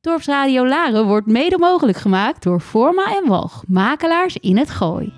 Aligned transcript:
Dorpsradio 0.00 0.66
Laren 0.66 1.06
wordt 1.06 1.26
mede 1.26 1.58
mogelijk 1.58 1.98
gemaakt 1.98 2.42
door 2.42 2.60
Forma 2.60 3.16
en 3.16 3.28
Walg, 3.28 3.62
makelaars 3.66 4.36
in 4.36 4.56
het 4.56 4.70
Gooi. 4.70 5.12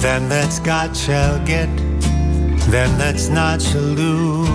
Then 0.00 0.28
that's 0.28 0.58
God 0.58 0.96
shall 0.96 1.40
get, 1.44 1.68
then 2.70 2.96
that's 2.98 3.28
not 3.28 3.62
shall 3.62 3.94
lose. 3.94 4.50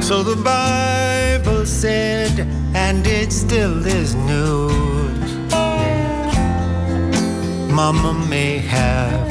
So 0.00 0.22
the 0.22 0.36
Bible 0.36 1.66
said, 1.66 2.46
and 2.72 3.06
it 3.06 3.32
still 3.32 3.86
is 3.86 4.14
news. 4.14 5.07
Mama 7.78 8.12
may 8.28 8.58
have, 8.58 9.30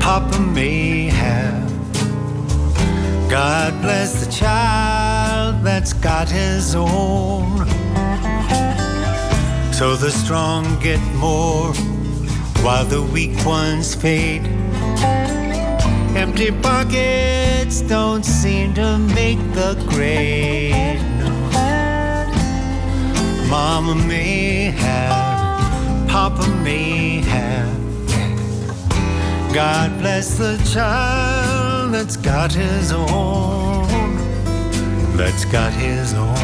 Papa 0.00 0.40
may 0.40 1.08
have. 1.08 1.68
God 3.28 3.82
bless 3.82 4.24
the 4.24 4.32
child 4.32 5.62
that's 5.62 5.92
got 5.92 6.26
his 6.26 6.74
own. 6.74 7.66
So 9.74 9.94
the 9.94 10.10
strong 10.10 10.64
get 10.80 11.02
more 11.16 11.74
while 12.64 12.86
the 12.86 13.02
weak 13.02 13.44
ones 13.44 13.94
fade. 13.94 14.46
Empty 16.16 16.52
pockets 16.62 17.82
don't 17.82 18.24
seem 18.24 18.72
to 18.72 18.96
make 18.96 19.38
the 19.52 19.76
grade. 19.86 20.98
No. 21.18 21.28
Mama 23.50 23.94
may 23.94 24.70
have, 24.70 25.35
Papa 26.08 26.46
may 26.62 27.20
have. 27.20 27.76
God 29.54 29.98
bless 29.98 30.36
the 30.38 30.56
child 30.72 31.92
that's 31.94 32.16
got 32.16 32.52
his 32.52 32.92
own, 32.92 33.86
that's 35.16 35.44
got 35.46 35.72
his 35.72 36.14
own. 36.14 36.36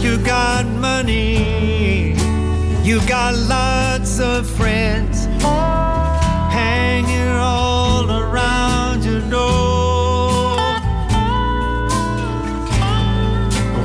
You 0.00 0.18
got 0.24 0.66
money, 0.66 2.14
you 2.82 3.00
got 3.06 3.34
lots 3.34 4.18
of 4.20 4.48
friends 4.48 5.26
hanging 6.50 7.28
all 7.28 7.71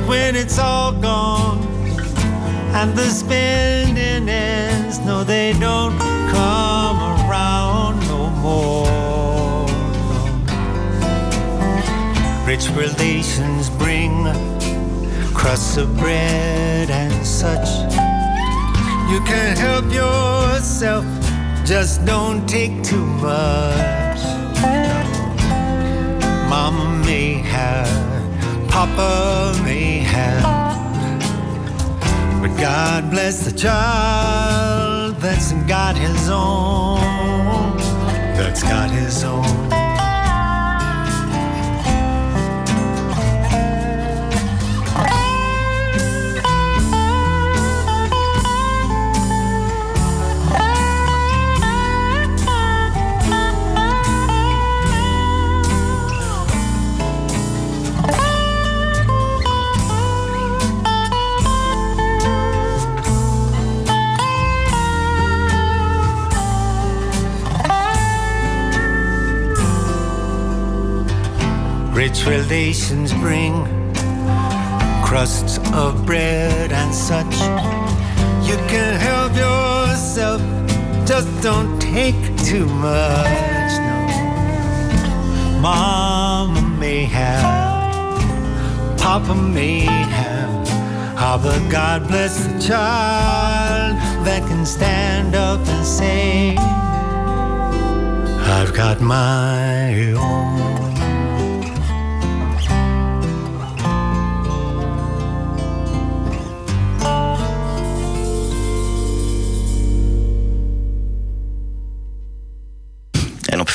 when 0.08 0.34
it's 0.34 0.58
all 0.58 0.92
gone 0.92 1.58
and 2.74 2.96
the 2.96 3.08
spending 3.10 4.28
ends, 4.28 4.98
no, 5.00 5.22
they 5.22 5.52
don't 5.52 5.98
come 6.30 6.98
around 7.28 8.00
no 8.08 8.30
more. 8.30 9.66
Rich 12.46 12.70
relations 12.70 13.68
bring 13.68 14.24
crusts 15.34 15.76
of 15.76 15.94
bread 15.98 16.90
and 16.90 17.26
such. 17.26 17.68
You 19.10 19.20
can't 19.26 19.58
help 19.58 19.92
yourself, 19.92 21.04
just 21.66 22.04
don't 22.06 22.46
take 22.48 22.82
too 22.82 23.04
much. 23.04 24.22
Mama 26.48 27.02
may 27.04 27.34
have, 27.34 28.17
Papa 28.78 29.60
may 29.64 29.98
have, 29.98 30.44
but 32.40 32.56
God 32.60 33.10
bless 33.10 33.44
the 33.44 33.50
child 33.50 35.16
that's 35.16 35.52
got 35.66 35.96
his 35.96 36.30
own, 36.30 37.00
that's 38.36 38.62
got 38.62 38.88
his 38.88 39.24
own. 39.24 39.87
Rich 72.08 72.24
relations 72.24 73.12
bring 73.12 73.52
crusts 75.04 75.58
of 75.74 76.06
bread 76.06 76.72
and 76.72 76.94
such. 76.94 77.34
You 78.48 78.56
can 78.66 78.98
help 78.98 79.36
yourself, 79.36 80.40
just 81.06 81.28
don't 81.42 81.78
take 81.78 82.16
too 82.38 82.64
much. 82.64 83.72
No. 83.84 85.60
Mama 85.60 86.62
may 86.80 87.04
have, 87.04 88.18
Papa 88.98 89.34
may 89.34 89.80
have, 89.80 90.66
ah, 91.18 91.38
but 91.42 91.60
God 91.70 92.08
bless 92.08 92.42
the 92.46 92.58
child 92.58 93.96
that 94.24 94.48
can 94.48 94.64
stand 94.64 95.34
up 95.34 95.60
and 95.60 95.84
say, 95.84 96.56
I've 98.56 98.72
got 98.72 98.98
my 99.02 100.12
own. 100.14 100.47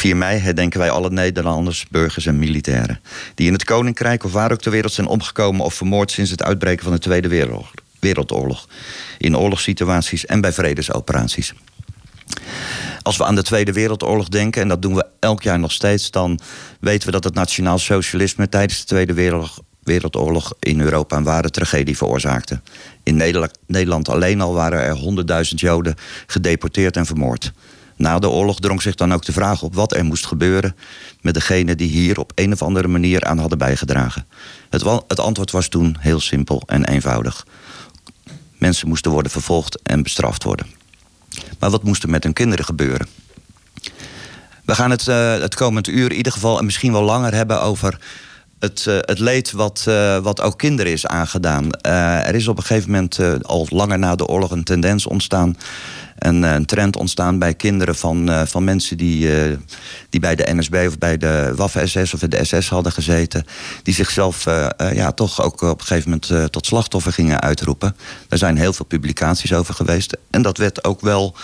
4 0.04 0.18
mei 0.18 0.40
herdenken 0.40 0.80
wij 0.80 0.90
alle 0.90 1.10
Nederlanders, 1.10 1.86
burgers 1.92 2.26
en 2.26 2.40
militairen... 2.40 3.00
die 3.36 3.48
in 3.48 3.54
het 3.54 3.64
Koninkrijk 3.64 4.24
of 4.24 4.32
waar 4.32 4.52
ook 4.52 4.62
ter 4.62 4.72
wereld 4.72 4.94
zijn 4.94 5.08
omgekomen 5.08 5.66
of 5.66 5.74
vermoord... 5.74 6.12
sinds 6.12 6.32
het 6.32 6.44
uitbreken 6.44 6.84
van 6.84 6.94
de 6.94 7.00
Tweede 7.00 7.56
Wereldoorlog. 8.00 8.68
In 9.18 9.38
oorlogssituaties 9.38 10.26
en 10.26 10.42
bij 10.42 10.54
vredesoperaties. 10.54 11.54
Als 13.02 13.18
we 13.18 13.26
aan 13.26 13.36
de 13.36 13.44
Tweede 13.44 13.74
Wereldoorlog 13.74 14.30
denken, 14.30 14.62
en 14.62 14.68
dat 14.68 14.82
doen 14.82 14.96
we 14.96 15.06
elk 15.20 15.44
jaar 15.44 15.60
nog 15.60 15.72
steeds... 15.72 16.12
dan 16.12 16.40
weten 16.80 17.06
we 17.06 17.12
dat 17.12 17.24
het 17.24 17.34
nationaal 17.34 17.78
socialisme 17.78 18.50
tijdens 18.50 18.80
de 18.80 18.86
Tweede 18.86 19.14
Wereldoorlog... 19.14 19.62
Wereldoorlog 19.84 20.54
in 20.60 20.82
Europa 20.82 21.18
een 21.18 21.24
ware 21.24 21.50
tragedie 21.50 21.98
veroorzaakte. 21.98 22.62
In 23.04 23.16
Nederland 23.68 24.10
alleen 24.10 24.42
al 24.42 24.54
waren 24.54 24.82
er 24.82 25.46
100.000 25.46 25.56
Joden 25.56 25.96
gedeporteerd 26.28 26.98
en 26.98 27.06
vermoord. 27.06 27.52
Na 27.96 28.20
de 28.20 28.30
oorlog 28.30 28.60
drong 28.60 28.82
zich 28.82 28.96
dan 28.96 29.14
ook 29.14 29.26
de 29.26 29.32
vraag 29.32 29.62
op 29.62 29.76
wat 29.76 29.94
er 29.94 30.06
moest 30.06 30.26
gebeuren 30.26 30.76
met 31.22 31.34
degenen 31.34 31.78
die 31.78 31.90
hier 31.90 32.20
op 32.20 32.32
een 32.36 32.52
of 32.54 32.62
andere 32.62 32.88
manier 32.88 33.24
aan 33.24 33.38
hadden 33.38 33.58
bijgedragen. 33.58 34.26
Het, 34.70 34.84
het 35.08 35.20
antwoord 35.20 35.52
was 35.52 35.68
toen 35.68 35.98
heel 36.00 36.20
simpel 36.20 36.62
en 36.66 36.86
eenvoudig. 36.86 37.46
Mensen 38.58 38.88
moesten 38.88 39.12
worden 39.12 39.32
vervolgd 39.32 39.82
en 39.82 40.04
bestraft 40.04 40.44
worden. 40.44 40.68
Maar 41.60 41.70
wat 41.70 41.84
moest 41.84 42.04
er 42.04 42.10
met 42.10 42.24
hun 42.24 42.34
kinderen 42.34 42.66
gebeuren? 42.66 43.08
We 44.66 44.76
gaan 44.76 44.92
het, 44.92 45.08
uh, 45.08 45.38
het 45.38 45.56
komend 45.56 45.88
uur 45.88 46.12
in 46.12 46.18
ieder 46.18 46.32
geval 46.32 46.58
en 46.58 46.66
misschien 46.66 46.92
wel 46.92 47.04
langer 47.04 47.34
hebben 47.34 47.62
over 47.62 48.00
het, 48.60 48.86
uh, 48.88 48.98
het 49.00 49.20
leed 49.20 49.52
wat, 49.52 49.86
uh, 49.88 50.18
wat 50.18 50.42
ook 50.42 50.58
kinderen 50.58 50.92
is 50.92 51.06
aangedaan. 51.06 51.72
er 51.72 52.36
is 52.36 52.48
op 52.48 52.58
een 52.58 52.64
gegeven 52.64 52.92
moment 52.92 53.20
al 53.42 53.68
langer 53.70 54.00
na 54.00 54.16
de 54.16 54.28
oorlog 54.28 54.52
een 54.52 54.64
tendens 54.64 55.08
ontstaan 55.08 55.58
een, 56.18 56.44
een, 56.44 56.66
trend 56.66 56.98
ontstaan 56.98 57.40
bij 57.40 57.54
kinderen 57.54 57.96
van, 57.96 58.30
uh, 58.30 58.42
van 58.46 58.64
mensen 58.64 58.98
die, 58.98 59.48
uh, 59.50 59.58
die 60.10 60.20
bij 60.20 60.36
de 60.36 60.54
NSB 60.54 60.86
of 60.88 60.98
bij 60.98 61.18
de 61.18 61.54
Waffen-SS 61.56 62.14
of 62.14 62.20
de 62.20 62.44
SS 62.44 62.70
hadden 62.70 62.92
gezeten. 62.92 63.46
Die 63.84 63.94
zichzelf 63.94 64.44
ja, 64.94 65.12
toch 65.12 65.42
ook 65.42 65.62
op 65.62 65.80
een 65.80 65.86
gegeven 65.86 66.10
moment 66.10 66.52
tot 66.52 66.66
slachtoffer 66.66 67.14
gingen 67.14 67.42
uitroepen. 67.42 67.96
Er 68.30 68.38
zijn 68.38 68.58
heel 68.58 68.74
veel 68.74 68.86
publicaties 68.86 69.54
over 69.54 69.74
geweest. 69.74 70.18
En 70.30 70.42
dat 70.42 70.58
werd 70.58 70.84
ook 70.84 71.02
wel 71.02 71.36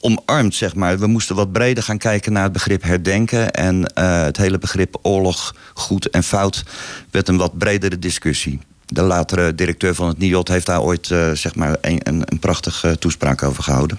omarmd, 0.00 0.54
zeg 0.54 0.74
maar. 0.74 0.98
We 0.98 1.06
moesten 1.06 1.36
wat 1.36 1.52
breder 1.52 1.82
gaan 1.82 1.98
kijken 1.98 2.32
naar 2.32 2.42
het 2.42 2.52
begrip 2.52 2.82
herdenken. 2.82 3.50
En 3.50 3.94
het 3.94 4.36
hele 4.36 4.58
begrip 4.58 4.98
oorlog, 5.02 5.54
goed 5.74 6.10
en 6.10 6.22
fout, 6.22 6.64
werd 7.10 7.28
een 7.28 7.36
wat 7.36 7.58
bredere 7.58 7.98
discussie 7.98 8.60
de 8.92 9.02
latere 9.02 9.54
directeur 9.54 9.94
van 9.94 10.08
het 10.08 10.18
NIOT 10.18 10.48
heeft 10.48 10.66
daar 10.66 10.82
ooit 10.82 11.10
uh, 11.10 11.30
zeg 11.32 11.54
maar 11.54 11.76
een, 11.80 12.00
een, 12.02 12.22
een 12.24 12.38
prachtige 12.38 12.98
toespraak 12.98 13.42
over 13.42 13.62
gehouden. 13.62 13.98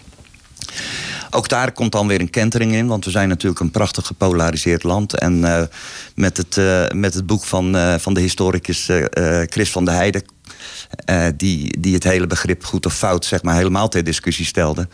Ook 1.30 1.50
daar 1.50 1.72
komt 1.72 1.92
dan 1.92 2.08
weer 2.08 2.20
een 2.20 2.30
kentering 2.30 2.74
in, 2.74 2.88
want 2.88 3.06
we 3.06 3.12
zijn 3.12 3.30
natuurlijk 3.30 3.62
een 3.62 3.72
prachtig 3.72 4.08
gepolariseerd 4.08 4.84
land. 4.84 5.18
En 5.18 5.38
uh, 5.38 5.62
met, 6.16 6.38
het, 6.38 6.60
met 6.94 7.14
het 7.14 7.26
boek 7.26 7.44
van, 7.44 7.76
van 8.00 8.14
de 8.14 8.20
historicus 8.20 8.90
Chris 9.46 9.72
van 9.72 9.86
der 9.86 9.94
Heijden, 9.94 10.24
die, 11.38 11.80
die 11.80 11.94
het 11.94 12.04
hele 12.04 12.28
begrip 12.28 12.64
goed 12.66 12.86
of 12.86 12.96
fout 12.96 13.26
zeg 13.26 13.44
maar, 13.44 13.56
helemaal 13.56 13.90
ter 13.90 14.04
discussie 14.04 14.46
stelde, 14.46 14.88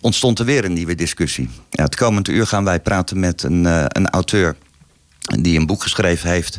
ontstond 0.00 0.38
er 0.38 0.44
weer 0.44 0.64
een 0.64 0.72
nieuwe 0.72 0.94
discussie. 0.94 1.50
Ja, 1.70 1.84
het 1.84 1.96
komende 1.96 2.32
uur 2.32 2.46
gaan 2.46 2.64
wij 2.64 2.80
praten 2.80 3.20
met 3.20 3.42
een, 3.42 3.64
een 3.98 4.10
auteur 4.10 4.56
die 5.40 5.58
een 5.58 5.66
boek 5.66 5.82
geschreven 5.82 6.30
heeft 6.30 6.58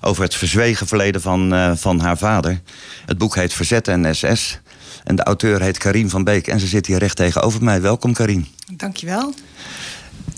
over 0.00 0.22
het 0.22 0.34
verzwegen 0.34 0.86
verleden 0.86 1.20
van, 1.20 1.76
van 1.78 2.00
haar 2.00 2.18
vader. 2.18 2.60
Het 3.06 3.18
boek 3.18 3.34
heet 3.34 3.52
Verzet 3.52 3.88
en 3.88 4.14
SS. 4.14 4.60
En 5.04 5.16
de 5.16 5.22
auteur 5.22 5.62
heet 5.62 5.78
Karim 5.78 6.10
van 6.10 6.24
Beek 6.24 6.46
en 6.46 6.60
ze 6.60 6.66
zit 6.66 6.86
hier 6.86 6.98
recht 6.98 7.16
tegenover 7.16 7.64
mij. 7.64 7.80
Welkom 7.80 8.12
Karim. 8.12 8.46
Dankjewel. 8.76 9.34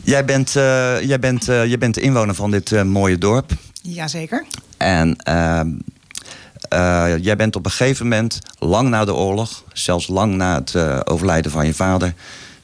Jij 0.02 0.24
bent, 0.24 0.54
uh, 0.56 1.02
jij 1.02 1.18
bent, 1.18 1.48
uh, 1.48 1.66
jij 1.66 1.78
bent 1.78 1.94
de 1.94 2.00
inwoner 2.00 2.34
van 2.34 2.50
dit 2.50 2.84
mooie 2.84 3.18
dorp. 3.18 3.52
Jazeker. 3.82 4.44
En 4.76 5.16
ehm, 5.16 5.70
jij 7.22 7.36
bent 7.36 7.56
op 7.56 7.64
een 7.64 7.70
gegeven 7.70 8.08
moment, 8.08 8.38
lang 8.58 8.88
na 8.88 9.04
de 9.04 9.14
oorlog... 9.14 9.64
zelfs 9.72 10.06
lang 10.06 10.34
na 10.34 10.54
het 10.54 11.06
overlijden 11.06 11.50
van 11.50 11.66
je 11.66 11.74
vader... 11.74 12.14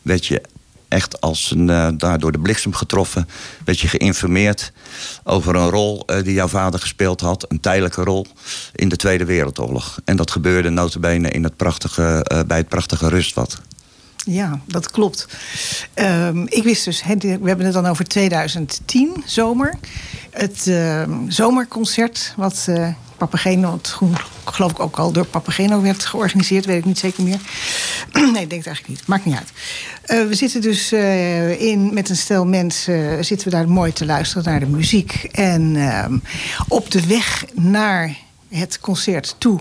werd 0.02 0.26
je 0.26 0.42
echt 0.90 1.20
als 1.20 1.50
een, 1.50 1.68
uh, 1.68 1.88
daar 1.96 2.18
door 2.18 2.32
de 2.32 2.38
bliksem 2.38 2.74
getroffen. 2.74 3.28
Werd 3.64 3.80
je 3.80 3.88
geïnformeerd 3.88 4.72
over 5.24 5.54
een 5.54 5.70
rol 5.70 6.02
uh, 6.06 6.22
die 6.22 6.32
jouw 6.32 6.48
vader 6.48 6.80
gespeeld 6.80 7.20
had. 7.20 7.44
Een 7.48 7.60
tijdelijke 7.60 8.02
rol 8.02 8.26
in 8.74 8.88
de 8.88 8.96
Tweede 8.96 9.24
Wereldoorlog. 9.24 10.00
En 10.04 10.16
dat 10.16 10.30
gebeurde 10.30 10.70
notabene 10.70 11.30
in 11.30 11.44
het 11.44 11.56
prachtige, 11.56 12.26
uh, 12.32 12.40
bij 12.46 12.56
het 12.56 12.68
prachtige 12.68 13.08
Rustwad. 13.08 13.60
Ja, 14.24 14.60
dat 14.66 14.90
klopt. 14.90 15.26
Um, 15.94 16.46
ik 16.48 16.62
wist 16.62 16.84
dus, 16.84 17.02
we 17.02 17.28
hebben 17.28 17.64
het 17.64 17.74
dan 17.74 17.86
over 17.86 18.04
2010, 18.04 19.22
zomer. 19.26 19.78
Het 20.30 20.66
uh, 20.66 21.02
zomerconcert 21.28 22.34
wat 22.36 22.68
Papageno, 23.20 23.72
het 23.72 23.96
geloof 24.44 24.70
ik 24.70 24.80
ook 24.80 24.98
al 24.98 25.12
door 25.12 25.24
Papageno 25.24 25.82
werd 25.82 26.04
georganiseerd, 26.04 26.64
weet 26.64 26.78
ik 26.78 26.84
niet 26.84 26.98
zeker 26.98 27.22
meer. 27.22 27.40
nee, 28.12 28.24
ik 28.24 28.32
denk 28.32 28.50
het 28.50 28.66
eigenlijk 28.66 28.88
niet. 28.88 29.06
Maakt 29.06 29.24
niet 29.24 29.36
uit. 29.36 29.52
Uh, 30.06 30.28
we 30.28 30.34
zitten 30.34 30.60
dus 30.60 30.92
uh, 30.92 31.60
in, 31.60 31.94
met 31.94 32.08
een 32.08 32.16
stel 32.16 32.46
mensen, 32.46 33.24
zitten 33.24 33.48
we 33.48 33.56
daar 33.56 33.68
mooi 33.68 33.92
te 33.92 34.06
luisteren 34.06 34.44
naar 34.44 34.60
de 34.60 34.66
muziek. 34.66 35.12
En 35.32 35.74
uh, 35.74 36.04
op 36.68 36.90
de 36.90 37.06
weg 37.06 37.44
naar 37.54 38.16
het 38.48 38.78
concert 38.80 39.34
toe 39.38 39.60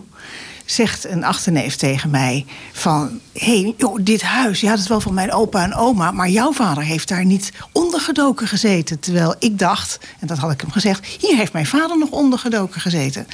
zegt 0.72 1.06
een 1.06 1.24
achterneef 1.24 1.76
tegen 1.76 2.10
mij 2.10 2.46
van... 2.72 3.20
hé, 3.34 3.62
hey, 3.62 3.74
joh, 3.78 3.98
dit 4.02 4.22
huis, 4.22 4.62
je 4.62 4.68
had 4.68 4.78
het 4.78 4.88
wel 4.88 5.02
van 5.02 5.14
mijn 5.14 5.32
opa 5.32 5.64
en 5.64 5.74
oma... 5.74 6.12
maar 6.12 6.30
jouw 6.30 6.54
vader 6.54 6.84
heeft 6.84 7.08
daar 7.08 7.26
niet 7.26 7.52
ondergedoken 7.72 8.48
gezeten. 8.48 9.00
Terwijl 9.00 9.36
ik 9.40 9.60
dacht, 9.60 10.00
en 10.20 10.28
dat 10.28 10.38
had 10.38 10.52
ik 10.52 10.62
hem 10.62 10.72
gezegd... 10.72 11.06
hier 11.06 11.36
heeft 11.36 11.54
mijn 11.54 11.66
vader 11.66 11.98
nog 11.98 12.10
ondergedoken 12.10 12.82
gezeten. 12.82 13.28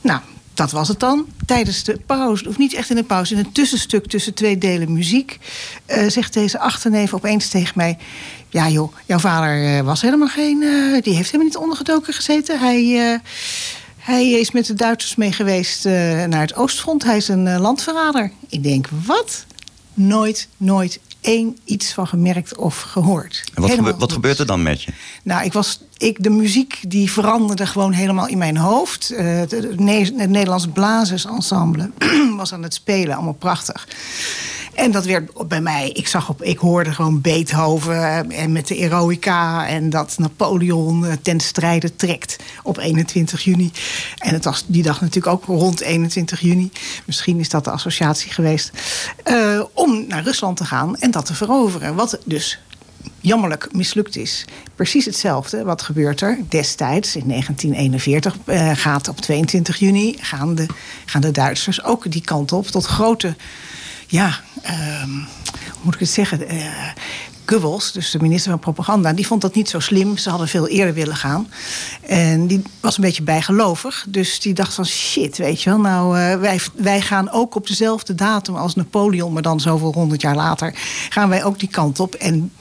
Nou, 0.00 0.20
dat 0.54 0.70
was 0.70 0.88
het 0.88 1.00
dan. 1.00 1.26
Tijdens 1.46 1.84
de 1.84 2.00
pauze, 2.06 2.48
of 2.48 2.58
niet 2.58 2.74
echt 2.74 2.90
in 2.90 2.96
de 2.96 3.04
pauze... 3.04 3.34
in 3.34 3.38
een 3.38 3.52
tussenstuk 3.52 4.06
tussen 4.06 4.34
twee 4.34 4.58
delen 4.58 4.92
muziek... 4.92 5.38
Uh, 5.86 6.08
zegt 6.08 6.32
deze 6.32 6.58
achterneef 6.58 7.14
opeens 7.14 7.48
tegen 7.48 7.72
mij... 7.76 7.98
ja 8.48 8.68
joh, 8.68 8.94
jouw 9.06 9.18
vader 9.18 9.76
uh, 9.76 9.80
was 9.80 10.00
helemaal 10.00 10.28
geen... 10.28 10.62
Uh, 10.62 11.02
die 11.02 11.14
heeft 11.14 11.30
helemaal 11.30 11.46
niet 11.46 11.56
ondergedoken 11.56 12.14
gezeten. 12.14 12.58
Hij... 12.58 13.20
Hij 14.10 14.30
is 14.30 14.50
met 14.50 14.66
de 14.66 14.74
Duitsers 14.74 15.16
mee 15.16 15.32
geweest 15.32 15.86
uh, 15.86 15.92
naar 16.24 16.40
het 16.40 16.54
Oostfront. 16.54 17.04
Hij 17.04 17.16
is 17.16 17.28
een 17.28 17.46
uh, 17.46 17.60
landverrader. 17.60 18.32
Ik 18.48 18.62
denk, 18.62 18.88
wat? 19.04 19.44
Nooit, 19.94 20.48
nooit 20.56 21.00
één 21.20 21.58
iets 21.64 21.92
van 21.92 22.06
gemerkt 22.06 22.56
of 22.56 22.80
gehoord. 22.80 23.44
En 23.54 23.62
wat, 23.62 23.70
gebe 23.70 23.96
wat 23.96 24.12
gebeurt 24.12 24.38
er 24.38 24.46
dan 24.46 24.62
met 24.62 24.82
je? 24.82 24.92
Nou, 25.22 25.44
ik 25.44 25.52
was, 25.52 25.80
ik, 25.96 26.22
de 26.22 26.30
muziek 26.30 26.78
die 26.88 27.10
veranderde 27.10 27.66
gewoon 27.66 27.92
helemaal 27.92 28.28
in 28.28 28.38
mijn 28.38 28.56
hoofd. 28.56 29.12
Uh, 29.12 29.18
het, 29.38 29.50
het, 29.50 29.64
het 29.64 30.30
Nederlands 30.30 30.66
Blazersensemble 30.72 31.90
was 32.36 32.52
aan 32.52 32.62
het 32.62 32.74
spelen, 32.74 33.14
allemaal 33.14 33.32
prachtig. 33.32 33.88
En 34.80 34.90
dat 34.90 35.04
werd 35.04 35.48
bij 35.48 35.60
mij, 35.60 35.90
ik 35.90 36.08
zag 36.08 36.28
op, 36.28 36.42
ik 36.42 36.58
hoorde 36.58 36.92
gewoon 36.92 37.20
Beethoven 37.20 38.30
en 38.30 38.52
met 38.52 38.66
de 38.66 38.76
Eroica 38.76 39.66
en 39.66 39.90
dat 39.90 40.18
Napoleon 40.18 41.06
ten 41.22 41.40
strijde 41.40 41.96
trekt 41.96 42.36
op 42.62 42.78
21 42.78 43.44
juni. 43.44 43.70
En 44.16 44.34
het 44.34 44.44
was 44.44 44.64
die 44.66 44.82
dag 44.82 45.00
natuurlijk 45.00 45.34
ook 45.34 45.44
rond 45.44 45.80
21 45.80 46.40
juni. 46.40 46.70
Misschien 47.04 47.38
is 47.38 47.48
dat 47.48 47.64
de 47.64 47.70
associatie 47.70 48.30
geweest. 48.30 48.70
Uh, 49.26 49.62
om 49.72 50.04
naar 50.08 50.22
Rusland 50.22 50.56
te 50.56 50.64
gaan 50.64 50.96
en 50.96 51.10
dat 51.10 51.26
te 51.26 51.34
veroveren. 51.34 51.94
Wat 51.94 52.18
dus 52.24 52.58
jammerlijk 53.20 53.68
mislukt 53.72 54.16
is. 54.16 54.44
Precies 54.74 55.04
hetzelfde. 55.04 55.64
Wat 55.64 55.82
gebeurt 55.82 56.20
er 56.20 56.38
destijds 56.48 57.16
in 57.16 57.28
1941? 57.28 58.36
Uh, 58.44 58.70
gaat 58.74 59.08
op 59.08 59.20
22 59.20 59.76
juni 59.76 60.16
gaan 60.20 60.54
de, 60.54 60.66
gaan 61.04 61.20
de 61.20 61.30
Duitsers 61.30 61.84
ook 61.84 62.10
die 62.10 62.22
kant 62.22 62.52
op 62.52 62.66
tot 62.66 62.86
grote 62.86 63.34
ja, 64.10 64.40
um, 65.02 65.26
hoe 65.72 65.80
moet 65.82 65.94
ik 65.94 66.00
het 66.00 66.08
zeggen? 66.08 66.54
Uh, 66.54 66.90
dus 67.92 68.10
de 68.10 68.18
minister 68.20 68.50
van 68.50 68.60
Propaganda, 68.60 69.12
die 69.12 69.26
vond 69.26 69.40
dat 69.40 69.54
niet 69.54 69.68
zo 69.68 69.80
slim. 69.80 70.16
Ze 70.16 70.30
hadden 70.30 70.48
veel 70.48 70.68
eerder 70.68 70.94
willen 70.94 71.16
gaan. 71.16 71.48
En 72.06 72.46
die 72.46 72.62
was 72.80 72.96
een 72.96 73.02
beetje 73.02 73.22
bijgelovig. 73.22 74.06
Dus 74.08 74.40
die 74.40 74.54
dacht 74.54 74.74
van 74.74 74.86
shit, 74.86 75.36
weet 75.36 75.62
je 75.62 75.70
wel. 75.70 75.78
Nou, 75.78 76.18
uh, 76.18 76.40
wij, 76.40 76.60
wij 76.74 77.00
gaan 77.00 77.30
ook 77.30 77.54
op 77.54 77.66
dezelfde 77.66 78.14
datum 78.14 78.56
als 78.56 78.74
Napoleon, 78.74 79.32
maar 79.32 79.42
dan 79.42 79.60
zoveel 79.60 79.92
honderd 79.92 80.20
jaar 80.20 80.34
later, 80.34 80.74
gaan 81.08 81.28
wij 81.28 81.44
ook 81.44 81.58
die 81.58 81.68
kant 81.68 82.00
op. 82.00 82.14
En 82.14 82.52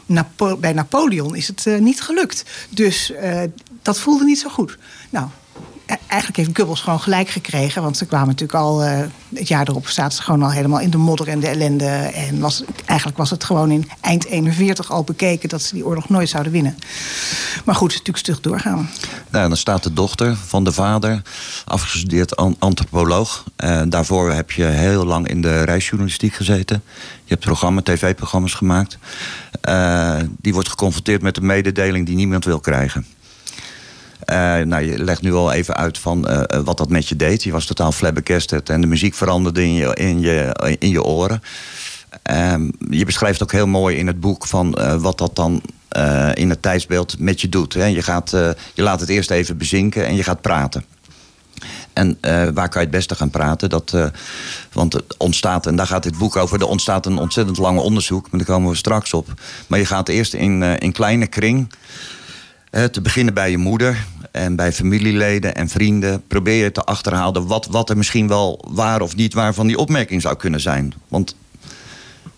bij 0.60 0.74
Napoleon 0.74 1.36
is 1.36 1.48
het 1.48 1.66
uh, 1.66 1.80
niet 1.80 2.01
gelukt. 2.01 2.46
Dus 2.69 3.13
dat 3.81 4.00
voelde 4.00 4.24
niet 4.24 4.40
zo 4.40 4.50
goed. 4.50 4.78
Nou, 5.10 5.28
eigenlijk 5.97 6.38
heeft 6.38 6.57
Goebbels 6.57 6.81
gewoon 6.81 7.00
gelijk 7.00 7.30
gekregen. 7.30 7.81
Want 7.81 7.97
ze 7.97 8.06
kwamen 8.06 8.27
natuurlijk 8.27 8.59
al 8.59 8.83
uh, 8.83 9.00
het 9.36 9.47
jaar 9.47 9.68
erop 9.68 9.88
zaten 9.88 10.18
ze 10.18 10.21
gewoon 10.21 10.44
al 10.44 10.51
helemaal 10.51 10.80
in 10.80 10.89
de 10.89 10.97
modder 10.97 11.27
en 11.27 11.39
de 11.39 11.47
ellende. 11.47 11.86
En 12.13 12.39
was, 12.39 12.63
eigenlijk 12.86 13.18
was 13.18 13.30
het 13.30 13.44
gewoon 13.44 13.71
in 13.71 13.89
eind 14.01 14.25
41 14.25 14.91
al 14.91 15.03
bekeken 15.03 15.50
dat 15.50 15.62
ze 15.62 15.74
die 15.74 15.86
oorlog 15.86 16.09
nooit 16.09 16.30
zouden 16.30 16.51
winnen. 16.51 16.77
Maar 17.65 17.75
goed, 17.75 17.89
natuurlijk 17.89 18.18
stug 18.18 18.41
doorgaan. 18.41 18.89
Nou, 19.30 19.47
dan 19.47 19.57
staat 19.57 19.83
de 19.83 19.94
dochter 19.94 20.36
van 20.36 20.63
de 20.63 20.71
vader, 20.71 21.21
afgestudeerd 21.65 22.36
antropoloog. 22.59 23.44
Uh, 23.63 23.81
daarvoor 23.88 24.31
heb 24.31 24.51
je 24.51 24.63
heel 24.63 25.06
lang 25.06 25.27
in 25.27 25.41
de 25.41 25.63
reisjournalistiek 25.63 26.33
gezeten. 26.33 26.83
Je 27.24 27.36
hebt 27.36 27.45
programma, 27.45 27.81
tv-programma's 27.81 28.53
gemaakt. 28.53 28.97
Uh, 29.69 30.15
die 30.41 30.53
wordt 30.53 30.69
geconfronteerd 30.69 31.21
met 31.21 31.38
een 31.38 31.45
mededeling 31.45 32.06
die 32.06 32.15
niemand 32.15 32.45
wil 32.45 32.59
krijgen. 32.59 33.06
Uh, 34.25 34.36
nou, 34.57 34.83
je 34.83 35.04
legt 35.04 35.21
nu 35.21 35.33
al 35.33 35.51
even 35.51 35.75
uit 35.75 35.98
van 35.98 36.31
uh, 36.31 36.42
wat 36.63 36.77
dat 36.77 36.89
met 36.89 37.07
je 37.07 37.16
deed. 37.16 37.44
Je 37.44 37.51
was 37.51 37.66
totaal 37.66 37.92
flabbergasted 37.92 38.69
en 38.69 38.81
de 38.81 38.88
muziek 38.88 39.13
veranderde 39.13 39.63
in 39.63 39.74
je, 39.74 39.95
in 39.95 40.20
je, 40.20 40.55
in 40.79 40.89
je 40.89 41.03
oren. 41.03 41.41
Um, 42.32 42.72
je 42.89 43.05
beschrijft 43.05 43.44
ook 43.44 43.51
heel 43.51 43.67
mooi 43.67 43.98
in 43.98 44.08
het 44.08 44.20
boek 44.20 44.48
van 44.48 44.77
wat 45.00 45.17
dat 45.17 45.36
dan 45.36 45.62
in 46.34 46.50
het 46.50 46.62
tijdsbeeld 46.62 47.20
met 47.20 47.41
je 47.41 47.50
doet. 47.50 47.74
Hè. 47.74 47.86
Je, 47.86 48.01
gaat, 48.01 48.29
je 48.74 48.82
laat 48.82 49.00
het 49.00 49.10
eerst 49.10 49.32
even 49.32 49.58
bezinken 49.58 50.05
en 50.05 50.15
je 50.15 50.24
gaat 50.24 50.41
praten. 50.41 50.86
En 51.94 52.17
waar 52.53 52.70
kan 52.70 52.82
je 52.82 52.88
het 52.88 52.91
beste 52.91 53.15
gaan 53.15 53.29
praten? 53.29 53.70
Dat, 53.70 53.98
want 54.72 54.94
het 54.94 55.17
ontstaat, 55.17 55.65
en 55.65 55.75
daar 55.75 55.88
gaat 55.88 56.03
dit 56.03 56.17
boek 56.17 56.36
over, 56.36 56.60
er 56.60 56.67
ontstaat 56.67 57.05
een 57.05 57.17
ontzettend 57.17 57.58
lang 57.58 57.79
onderzoek, 57.79 58.32
maar 58.32 58.39
daar 58.39 58.55
komen 58.55 58.70
we 58.70 58.77
straks 58.77 59.13
op. 59.13 59.34
Maar 59.67 59.79
je 59.79 59.86
gaat 59.86 60.10
eerst 60.10 60.34
in, 60.34 60.63
in 60.63 60.91
kleine 60.91 61.27
kring 61.27 61.72
te 62.70 63.02
beginnen 63.02 63.34
bij 63.34 63.52
je 63.52 63.58
moeder 63.58 64.06
en 64.32 64.56
bij 64.56 64.74
familieleden 64.74 65.56
en 65.56 65.70
vrienden. 65.70 66.24
Probeer 66.28 66.64
je 66.64 66.72
te 66.72 66.84
achterhalen 66.84 67.48
wat, 67.48 67.66
wat 67.66 67.90
er 67.90 67.98
misschien 67.98 68.28
wel 68.28 68.66
waar 68.68 69.02
of 69.02 69.16
niet 69.16 69.34
waar 69.34 69.54
van 69.54 69.68
die 69.68 69.78
opmerking 69.78 70.22
zou 70.22 70.36
kunnen 70.36 70.60
zijn. 70.60 70.94
Want 71.08 71.36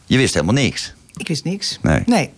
je 0.06 0.18
wist 0.18 0.34
helemaal 0.34 0.54
niks. 0.54 0.94
Ik 1.18 1.28
wist 1.28 1.44
niks. 1.44 1.80
Nee. 1.82 2.04
nee. 2.06 2.32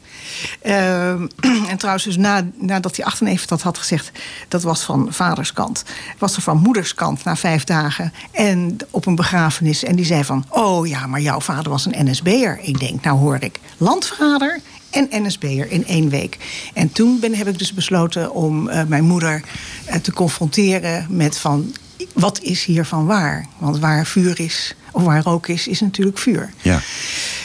Uh, 0.63 1.11
en 1.71 1.77
trouwens, 1.77 2.03
dus 2.03 2.17
na, 2.17 2.47
nadat 2.55 2.95
die 2.95 3.05
achterneef 3.05 3.45
dat 3.45 3.61
had 3.61 3.77
gezegd, 3.77 4.11
dat 4.47 4.63
was 4.63 4.83
van 4.83 5.07
vaders 5.09 5.53
kant. 5.53 5.83
Was 6.17 6.35
er 6.35 6.41
van 6.41 6.57
moeders 6.57 6.93
kant 6.93 7.23
na 7.23 7.35
vijf 7.35 7.63
dagen 7.63 8.13
en 8.31 8.77
op 8.89 9.05
een 9.05 9.15
begrafenis. 9.15 9.83
En 9.83 9.95
die 9.95 10.05
zei 10.05 10.23
van, 10.23 10.45
oh 10.49 10.87
ja, 10.87 11.07
maar 11.07 11.21
jouw 11.21 11.39
vader 11.39 11.71
was 11.71 11.85
een 11.85 12.09
NSB'er. 12.09 12.59
Ik 12.61 12.79
denk, 12.79 13.03
nou 13.03 13.17
hoor 13.17 13.37
ik, 13.39 13.59
landvader 13.77 14.59
en 14.93 15.23
NSB'er 15.23 15.71
in 15.71 15.85
één 15.85 16.09
week. 16.09 16.37
En 16.73 16.91
toen 16.91 17.19
ben, 17.19 17.35
heb 17.35 17.47
ik 17.47 17.57
dus 17.57 17.73
besloten 17.73 18.33
om 18.33 18.69
uh, 18.69 18.83
mijn 18.83 19.03
moeder 19.03 19.41
uh, 19.89 19.95
te 19.95 20.13
confronteren 20.13 21.07
met 21.09 21.37
van... 21.37 21.73
wat 22.13 22.41
is 22.41 22.65
hiervan 22.65 23.05
waar? 23.05 23.47
Want 23.57 23.79
waar 23.79 24.05
vuur 24.05 24.39
is, 24.39 24.75
of 24.93 25.03
waar 25.03 25.23
rook 25.23 25.47
is, 25.47 25.67
is 25.67 25.79
natuurlijk 25.81 26.17
vuur. 26.17 26.53
Ja. 26.61 26.79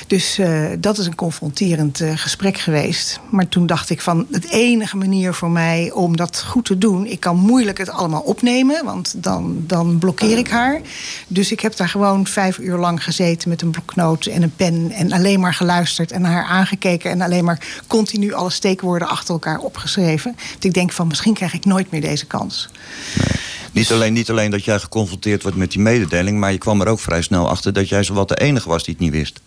Dus 0.07 0.39
uh, 0.39 0.67
dat 0.79 0.99
is 0.99 1.07
een 1.07 1.15
confronterend 1.15 2.01
uh, 2.01 2.13
gesprek 2.17 2.59
geweest. 2.59 3.21
Maar 3.31 3.49
toen 3.49 3.67
dacht 3.67 3.91
ik 3.91 4.01
van 4.01 4.27
het 4.31 4.51
enige 4.51 4.97
manier 4.97 5.35
voor 5.35 5.51
mij 5.51 5.91
om 5.95 6.17
dat 6.17 6.43
goed 6.43 6.65
te 6.65 6.79
doen. 6.79 7.07
Ik 7.07 7.21
kan 7.21 7.37
moeilijk 7.37 7.79
het 7.79 7.91
allemaal 7.91 8.21
opnemen, 8.21 8.85
want 8.85 9.15
dan, 9.17 9.65
dan 9.67 9.99
blokkeer 9.99 10.39
ik 10.39 10.49
haar. 10.49 10.81
Dus 11.27 11.53
ik 11.53 11.61
heb 11.61 11.77
daar 11.77 11.89
gewoon 11.89 12.27
vijf 12.27 12.59
uur 12.59 12.77
lang 12.77 13.05
gezeten 13.05 13.49
met 13.49 13.63
een 13.63 13.71
bloknoot 13.71 14.27
en 14.27 14.43
een 14.43 14.55
pen. 14.57 14.91
En 14.91 15.13
alleen 15.13 15.41
maar 15.41 15.55
geluisterd 15.55 16.13
en 16.13 16.21
naar 16.21 16.33
haar 16.33 16.45
aangekeken. 16.45 17.11
En 17.11 17.21
alleen 17.21 17.45
maar 17.45 17.83
continu 17.87 18.33
alle 18.33 18.51
steekwoorden 18.51 19.09
achter 19.09 19.35
elkaar 19.35 19.59
opgeschreven. 19.59 20.37
Want 20.51 20.65
ik 20.65 20.75
denk 20.75 20.93
van 20.93 21.07
misschien 21.07 21.35
krijg 21.35 21.53
ik 21.53 21.65
nooit 21.65 21.91
meer 21.91 22.01
deze 22.01 22.27
kans. 22.27 22.69
Nee. 23.17 23.39
Niet 23.73 23.93
alleen, 23.93 24.13
niet 24.13 24.31
alleen 24.31 24.51
dat 24.51 24.65
jij 24.65 24.79
geconfronteerd 24.79 25.43
wordt 25.43 25.57
met 25.57 25.71
die 25.71 25.81
mededeling, 25.81 26.39
maar 26.39 26.53
je 26.53 26.59
kwam 26.59 26.81
er 26.81 26.87
ook 26.87 27.01
vrij 27.01 27.23
snel 27.23 27.38
achter 27.47 27.73
dat 27.73 27.89
jij 27.89 28.03
zowat 28.03 28.29
de 28.29 28.37
enige 28.37 28.69
was 28.69 28.85
die 28.85 28.95
het 28.95 29.03
niet 29.03 29.13
wist. 29.13 29.41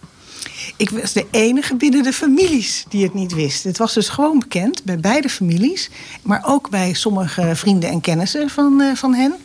Ik 0.75 0.89
was 0.89 1.13
de 1.13 1.25
enige 1.31 1.75
binnen 1.75 2.03
de 2.03 2.13
families 2.13 2.85
die 2.89 3.03
het 3.03 3.13
niet 3.13 3.33
wist. 3.33 3.63
Het 3.63 3.77
was 3.77 3.93
dus 3.93 4.09
gewoon 4.09 4.39
bekend 4.39 4.83
bij 4.83 4.99
beide 4.99 5.29
families, 5.29 5.89
maar 6.21 6.43
ook 6.45 6.69
bij 6.69 6.93
sommige 6.93 7.51
vrienden 7.55 7.89
en 7.89 8.01
kennissen 8.01 8.49
van, 8.49 8.81
uh, 8.81 8.95
van 8.95 9.13
hen. 9.13 9.35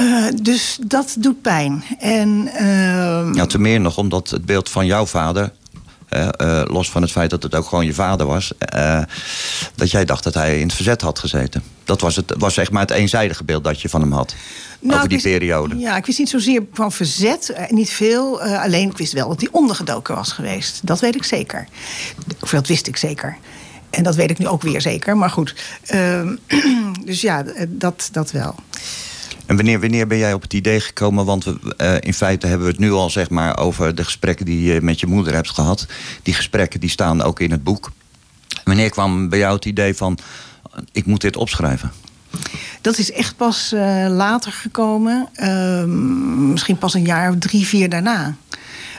Uh, 0.00 0.26
dus 0.42 0.78
dat 0.86 1.16
doet 1.18 1.42
pijn. 1.42 1.84
En, 1.98 2.50
uh... 2.60 3.34
Ja, 3.34 3.46
te 3.46 3.58
meer 3.58 3.80
nog 3.80 3.96
omdat 3.96 4.30
het 4.30 4.44
beeld 4.44 4.68
van 4.68 4.86
jouw 4.86 5.06
vader 5.06 5.52
uh, 6.10 6.62
los 6.66 6.90
van 6.90 7.02
het 7.02 7.10
feit 7.10 7.30
dat 7.30 7.42
het 7.42 7.54
ook 7.54 7.68
gewoon 7.68 7.86
je 7.86 7.94
vader 7.94 8.26
was, 8.26 8.52
dat 9.74 9.90
jij 9.90 10.04
dacht 10.04 10.24
dat 10.24 10.34
hij 10.34 10.58
in 10.58 10.66
het 10.66 10.74
verzet 10.74 11.00
had 11.00 11.18
gezeten. 11.18 11.62
Dat 11.90 12.00
was, 12.00 12.16
het, 12.16 12.34
was 12.38 12.54
zeg 12.54 12.70
maar 12.70 12.82
het 12.82 12.90
eenzijdige 12.90 13.44
beeld 13.44 13.64
dat 13.64 13.80
je 13.80 13.88
van 13.88 14.00
hem 14.00 14.12
had. 14.12 14.34
Nou, 14.80 14.96
over 14.96 15.08
die 15.08 15.20
periode. 15.20 15.78
Ja, 15.78 15.96
ik 15.96 16.06
wist 16.06 16.18
niet 16.18 16.28
zozeer 16.28 16.62
van 16.72 16.92
verzet, 16.92 17.54
niet 17.68 17.90
veel. 17.90 18.42
alleen 18.42 18.90
ik 18.90 18.96
wist 18.96 19.12
wel 19.12 19.28
dat 19.28 19.40
hij 19.40 19.48
ondergedoken 19.52 20.14
was 20.14 20.32
geweest. 20.32 20.80
Dat 20.86 21.00
weet 21.00 21.14
ik 21.14 21.24
zeker. 21.24 21.66
Of 22.40 22.50
dat 22.50 22.66
wist 22.66 22.86
ik 22.86 22.96
zeker. 22.96 23.36
En 23.90 24.02
dat 24.02 24.14
weet 24.14 24.30
ik 24.30 24.38
nu 24.38 24.46
ook 24.46 24.62
weer 24.62 24.80
zeker. 24.80 25.16
Maar 25.16 25.30
goed. 25.30 25.54
Ehm, 25.86 26.36
dus 27.04 27.20
ja, 27.20 27.44
dat, 27.68 28.08
dat 28.12 28.30
wel. 28.30 28.54
En 29.46 29.56
wanneer, 29.56 29.80
wanneer 29.80 30.06
ben 30.06 30.18
jij 30.18 30.32
op 30.32 30.42
het 30.42 30.52
idee 30.52 30.80
gekomen? 30.80 31.24
Want 31.24 31.44
we, 31.44 31.74
uh, 31.78 31.94
in 32.00 32.14
feite 32.14 32.46
hebben 32.46 32.66
we 32.66 32.72
het 32.72 32.80
nu 32.80 32.92
al 32.92 33.10
zeg 33.10 33.30
maar, 33.30 33.58
over 33.58 33.94
de 33.94 34.04
gesprekken 34.04 34.46
die 34.46 34.72
je 34.72 34.80
met 34.80 35.00
je 35.00 35.06
moeder 35.06 35.34
hebt 35.34 35.50
gehad. 35.50 35.86
Die 36.22 36.34
gesprekken 36.34 36.80
die 36.80 36.90
staan 36.90 37.22
ook 37.22 37.40
in 37.40 37.50
het 37.50 37.64
boek. 37.64 37.90
Wanneer 38.64 38.90
kwam 38.90 39.28
bij 39.28 39.38
jou 39.38 39.54
het 39.54 39.64
idee 39.64 39.94
van: 39.94 40.18
ik 40.92 41.06
moet 41.06 41.20
dit 41.20 41.36
opschrijven? 41.36 41.92
Dat 42.80 42.98
is 42.98 43.12
echt 43.12 43.36
pas 43.36 43.72
uh, 43.72 44.06
later 44.08 44.52
gekomen. 44.52 45.28
Uh, 45.36 45.84
misschien 46.52 46.78
pas 46.78 46.94
een 46.94 47.04
jaar 47.04 47.30
of 47.30 47.38
drie, 47.38 47.66
vier 47.66 47.88
daarna. 47.88 48.34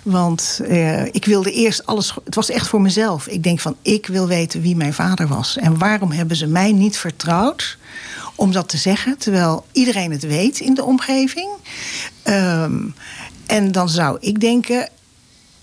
Want 0.03 0.61
uh, 0.63 1.05
ik 1.05 1.25
wilde 1.25 1.51
eerst 1.51 1.85
alles. 1.85 2.15
Het 2.25 2.35
was 2.35 2.49
echt 2.49 2.67
voor 2.67 2.81
mezelf. 2.81 3.27
Ik 3.27 3.43
denk 3.43 3.59
van: 3.59 3.75
ik 3.81 4.07
wil 4.07 4.27
weten 4.27 4.61
wie 4.61 4.75
mijn 4.75 4.93
vader 4.93 5.27
was. 5.27 5.57
En 5.57 5.77
waarom 5.77 6.11
hebben 6.11 6.37
ze 6.37 6.47
mij 6.47 6.71
niet 6.71 6.97
vertrouwd 6.97 7.77
om 8.35 8.51
dat 8.51 8.69
te 8.69 8.77
zeggen, 8.77 9.17
terwijl 9.17 9.65
iedereen 9.71 10.11
het 10.11 10.23
weet 10.23 10.59
in 10.59 10.73
de 10.73 10.83
omgeving. 10.83 11.49
Um, 12.23 12.95
en 13.45 13.71
dan 13.71 13.89
zou 13.89 14.17
ik 14.19 14.39
denken, 14.39 14.89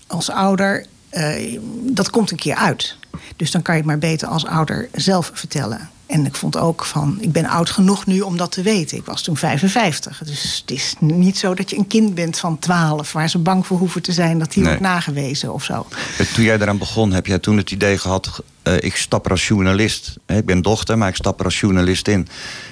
als 0.07 0.29
ouder, 0.29 0.85
uh, 1.11 1.59
dat 1.83 2.09
komt 2.09 2.31
een 2.31 2.37
keer 2.37 2.55
uit. 2.55 2.95
Dus 3.35 3.51
dan 3.51 3.61
kan 3.61 3.73
je 3.73 3.81
het 3.81 3.89
maar 3.89 3.99
beter 3.99 4.27
als 4.27 4.45
ouder 4.45 4.89
zelf 4.93 5.31
vertellen. 5.33 5.89
En 6.09 6.25
ik 6.25 6.35
vond 6.35 6.57
ook 6.57 6.85
van, 6.85 7.17
ik 7.19 7.31
ben 7.31 7.45
oud 7.45 7.69
genoeg 7.69 8.05
nu 8.05 8.21
om 8.21 8.37
dat 8.37 8.51
te 8.51 8.61
weten. 8.61 8.97
Ik 8.97 9.05
was 9.05 9.21
toen 9.21 9.37
55. 9.37 10.21
Dus 10.25 10.57
het 10.61 10.71
is 10.71 10.95
niet 10.99 11.37
zo 11.37 11.53
dat 11.53 11.69
je 11.69 11.77
een 11.77 11.87
kind 11.87 12.15
bent 12.15 12.39
van 12.39 12.59
12... 12.59 13.11
waar 13.11 13.29
ze 13.29 13.37
bang 13.37 13.67
voor 13.67 13.77
hoeven 13.77 14.01
te 14.01 14.11
zijn 14.11 14.39
dat 14.39 14.53
hij 14.53 14.63
nee. 14.63 14.71
wordt 14.71 14.87
nagewezen 14.87 15.53
of 15.53 15.63
zo. 15.63 15.87
Toen 16.33 16.43
jij 16.43 16.55
eraan 16.55 16.77
begon, 16.77 17.11
heb 17.11 17.25
jij 17.25 17.39
toen 17.39 17.57
het 17.57 17.71
idee 17.71 17.97
gehad... 17.97 18.43
Uh, 18.63 18.73
ik 18.79 18.95
stap 18.95 19.25
er 19.25 19.31
als 19.31 19.47
journalist. 19.47 20.15
Ik 20.25 20.45
ben 20.45 20.61
dochter, 20.61 20.97
maar 20.97 21.09
ik 21.09 21.15
stap 21.15 21.39
er 21.39 21.45
als 21.45 21.59
journalist 21.59 22.07
in. 22.07 22.27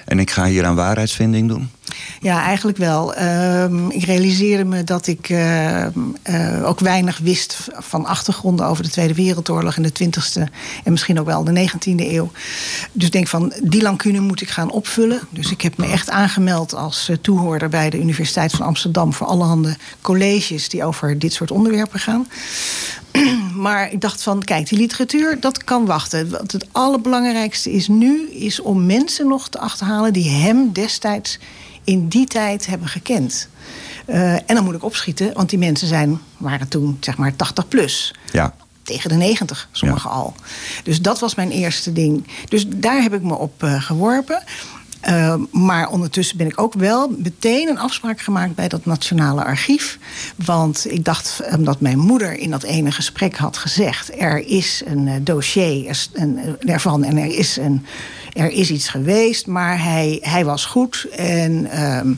En 0.06 0.20
ik 0.20 0.32
ga 0.32 0.46
hier 0.46 0.66
aan 0.66 0.76
waarheidsvinding 0.76 1.48
doen? 1.48 1.70
Ja, 2.22 2.44
eigenlijk 2.44 2.78
wel. 2.78 3.18
Uh, 3.18 3.90
ik 3.90 4.04
realiseerde 4.04 4.66
me 4.66 4.84
dat 4.84 5.08
ik 5.08 5.30
uh, 5.30 5.86
uh, 5.86 5.88
ook 6.64 6.80
weinig 6.80 7.18
wist 7.18 7.68
van 7.74 8.06
achtergronden 8.06 8.66
over 8.66 8.84
de 8.84 8.90
Tweede 8.90 9.14
Wereldoorlog 9.14 9.76
in 9.78 9.84
de 9.84 10.04
20e 10.04 10.42
en 10.84 10.92
misschien 10.92 11.20
ook 11.20 11.26
wel 11.26 11.44
de 11.44 11.70
19e 11.70 11.96
eeuw. 11.96 12.32
Dus 12.92 13.06
ik 13.06 13.12
denk 13.12 13.28
van 13.28 13.54
die 13.64 13.82
lacune 13.82 14.20
moet 14.20 14.42
ik 14.42 14.50
gaan 14.50 14.72
opvullen. 14.72 15.20
Dus 15.30 15.52
ik 15.52 15.62
heb 15.62 15.78
me 15.78 15.86
echt 15.86 16.10
aangemeld 16.10 16.76
als 16.76 17.10
uh, 17.10 17.16
toehoorder 17.22 17.70
bij 17.70 17.90
de 17.90 18.00
Universiteit 18.00 18.52
van 18.52 18.66
Amsterdam 18.66 19.14
voor 19.14 19.28
allerhande 19.28 19.78
colleges 20.02 20.70
die 20.70 20.84
over 20.84 21.20
dit 21.20 21.34
soort 21.34 21.52
onderwerpen 21.52 22.00
gaan. 22.00 22.28
maar 23.66 23.92
ik 23.92 24.02
dacht 24.02 24.24
van, 24.24 24.44
kijk, 24.44 24.70
die 24.70 24.78
literatuur, 24.78 25.40
dat 25.40 25.64
kan 25.64 25.86
wachten. 25.86 26.30
Wat 26.30 26.52
het 26.52 26.68
allerbelangrijkste 26.72 27.72
is 27.72 27.88
nu, 27.88 28.30
is 28.30 28.62
om 28.62 28.86
mensen 28.86 29.28
nog 29.28 29.50
te 29.50 29.60
achterhalen 29.60 30.14
die 30.14 30.30
hem 30.30 30.74
destijds 30.74 31.40
in 31.88 32.08
die 32.08 32.26
tijd 32.26 32.66
hebben 32.66 32.88
gekend. 32.88 33.48
Uh, 34.08 34.34
en 34.34 34.56
dan 34.56 34.64
moet 34.64 34.76
ik 34.76 34.84
opschieten, 34.84 35.34
want 35.34 35.50
die 35.50 35.60
mensen 35.60 35.88
zijn, 35.88 36.20
waren 36.38 36.68
toen 36.68 36.98
zeg 37.00 37.18
maar 37.18 37.36
80 37.36 37.68
plus. 37.68 38.14
Ja. 38.32 38.54
Tegen 38.84 39.10
de 39.10 39.16
90, 39.16 39.70
sommigen 39.72 40.10
ja. 40.10 40.16
al. 40.16 40.36
Dus 40.84 41.02
dat 41.02 41.20
was 41.20 41.36
mijn 41.36 41.52
eerste 41.52 41.94
ding. 41.94 42.28
Dus 42.50 42.66
daar 42.68 43.02
heb 43.02 43.14
ik 43.14 43.22
me 43.22 43.36
op 43.36 43.64
uh, 43.64 43.82
geworpen. 43.82 44.44
Uh, 45.10 45.36
maar 45.52 45.90
ondertussen 45.90 46.38
ben 46.38 46.48
ik 46.48 46.62
ook 46.62 46.74
wel 46.74 47.16
meteen 47.18 47.70
een 47.70 47.80
afspraak 47.80 48.22
gemaakt 48.22 48.56
bij 48.56 48.68
dat 48.68 48.86
Nationale 48.86 49.44
Archief. 49.44 49.98
Want 50.36 50.92
ik 50.92 51.06
dacht, 51.06 51.42
omdat 51.56 51.82
mijn 51.82 52.00
moeder 52.00 52.34
in 52.34 52.52
dat 52.52 52.64
ene 52.64 52.92
gesprek 52.92 53.36
had 53.36 53.58
gezegd: 53.58 54.22
er 54.22 54.38
is 54.48 54.82
een 54.86 55.24
dossier 55.24 56.08
ervan 56.60 57.04
en 57.04 57.18
er 57.18 57.38
is, 57.38 57.58
een, 57.58 57.86
er 58.38 58.52
is 58.52 58.72
iets 58.72 58.90
geweest, 58.90 59.48
maar 59.48 59.84
hij, 59.84 60.20
hij 60.22 60.46
was 60.46 60.66
goed. 60.66 61.08
En 61.16 61.82
um, 61.84 62.14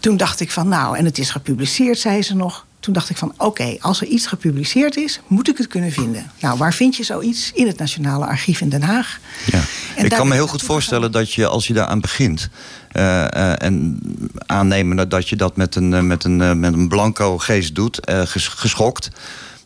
toen 0.00 0.16
dacht 0.16 0.40
ik 0.40 0.50
van, 0.50 0.68
nou, 0.68 0.96
en 0.96 1.04
het 1.04 1.18
is 1.18 1.30
gepubliceerd, 1.30 1.98
zei 1.98 2.22
ze 2.22 2.34
nog. 2.34 2.66
Toen 2.80 2.94
dacht 2.94 3.10
ik 3.10 3.16
van, 3.16 3.32
oké, 3.32 3.44
okay, 3.44 3.78
als 3.80 4.00
er 4.00 4.06
iets 4.06 4.26
gepubliceerd 4.26 4.96
is, 4.96 5.20
moet 5.26 5.48
ik 5.48 5.58
het 5.58 5.66
kunnen 5.66 5.92
vinden. 5.92 6.30
Nou, 6.40 6.58
waar 6.58 6.74
vind 6.74 6.96
je 6.96 7.04
zoiets? 7.04 7.50
In 7.54 7.66
het 7.66 7.78
Nationale 7.78 8.26
Archief 8.26 8.60
in 8.60 8.68
Den 8.68 8.82
Haag. 8.82 9.18
Ja. 9.46 9.60
ik 10.02 10.10
kan 10.10 10.28
me 10.28 10.34
heel 10.34 10.46
goed 10.46 10.62
voorstellen 10.62 11.12
dat 11.12 11.32
je, 11.32 11.46
als 11.46 11.66
je 11.66 11.72
daaraan 11.72 12.00
begint... 12.00 12.48
Uh, 12.92 13.02
uh, 13.02 13.62
en 13.62 14.00
aannemen 14.46 15.08
dat 15.08 15.28
je 15.28 15.36
dat 15.36 15.56
met 15.56 15.74
een, 15.74 15.92
uh, 15.92 16.00
met 16.00 16.24
een, 16.24 16.60
met 16.60 16.72
een 16.72 16.88
blanco 16.88 17.38
geest 17.38 17.74
doet, 17.74 18.00
ges 18.04 18.48
geschokt... 18.48 19.10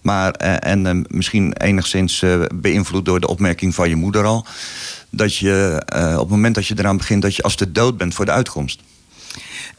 Maar, 0.03 0.31
en 0.31 1.07
misschien 1.09 1.53
enigszins 1.53 2.25
beïnvloed 2.55 3.05
door 3.05 3.21
de 3.21 3.29
opmerking 3.29 3.75
van 3.75 3.89
je 3.89 3.97
moeder 3.97 4.25
al... 4.25 4.47
dat 5.11 5.37
je 5.37 5.83
op 6.13 6.19
het 6.19 6.29
moment 6.29 6.55
dat 6.55 6.67
je 6.67 6.75
eraan 6.79 6.97
begint... 6.97 7.23
dat 7.23 7.37
je 7.37 7.43
als 7.43 7.57
de 7.57 7.73
dood 7.73 7.97
bent 7.97 8.15
voor 8.15 8.25
de 8.25 8.31
uitkomst. 8.31 8.81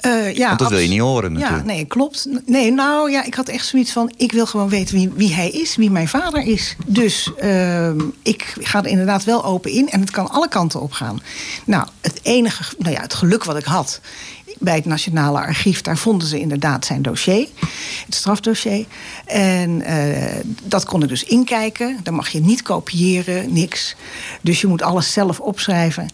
Uh, 0.05 0.35
ja, 0.35 0.47
Want 0.47 0.59
dat 0.59 0.69
wil 0.69 0.79
je 0.79 0.87
niet 0.87 0.99
horen 0.99 1.31
natuurlijk. 1.33 1.67
Ja, 1.67 1.73
nee, 1.73 1.85
klopt. 1.85 2.27
Nee, 2.45 2.71
nou 2.71 3.11
ja, 3.11 3.23
ik 3.25 3.33
had 3.33 3.47
echt 3.47 3.65
zoiets 3.65 3.91
van... 3.91 4.13
ik 4.17 4.31
wil 4.31 4.45
gewoon 4.45 4.69
weten 4.69 4.95
wie, 4.95 5.11
wie 5.15 5.33
hij 5.33 5.49
is, 5.49 5.75
wie 5.75 5.91
mijn 5.91 6.07
vader 6.07 6.41
is. 6.41 6.75
Dus 6.85 7.31
uh, 7.43 7.89
ik 8.23 8.55
ga 8.59 8.79
er 8.79 8.89
inderdaad 8.89 9.23
wel 9.23 9.45
open 9.45 9.71
in. 9.71 9.89
En 9.89 9.99
het 9.99 10.11
kan 10.11 10.29
alle 10.29 10.47
kanten 10.47 10.81
op 10.81 10.91
gaan. 10.91 11.21
Nou, 11.65 11.87
het 12.01 12.19
enige, 12.23 12.73
nou 12.77 12.93
ja, 12.93 13.01
het 13.01 13.13
geluk 13.13 13.43
wat 13.43 13.57
ik 13.57 13.65
had 13.65 14.01
bij 14.59 14.75
het 14.75 14.85
Nationale 14.85 15.39
Archief, 15.39 15.81
daar 15.81 15.97
vonden 15.97 16.27
ze 16.27 16.39
inderdaad 16.39 16.85
zijn 16.85 17.01
dossier, 17.01 17.47
het 18.05 18.15
strafdossier. 18.15 18.85
En 19.25 19.81
uh, 19.81 20.55
dat 20.63 20.85
kon 20.85 21.03
ik 21.03 21.09
dus 21.09 21.23
inkijken. 21.23 21.97
Dan 22.03 22.13
mag 22.13 22.29
je 22.29 22.39
niet 22.39 22.61
kopiëren, 22.61 23.53
niks. 23.53 23.95
Dus 24.41 24.61
je 24.61 24.67
moet 24.67 24.81
alles 24.81 25.13
zelf 25.13 25.39
opschrijven. 25.39 26.07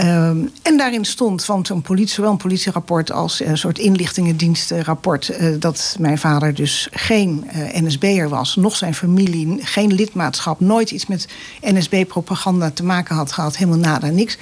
Um, 0.00 0.50
en 0.62 0.76
daarin 0.76 1.04
stond 1.04 1.44
van 1.44 1.66
zo'n 1.66 1.82
politie, 1.82 2.14
zowel 2.14 2.30
een 2.30 2.36
politierapport 2.36 3.12
als 3.12 3.40
een 3.40 3.58
soort 3.58 3.78
inlichtingendienstenrapport, 3.78 5.40
uh, 5.40 5.54
dat 5.58 5.96
mijn 5.98 6.18
vader 6.18 6.54
dus 6.54 6.88
geen 6.92 7.50
uh, 7.56 7.82
NSB'er 7.82 8.28
was, 8.28 8.56
nog 8.56 8.76
zijn 8.76 8.94
familie, 8.94 9.58
geen 9.60 9.94
lidmaatschap, 9.94 10.60
nooit 10.60 10.90
iets 10.90 11.06
met 11.06 11.28
NSB-propaganda 11.60 12.70
te 12.70 12.84
maken 12.84 13.16
had 13.16 13.32
gehad, 13.32 13.56
helemaal 13.56 13.78
nada, 13.78 14.06
niks. 14.06 14.36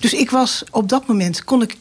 Dus 0.00 0.12
ik 0.12 0.30
was 0.30 0.64
op 0.70 0.88
dat 0.88 1.06
moment 1.06 1.44
kon 1.44 1.62
ik 1.62 1.76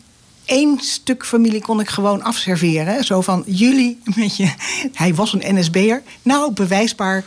één 0.47 0.79
stuk 0.79 1.25
familie 1.25 1.61
kon 1.61 1.79
ik 1.79 1.89
gewoon 1.89 2.23
afserveren. 2.23 3.03
Zo 3.03 3.21
van, 3.21 3.43
jullie 3.45 3.99
met 4.15 4.37
je... 4.37 4.53
Hij 4.93 5.15
was 5.15 5.33
een 5.33 5.55
NSB'er. 5.55 6.01
Nou, 6.21 6.53
bewijsbaar, 6.53 7.23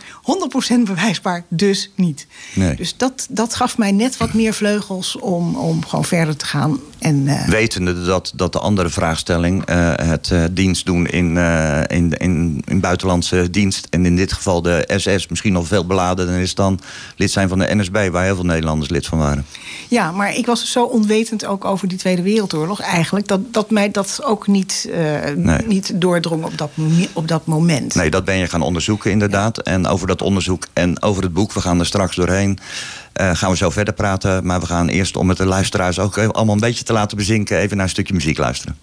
100% 0.77 0.81
bewijsbaar, 0.85 1.45
dus 1.49 1.91
niet. 1.95 2.27
Nee. 2.55 2.77
Dus 2.77 2.97
dat, 2.97 3.27
dat 3.31 3.55
gaf 3.55 3.79
mij 3.79 3.93
net 3.93 4.17
wat 4.17 4.33
meer 4.33 4.55
vleugels 4.55 5.17
om, 5.17 5.57
om 5.57 5.87
gewoon 5.87 6.05
verder 6.05 6.37
te 6.37 6.47
gaan. 6.47 6.81
En, 6.99 7.27
uh, 7.27 7.49
Wetende 7.49 8.05
dat, 8.05 8.33
dat 8.35 8.53
de 8.53 8.59
andere 8.59 8.89
vraagstelling, 8.89 9.71
uh, 9.71 9.93
het 9.97 10.31
uh, 10.33 10.45
dienst 10.51 10.87
doen 10.87 11.07
in, 11.07 11.37
in, 11.87 12.13
in, 12.19 12.63
in, 12.67 12.81
buitenlandse 12.81 13.51
dienst... 13.51 13.87
en 13.91 14.07
in 14.07 14.17
dit 14.17 14.33
geval 14.33 14.63
de 14.63 14.89
SS 14.97 15.29
misschien 15.29 15.53
nog 15.53 15.67
veel 15.67 15.87
beladen 15.87 16.29
is 16.29 16.55
dan 16.55 16.81
lid 17.17 17.31
zijn 17.31 17.49
van 17.49 17.59
de 17.59 17.75
NSB... 17.75 18.09
waar 18.11 18.25
heel 18.25 18.35
veel 18.35 18.45
Nederlanders 18.45 18.91
lid 18.91 19.07
van 19.07 19.19
waren. 19.19 19.47
Ja, 19.89 20.13
maar 20.13 20.37
ik 20.37 20.47
was 20.47 20.73
zo 20.73 20.85
onwetend 20.85 21.45
ook 21.45 21.65
over 21.65 21.89
die 21.89 21.99
Tweede 21.99 22.23
Wereldoorlog 22.23 22.81
eigenlijk... 22.81 23.10
dat, 23.11 23.53
dat 23.53 23.71
mij 23.71 23.91
dat 23.91 24.21
ook 24.25 24.47
niet, 24.47 24.91
nee. 25.37 25.67
niet 25.67 26.01
doordrong 26.01 26.45
op 26.45 26.59
dat, 26.59 26.71
op 27.13 27.29
dat 27.29 27.47
moment. 27.47 27.95
Nee, 27.95 28.11
dat 28.11 28.25
ben 28.25 28.37
je 28.37 28.47
gaan 28.47 28.63
onderzoeken 28.63 29.11
inderdaad. 29.11 29.57
Ja. 29.57 29.73
En 29.73 29.87
over 29.87 30.07
dat 30.07 30.23
onderzoek 30.23 30.67
en 30.73 31.03
over 31.03 31.23
het 31.23 31.33
boek, 31.33 31.53
we 31.53 31.61
gaan 31.61 31.79
er 31.79 31.87
straks 31.87 32.17
doorheen... 32.17 32.59
Uh, 33.21 33.31
gaan 33.35 33.51
we 33.51 33.57
zo 33.57 33.71
verder 33.71 33.95
praten. 33.95 34.47
Maar 34.47 34.61
we 34.61 34.67
gaan 34.67 34.89
eerst, 34.89 35.17
om 35.17 35.29
het 35.29 35.39
de 35.39 35.47
luisteraars 35.47 35.99
ook 35.99 36.19
allemaal 36.19 36.55
een 36.55 36.61
beetje 36.61 36.85
te 36.85 36.93
laten 36.93 37.17
bezinken... 37.17 37.59
even 37.59 37.77
naar 37.77 37.85
een 37.85 37.91
stukje 37.91 38.15
muziek 38.15 38.39
luisteren. 38.39 38.77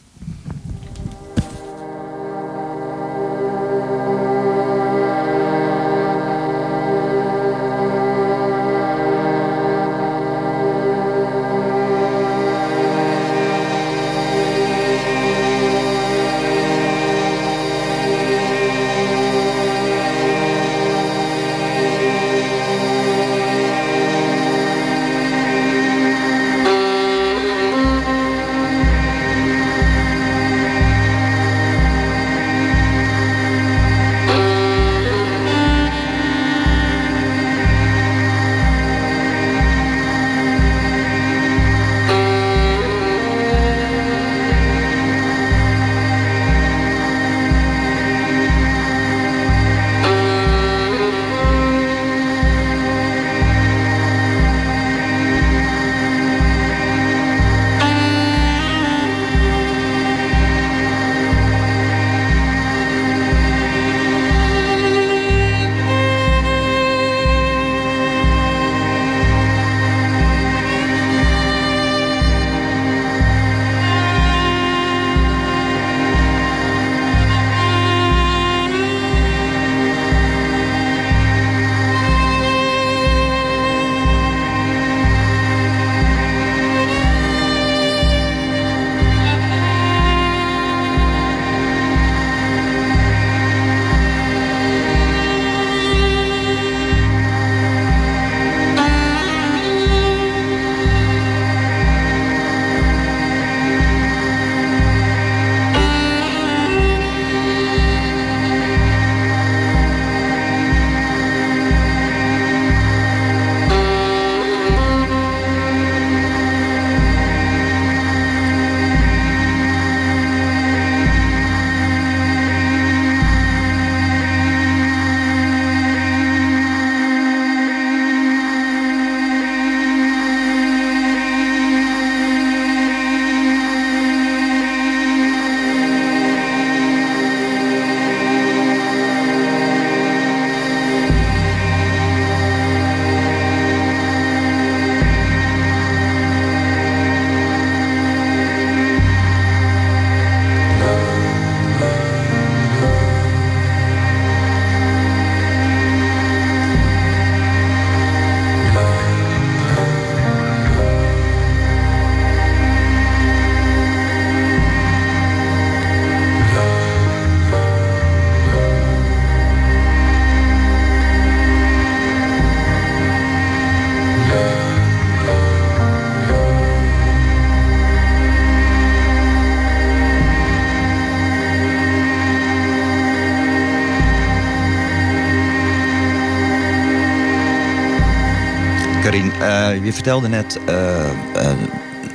Uh, 189.41 189.85
je 189.85 189.93
vertelde 189.93 190.27
net, 190.27 190.59
uh, 190.69 191.09
uh, 191.35 191.51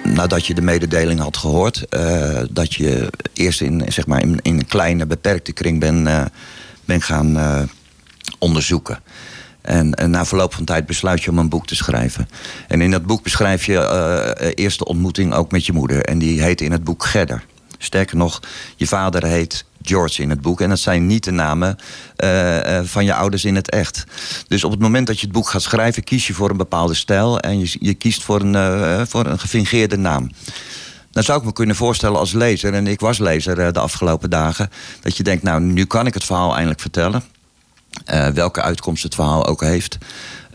nadat 0.05 0.47
je 0.47 0.55
de 0.55 0.63
mededeling 0.63 1.21
had 1.21 1.37
gehoord... 1.37 1.87
dat 2.51 2.75
je 2.75 3.11
eerst 3.33 3.61
in, 3.61 3.83
zeg 3.89 4.07
maar 4.07 4.23
in, 4.23 4.41
een 4.43 4.67
kleine, 4.67 5.07
beperkte 5.07 5.53
kring 5.53 5.81
ben, 5.81 6.31
ben 6.85 7.03
gaan 7.03 7.39
onderzoeken. 8.39 8.99
En, 9.61 9.95
na 10.11 10.25
verloop 10.25 10.55
van 10.55 10.65
tijd 10.65 10.87
besluit 10.87 11.23
je 11.23 11.31
om 11.31 11.39
een 11.39 11.49
boek 11.49 11.67
te 11.67 11.75
schrijven. 11.75 12.29
En 12.69 12.81
in 12.81 12.91
dat 12.91 13.07
boek 13.07 13.23
beschrijf 13.23 13.67
je 13.67 14.53
eerste 14.55 14.85
ontmoeting 14.85 15.35
ook 15.35 15.51
met 15.51 15.67
je 15.67 15.73
moeder. 15.73 16.05
En 16.05 16.19
die 16.19 16.43
heet 16.43 16.61
in 16.61 16.73
het 16.73 16.85
boek 16.85 17.05
Gedder. 17.05 17.45
Sterker 17.79 18.17
nog, 18.17 18.41
je 18.77 18.87
vader 18.87 19.25
heet 19.25 19.65
George 19.83 20.23
in 20.23 20.31
het 20.31 20.41
boek. 20.41 20.61
En 20.61 20.69
dat 20.69 20.79
zijn 20.79 21.07
niet 21.07 21.25
de 21.25 21.31
namen 21.31 21.77
uh, 22.17 22.81
van 22.85 23.05
je 23.05 23.15
ouders 23.15 23.45
in 23.45 23.55
het 23.55 23.71
echt. 23.71 24.05
Dus 24.49 24.65
op 24.65 24.71
het 24.71 24.81
moment 24.81 25.07
dat 25.07 25.21
je 25.21 25.27
het 25.27 25.35
boek 25.35 25.49
gaat 25.49 25.63
schrijven, 25.63 26.05
kies 26.05 26.27
je 26.27 26.35
voor 26.35 26.51
een 26.51 26.57
bepaalde 26.57 26.95
stijl. 26.95 27.41
En 27.41 27.59
je, 27.59 27.77
je 27.81 27.95
kiest 27.95 28.23
voor 28.23 28.41
een, 28.41 28.55
uh, 28.55 29.03
voor 29.07 29.27
een 29.27 29.39
gefingeerde 29.39 29.97
naam. 29.97 30.31
Dan 31.11 31.23
zou 31.23 31.39
ik 31.39 31.45
me 31.45 31.53
kunnen 31.53 31.77
voorstellen 31.77 32.19
als 32.19 32.33
lezer, 32.33 32.75
en 32.75 32.87
ik 32.87 33.01
was 33.01 33.19
lezer 33.19 33.73
de 33.73 33.81
afgelopen 33.81 34.31
dagen, 34.31 34.71
dat 35.01 35.17
je 35.17 35.23
denkt, 35.23 35.43
nou, 35.43 35.61
nu 35.61 35.85
kan 35.85 36.07
ik 36.07 36.15
het 36.15 36.25
verhaal 36.25 36.53
eindelijk 36.53 36.81
vertellen. 36.81 37.23
welke 38.35 38.63
uitkomst 38.63 39.03
het 39.03 39.15
verhaal 39.15 39.47
ook 39.47 39.61
heeft. 39.61 39.99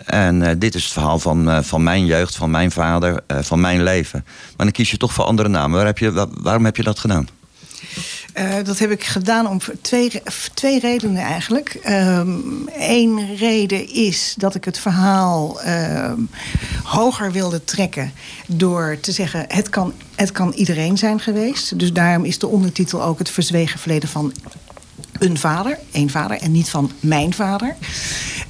En 0.06 0.60
dit 0.60 0.76
is 0.76 0.84
het 0.84 0.94
verhaal 0.94 1.20
van, 1.20 1.63
van 1.63 1.84
mijn 1.84 2.06
jeugd, 2.06 2.36
van 2.36 2.52
mijn 2.52 2.72
vader, 2.72 3.24
van 3.28 3.60
mijn 3.60 3.84
leven. 3.84 4.24
Maar 4.26 4.66
dan 4.66 4.72
kies 4.72 4.92
je 4.92 4.98
toch 4.98 5.13
voor 5.13 5.26
andere 5.26 5.50
namen. 5.50 5.78
Waar 5.78 5.86
heb 5.86 5.98
je, 5.98 6.28
waarom 6.42 6.66
heb 6.66 6.78
je 6.78 6.84
dat 6.84 7.00
gedaan? 7.00 7.28
Uh, 8.38 8.56
dat 8.63 8.80
heb 8.80 8.92
ik 8.92 9.04
gedaan 9.04 9.48
om 9.48 9.60
twee, 9.82 10.22
twee 10.54 10.80
redenen 10.80 11.22
eigenlijk. 11.24 11.80
Eén 11.84 13.18
um, 13.18 13.36
reden 13.36 13.94
is 13.94 14.34
dat 14.38 14.56
ik 14.56 14.66
het 14.66 14.80
verhaal 14.80 15.66
uh, 15.66 16.12
hoger 16.84 17.32
wilde 17.32 17.63
trekken... 17.63 18.12
door 18.48 18.98
te 19.02 19.12
zeggen, 19.12 19.46
het 19.48 19.70
kan, 19.70 19.94
het 20.16 20.32
kan 20.32 20.54
iedereen 20.54 20.98
zijn 20.98 21.20
geweest. 21.20 21.80
Dus 21.80 21.94
daarom 21.94 22.26
is 22.26 22.40
de 22.40 22.48
ondertitel 22.48 23.04
ook 23.04 23.20
het 23.20 23.30
verzwegen 23.30 23.80
verleden 23.80 24.10
van 24.10 24.34
een 25.19 25.38
vader, 25.38 25.80
één 25.91 26.10
vader... 26.10 26.38
en 26.38 26.51
niet 26.51 26.69
van 26.69 26.91
mijn 26.99 27.34
vader. 27.34 27.75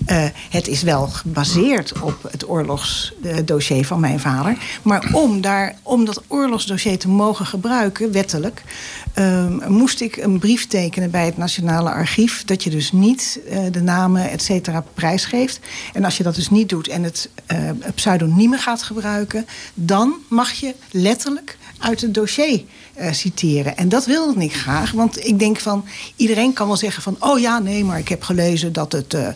Eh, 0.07 0.25
het 0.49 0.67
is 0.67 0.81
wel 0.81 1.07
gebaseerd 1.07 2.01
op 2.01 2.27
het 2.31 2.49
oorlogsdossier 2.49 3.85
van 3.85 3.99
mijn 3.99 4.19
vader. 4.19 4.57
Maar 4.81 5.09
om, 5.13 5.41
daar, 5.41 5.75
om 5.83 6.05
dat 6.05 6.23
oorlogsdossier 6.27 6.97
te 6.97 7.07
mogen 7.07 7.45
gebruiken, 7.45 8.11
wettelijk, 8.11 8.63
ehm, 9.13 9.71
moest 9.71 10.01
ik 10.01 10.17
een 10.17 10.39
brief 10.39 10.67
tekenen 10.67 11.11
bij 11.11 11.25
het 11.25 11.37
Nationale 11.37 11.89
Archief. 11.89 12.43
Dat 12.45 12.63
je 12.63 12.69
dus 12.69 12.91
niet 12.91 13.39
uh, 13.49 13.59
de 13.71 13.81
namen, 13.81 14.29
et 14.29 14.41
cetera, 14.41 14.83
prijsgeeft. 14.93 15.59
En 15.93 16.03
als 16.03 16.17
je 16.17 16.23
dat 16.23 16.35
dus 16.35 16.49
niet 16.49 16.69
doet 16.69 16.87
en 16.87 17.03
het 17.03 17.29
uh, 17.51 17.69
pseudonieme 17.95 18.57
gaat 18.57 18.83
gebruiken, 18.83 19.47
dan 19.73 20.13
mag 20.29 20.51
je 20.51 20.75
letterlijk 20.91 21.57
uit 21.79 22.01
het 22.01 22.13
dossier 22.13 22.63
uh, 22.99 23.11
citeren. 23.11 23.77
En 23.77 23.89
dat 23.89 24.05
wilde 24.05 24.43
ik 24.43 24.55
graag, 24.55 24.91
want 24.91 25.25
ik 25.25 25.39
denk 25.39 25.59
van 25.59 25.85
iedereen 26.15 26.53
kan 26.53 26.67
wel 26.67 26.75
zeggen 26.75 27.03
van 27.03 27.15
oh 27.19 27.39
ja, 27.39 27.59
nee, 27.59 27.83
maar 27.83 27.99
ik 27.99 28.07
heb 28.07 28.23
gelezen 28.23 28.73
dat, 28.73 28.91
het, 28.91 29.13
uh, 29.13 29.27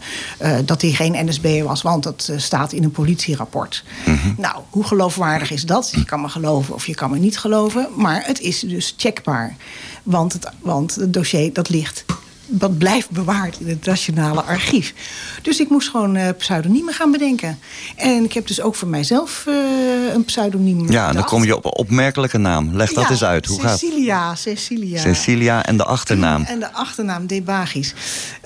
uh, 0.42 0.58
dat 0.66 0.82
hij 0.82 0.92
geen 0.92 1.26
NSB 1.26 1.62
was, 1.64 1.82
want 1.82 2.04
dat 2.04 2.32
staat 2.36 2.72
in 2.72 2.84
een 2.84 2.92
politierapport. 2.92 3.84
Mm 4.06 4.16
-hmm. 4.16 4.36
Nou, 4.38 4.56
hoe 4.70 4.84
geloofwaardig 4.84 5.52
is 5.52 5.66
dat? 5.66 5.92
Je 5.96 6.06
kan 6.06 6.22
me 6.22 6.30
geloven 6.30 6.74
of 6.74 6.88
je 6.88 6.96
kan 6.96 7.10
me 7.12 7.18
niet 7.18 7.38
geloven, 7.38 7.88
maar 7.96 8.24
het 8.26 8.40
is 8.40 8.60
dus 8.60 8.94
checkbaar. 8.98 9.56
Want 10.04 10.34
het, 10.34 10.50
want 10.60 10.96
het 10.96 11.14
dossier 11.14 11.54
dat 11.54 11.70
ligt 11.70 12.06
dat 12.52 12.78
blijft 12.78 13.10
bewaard 13.10 13.60
in 13.60 13.68
het 13.68 13.86
Nationale 13.86 14.42
Archief. 14.42 14.94
Dus 15.42 15.60
ik 15.60 15.70
moest 15.70 15.90
gewoon 15.90 16.16
uh, 16.16 16.28
pseudoniemen 16.38 16.94
gaan 16.94 17.12
bedenken. 17.12 17.60
En 17.96 18.24
ik 18.24 18.34
heb 18.34 18.48
dus 18.48 18.62
ook 18.62 18.76
voor 18.76 18.88
mijzelf 18.88 19.46
uh, 19.48 20.14
een 20.14 20.26
pseudoniem 20.26 20.92
Ja, 20.92 21.08
en 21.08 21.14
dan 21.14 21.24
kom 21.24 21.44
je 21.44 21.56
op 21.56 21.66
een 21.66 21.76
opmerkelijke 21.76 22.38
naam. 22.38 22.76
Leg 22.76 22.94
dat 22.94 23.04
ja, 23.04 23.10
eens 23.10 23.24
uit. 23.24 23.46
Hoe 23.46 23.60
Cecilia, 23.60 24.28
gaat 24.28 24.40
Cecilia. 24.40 25.00
Cecilia 25.00 25.66
en 25.66 25.78
de 25.78 25.84
achternaam. 25.84 26.44
En 26.44 26.60
de 26.60 26.74
achternaam, 26.74 27.28
Debagis. 27.28 27.94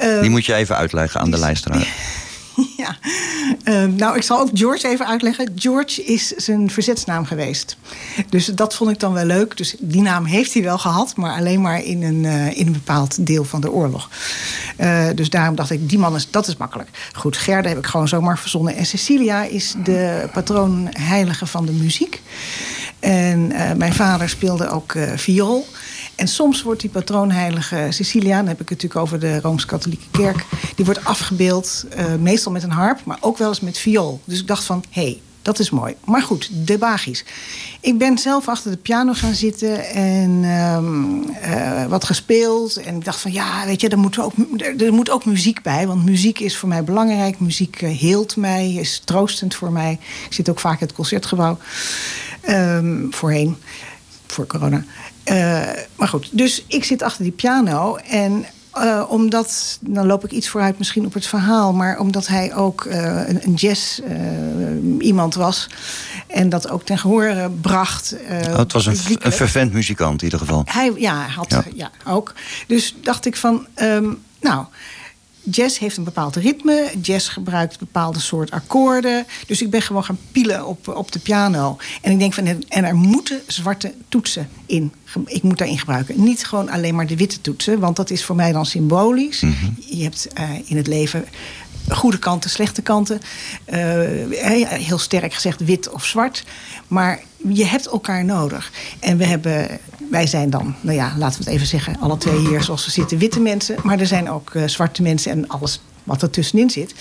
Uh, 0.04 0.22
Die 0.22 0.30
moet 0.30 0.46
je 0.46 0.54
even 0.54 0.76
uitleggen 0.76 1.20
aan 1.20 1.32
de 1.32 1.38
luisteraar. 1.38 1.88
Ja, 2.78 2.98
uh, 3.66 3.84
nou 3.84 4.16
ik 4.16 4.24
zal 4.24 4.40
ook 4.40 4.50
George 4.54 4.88
even 4.88 5.08
uitleggen. 5.08 5.52
George 5.56 6.04
is 6.04 6.28
zijn 6.28 6.70
verzetsnaam 6.70 7.26
geweest. 7.26 7.78
Dus 8.30 8.46
dat 8.46 8.76
vond 8.76 8.92
ik 8.92 9.00
dan 9.00 9.14
wel 9.14 9.26
leuk. 9.26 9.58
Dus 9.58 9.76
die 9.80 10.02
naam 10.02 10.26
heeft 10.26 10.54
hij 10.54 10.64
wel 10.64 10.78
gehad, 10.78 11.16
maar 11.16 11.38
alleen 11.38 11.62
maar 11.62 11.84
in 11.84 12.04
een, 12.04 12.24
uh, 12.24 12.58
in 12.58 12.68
een 12.68 12.74
bepaald 12.74 13.26
deel 13.26 13.44
van 13.44 13.62
de 13.62 13.72
oorlog. 13.72 14.10
Uh, 14.80 15.08
dus 15.16 15.30
daarom 15.30 15.56
dacht 15.56 15.72
ik, 15.72 15.90
die 15.90 16.00
man 16.00 16.16
is, 16.16 16.32
dat 16.32 16.48
is 16.48 16.58
makkelijk. 16.58 16.90
Goed, 17.14 17.38
Gerda 17.38 17.70
heb 17.70 17.78
ik 17.78 17.86
gewoon 17.86 18.08
zomaar 18.08 18.40
verzonnen. 18.40 18.76
En 18.76 18.86
Cecilia 18.86 19.44
is 19.44 19.76
de 19.84 20.30
patroonheilige 20.34 21.46
van 21.46 21.66
de 21.66 21.72
muziek. 21.72 22.22
En 23.00 23.48
mijn 23.78 23.94
vader 23.94 24.30
speelde 24.30 24.70
ook 24.70 24.94
viool. 25.16 25.68
En 26.16 26.28
soms 26.28 26.62
wordt 26.62 26.82
die 26.82 26.90
patroonheilige 26.90 27.88
Cecilia, 27.90 28.38
dan 28.38 28.48
heb 28.48 28.62
ik 28.62 28.70
het 28.70 28.82
natuurlijk 28.82 29.02
over 29.02 29.20
de 29.20 29.40
Rooms-Katholieke 29.40 30.10
Kerk, 30.12 30.46
die 30.76 30.86
wordt 30.86 31.06
afgebeeld, 31.06 31.86
uh, 31.98 32.16
meestal 32.16 32.52
met 32.52 32.64
een 32.64 32.72
harp, 32.72 33.06
maar 33.06 33.18
ook 33.20 33.38
wel 33.38 33.48
eens 33.48 33.60
met 33.60 33.78
viool. 33.78 34.22
Dus 34.26 34.40
ik 34.40 34.48
dacht 34.48 34.64
van, 34.64 34.84
hé, 34.90 35.02
hey, 35.02 35.22
dat 35.46 35.60
is 35.60 35.70
mooi. 35.70 35.96
Maar 36.06 36.22
goed, 36.22 36.50
de. 36.68 37.24
Ik 37.80 37.98
ben 37.98 38.18
zelf 38.18 38.48
achter 38.48 38.72
de 38.72 38.78
piano 38.78 39.14
gaan 39.14 39.34
zitten 39.34 39.90
en 39.90 40.44
um, 40.44 41.24
uh, 41.24 41.86
wat 41.86 42.04
gespeeld. 42.04 42.78
En 42.78 42.96
ik 42.96 43.06
dacht 43.06 43.20
van, 43.20 43.32
ja, 43.32 43.66
weet 43.66 43.82
je, 43.82 43.90
er 43.90 43.98
moet, 43.98 44.20
ook, 44.20 44.34
er, 44.78 44.94
moet 44.94 45.10
ook 45.10 45.26
muziek 45.26 45.62
bij. 45.62 45.88
Want 45.88 46.06
muziek 46.06 46.40
is 46.40 46.58
voor 46.58 46.70
mij 46.70 46.84
belangrijk. 46.84 47.40
Muziek 47.40 47.82
uh, 47.82 48.00
heelt 48.00 48.36
mij, 48.36 48.74
is 48.74 49.02
troostend 49.06 49.56
voor 49.56 49.72
mij. 49.72 50.00
Ik 50.26 50.34
zit 50.34 50.50
ook 50.50 50.60
vaak 50.60 50.80
in 50.80 50.86
het 50.88 50.96
concertgebouw. 50.96 51.58
Um, 52.50 53.08
voorheen, 53.12 53.58
voor 54.28 54.48
corona. 54.48 54.84
Uh, 55.32 55.70
maar 55.96 56.08
goed, 56.08 56.30
dus 56.32 56.64
ik 56.68 56.84
zit 56.84 57.02
achter 57.02 57.24
die 57.24 57.32
piano 57.32 57.96
en 57.96 58.46
uh, 58.78 59.04
omdat, 59.08 59.78
dan 59.82 60.06
loop 60.06 60.24
ik 60.24 60.32
iets 60.32 60.50
vooruit 60.50 60.78
misschien 60.78 61.06
op 61.06 61.14
het 61.14 61.28
verhaal, 61.28 61.74
maar 61.74 62.00
omdat 62.00 62.28
hij 62.28 62.56
ook 62.56 62.84
uh, 62.84 63.28
een, 63.28 63.40
een 63.44 63.54
jazz 63.54 64.00
iemand 65.00 65.36
was 65.36 65.70
en 66.28 66.50
dat 66.50 66.70
ook 66.70 66.84
ten 66.84 66.98
gehoor 66.98 67.52
bracht. 67.62 68.16
Oh, 68.30 68.58
het 68.58 68.72
was 68.72 68.86
een, 68.86 68.98
een 69.20 69.32
vervent 69.32 69.74
muzikant 69.74 70.20
in 70.20 70.24
ieder 70.24 70.40
geval. 70.40 70.62
Hij, 70.66 70.92
ja, 70.96 71.28
had 71.28 71.50
ja. 71.50 71.64
ja 71.76 71.92
ook. 72.06 72.34
Dus 72.68 72.96
dacht 73.02 73.26
ik 73.26 73.36
van, 73.36 73.68
um, 73.76 74.24
nou. 74.42 74.66
Jazz 75.52 75.80
heeft 75.80 75.98
een 75.98 76.04
bepaald 76.04 76.36
ritme. 76.36 76.92
Jazz 77.02 77.34
gebruikt 77.34 77.80
bepaalde 77.80 78.20
soort 78.20 78.52
akkoorden. 78.52 79.26
Dus 79.48 79.62
ik 79.62 79.70
ben 79.70 79.82
gewoon 79.82 80.04
gaan 80.04 80.20
pielen 80.32 80.66
op, 80.66 80.88
op 80.88 81.12
de 81.12 81.20
piano. 81.20 81.78
En 82.02 82.12
ik 82.12 82.20
denk 82.20 82.34
van, 82.34 82.46
en 82.68 82.84
er 82.84 82.96
moeten 82.96 83.42
zwarte 83.48 83.94
toetsen 84.10 84.50
in. 84.66 84.94
Ik 85.26 85.44
moet 85.44 85.58
daarin 85.58 85.80
gebruiken. 85.80 86.24
Niet 86.24 86.46
gewoon 86.46 86.70
alleen 86.70 86.96
maar 86.96 87.08
de 87.08 87.16
witte 87.16 87.42
toetsen. 87.42 87.80
Want 87.80 87.96
dat 87.96 88.10
is 88.10 88.24
voor 88.24 88.36
mij 88.36 88.52
dan 88.52 88.66
symbolisch. 88.66 89.42
Mm 89.42 89.56
-hmm. 89.60 89.76
Je 89.80 90.04
hebt 90.04 90.28
uh, 90.40 90.50
in 90.66 90.78
het 90.78 90.88
leven 90.88 91.26
goede 91.90 92.20
kanten, 92.20 92.50
slechte 92.50 92.82
kanten. 92.82 93.22
Uh, 93.70 93.78
heel 94.68 94.98
sterk 94.98 95.34
gezegd 95.34 95.66
wit 95.66 95.90
of 95.90 96.06
zwart. 96.06 96.44
Maar 96.88 97.20
je 97.50 97.66
hebt 97.66 97.86
elkaar 97.86 98.26
nodig. 98.26 98.72
En 99.00 99.18
we 99.18 99.26
hebben, 99.26 99.68
wij 100.12 100.28
zijn 100.28 100.50
dan, 100.50 100.76
nou 100.82 100.96
ja, 100.98 101.14
laten 101.18 101.38
we 101.38 101.44
het 101.46 101.54
even 101.54 101.68
zeggen, 101.68 102.00
alle 102.00 102.18
twee 102.18 102.38
hier 102.38 102.64
zoals 102.64 102.86
we 102.86 102.92
zitten, 102.92 103.18
witte 103.18 103.40
mensen. 103.40 103.76
Maar 103.84 104.00
er 104.00 104.08
zijn 104.08 104.30
ook 104.30 104.54
uh, 104.54 104.68
zwarte 104.68 105.02
mensen 105.02 105.32
en 105.32 105.48
alles 105.48 105.80
wat 106.06 106.22
er 106.22 106.30
tussenin 106.30 106.70
zit. 106.70 106.94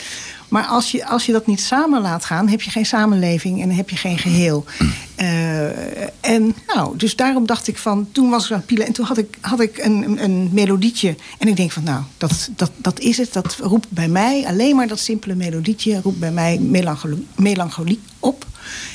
Maar 0.49 0.65
als 0.65 0.91
je, 0.91 1.07
als 1.07 1.27
je 1.27 1.33
dat 1.33 1.47
niet 1.47 1.61
samen 1.61 2.01
laat 2.01 2.25
gaan, 2.25 2.49
heb 2.49 2.63
je 2.63 2.71
geen 2.71 2.87
samenleving 2.87 3.63
en 3.63 3.71
heb 3.71 3.91
je 3.91 3.97
geen 3.97 4.19
geheel. 4.19 4.65
Uh, 5.21 6.03
en 6.21 6.55
nou, 6.67 6.97
dus 6.97 7.17
daarom 7.17 7.47
dacht 7.47 7.69
ik 7.69 7.79
van, 7.79 8.09
toen 8.13 8.31
was 8.31 8.45
ik 8.45 8.51
aan 8.51 8.57
het 8.57 8.67
pielen 8.67 8.87
en 8.87 8.93
toen 8.93 9.07
had 9.07 9.19
ik, 9.19 9.39
had 9.41 9.61
ik 9.61 9.79
een, 9.79 10.23
een, 10.25 10.49
melodietje. 10.53 11.17
En 11.39 11.49
ik 11.49 11.57
denk 11.57 11.73
van, 11.73 11.83
nou, 11.83 12.03
dat, 12.17 12.51
dat, 12.57 12.71
dat 12.77 13.01
is 13.01 13.17
het. 13.17 13.33
Dat 13.33 13.57
roept 13.61 13.91
bij 13.91 14.09
mij, 14.09 14.45
alleen 14.47 14.77
maar 14.77 14.89
dat 14.89 14.99
simpele 14.99 15.35
melodietje, 15.35 16.01
roept 16.01 16.19
bij 16.19 16.33
mij 16.33 16.59
melancholie, 16.59 17.27
melancholie 17.37 18.01
op. 18.19 18.47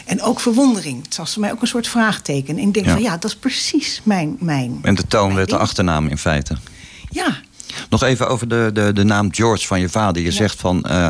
En 0.05 0.21
ook 0.21 0.39
verwondering. 0.39 1.03
Het 1.03 1.15
was 1.15 1.33
voor 1.33 1.41
mij 1.41 1.51
ook 1.51 1.61
een 1.61 1.67
soort 1.67 1.87
vraagteken. 1.87 2.57
En 2.57 2.67
ik 2.67 2.73
denk 2.73 2.85
ja. 2.85 2.91
van, 2.91 3.01
ja, 3.01 3.17
dat 3.17 3.31
is 3.31 3.35
precies 3.35 4.01
mijn... 4.03 4.37
mijn 4.39 4.79
en 4.81 4.95
de 4.95 5.07
toon 5.07 5.35
werd 5.35 5.49
de 5.49 5.57
achternaam 5.57 6.07
in 6.07 6.17
feite. 6.17 6.57
Ja, 7.09 7.37
nog 7.89 8.03
even 8.03 8.27
over 8.27 8.47
de, 8.47 8.69
de, 8.73 8.93
de 8.93 9.03
naam 9.03 9.33
George 9.33 9.67
van 9.67 9.79
je 9.79 9.89
vader. 9.89 10.21
Je 10.21 10.27
ja. 10.29 10.35
zegt 10.35 10.59
van 10.59 10.85
uh, 10.87 11.09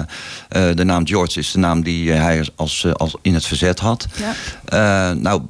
uh, 0.57 0.75
de 0.75 0.83
naam 0.83 1.07
George 1.07 1.39
is 1.39 1.51
de 1.51 1.59
naam 1.59 1.83
die 1.83 2.11
hij 2.11 2.47
als, 2.55 2.85
als 2.93 3.15
in 3.21 3.33
het 3.33 3.45
verzet 3.45 3.79
had. 3.79 4.07
Ja. 4.15 5.11
Uh, 5.11 5.17
nou 5.17 5.41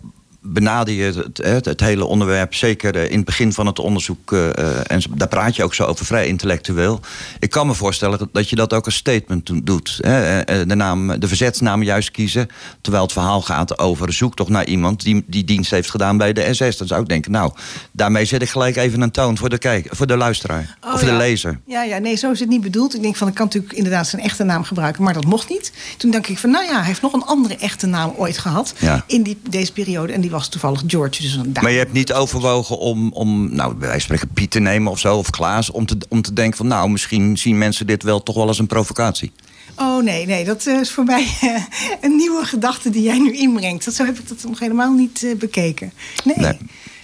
benader 0.53 0.93
je 0.93 1.03
het, 1.03 1.37
het, 1.37 1.65
het, 1.65 1.79
hele 1.79 2.05
onderwerp, 2.05 2.53
zeker 2.53 2.95
in 2.95 3.15
het 3.15 3.25
begin 3.25 3.53
van 3.53 3.65
het 3.65 3.79
onderzoek, 3.79 4.31
uh, 4.31 4.91
en 4.91 5.01
daar 5.15 5.27
praat 5.27 5.55
je 5.55 5.63
ook 5.63 5.73
zo 5.73 5.83
over, 5.83 6.05
vrij 6.05 6.27
intellectueel. 6.27 6.99
Ik 7.39 7.49
kan 7.49 7.67
me 7.67 7.73
voorstellen 7.73 8.29
dat 8.31 8.49
je 8.49 8.55
dat 8.55 8.73
ook 8.73 8.85
als 8.85 8.95
statement 8.95 9.65
doet. 9.65 9.97
Hè? 10.01 10.43
De, 10.65 10.75
naam, 10.75 11.19
de 11.19 11.27
verzetsnaam 11.27 11.83
juist 11.83 12.11
kiezen, 12.11 12.47
terwijl 12.81 13.03
het 13.03 13.11
verhaal 13.11 13.41
gaat 13.41 13.79
over 13.79 14.13
zoek 14.13 14.35
toch 14.35 14.49
naar 14.49 14.65
iemand 14.65 15.03
die, 15.03 15.23
die 15.27 15.43
dienst 15.43 15.71
heeft 15.71 15.89
gedaan 15.89 16.17
bij 16.17 16.33
de 16.33 16.53
SS. 16.53 16.77
Dan 16.77 16.87
zou 16.87 17.01
ik 17.01 17.07
denken, 17.07 17.31
nou, 17.31 17.51
daarmee 17.91 18.25
zet 18.25 18.41
ik 18.41 18.49
gelijk 18.49 18.75
even 18.75 19.01
een 19.01 19.11
toon 19.11 19.37
voor 19.37 19.49
de, 19.49 19.57
kijk, 19.57 19.87
voor 19.89 20.07
de 20.07 20.17
luisteraar 20.17 20.77
oh, 20.85 20.93
of 20.93 21.01
ja. 21.01 21.07
de 21.07 21.13
lezer. 21.13 21.59
Ja, 21.65 21.83
ja, 21.83 21.97
nee, 21.97 22.15
zo 22.15 22.31
is 22.31 22.39
het 22.39 22.49
niet 22.49 22.61
bedoeld. 22.61 22.95
Ik 22.95 23.01
denk 23.01 23.15
van, 23.15 23.27
ik 23.27 23.33
kan 23.33 23.45
natuurlijk 23.45 23.73
inderdaad 23.73 24.07
zijn 24.07 24.21
echte 24.21 24.43
naam 24.43 24.63
gebruiken, 24.63 25.03
maar 25.03 25.13
dat 25.13 25.25
mocht 25.25 25.49
niet. 25.49 25.71
Toen 25.97 26.11
dacht 26.11 26.29
ik 26.29 26.37
van, 26.37 26.49
nou 26.49 26.65
ja, 26.65 26.75
hij 26.75 26.85
heeft 26.85 27.01
nog 27.01 27.13
een 27.13 27.23
andere 27.23 27.55
echte 27.55 27.87
naam 27.87 28.13
ooit 28.17 28.37
gehad 28.37 28.73
ja. 28.79 29.03
in 29.07 29.23
die, 29.23 29.37
deze 29.49 29.73
periode. 29.73 30.13
En 30.13 30.21
die 30.21 30.29
was 30.29 30.38
toevallig 30.47 30.83
George. 30.87 31.21
Dus 31.21 31.39
maar 31.61 31.71
je 31.71 31.77
hebt 31.77 31.93
niet 31.93 32.13
overwogen 32.13 32.77
om, 32.77 33.11
om 33.11 33.55
nou, 33.55 33.75
bij 33.75 33.87
wijze 33.87 34.07
van 34.07 34.15
spreken 34.17 34.33
Piet 34.33 34.51
te 34.51 34.59
nemen 34.59 34.91
of 34.91 34.99
zo, 34.99 35.17
of 35.17 35.29
Klaas, 35.29 35.71
om 35.71 35.85
te, 35.85 35.97
om 36.09 36.21
te 36.21 36.33
denken 36.33 36.57
van 36.57 36.67
nou, 36.67 36.89
misschien 36.89 37.37
zien 37.37 37.57
mensen 37.57 37.87
dit 37.87 38.03
wel 38.03 38.23
toch 38.23 38.35
wel 38.35 38.47
als 38.47 38.59
een 38.59 38.67
provocatie. 38.67 39.31
Oh 39.75 40.03
nee, 40.03 40.25
nee, 40.25 40.45
dat 40.45 40.65
is 40.65 40.91
voor 40.91 41.03
mij 41.03 41.27
uh, 41.43 41.63
een 42.01 42.15
nieuwe 42.15 42.45
gedachte 42.45 42.89
die 42.89 43.03
jij 43.03 43.19
nu 43.19 43.37
inbrengt. 43.37 43.85
Dat, 43.85 43.93
zo 43.93 44.05
heb 44.05 44.19
ik 44.19 44.27
dat 44.27 44.43
nog 44.47 44.59
helemaal 44.59 44.93
niet 44.93 45.21
uh, 45.21 45.35
bekeken. 45.35 45.93
Nee, 46.23 46.35
nee, 46.37 46.57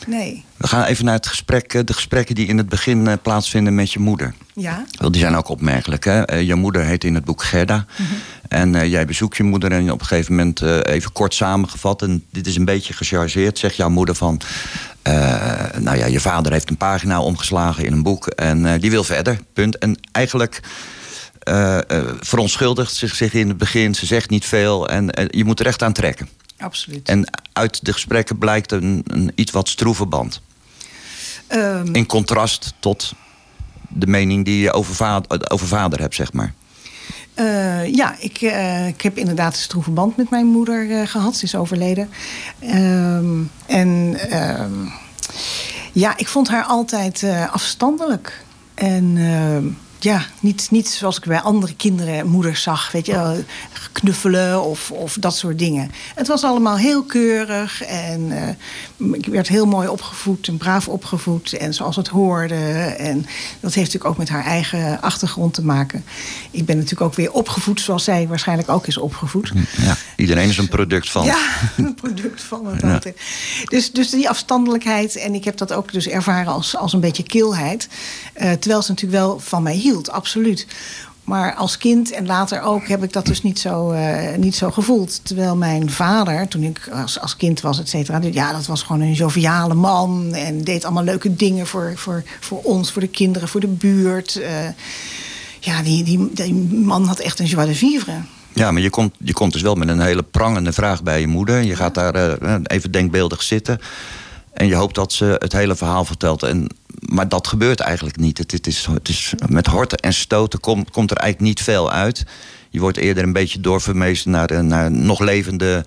nee. 0.07 0.43
We 0.57 0.67
gaan 0.67 0.83
even 0.83 1.05
naar 1.05 1.13
het 1.13 1.27
gesprek, 1.27 1.87
de 1.87 1.93
gesprekken 1.93 2.35
die 2.35 2.47
in 2.47 2.57
het 2.57 2.69
begin 2.69 3.05
uh, 3.05 3.13
plaatsvinden 3.21 3.75
met 3.75 3.91
je 3.91 3.99
moeder. 3.99 4.33
Ja. 4.53 4.85
Die 5.09 5.21
zijn 5.21 5.35
ook 5.35 5.49
opmerkelijk. 5.49 6.03
Hè? 6.05 6.35
je 6.35 6.55
moeder 6.55 6.85
heet 6.85 7.03
in 7.03 7.15
het 7.15 7.25
boek 7.25 7.43
Gerda. 7.43 7.75
Mm 7.75 8.05
-hmm. 8.05 8.17
En 8.55 8.89
jij 8.89 9.05
bezoekt 9.05 9.37
je 9.37 9.43
moeder 9.43 9.71
en 9.71 9.91
op 9.91 9.99
een 9.99 10.05
gegeven 10.05 10.35
moment 10.35 10.61
even 10.61 11.11
kort 11.11 11.33
samengevat... 11.33 12.01
en 12.01 12.23
dit 12.31 12.47
is 12.47 12.55
een 12.55 12.65
beetje 12.65 12.93
gechargeerd, 12.93 13.59
zegt 13.59 13.75
jouw 13.75 13.89
moeder 13.89 14.15
van... 14.15 14.41
nou 15.79 15.97
ja, 15.97 16.05
je 16.05 16.19
vader 16.19 16.51
heeft 16.51 16.69
een 16.69 16.77
pagina 16.77 17.21
omgeslagen 17.21 17.85
in 17.85 17.93
een 17.93 18.03
boek 18.03 18.27
en 18.27 18.79
die 18.79 18.91
wil 18.91 19.03
verder, 19.03 19.39
punt. 19.53 19.77
En 19.77 19.99
eigenlijk... 20.11 20.59
Verontschuldigt 22.19 22.93
zich, 22.93 23.15
zich 23.15 23.33
in 23.33 23.47
het 23.47 23.57
begin. 23.57 23.95
Ze 23.95 24.05
zegt 24.05 24.29
niet 24.29 24.45
veel 24.45 24.89
en 24.89 25.09
je 25.29 25.45
moet 25.45 25.59
er 25.59 25.65
echt 25.65 25.83
aan 25.83 25.93
trekken. 25.93 26.29
Absoluut. 26.57 27.09
En 27.09 27.29
uit 27.53 27.85
de 27.85 27.93
gesprekken 27.93 28.37
blijkt 28.37 28.71
een, 28.71 29.03
een 29.07 29.31
iets 29.35 29.51
wat 29.51 29.69
stroeve 29.69 30.05
band. 30.05 30.41
Um... 31.49 31.95
In 31.95 32.05
contrast 32.05 32.73
tot 32.79 33.13
de 33.89 34.07
mening 34.07 34.45
die 34.45 34.59
je 34.59 34.71
over 34.71 34.95
vader, 34.95 35.49
over 35.51 35.67
vader 35.67 35.99
hebt, 35.99 36.15
zeg 36.15 36.33
maar. 36.33 36.53
Uh, 37.39 37.93
ja, 37.93 38.15
ik, 38.19 38.41
uh, 38.41 38.87
ik 38.87 39.01
heb 39.01 39.17
inderdaad 39.17 39.53
een 39.53 39.59
stroeve 39.59 39.91
band 39.91 40.17
met 40.17 40.29
mijn 40.29 40.45
moeder 40.45 40.85
uh, 40.85 41.07
gehad. 41.07 41.35
Ze 41.35 41.43
is 41.43 41.55
overleden. 41.55 42.09
Um, 42.63 43.51
en 43.65 44.17
ja, 45.91 46.17
ik 46.17 46.27
vond 46.27 46.47
haar 46.47 46.63
altijd 46.63 47.25
afstandelijk. 47.51 48.43
En 48.73 49.17
ja, 50.05 50.25
niet, 50.39 50.67
niet 50.71 50.87
zoals 50.87 51.17
ik 51.17 51.25
bij 51.25 51.41
andere 51.41 51.75
kinderen, 51.75 52.27
moeders 52.27 52.61
zag, 52.61 52.91
weet 52.91 53.05
je, 53.05 53.43
knuffelen 53.91 54.63
of, 54.63 54.91
of 54.91 55.17
dat 55.19 55.35
soort 55.35 55.59
dingen. 55.59 55.91
Het 56.15 56.27
was 56.27 56.43
allemaal 56.43 56.77
heel 56.77 57.03
keurig 57.03 57.83
en 57.83 58.21
uh, 58.99 59.13
ik 59.13 59.25
werd 59.25 59.47
heel 59.47 59.65
mooi 59.65 59.87
opgevoed 59.87 60.47
en 60.47 60.57
braaf 60.57 60.87
opgevoed 60.87 61.53
en 61.53 61.73
zoals 61.73 61.95
het 61.95 62.07
hoorde. 62.07 62.55
En 62.97 63.25
dat 63.59 63.73
heeft 63.73 63.93
natuurlijk 63.93 64.05
ook 64.05 64.17
met 64.17 64.29
haar 64.29 64.43
eigen 64.43 65.01
achtergrond 65.01 65.53
te 65.53 65.63
maken. 65.63 66.03
Ik 66.51 66.65
ben 66.65 66.75
natuurlijk 66.75 67.01
ook 67.01 67.15
weer 67.15 67.31
opgevoed 67.31 67.81
zoals 67.81 68.03
zij 68.03 68.27
waarschijnlijk 68.27 68.69
ook 68.69 68.87
is 68.87 68.97
opgevoed. 68.97 69.51
Ja, 69.77 69.97
iedereen 70.15 70.49
is 70.49 70.57
een 70.57 70.69
product 70.69 71.09
van. 71.09 71.25
Ja, 71.25 71.39
een 71.77 71.95
product 71.95 72.41
van 72.41 72.65
het 72.65 72.81
ja. 72.81 72.99
Dus, 73.65 73.91
dus 73.91 74.09
die 74.09 74.29
afstandelijkheid 74.29 75.15
en 75.15 75.33
ik 75.33 75.43
heb 75.43 75.57
dat 75.57 75.73
ook 75.73 75.91
dus 75.91 76.07
ervaren 76.07 76.53
als, 76.53 76.75
als 76.75 76.93
een 76.93 76.99
beetje 76.99 77.23
kilheid. 77.23 77.87
Uh, 78.35 78.51
terwijl 78.51 78.81
ze 78.81 78.91
natuurlijk 78.91 79.21
wel 79.21 79.39
van 79.39 79.63
mij 79.63 79.75
hield, 79.75 79.94
absoluut. 80.03 80.67
Maar 81.25 81.53
als 81.53 81.77
kind 81.77 82.11
en 82.11 82.25
later 82.25 82.61
ook 82.61 82.87
heb 82.87 83.03
ik 83.03 83.13
dat 83.13 83.25
dus 83.25 83.41
niet 83.41 83.59
zo, 83.59 83.91
uh, 83.91 84.35
niet 84.37 84.55
zo 84.55 84.71
gevoeld. 84.71 85.19
Terwijl 85.23 85.55
mijn 85.55 85.89
vader, 85.89 86.47
toen 86.47 86.63
ik 86.63 86.89
als, 86.93 87.19
als 87.19 87.35
kind 87.35 87.61
was, 87.61 87.79
et 87.79 87.89
cetera... 87.89 88.19
ja, 88.31 88.51
dat 88.51 88.65
was 88.65 88.83
gewoon 88.83 89.01
een 89.01 89.13
joviale 89.13 89.73
man... 89.73 90.33
en 90.33 90.63
deed 90.63 90.83
allemaal 90.83 91.03
leuke 91.03 91.35
dingen 91.35 91.67
voor, 91.67 91.93
voor, 91.95 92.23
voor 92.39 92.61
ons, 92.61 92.91
voor 92.91 93.01
de 93.01 93.07
kinderen, 93.07 93.47
voor 93.47 93.59
de 93.59 93.67
buurt. 93.67 94.35
Uh, 94.35 94.47
ja, 95.59 95.81
die, 95.81 96.03
die, 96.33 96.53
man 96.71 97.05
had 97.05 97.19
echt 97.19 97.39
een 97.39 97.45
joie 97.45 97.67
de 97.67 97.75
vivre. 97.75 98.13
Ja, 98.53 98.71
maar 98.71 98.81
je 98.81 98.89
komt, 98.89 99.13
je 99.17 99.33
komt 99.33 99.53
dus 99.53 99.61
wel 99.61 99.75
met 99.75 99.87
een 99.87 99.99
hele 99.99 100.23
prangende 100.23 100.73
vraag 100.73 101.03
bij 101.03 101.19
je 101.19 101.27
moeder. 101.27 101.63
Je 101.63 101.75
gaat 101.75 101.93
daar 101.93 102.39
uh, 102.41 102.55
even 102.63 102.91
denkbeeldig 102.91 103.43
zitten... 103.43 103.79
En 104.55 104.67
je 104.67 104.75
hoopt 104.75 104.95
dat 104.95 105.13
ze 105.13 105.35
het 105.37 105.53
hele 105.53 105.75
verhaal 105.75 106.05
vertelt. 106.05 106.43
En, 106.43 106.67
maar 107.05 107.29
dat 107.29 107.47
gebeurt 107.47 107.79
eigenlijk 107.79 108.17
niet. 108.17 108.37
Het, 108.37 108.51
het, 108.51 108.67
is, 108.67 108.85
het 108.85 109.09
is, 109.09 109.33
met 109.47 109.67
horten 109.67 109.97
en 109.97 110.13
stoten 110.13 110.59
komt, 110.59 110.91
komt 110.91 111.11
er 111.11 111.17
eigenlijk 111.17 111.49
niet 111.49 111.63
veel 111.63 111.91
uit. 111.91 112.25
Je 112.69 112.79
wordt 112.79 112.97
eerder 112.97 113.23
een 113.23 113.33
beetje 113.33 113.59
doorvermeesterd 113.59 114.35
naar, 114.35 114.63
naar 114.63 114.91
nog 114.91 115.19
levende, 115.19 115.85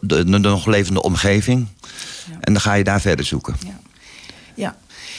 de, 0.00 0.24
de, 0.24 0.38
nog 0.38 0.66
levende 0.66 1.02
omgeving. 1.02 1.68
Ja. 2.30 2.36
En 2.40 2.52
dan 2.52 2.62
ga 2.62 2.74
je 2.74 2.84
daar 2.84 3.00
verder 3.00 3.24
zoeken. 3.24 3.56
Ja. 3.66 3.78
ja. 4.54 4.76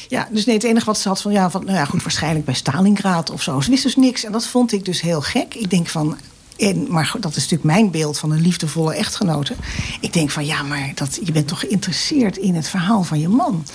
Ja, 0.07 0.27
dus 0.31 0.45
nee, 0.45 0.55
het 0.55 0.63
enige 0.63 0.85
wat 0.85 0.99
ze 0.99 1.07
had 1.07 1.21
van, 1.21 1.31
ja, 1.31 1.49
van, 1.49 1.65
nou 1.65 1.77
ja, 1.77 1.85
goed, 1.85 2.03
waarschijnlijk 2.03 2.45
bij 2.45 2.53
Stalingrad 2.53 3.29
of 3.29 3.41
zo. 3.41 3.61
Ze 3.61 3.69
wist 3.69 3.83
dus 3.83 3.95
niks 3.95 4.23
en 4.23 4.31
dat 4.31 4.47
vond 4.47 4.71
ik 4.71 4.85
dus 4.85 5.01
heel 5.01 5.21
gek. 5.21 5.53
Ik 5.53 5.69
denk 5.69 5.88
van, 5.88 6.17
en, 6.57 6.91
maar 6.91 7.13
dat 7.19 7.31
is 7.31 7.41
natuurlijk 7.41 7.63
mijn 7.63 7.91
beeld 7.91 8.17
van 8.17 8.31
een 8.31 8.41
liefdevolle 8.41 8.95
echtgenote. 8.95 9.55
Ik 9.99 10.13
denk 10.13 10.31
van 10.31 10.45
ja, 10.45 10.63
maar 10.63 10.91
dat, 10.95 11.19
je 11.23 11.31
bent 11.31 11.47
toch 11.47 11.59
geïnteresseerd 11.59 12.38
in 12.38 12.55
het 12.55 12.69
verhaal 12.69 13.03
van 13.03 13.19
je 13.19 13.27
man. 13.27 13.65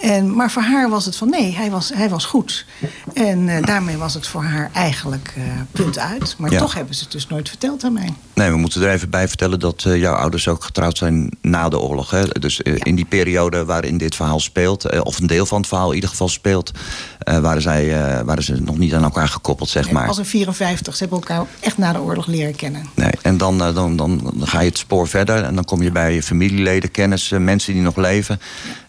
En, 0.00 0.36
maar 0.36 0.50
voor 0.50 0.62
haar 0.62 0.90
was 0.90 1.04
het 1.04 1.16
van 1.16 1.30
nee, 1.30 1.54
hij 1.54 1.70
was, 1.70 1.90
hij 1.94 2.08
was 2.08 2.24
goed. 2.24 2.66
En 3.12 3.48
uh, 3.48 3.62
daarmee 3.62 3.96
was 3.96 4.14
het 4.14 4.26
voor 4.26 4.42
haar 4.42 4.70
eigenlijk 4.72 5.34
uh, 5.38 5.44
punt 5.70 5.98
uit. 5.98 6.34
Maar 6.38 6.50
ja. 6.50 6.58
toch 6.58 6.74
hebben 6.74 6.94
ze 6.94 7.02
het 7.02 7.12
dus 7.12 7.26
nooit 7.26 7.48
verteld 7.48 7.84
aan 7.84 7.92
mij. 7.92 8.14
Nee, 8.34 8.50
we 8.50 8.56
moeten 8.56 8.82
er 8.82 8.90
even 8.90 9.10
bij 9.10 9.28
vertellen 9.28 9.60
dat 9.60 9.84
uh, 9.86 9.96
jouw 9.96 10.14
ouders 10.14 10.48
ook 10.48 10.64
getrouwd 10.64 10.98
zijn 10.98 11.30
na 11.40 11.68
de 11.68 11.78
oorlog. 11.78 12.10
Hè? 12.10 12.24
Dus 12.28 12.60
ja. 12.62 12.72
in 12.76 12.94
die 12.94 13.04
periode 13.04 13.64
waarin 13.64 13.98
dit 13.98 14.14
verhaal 14.14 14.40
speelt, 14.40 15.02
of 15.02 15.18
een 15.18 15.26
deel 15.26 15.46
van 15.46 15.58
het 15.58 15.68
verhaal 15.68 15.88
in 15.88 15.94
ieder 15.94 16.10
geval 16.10 16.28
speelt, 16.28 16.70
waren, 17.18 17.62
zij, 17.62 18.24
waren 18.24 18.42
ze 18.42 18.60
nog 18.60 18.78
niet 18.78 18.94
aan 18.94 19.02
elkaar 19.02 19.28
gekoppeld, 19.28 19.68
zeg 19.68 19.84
nee, 19.84 19.94
maar. 19.94 20.08
Als 20.08 20.18
een 20.18 20.26
54, 20.26 20.96
ze 20.96 21.02
hebben 21.02 21.18
elkaar 21.18 21.46
echt 21.60 21.78
na 21.78 21.92
de 21.92 22.00
oorlog 22.00 22.26
leren 22.26 22.56
kennen. 22.56 22.86
Nee, 22.94 23.12
en 23.22 23.38
dan, 23.38 23.58
dan, 23.58 23.74
dan, 23.74 23.96
dan 23.96 24.46
ga 24.46 24.60
je 24.60 24.68
het 24.68 24.78
spoor 24.78 25.08
verder 25.08 25.42
en 25.42 25.54
dan 25.54 25.64
kom 25.64 25.82
je 25.82 25.90
bij 25.90 26.14
je 26.14 26.22
familieleden, 26.22 26.90
kennissen, 26.90 27.44
mensen 27.44 27.72
die 27.72 27.82
nog 27.82 27.96
leven. 27.96 28.40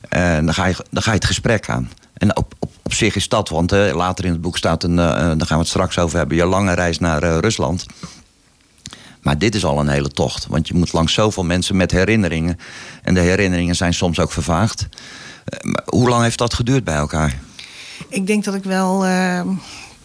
En 0.10 0.46
dan 0.46 0.54
ga, 0.54 0.66
je, 0.66 0.76
dan 0.90 1.04
ga 1.04 1.10
je 1.10 1.18
het 1.18 1.26
gesprek 1.26 1.70
aan. 1.70 1.90
En 2.14 2.38
op, 2.38 2.54
op, 2.60 2.72
op 2.84 2.94
zich 2.94 3.16
is 3.16 3.30
dat, 3.30 3.50
want 3.50 3.74
uh, 3.74 3.96
later 3.96 4.26
in 4.26 4.32
het 4.32 4.42
boek 4.42 4.58
staat 4.58 4.84
een, 4.84 4.92
uh, 4.92 4.98
daar 4.98 5.26
gaan 5.26 5.48
we 5.48 5.56
het 5.58 5.68
straks 5.68 6.00
over 6.00 6.18
hebben, 6.18 6.38
je 6.38 6.46
lange 6.46 6.74
reis 6.74 7.00
naar 7.00 7.40
Rusland. 7.40 7.86
Maar 9.22 9.38
dit 9.38 9.56
is 9.56 9.66
al 9.66 9.80
een 9.80 9.88
hele 9.88 10.10
tocht, 10.10 10.48
want 10.48 10.68
je 10.68 10.74
moet 10.74 10.94
langs 10.94 11.14
zoveel 11.14 11.44
mensen 11.44 11.76
met 11.76 11.92
herinneringen. 11.92 12.60
En 13.04 13.14
de 13.14 13.20
herinneringen 13.20 13.76
zijn 13.76 13.94
soms 13.94 14.20
ook 14.20 14.32
vervaagd. 14.32 14.88
hoe 15.86 16.10
lang 16.10 16.24
heeft 16.24 16.38
dat 16.38 16.54
geduurd 16.54 16.84
bij 16.84 16.96
elkaar? 16.96 17.40
Ik 18.10 18.28
denk 18.28 18.44
dat 18.44 18.54
ik 18.54 18.64
wel 18.64 19.06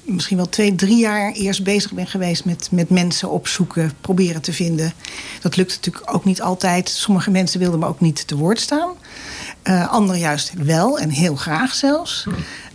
misschien 0.05 0.37
wel 0.37 0.49
twee, 0.49 0.75
drie 0.75 0.99
jaar 0.99 1.33
eerst 1.33 1.65
bezig 1.65 1.93
ben 1.93 2.07
geweest 2.07 2.45
met, 2.45 2.69
met 2.71 2.91
mensen 2.91 3.31
opzoeken, 3.31 3.93
proberen 4.01 4.43
te 4.43 4.53
vinden. 4.53 4.93
Dat 5.41 5.57
lukt 5.57 5.75
natuurlijk 5.75 6.15
ook 6.15 6.25
niet 6.25 6.43
altijd. 6.43 6.88
Sommige 6.88 7.31
mensen 7.31 7.61
wilden 7.61 7.79
me 7.79 7.87
ook 7.87 8.01
niet 8.01 8.27
te 8.27 8.37
woord 8.37 8.61
staan. 8.61 8.91
Uh, 9.64 9.88
anderen 9.88 10.20
juist 10.20 10.53
wel 10.57 10.98
en 10.98 11.11
heel 11.11 11.37
graag 11.37 11.75
zelfs. 11.75 12.27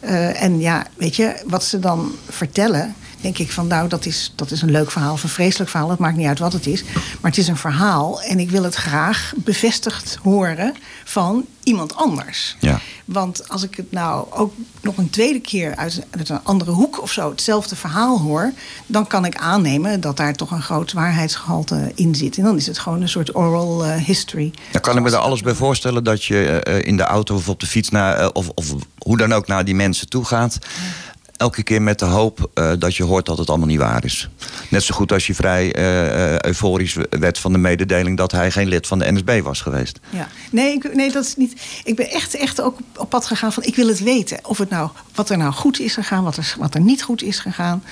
Uh, 0.02 0.44
en 0.44 0.60
ja, 0.60 0.86
weet 0.96 1.16
je, 1.16 1.42
wat 1.46 1.64
ze 1.64 1.80
dan 1.80 2.12
vertellen, 2.30 2.96
denk 3.22 3.38
ik 3.38 3.52
van 3.52 3.68
nou, 3.68 3.90
dat 3.90 4.06
is, 4.06 4.32
dat 4.36 4.52
is 4.52 4.62
een 4.62 4.72
leuk 4.72 4.92
verhaal 4.92 5.14
of 5.14 5.24
een 5.24 5.30
vreselijk 5.30 5.70
verhaal. 5.70 5.90
Het 5.90 6.00
maakt 6.00 6.18
niet 6.18 6.28
uit 6.28 6.40
wat 6.40 6.54
het 6.54 6.68
is. 6.68 6.84
Maar 6.94 7.32
het 7.32 7.38
is 7.38 7.48
een 7.48 7.58
verhaal 7.58 8.22
en 8.22 8.40
ik 8.40 8.50
wil 8.50 8.64
het 8.64 8.76
graag 8.76 9.34
bevestigd 9.36 10.18
horen 10.24 10.76
van 11.04 11.46
iemand 11.64 11.96
anders. 11.96 12.56
Ja. 12.60 12.80
Want 13.06 13.50
als 13.50 13.64
ik 13.64 13.76
het 13.76 13.92
nou 13.92 14.28
ook 14.32 14.54
nog 14.82 14.98
een 14.98 15.10
tweede 15.10 15.40
keer 15.40 15.76
uit, 15.76 16.06
uit 16.10 16.30
een 16.30 16.44
andere 16.44 16.72
hoek 16.72 17.02
of 17.02 17.12
zo 17.12 17.30
hetzelfde 17.30 17.76
verhaal 17.76 18.20
hoor, 18.20 18.54
dan 18.86 19.08
kan 19.08 19.26
ik 19.26 19.36
aannemen 19.36 20.02
dat 20.02 20.18
daar 20.18 20.34
toch 20.34 20.52
een 20.52 20.62
groot 20.62 20.94
waarheidsgehalte 20.94 21.92
in 21.96 22.16
zit. 22.16 22.38
En 22.38 22.44
dan 22.44 22.58
is 22.58 22.68
het 22.68 22.80
gewoon 22.80 23.02
een 23.02 23.10
soort 23.10 23.36
oral 23.36 23.86
uh, 23.86 23.96
history. 23.96 24.54
Dan 24.72 24.82
kan 24.82 24.98
ik 24.98 25.04
me 25.04 25.10
er 25.10 25.18
alles 25.18 25.42
bij 25.42 25.54
voorstellen 25.54 26.04
dat 26.04 26.24
je 26.24 26.64
uh, 26.68 26.82
in 26.82 26.98
de 26.98 27.04
auto 27.04 27.36
of 27.36 27.50
op 27.50 27.60
de 27.60 27.68
fiets 27.68 27.90
naar, 27.90 28.22
uh, 28.22 28.30
of, 28.34 28.50
of 28.50 28.76
hoe 28.98 29.18
dan 29.18 29.34
ook 29.34 29.48
naar 29.48 29.66
die 29.66 29.76
mensen 29.76 30.10
toe 30.10 30.26
gaat. 30.26 30.58
Ja 30.62 31.07
elke 31.38 31.64
keer 31.64 31.82
met 31.82 32.00
de 32.00 32.06
hoop 32.06 32.50
uh, 32.54 32.72
dat 32.80 32.96
je 32.96 33.04
hoort 33.04 33.26
dat 33.26 33.38
het 33.38 33.50
allemaal 33.50 33.68
niet 33.68 33.78
waar 33.78 34.06
is. 34.06 34.30
Net 34.70 34.84
zo 34.84 34.96
goed 34.96 35.12
als 35.12 35.28
je 35.28 35.36
vrij 35.36 35.78
uh, 35.78 36.40
euforisch 36.40 36.98
werd 37.10 37.38
van 37.38 37.52
de 37.52 37.58
mededeling 37.58 38.18
dat 38.18 38.32
hij 38.32 38.52
geen 38.52 38.68
lid 38.68 38.88
van 38.88 39.00
de 39.00 39.12
NSB 39.12 39.42
was 39.44 39.62
geweest. 39.62 40.00
Ja, 40.10 40.28
nee, 40.52 40.74
ik, 40.74 40.96
nee 40.96 41.12
dat 41.12 41.26
is 41.26 41.36
niet. 41.36 41.62
Ik 41.84 41.96
ben 41.96 42.10
echt, 42.10 42.36
echt 42.36 42.62
ook 42.62 42.78
op 42.96 43.10
pad 43.10 43.26
gegaan 43.26 43.54
van 43.54 43.64
ik 43.64 43.76
wil 43.76 43.88
het 43.88 44.00
weten. 44.00 44.40
Of 44.44 44.58
het 44.58 44.70
nou, 44.70 44.90
wat 45.16 45.30
er 45.30 45.38
nou 45.38 45.54
goed 45.54 45.80
is 45.80 45.94
gegaan, 45.94 46.24
wat 46.24 46.38
er, 46.38 46.56
wat 46.60 46.74
er 46.74 46.82
niet 46.82 47.04
goed 47.04 47.22
is 47.22 47.40
gegaan. 47.40 47.84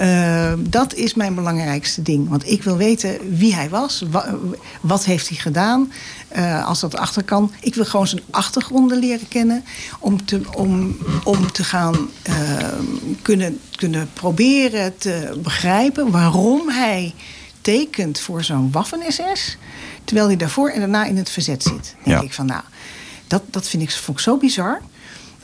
Uh, 0.00 0.52
dat 0.58 0.94
is 0.94 1.14
mijn 1.14 1.34
belangrijkste 1.34 2.02
ding. 2.02 2.28
Want 2.28 2.50
ik 2.50 2.62
wil 2.62 2.76
weten 2.76 3.36
wie 3.38 3.54
hij 3.54 3.68
was, 3.68 4.04
wa, 4.10 4.34
wat 4.80 5.04
heeft 5.04 5.28
hij 5.28 5.36
gedaan. 5.36 5.92
Uh, 6.36 6.66
als 6.66 6.80
dat 6.80 6.96
achter 6.96 7.24
kan. 7.24 7.52
Ik 7.60 7.74
wil 7.74 7.84
gewoon 7.84 8.06
zijn 8.06 8.22
achtergronden 8.30 8.98
leren 8.98 9.28
kennen. 9.28 9.64
Om 9.98 10.24
te, 10.24 10.40
om, 10.56 10.96
om 11.24 11.52
te 11.52 11.64
gaan 11.64 12.08
uh, 12.28 12.34
kunnen, 13.22 13.60
kunnen 13.74 14.10
proberen 14.12 14.98
te 14.98 15.38
begrijpen 15.42 16.10
waarom 16.10 16.68
hij 16.68 17.14
tekent 17.60 18.20
voor 18.20 18.44
zo'n 18.44 18.72
Waffen-SS. 18.72 19.56
Terwijl 20.04 20.26
hij 20.26 20.36
daarvoor 20.36 20.70
en 20.70 20.80
daarna 20.80 21.04
in 21.04 21.16
het 21.16 21.30
verzet 21.30 21.62
zit. 21.62 21.94
denk 22.04 22.20
ja. 22.20 22.20
ik 22.20 22.34
van 22.34 22.46
nou, 22.46 22.62
dat, 23.26 23.42
dat 23.50 23.68
vind 23.68 23.82
ik, 23.82 23.90
vond 23.90 24.18
ik 24.18 24.24
zo 24.24 24.36
bizar. 24.36 24.80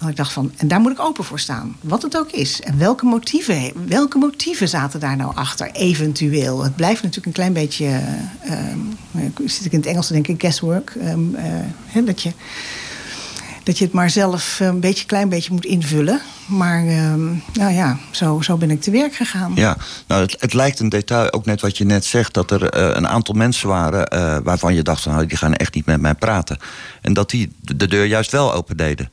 Dat 0.00 0.08
ik 0.08 0.16
dacht 0.16 0.32
van, 0.32 0.52
en 0.56 0.68
daar 0.68 0.80
moet 0.80 0.92
ik 0.92 1.00
open 1.00 1.24
voor 1.24 1.38
staan. 1.38 1.76
Wat 1.80 2.02
het 2.02 2.16
ook 2.16 2.30
is. 2.30 2.60
En 2.60 2.78
welke 2.78 3.04
motieven, 3.04 3.72
welke 3.86 4.18
motieven 4.18 4.68
zaten 4.68 5.00
daar 5.00 5.16
nou 5.16 5.34
achter, 5.34 5.70
eventueel? 5.72 6.62
Het 6.62 6.76
blijft 6.76 7.02
natuurlijk 7.02 7.26
een 7.26 7.32
klein 7.32 7.52
beetje... 7.52 8.00
Uh, 8.46 9.24
zit 9.46 9.64
ik 9.64 9.72
in 9.72 9.78
het 9.78 9.88
Engels 9.88 10.06
te 10.06 10.12
denken, 10.12 10.34
guesswork. 10.38 10.94
Uh, 10.94 11.14
hè, 11.86 12.04
dat, 12.04 12.22
je, 12.22 12.32
dat 13.62 13.78
je 13.78 13.84
het 13.84 13.92
maar 13.92 14.10
zelf 14.10 14.60
een 14.60 14.80
beetje, 14.80 15.06
klein 15.06 15.28
beetje 15.28 15.52
moet 15.52 15.64
invullen. 15.64 16.20
Maar 16.46 16.80
um, 16.80 17.42
nou 17.52 17.72
ja, 17.72 17.98
zo, 18.10 18.40
zo 18.40 18.56
ben 18.56 18.70
ik 18.70 18.80
te 18.80 18.90
werk 18.90 19.14
gegaan. 19.14 19.52
Ja, 19.54 19.76
nou, 20.06 20.22
het, 20.22 20.36
het 20.40 20.54
lijkt 20.54 20.80
een 20.80 20.88
detail, 20.88 21.32
ook 21.32 21.46
net 21.46 21.60
wat 21.60 21.78
je 21.78 21.84
net 21.84 22.04
zegt... 22.04 22.34
dat 22.34 22.50
er 22.50 22.96
een 22.96 23.08
aantal 23.08 23.34
mensen 23.34 23.68
waren 23.68 24.08
waarvan 24.44 24.74
je 24.74 24.82
dacht... 24.82 25.06
Nou, 25.06 25.26
die 25.26 25.38
gaan 25.38 25.54
echt 25.54 25.74
niet 25.74 25.86
met 25.86 26.00
mij 26.00 26.14
praten. 26.14 26.58
En 27.00 27.12
dat 27.12 27.30
die 27.30 27.52
de 27.60 27.86
deur 27.86 28.04
juist 28.04 28.30
wel 28.30 28.54
open 28.54 28.76
deden. 28.76 29.10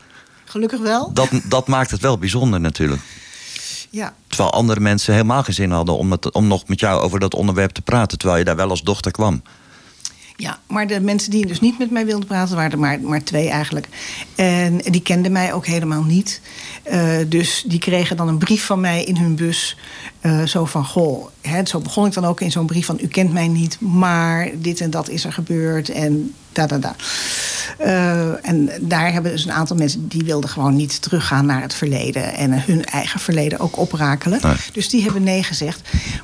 Gelukkig 0.55 0.79
wel. 0.79 1.13
Dat, 1.13 1.29
dat 1.43 1.67
maakt 1.67 1.91
het 1.91 2.01
wel 2.01 2.17
bijzonder 2.17 2.59
natuurlijk. 2.59 3.01
Ja. 3.89 4.13
Terwijl 4.27 4.51
andere 4.51 4.79
mensen 4.79 5.13
helemaal 5.13 5.43
geen 5.43 5.53
zin 5.53 5.71
hadden 5.71 5.97
om, 5.97 6.11
het, 6.11 6.31
om 6.31 6.47
nog 6.47 6.67
met 6.67 6.79
jou 6.79 7.01
over 7.01 7.19
dat 7.19 7.33
onderwerp 7.33 7.71
te 7.71 7.81
praten. 7.81 8.17
Terwijl 8.17 8.39
je 8.39 8.45
daar 8.45 8.55
wel 8.55 8.69
als 8.69 8.81
dochter 8.81 9.11
kwam. 9.11 9.41
Ja, 10.35 10.59
maar 10.67 10.87
de 10.87 10.99
mensen 10.99 11.31
die 11.31 11.45
dus 11.45 11.59
niet 11.59 11.79
met 11.79 11.91
mij 11.91 12.05
wilden 12.05 12.27
praten, 12.27 12.55
waren 12.55 12.71
er 12.71 12.79
maar, 12.79 12.99
maar 12.99 13.23
twee 13.23 13.49
eigenlijk. 13.49 13.87
En 14.35 14.77
die 14.77 15.01
kenden 15.01 15.31
mij 15.31 15.53
ook 15.53 15.65
helemaal 15.65 16.03
niet. 16.03 16.41
Uh, 16.91 17.17
dus 17.27 17.63
die 17.67 17.79
kregen 17.79 18.17
dan 18.17 18.27
een 18.27 18.37
brief 18.37 18.65
van 18.65 18.79
mij 18.79 19.03
in 19.03 19.17
hun 19.17 19.35
bus. 19.35 19.77
Uh, 20.25 20.43
zo 20.45 20.65
van, 20.65 20.85
goh, 20.85 21.27
hè, 21.41 21.65
zo 21.65 21.79
begon 21.79 22.05
ik 22.05 22.13
dan 22.13 22.25
ook 22.25 22.41
in 22.41 22.51
zo'n 22.51 22.65
brief 22.65 22.85
van... 22.85 22.97
u 23.01 23.07
kent 23.07 23.33
mij 23.33 23.47
niet, 23.47 23.79
maar 23.79 24.49
dit 24.55 24.81
en 24.81 24.89
dat 24.89 25.09
is 25.09 25.25
er 25.25 25.33
gebeurd. 25.33 25.89
En 25.89 26.33
da 26.55 26.67
da 26.67 26.77
da. 26.77 26.95
Uh, 27.81 28.47
en 28.49 28.69
daar 28.81 29.13
hebben 29.13 29.31
dus 29.31 29.45
een 29.45 29.51
aantal 29.51 29.75
mensen 29.75 30.07
die 30.07 30.23
wilden 30.23 30.49
gewoon 30.49 30.75
niet 30.75 31.01
teruggaan 31.01 31.45
naar 31.45 31.61
het 31.61 31.73
verleden 31.73 32.33
en 32.33 32.63
hun 32.63 32.85
eigen 32.85 33.19
verleden 33.19 33.59
ook 33.59 33.77
oprakelen. 33.77 34.39
Nee. 34.41 34.55
Dus 34.73 34.89
die 34.89 35.03
hebben 35.03 35.23
nee 35.23 35.43
gezegd. 35.43 35.81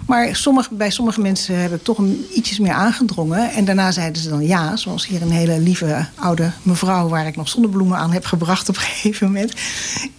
Maar 0.07 0.35
sommige, 0.35 0.73
bij 0.73 0.89
sommige 0.89 1.21
mensen 1.21 1.61
heb 1.61 1.73
ik 1.73 1.83
toch 1.83 1.97
een, 1.97 2.25
ietsjes 2.33 2.59
meer 2.59 2.73
aangedrongen. 2.73 3.51
En 3.51 3.65
daarna 3.65 3.91
zeiden 3.91 4.21
ze 4.21 4.29
dan 4.29 4.45
ja, 4.45 4.75
zoals 4.75 5.07
hier 5.07 5.21
een 5.21 5.31
hele 5.31 5.59
lieve 5.59 6.05
oude 6.15 6.51
mevrouw 6.61 7.07
waar 7.07 7.27
ik 7.27 7.35
nog 7.35 7.49
zonnebloemen 7.49 7.97
aan 7.97 8.11
heb 8.11 8.25
gebracht 8.25 8.69
op 8.69 8.75
een 8.75 8.81
gegeven 8.81 9.27
moment. 9.27 9.53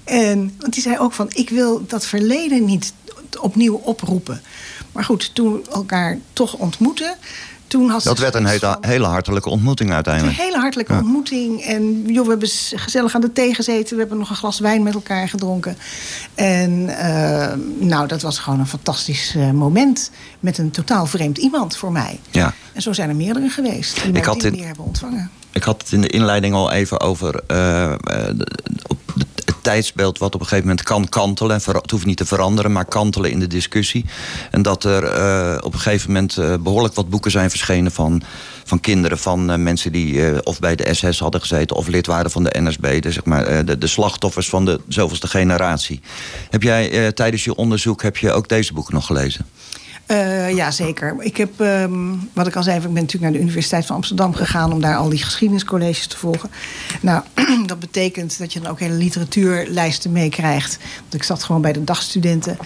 En 0.04 0.54
want 0.58 0.72
die 0.72 0.82
zei 0.82 0.98
ook 0.98 1.12
van 1.12 1.30
ik 1.34 1.50
wil 1.50 1.84
dat 1.86 2.06
verleden 2.06 2.64
niet 2.64 2.92
opnieuw 3.40 3.74
oproepen. 3.74 4.42
Maar 4.92 5.04
goed, 5.04 5.34
toen 5.34 5.52
we 5.52 5.70
elkaar 5.70 6.18
toch 6.32 6.54
ontmoeten. 6.54 7.14
Toen 7.66 7.88
had 7.90 8.02
Dat 8.02 8.18
werd 8.18 8.34
een 8.34 8.46
hele, 8.46 8.78
hele 8.80 9.06
hartelijke 9.06 9.48
ontmoeting 9.48 9.92
uiteindelijk. 9.92 10.38
Een 10.38 10.44
hele 10.44 10.58
hartelijke 10.58 10.92
Ja. 10.92 10.98
ontmoeting. 10.98 11.60
En 11.62 12.02
joh, 12.06 12.24
we 12.24 12.30
hebben 12.30 12.48
gezellig 12.74 13.14
aan 13.14 13.20
de 13.20 13.32
thee 13.32 13.54
gezeten. 13.54 13.94
We 13.94 14.00
hebben 14.00 14.18
nog 14.18 14.30
een 14.30 14.36
glas 14.36 14.58
wijn 14.58 14.82
met 14.82 14.94
elkaar 14.94 15.28
gedronken. 15.28 15.76
En 16.34 16.88
eh, 16.98 17.52
nou, 17.78 18.06
dat 18.06 18.22
was 18.22 18.38
gewoon 18.38 18.58
een 18.60 18.66
fantastisch 18.66 19.34
eh, 19.36 19.50
moment. 19.50 20.10
Met 20.40 20.58
een 20.58 20.70
totaal 20.70 21.06
vreemd 21.06 21.38
iemand 21.38 21.76
voor 21.76 21.92
mij. 21.92 22.20
Ja. 22.30 22.54
En 22.72 22.82
zo 22.82 22.92
zijn 22.92 23.08
er 23.08 23.16
meerdere 23.16 23.48
geweest 23.48 24.02
die 24.02 24.12
Ik 24.12 24.24
had 24.24 24.40
die 24.40 24.50
in- 24.56 24.64
hebben 24.66 24.84
ontvangen. 24.84 25.30
Ik 25.52 25.62
had 25.62 25.82
het 25.82 25.92
in 25.92 26.00
de 26.00 26.08
inleiding 26.08 26.54
al 26.54 26.70
even 26.72 27.00
over 27.00 27.32
de- 27.46 28.46
op 28.86 28.98
de- 29.14 29.26
tijdsbeeld 29.62 30.18
wat 30.18 30.34
op 30.34 30.40
een 30.40 30.46
gegeven 30.46 30.68
moment 30.68 30.86
kan 30.86 31.08
kantelen. 31.08 31.60
En 31.64 31.76
Het 31.76 31.90
hoeft 31.90 32.06
niet 32.06 32.16
te 32.16 32.24
veranderen, 32.24 32.72
maar 32.72 32.84
kantelen 32.84 33.30
in 33.30 33.38
de 33.38 33.46
discussie. 33.46 34.04
En 34.50 34.62
dat 34.62 34.84
er 34.84 35.04
eh, 35.04 35.56
op 35.60 35.72
een 35.72 35.80
gegeven 35.80 36.12
moment 36.12 36.36
eh, 36.36 36.54
behoorlijk 36.60 36.94
wat 36.94 37.10
boeken 37.10 37.30
zijn 37.30 37.50
verschenen 37.50 37.92
van, 37.92 38.22
van 38.64 38.80
kinderen, 38.80 39.18
van 39.18 39.50
eh, 39.50 39.58
mensen 39.58 39.92
die 39.92 40.44
of 40.44 40.58
bij 40.58 40.76
de 40.76 40.94
SS 40.94 41.18
hadden 41.18 41.40
gezeten 41.40 41.76
of 41.76 41.86
lid 41.88 42.06
waren 42.06 42.30
van 42.30 42.44
de 42.44 42.60
NSB. 42.60 43.02
Zeg 43.02 43.24
maar, 43.24 43.64
de, 43.64 43.78
de 43.78 43.86
slachtoffers 43.86 44.48
van 44.48 44.64
de 44.64 44.80
zoveelste 44.88 45.26
generatie. 45.26 46.00
Heb 46.50 46.62
jij 46.62 47.12
tijdens 47.12 47.44
je 47.44 47.54
onderzoek 47.54 48.02
heb 48.02 48.16
je 48.16 48.32
ook 48.32 48.48
deze 48.48 48.72
boeken 48.72 48.94
nog 48.94 49.06
gelezen? 49.06 49.46
Eh, 50.12 50.54
ja, 50.54 50.70
zeker. 50.70 51.16
Ik 51.18 51.36
heb, 51.36 51.60
ehm, 51.60 51.92
wat 52.32 52.46
ik 52.46 52.56
al 52.56 52.62
zei, 52.62 52.76
ik 52.76 52.82
ben 52.82 52.92
natuurlijk 52.92 53.22
naar 53.22 53.32
de 53.32 53.40
Universiteit 53.40 53.86
van 53.86 53.96
Amsterdam 53.96 54.34
gegaan 54.34 54.72
om 54.72 54.80
daar 54.80 54.96
al 54.96 55.08
die 55.08 55.22
geschiedeniscolleges 55.22 56.06
te 56.06 56.16
volgen. 56.16 56.50
Nou, 57.00 57.22
dat 57.66 57.80
betekent 57.80 58.38
dat 58.38 58.52
je 58.52 58.60
dan 58.60 58.70
ook 58.70 58.80
hele 58.80 58.94
literatuurlijsten 58.94 60.12
meekrijgt. 60.12 60.78
Want 61.00 61.14
ik 61.14 61.22
zat 61.22 61.44
gewoon 61.44 61.62
bij 61.62 61.72
de 61.72 61.84
dagstudenten. 61.84 62.58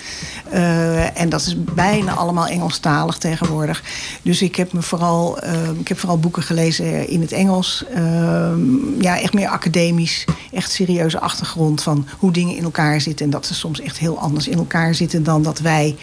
Eh, 0.51 1.21
en 1.21 1.29
dat 1.29 1.41
is 1.41 1.57
bijna 1.75 2.15
allemaal 2.15 2.47
Engelstalig 2.47 3.19
tegenwoordig. 3.19 3.83
Dus 4.23 4.43
ik 4.43 4.57
heb, 4.57 4.73
me 4.73 4.83
vooral, 4.83 5.39
ehm, 5.39 5.81
ik 5.81 5.89
heb 5.89 5.99
vooral 5.99 6.19
boeken 6.19 6.43
gelezen 6.43 7.09
in 7.09 7.21
het 7.21 7.33
Engels. 7.33 7.85
Ehm, 7.95 9.01
ja, 9.01 9.21
echt 9.21 9.33
meer 9.33 9.49
academisch. 9.49 10.25
Echt 10.53 10.71
serieuze 10.71 11.21
achtergrond 11.21 11.83
van 11.83 12.07
hoe 12.19 12.33
dingen 12.33 12.57
in 12.57 12.65
elkaar 12.65 13.01
zitten. 13.01 13.25
En 13.25 13.31
dat 13.31 13.47
ze 13.47 13.55
soms 13.55 13.81
echt 13.81 13.99
heel 13.99 14.19
anders 14.19 14.49
in 14.49 14.59
elkaar 14.59 14.95
zitten 14.95 15.23
dan 15.23 15.43
dat 15.43 15.59
wij 15.59 15.97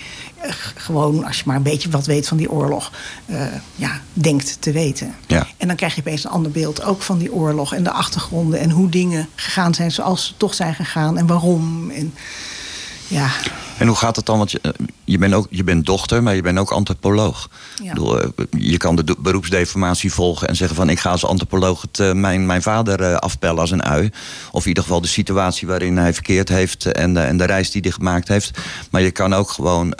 gewoon, 0.76 1.26
als 1.26 1.38
je 1.38 1.44
maar 1.46 1.56
een 1.56 1.64
beetje 1.64 1.90
wat 1.90 2.06
weet 2.06 2.28
van 2.28 2.38
die 2.38 2.52
oorlog, 2.52 2.92
eh, 3.26 3.46
ja, 3.76 4.02
denkt 4.14 4.58
te 4.62 4.72
weten. 4.72 5.16
Ja. 5.28 5.48
En 5.58 5.68
dan 5.68 5.76
krijg 5.76 5.96
je 5.96 6.02
opeens 6.02 6.24
een 6.24 6.32
ander 6.32 6.52
beeld 6.52 6.84
ook 6.84 7.02
van 7.02 7.18
die 7.18 7.34
oorlog 7.34 7.74
en 7.74 7.84
de 7.84 7.92
achtergronden 7.92 8.60
en 8.60 8.70
hoe 8.70 8.90
dingen 8.90 9.30
gegaan 9.36 9.74
zijn 9.74 9.92
zoals 9.92 10.26
ze 10.26 10.34
toch 10.38 10.54
zijn 10.54 10.76
gegaan 10.76 11.18
en 11.18 11.28
waarom. 11.28 11.90
En, 11.90 12.14
ja, 13.08 13.30
En 13.84 13.90
hoe 13.90 13.98
gaat 13.98 14.16
het 14.16 14.26
dan? 14.26 14.38
Want 14.38 14.52
je, 14.52 14.60
eh, 14.62 14.72
je, 15.04 15.18
bent 15.18 15.34
ook, 15.34 15.48
je 15.50 15.64
bent 15.64 15.86
dochter, 15.86 16.24
maar 16.24 16.36
je 16.36 16.42
bent 16.42 16.60
ook 16.60 16.72
antropoloog. 16.72 17.50
Ja. 17.76 17.84
Ik 17.84 17.94
bedoel, 17.94 18.20
eh, 18.22 18.28
je 18.50 18.78
kan 18.78 18.96
de 18.96 19.16
beroepsdeformatie 19.20 20.14
volgen 20.14 20.48
en 20.48 20.56
zeggen 20.56 20.76
van... 20.76 20.90
ik 20.90 21.00
ga 21.00 21.12
als 21.12 21.26
antropoloog 21.26 21.82
het, 21.82 22.00
eh, 22.00 22.12
mijn, 22.12 22.46
mijn 22.46 22.62
vader 22.62 23.20
afpellen 23.20 23.60
als 23.60 23.72
een 23.72 23.84
ui. 23.84 24.10
Of 24.52 24.62
in 24.62 24.68
ieder 24.68 24.84
geval 24.84 25.02
de 25.02 25.08
situatie 25.08 25.68
waarin 25.68 25.98
hij 25.98 26.14
verkeerd 26.14 26.50
heeft... 26.50 26.86
en, 26.86 27.14
de- 27.14 27.20
en 27.20 27.38
de 27.38 27.46
reis 27.46 27.72
die 27.72 27.82
hij 27.82 27.92
gemaakt 27.92 28.28
heeft. 28.28 28.60
Maar 28.92 29.02
je 29.02 29.12
kan 29.12 29.34
ook 29.34 29.50
gewoon 29.52 29.96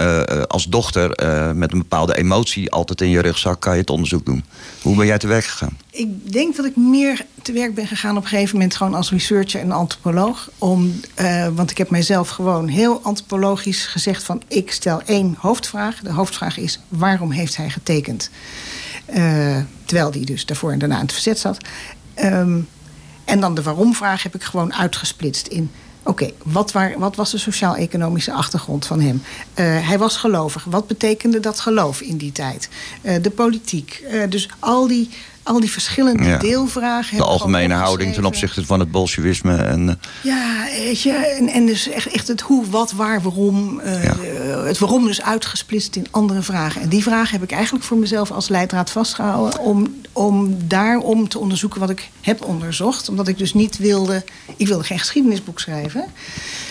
als 0.48 0.66
dochter 0.66 1.08
met 1.56 1.72
een 1.72 1.78
bepaalde 1.78 2.18
emotie... 2.18 2.72
altijd 2.72 3.02
in 3.02 3.10
je 3.10 3.22
rugzak 3.22 3.60
kan 3.62 3.74
je 3.74 3.80
het 3.80 3.90
onderzoek 3.90 4.26
doen. 4.26 4.44
Hoe 4.82 4.96
ben 4.96 5.06
jij 5.06 5.18
te 5.18 5.28
werk 5.28 5.46
gegaan? 5.46 5.78
Ik 5.92 6.32
denk 6.32 6.56
dat 6.56 6.66
ik 6.66 6.76
meer 6.76 7.26
te 7.44 7.52
werk 7.52 7.76
ben 7.76 7.88
gegaan 7.88 8.18
op 8.18 8.24
een 8.24 8.30
gegeven 8.30 8.54
moment 8.56 8.76
gewoon 8.76 8.94
als 8.94 9.12
researcher 9.12 9.62
en 9.62 9.72
antropoloog. 9.72 10.50
Om, 10.58 11.00
eh, 11.14 11.48
want 11.48 11.72
ik 11.72 11.78
heb 11.78 11.90
mijzelf 11.90 12.30
gewoon 12.30 12.68
heel 12.68 13.00
antropologisch 13.04 13.86
gezegd 13.86 14.24
van 14.24 14.42
ik 14.48 14.72
stel 14.72 15.02
één 15.06 15.36
hoofdvraag. 15.40 16.00
De 16.00 16.12
hoofdvraag 16.12 16.58
is 16.58 16.80
waarom 16.88 17.32
heeft 17.32 17.58
hij 17.58 17.70
getekend? 17.70 18.30
Eh, 19.06 19.58
terwijl 19.86 20.12
hij 20.12 20.24
dus 20.24 20.46
daarvoor 20.46 20.72
en 20.72 20.80
daarna 20.80 20.96
in 20.96 21.02
het 21.02 21.14
verzet 21.14 21.40
zat. 21.40 21.58
Ehm, 22.14 22.60
en 23.26 23.40
dan 23.40 23.56
de 23.56 23.64
waarom-vraag 23.64 24.24
heb 24.24 24.36
ik 24.36 24.44
gewoon 24.44 24.74
uitgesplitst 24.74 25.48
in... 25.48 25.72
Oké, 26.06 26.32
wat, 26.44 26.74
wat 26.98 27.16
was 27.16 27.32
de 27.32 27.38
sociaal-economische 27.38 28.34
achtergrond 28.34 28.86
van 28.86 29.02
hem? 29.02 29.22
Eh, 29.54 29.88
hij 29.88 29.98
was 29.98 30.18
gelovig. 30.18 30.64
Wat 30.64 30.88
betekende 30.88 31.40
dat 31.40 31.60
geloof 31.60 32.02
in 32.02 32.18
die 32.18 32.32
tijd? 32.32 32.70
De 33.22 33.32
politiek. 33.36 34.04
Dus 34.30 34.50
al 34.60 34.88
die, 34.88 35.10
al 35.44 35.60
die 35.60 35.72
verschillende 35.72 36.24
Ja. 36.24 36.38
deelvragen... 36.38 37.18
De 37.18 37.24
algemene 37.24 37.74
houding 37.74 38.14
ten 38.14 38.26
opzichte 38.26 38.66
van 38.66 38.80
het 38.80 38.92
bolsjewisme. 38.92 39.56
En, 39.56 39.90
eh, 39.90 39.96
Ja, 40.24 40.66
weet 40.78 41.02
je, 41.02 41.12
en, 41.12 41.48
en 41.48 41.66
dus 41.66 41.90
echt, 41.90 42.08
echt 42.08 42.28
het 42.28 42.42
hoe, 42.42 42.70
wat, 42.70 42.92
waar, 42.92 43.22
waarom. 43.22 43.80
eh, 43.80 44.04
Ja. 44.04 44.16
Het 44.66 44.78
waarom 44.78 45.06
dus 45.06 45.22
uitgesplitst 45.22 45.96
in 45.96 46.08
andere 46.12 46.42
vragen. 46.42 46.82
En 46.82 46.90
die 46.90 47.04
vragen 47.04 47.32
heb 47.32 47.44
ik 47.44 47.52
eigenlijk 47.52 47.86
voor 47.86 47.98
mezelf 47.98 48.32
als 48.32 48.48
leidraad 48.48 48.90
vastgehouden... 48.92 49.60
om, 49.60 49.96
om 50.12 50.58
daarom 50.68 51.28
te 51.28 51.40
onderzoeken 51.40 51.80
wat 51.80 51.90
ik 51.90 52.10
heb 52.22 52.46
onderzocht. 52.46 53.10
Omdat 53.10 53.28
ik 53.28 53.38
dus 53.38 53.54
niet 53.54 53.78
wilde... 53.78 54.24
Ik 54.58 54.68
wilde 54.68 54.84
geen 54.84 55.00
geschiedenisboek 55.00 55.60
schrijven. 55.60 56.06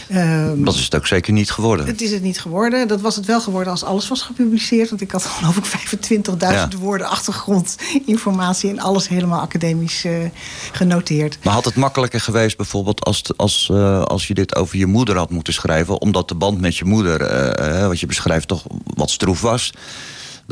Ehm, 0.08 0.64
dat 0.64 0.74
is 0.74 0.84
het 0.84 0.94
ook 0.94 1.06
zeker 1.06 1.32
niet 1.32 1.50
geworden. 1.50 1.86
het 1.86 2.00
is 2.00 2.10
het 2.10 2.22
niet 2.22 2.40
geworden. 2.40 2.88
Dat 2.88 3.00
was 3.00 3.16
het 3.16 3.26
wel 3.26 3.40
geworden 3.40 3.72
als 3.72 3.84
alles 3.84 4.08
was 4.08 4.22
gepubliceerd. 4.22 4.88
Want 4.88 5.00
ik 5.00 5.10
had 5.10 5.24
geloof 5.24 5.56
ik 5.56 5.64
25.000 5.64 6.72
Ja. 6.72 6.78
woorden 6.78 7.08
achtergrondinformatie... 7.08 8.70
en 8.70 8.78
alles 8.78 9.08
helemaal 9.08 9.40
academisch 9.40 10.04
eh, 10.04 10.12
genoteerd. 10.72 11.38
Maar 11.42 11.54
had 11.54 11.64
het 11.64 11.76
makkelijker 11.76 12.20
geweest 12.20 12.56
bijvoorbeeld 12.56 13.04
als, 13.04 13.22
als, 13.36 13.68
eh, 13.72 14.02
als 14.02 14.26
je 14.26 14.34
dit 14.34 14.54
over 14.56 14.76
je 14.78 14.86
moeder 14.86 15.16
had 15.16 15.30
moeten 15.30 15.52
schrijven... 15.52 16.00
omdat 16.00 16.28
de 16.28 16.34
band 16.34 16.60
met 16.60 16.76
je 16.76 16.84
moeder, 16.84 17.20
eh, 17.20 17.86
wat 17.86 18.00
je 18.00 18.06
beschrijft, 18.06 18.48
toch 18.48 18.62
wat 18.84 19.10
stroef 19.10 19.40
was... 19.40 19.72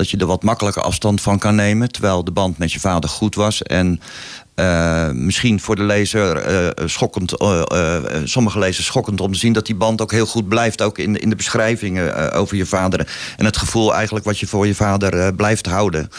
dat 0.01 0.11
je 0.11 0.17
er 0.17 0.27
wat 0.27 0.43
makkelijker 0.43 0.83
afstand 0.83 1.21
van 1.21 1.39
kan 1.39 1.55
nemen... 1.55 1.93
terwijl 1.93 2.25
de 2.25 2.31
band 2.31 2.59
met 2.59 2.73
je 2.73 2.81
vader 2.81 3.11
goed 3.11 3.35
was... 3.35 3.63
en 3.63 4.01
eh, 4.55 5.11
misschien 5.11 5.61
voor 5.61 5.77
de 5.77 5.83
lezer 5.83 6.37
eh, 6.37 6.87
schokkend, 6.87 7.37
eh, 7.37 8.03
sommige 8.25 8.59
lezers 8.59 8.87
schokkend 8.87 9.21
om 9.21 9.33
te 9.33 9.39
zien... 9.39 9.53
dat 9.53 9.67
die 9.67 9.75
band 9.75 10.01
ook 10.01 10.11
heel 10.11 10.27
goed 10.27 10.49
blijft, 10.49 10.83
ook 10.83 10.99
in, 10.99 11.21
in 11.21 11.29
de 11.29 11.37
beschrijvingen 11.37 12.33
over 12.33 12.57
je 12.57 12.67
vader... 12.67 13.09
en 13.37 13.45
het 13.45 13.57
gevoel 13.57 13.95
eigenlijk 13.95 14.25
wat 14.25 14.39
je 14.39 14.47
voor 14.47 14.67
je 14.67 14.75
vader 14.75 15.35
blijft 15.35 15.67
houden... 15.67 16.11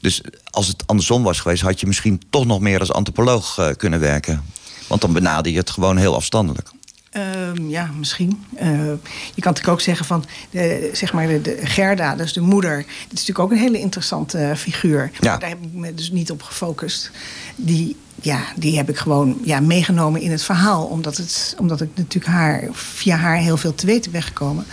Dus 0.00 0.20
als 0.50 0.66
het 0.66 0.82
andersom 0.86 1.22
was 1.22 1.40
geweest, 1.40 1.62
had 1.62 1.80
je 1.80 1.86
misschien 1.86 2.22
toch 2.30 2.46
nog 2.46 2.60
meer 2.60 2.80
als 2.80 2.92
antropoloog 2.92 3.72
kunnen 3.76 4.00
werken. 4.00 4.42
Want 4.86 5.00
dan 5.00 5.12
benader 5.12 5.52
je 5.52 5.58
het 5.58 5.70
gewoon 5.70 5.96
heel 5.96 6.14
afstandelijk. 6.14 6.70
Ehm, 7.16 7.68
ja, 7.68 7.90
misschien. 7.98 8.44
Eh, 8.56 8.68
je 8.68 9.42
kan 9.42 9.52
natuurlijk 9.52 9.68
ook 9.68 9.80
zeggen 9.80 10.06
van, 10.06 10.24
de, 10.50 10.90
zeg 10.92 11.12
maar, 11.12 11.26
de, 11.26 11.40
de 11.40 11.58
Gerda, 11.62 12.16
dus 12.16 12.32
de 12.32 12.40
moeder. 12.40 12.76
Dat 12.76 12.86
is 12.86 13.08
natuurlijk 13.08 13.38
ook 13.38 13.50
een 13.50 13.56
hele 13.56 13.78
interessante 13.78 14.38
eh, 14.38 14.56
figuur. 14.56 15.10
Ja. 15.20 15.30
Maar 15.30 15.38
daar 15.38 15.48
heb 15.48 15.62
ik 15.62 15.72
me 15.72 15.94
dus 15.94 16.10
niet 16.10 16.30
op 16.30 16.42
gefocust. 16.42 17.10
Die, 17.56 17.96
ja, 18.22 18.40
die 18.56 18.76
heb 18.76 18.88
ik 18.88 18.96
gewoon 18.96 19.38
ja, 19.44 19.60
meegenomen 19.60 20.20
in 20.20 20.30
het 20.30 20.42
verhaal. 20.42 20.84
Omdat, 20.84 21.16
het, 21.16 21.56
omdat 21.58 21.80
ik 21.80 21.88
natuurlijk 21.94 22.32
haar, 22.32 22.68
via 22.72 23.16
haar 23.16 23.36
heel 23.36 23.56
veel 23.56 23.74
te 23.74 23.86
weten 23.86 24.12
ben 24.12 24.22
gekomen. 24.22 24.66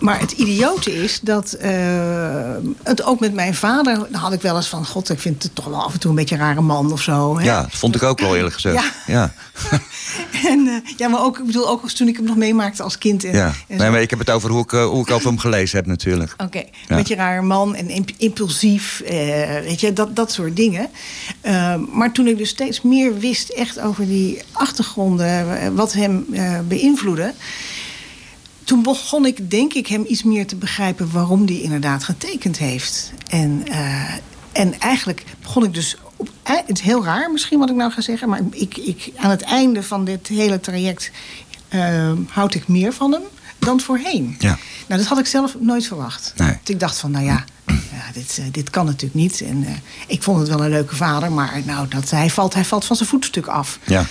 Maar 0.00 0.20
het 0.20 0.32
idiote 0.32 1.02
is 1.02 1.20
dat 1.20 1.52
eh, 1.52 1.70
het 2.82 3.02
ook 3.02 3.20
met 3.20 3.34
mijn 3.34 3.54
vader... 3.54 3.94
dan 4.10 4.20
had 4.20 4.32
ik 4.32 4.42
wel 4.42 4.56
eens 4.56 4.68
van... 4.68 4.86
God, 4.86 5.10
ik 5.10 5.20
vind 5.20 5.42
het 5.42 5.54
toch 5.54 5.64
wel 5.64 5.84
af 5.84 5.92
en 5.92 6.00
toe 6.00 6.10
een 6.10 6.16
beetje 6.16 6.34
een 6.34 6.40
rare 6.40 6.60
man 6.60 6.92
of 6.92 7.02
zo. 7.02 7.38
Hè? 7.38 7.44
Ja, 7.44 7.62
dat 7.62 7.70
vond 7.72 7.94
ik 7.94 8.02
ook 8.02 8.20
wel 8.20 8.36
eerlijk 8.36 8.54
gezegd. 8.54 8.74
Ja. 8.74 8.92
ja. 9.06 9.32
En, 10.44 10.66
eh, 10.66 10.92
ja, 10.96 11.08
maar 11.08 11.22
ook, 11.22 11.38
ik 11.38 11.46
bedoel, 11.46 11.68
ook 11.68 11.90
toen 11.90 12.08
ik 12.08 12.16
hem 12.16 12.24
nog 12.24 12.36
meemaakte 12.36 12.82
als 12.82 12.98
kind. 12.98 13.24
En, 13.24 13.32
ja. 13.32 13.52
en 13.68 13.78
Nee, 13.78 13.90
maar 13.90 14.00
ik 14.00 14.10
heb 14.10 14.18
het 14.18 14.30
over 14.30 14.50
hoe 14.50 14.62
ik, 14.62 14.72
eh, 14.72 14.84
hoe 14.84 15.00
ik 15.00 15.10
over 15.10 15.26
hem 15.26 15.38
gelezen 15.38 15.76
heb 15.76 15.86
natuurlijk. 15.86 16.34
Oké, 16.36 16.58
een 16.58 16.96
beetje 16.96 17.14
raar 17.14 17.44
man 17.44 17.74
en 17.74 17.88
imp- 17.88 18.10
impulsief, 18.16 19.02
weet 19.62 19.80
je, 19.80 19.92
dat, 19.92 20.16
dat 20.16 20.32
soort 20.32 20.56
dingen. 20.56 20.88
Maar 21.92 22.12
toen 22.12 22.27
ik 22.28 22.38
dus 22.38 22.48
steeds 22.48 22.82
meer 22.82 23.18
wist 23.18 23.48
echt 23.48 23.80
over 23.80 24.06
die 24.06 24.42
achtergronden, 24.52 25.60
eh, 25.60 25.68
wat 25.68 25.92
hem 25.92 26.26
eh, 26.32 26.58
beïnvloedde... 26.68 27.34
toen 28.64 28.82
begon 28.82 29.26
ik, 29.26 29.50
denk 29.50 29.72
ik, 29.74 29.86
hem 29.86 30.04
iets 30.08 30.22
meer 30.22 30.46
te 30.46 30.56
begrijpen 30.56 31.12
waarom 31.12 31.46
hij 31.46 31.60
inderdaad 31.60 32.04
getekend 32.04 32.58
heeft. 32.58 33.12
En, 33.28 33.62
eh, 33.66 34.14
en 34.52 34.80
eigenlijk 34.80 35.24
begon 35.42 35.64
ik 35.64 35.74
dus. 35.74 35.96
Op, 36.16 36.30
eh, 36.42 36.56
het 36.66 36.78
is 36.78 36.84
heel 36.84 37.04
raar 37.04 37.32
misschien 37.32 37.58
wat 37.58 37.70
ik 37.70 37.76
nou 37.76 37.92
ga 37.92 38.00
zeggen, 38.00 38.28
maar 38.28 38.40
ik, 38.50 38.76
ik, 38.76 39.12
aan 39.16 39.30
het 39.30 39.42
einde 39.42 39.82
van 39.82 40.04
dit 40.04 40.28
hele 40.28 40.60
traject 40.60 41.10
houd 42.28 42.54
ik 42.54 42.68
meer 42.68 42.92
van 42.92 43.12
hem 43.12 43.22
dan 43.58 43.80
voorheen. 43.80 44.36
Ja. 44.38 44.58
Nou, 44.86 45.00
dat 45.00 45.08
had 45.08 45.18
ik 45.18 45.26
zelf 45.26 45.56
nooit 45.60 45.86
verwacht. 45.86 46.32
Nee. 46.36 46.58
Ik 46.64 46.80
dacht 46.80 46.98
van, 46.98 47.10
nou 47.10 47.24
ja, 47.24 47.44
ja, 47.66 48.12
dit, 48.12 48.40
dit 48.50 48.70
kan 48.70 48.84
natuurlijk 48.84 49.14
niet. 49.14 49.40
En 49.40 49.66
ik 50.06 50.22
vond 50.22 50.38
het 50.38 50.48
wel 50.48 50.64
een 50.64 50.70
leuke 50.70 50.96
vader, 50.96 51.32
maar 51.32 51.62
nou, 51.64 51.88
dat, 51.88 52.10
hij, 52.10 52.30
valt, 52.30 52.54
hij 52.54 52.64
valt 52.64 52.84
van 52.84 52.96
zijn 52.96 53.08
voetstuk 53.08 53.46
af. 53.46 53.78
Ja. 53.84 54.04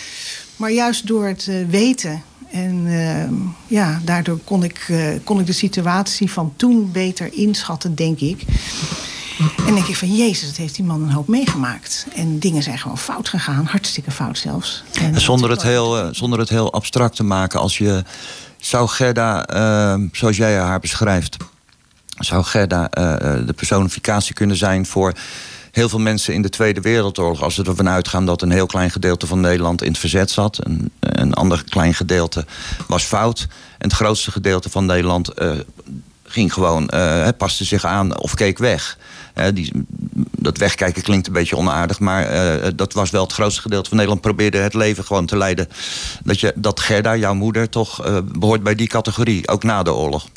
Maar 0.55 0.71
juist 0.71 1.07
door 1.07 1.25
het 1.25 1.49
weten 1.69 2.23
en 2.51 2.83
ehm, 2.87 3.33
ja, 3.67 4.01
daardoor 4.03 4.39
kon 4.43 4.63
ik, 4.63 4.93
kon 5.23 5.39
ik 5.39 5.45
de 5.45 5.53
situatie 5.53 6.31
van 6.31 6.53
toen 6.55 6.91
beter 6.91 7.33
inschatten, 7.33 7.95
denk 7.95 8.19
ik. 8.19 8.45
En 9.67 9.73
denk 9.73 9.87
ik 9.87 9.95
van, 9.95 10.15
jezus, 10.15 10.47
dat 10.47 10.57
heeft 10.57 10.75
die 10.75 10.85
man 10.85 11.01
een 11.01 11.11
hoop 11.11 11.27
meegemaakt. 11.27 12.07
En 12.15 12.39
dingen 12.39 12.63
zijn 12.63 12.79
gewoon 12.79 12.97
fout 12.97 13.29
gegaan, 13.29 13.65
hartstikke 13.65 14.11
fout 14.11 14.37
zelfs. 14.37 14.83
En 14.93 15.21
zonder, 15.21 15.49
het 15.49 15.61
heel, 15.61 15.97
eh, 15.97 16.07
zonder 16.11 16.39
het 16.39 16.49
heel 16.49 16.73
abstract 16.73 17.15
te 17.15 17.23
maken, 17.23 17.59
als 17.59 17.77
je... 17.77 18.03
Zou 18.67 18.87
Gerda, 18.87 19.45
ehm, 19.45 20.07
zoals 20.11 20.37
jij 20.37 20.57
haar 20.57 20.79
beschrijft... 20.79 21.37
zou 22.19 22.43
Gerda 22.43 22.81
uh, 22.81 23.13
de 23.45 23.53
personificatie 23.55 24.33
kunnen 24.33 24.57
zijn 24.57 24.85
voor 24.85 25.13
heel 25.71 25.89
veel 25.89 25.99
mensen 25.99 26.33
in 26.33 26.41
de 26.41 26.49
Tweede 26.49 26.81
Wereldoorlog... 26.81 27.41
als 27.41 27.55
we 27.55 27.63
ervan 27.63 27.89
uitgaan 27.89 28.25
dat 28.25 28.41
een 28.41 28.51
heel 28.51 28.65
klein 28.65 28.91
gedeelte 28.91 29.27
van 29.27 29.39
Nederland 29.39 29.81
in 29.81 29.91
het 29.91 29.99
verzet 29.99 30.31
zat... 30.31 30.65
een, 30.65 30.91
een 30.99 31.33
ander 31.33 31.63
klein 31.69 31.93
gedeelte 31.93 32.45
was 32.87 33.03
fout... 33.03 33.47
en 33.77 33.87
het 33.87 33.93
grootste 33.93 34.31
gedeelte 34.31 34.69
van 34.69 34.85
Nederland 34.85 35.41
uh, 35.41 35.51
ging 36.23 36.53
gewoon, 36.53 36.91
paste 37.37 37.65
zich 37.65 37.85
aan 37.85 38.17
of 38.17 38.33
keek 38.33 38.57
weg 38.57 38.97
die, 39.53 39.71
dat 40.37 40.57
wegkijken 40.57 41.01
klinkt 41.03 41.27
een 41.27 41.33
beetje 41.33 41.57
onaardig, 41.57 41.99
maar 41.99 42.25
eh, 42.25 42.71
dat 42.75 42.93
was 42.93 43.09
wel 43.09 43.23
het 43.23 43.33
grootste 43.33 43.61
gedeelte 43.61 43.87
van 43.87 43.97
Nederland. 43.97 44.23
Probeerde 44.25 44.57
het 44.57 44.73
leven 44.73 45.03
gewoon 45.03 45.25
te 45.25 45.37
leiden. 45.37 45.69
Dat, 46.23 46.39
je, 46.39 46.53
dat 46.55 46.79
Gerda, 46.79 47.15
jouw 47.15 47.33
moeder, 47.33 47.69
toch 47.69 48.07
uh, 48.07 48.17
behoort 48.37 48.63
bij 48.63 48.75
die 48.75 48.87
categorie, 48.87 49.47
ook 49.47 49.63
na 49.63 49.83
de 49.83 49.93
oorlog. 49.93 50.27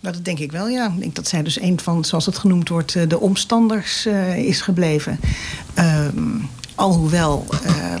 Nou, 0.00 0.14
dat 0.14 0.24
denk 0.24 0.38
ik 0.38 0.52
wel, 0.52 0.68
ja. 0.68 0.86
Ik 0.86 1.00
denk 1.00 1.14
dat 1.14 1.28
zij 1.28 1.42
dus 1.42 1.60
een 1.60 1.80
van, 1.80 2.04
zoals 2.04 2.26
het 2.26 2.38
genoemd 2.38 2.68
wordt, 2.68 2.94
eh, 2.94 3.08
de 3.08 3.20
omstanders 3.20 4.06
is 4.36 4.60
gebleven. 4.60 5.20
Um, 5.78 6.48
alhoewel 6.74 7.46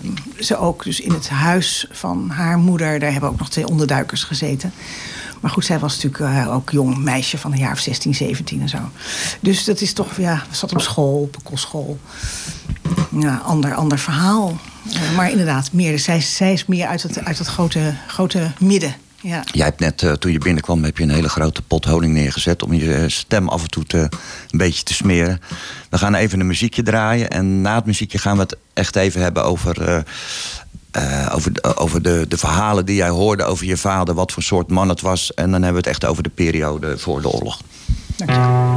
um, 0.04 0.14
ze 0.38 0.56
ook 0.56 0.84
dus 0.84 1.00
in 1.00 1.12
het 1.12 1.28
huis 1.28 1.86
van 1.90 2.30
haar 2.30 2.58
moeder... 2.58 2.98
daar 2.98 3.12
hebben 3.12 3.30
ook 3.30 3.38
nog 3.38 3.50
twee 3.50 3.68
onderduikers 3.68 4.22
gezeten... 4.24 4.72
Maar 5.40 5.50
goed, 5.50 5.64
zij 5.64 5.78
was 5.78 6.02
natuurlijk 6.02 6.46
uh, 6.46 6.54
ook 6.54 6.70
jong 6.70 6.96
meisje 6.96 7.38
van 7.38 7.52
een 7.52 7.58
jaar 7.58 7.72
of 7.72 7.78
16, 7.78 8.14
17 8.14 8.60
en 8.60 8.68
zo. 8.68 8.78
Dus 9.40 9.64
dat 9.64 9.80
is 9.80 9.92
toch, 9.92 10.16
ja, 10.16 10.42
zat 10.50 10.72
op 10.72 10.80
school, 10.80 11.20
op 11.20 11.36
kostschool. 11.42 11.98
Ja, 13.10 13.36
ander, 13.44 13.74
ander 13.74 13.98
verhaal. 13.98 14.58
Uh, 14.86 15.16
maar 15.16 15.30
inderdaad, 15.30 15.72
meer, 15.72 15.98
zij, 15.98 16.20
zij 16.20 16.52
is 16.52 16.66
meer 16.66 16.86
uit 16.86 17.02
het, 17.02 17.24
uit 17.24 17.38
het 17.38 17.46
grote, 17.46 17.94
grote 18.06 18.50
midden. 18.58 18.94
Ja. 19.20 19.44
Jij 19.52 19.64
hebt 19.64 19.80
net, 19.80 20.02
uh, 20.02 20.12
toen 20.12 20.32
je 20.32 20.38
binnenkwam, 20.38 20.84
heb 20.84 20.98
je 20.98 21.02
een 21.02 21.10
hele 21.10 21.28
grote 21.28 21.62
pot 21.62 21.84
honing 21.84 22.12
neergezet... 22.12 22.62
om 22.62 22.74
je 22.74 23.04
stem 23.08 23.48
af 23.48 23.62
en 23.62 23.70
toe 23.70 23.84
te, 23.84 23.98
een 24.50 24.58
beetje 24.58 24.82
te 24.82 24.94
smeren. 24.94 25.40
We 25.90 25.98
gaan 25.98 26.14
even 26.14 26.40
een 26.40 26.46
muziekje 26.46 26.82
draaien. 26.82 27.30
En 27.30 27.60
na 27.60 27.74
het 27.74 27.86
muziekje 27.86 28.18
gaan 28.18 28.36
we 28.36 28.42
het 28.42 28.56
echt 28.72 28.96
even 28.96 29.22
hebben 29.22 29.44
over 29.44 30.04
over, 31.32 31.52
over 31.76 32.02
de, 32.02 32.24
de 32.28 32.38
verhalen 32.38 32.86
die 32.86 32.96
jij 32.96 33.08
hoorde 33.08 33.44
over 33.44 33.66
je 33.66 33.76
vader, 33.76 34.14
wat 34.14 34.32
voor 34.32 34.42
soort 34.42 34.68
man 34.68 34.88
het 34.88 35.00
was. 35.00 35.34
En 35.34 35.50
dan 35.50 35.62
hebben 35.62 35.82
we 35.82 35.88
het 35.88 36.00
echt 36.00 36.10
over 36.10 36.22
de 36.22 36.30
periode 36.34 36.98
voor 36.98 37.22
de 37.22 37.30
oorlog. 37.30 37.60
Dank 38.16 38.30
je. 38.30 38.75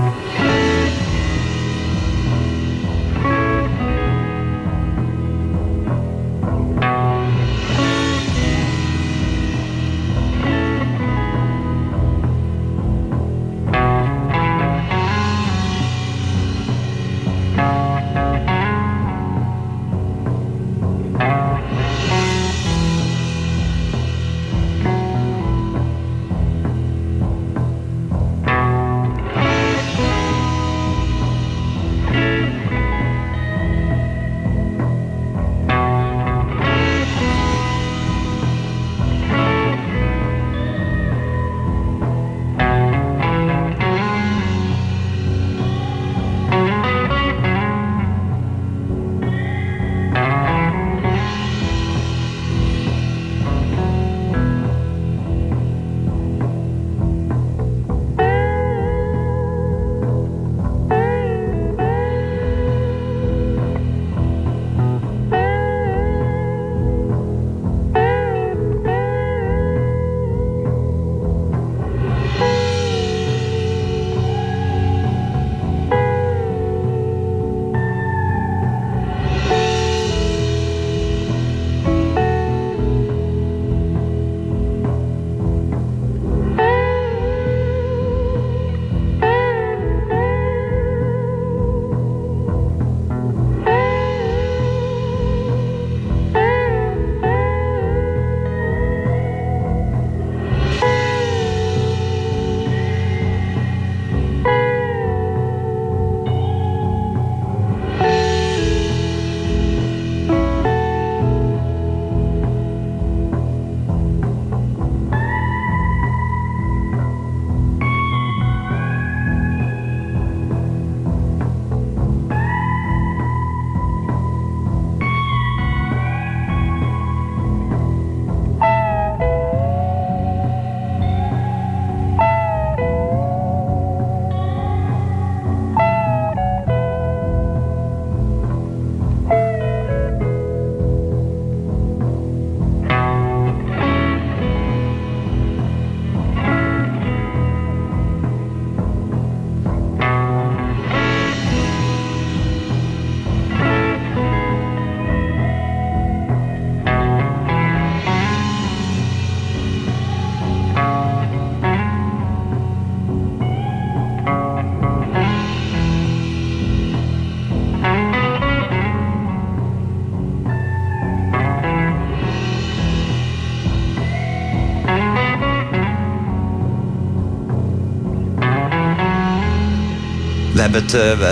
Uh, 180.75 180.81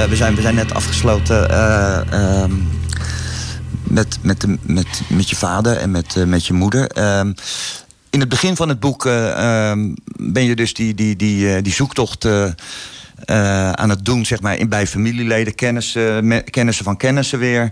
we, 0.07 0.15
zijn, 0.15 0.35
we 0.35 0.41
zijn 0.41 0.55
net 0.55 0.73
afgesloten 0.73 1.51
uh, 1.51 1.99
uh, 2.13 2.43
met, 3.83 4.17
met, 4.21 4.41
de, 4.41 4.57
met, 4.61 5.01
met 5.09 5.29
je 5.29 5.35
vader 5.35 5.77
en 5.77 5.91
met, 5.91 6.25
met 6.25 6.45
je 6.45 6.53
moeder. 6.53 6.87
Ehm, 6.87 7.33
in 8.09 8.19
het 8.19 8.29
begin 8.29 8.55
van 8.55 8.69
het 8.69 8.79
boek 8.79 9.05
ehm, 9.05 9.93
ben 10.15 10.43
je 10.43 10.55
dus 10.55 10.73
die, 10.73 10.93
die, 10.93 11.15
die, 11.15 11.61
die 11.61 11.73
zoektocht 11.73 12.25
aan 13.71 13.89
het 13.89 14.05
doen, 14.05 14.25
zeg 14.25 14.41
maar, 14.41 14.67
bij 14.67 14.87
familieleden, 14.87 15.55
kennissen, 15.55 16.43
kennissen 16.43 16.85
van 16.85 16.97
kennissen 16.97 17.39
weer. 17.39 17.69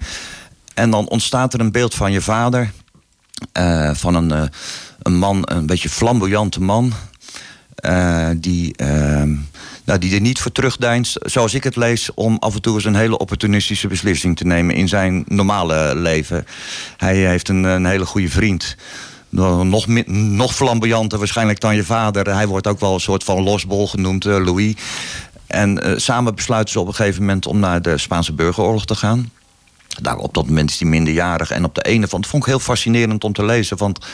En 0.74 0.90
dan 0.90 1.08
ontstaat 1.08 1.54
er 1.54 1.60
een 1.60 1.72
beeld 1.72 1.96
van 1.96 2.12
je 2.12 2.22
vader. 2.22 2.72
van 3.94 4.16
een, 4.16 4.50
een 5.02 5.16
man, 5.16 5.42
een 5.46 5.66
beetje 5.66 5.90
flamboyante 5.90 6.62
man. 6.62 6.94
die 8.40 8.76
ehm, 8.76 9.34
nou, 9.86 10.00
die 10.00 10.16
er 10.16 10.22
niet 10.22 10.40
voor 10.40 10.52
terugdeinst, 10.52 11.18
zoals 11.22 11.54
ik 11.54 11.64
het 11.64 11.76
lees, 11.76 12.14
om 12.14 12.38
af 12.40 12.56
en 12.56 12.62
toe 12.62 12.76
eens 12.76 12.86
een 12.86 12.96
hele 12.96 13.18
opportunistische 13.18 13.88
beslissing 13.88 14.38
te 14.38 14.46
nemen 14.46 14.76
in 14.76 14.88
zijn 14.88 15.24
normale 15.28 15.96
leven. 15.96 16.46
Hij 16.98 17.16
heeft 17.16 17.50
een, 17.50 17.64
een 17.64 17.86
hele 17.86 18.06
goede 18.06 18.30
vriend. 18.30 18.76
Nog, 19.30 19.88
nog 20.08 20.56
flamboyanter 20.56 21.18
waarschijnlijk 21.18 21.60
dan 21.60 21.76
je 21.76 21.84
vader. 21.84 22.34
Hij 22.34 22.48
wordt 22.48 22.68
ook 22.68 22.80
wel 22.80 22.94
een 22.94 23.00
soort 23.00 23.24
van 23.24 23.44
losbol 23.44 23.88
genoemd, 23.88 24.26
uh, 24.26 24.46
Louis. 24.46 24.74
En 25.48 25.88
uh, 25.88 25.98
samen 25.98 26.36
besluiten 26.36 26.74
ze 26.74 26.80
op 26.80 26.88
een 26.88 26.94
gegeven 26.94 27.22
moment 27.22 27.48
om 27.48 27.60
naar 27.60 27.82
de 27.82 27.98
Spaanse 27.98 28.34
burgeroorlog 28.34 28.86
te 28.86 28.96
gaan. 28.96 29.32
Daar 30.02 30.18
op 30.18 30.34
dat 30.34 30.48
moment 30.48 30.70
is 30.70 30.80
hij 30.80 30.90
minderjarig. 30.90 31.52
En 31.52 31.64
op 31.64 31.76
de 31.76 31.82
ene 31.82 32.08
van, 32.08 32.22
dat 32.22 32.30
vond 32.30 32.44
ik 32.44 32.50
heel 32.50 32.60
fascinerend 32.60 33.24
om 33.24 33.34
te 33.34 33.46
lezen. 33.46 33.78
Want 33.78 34.06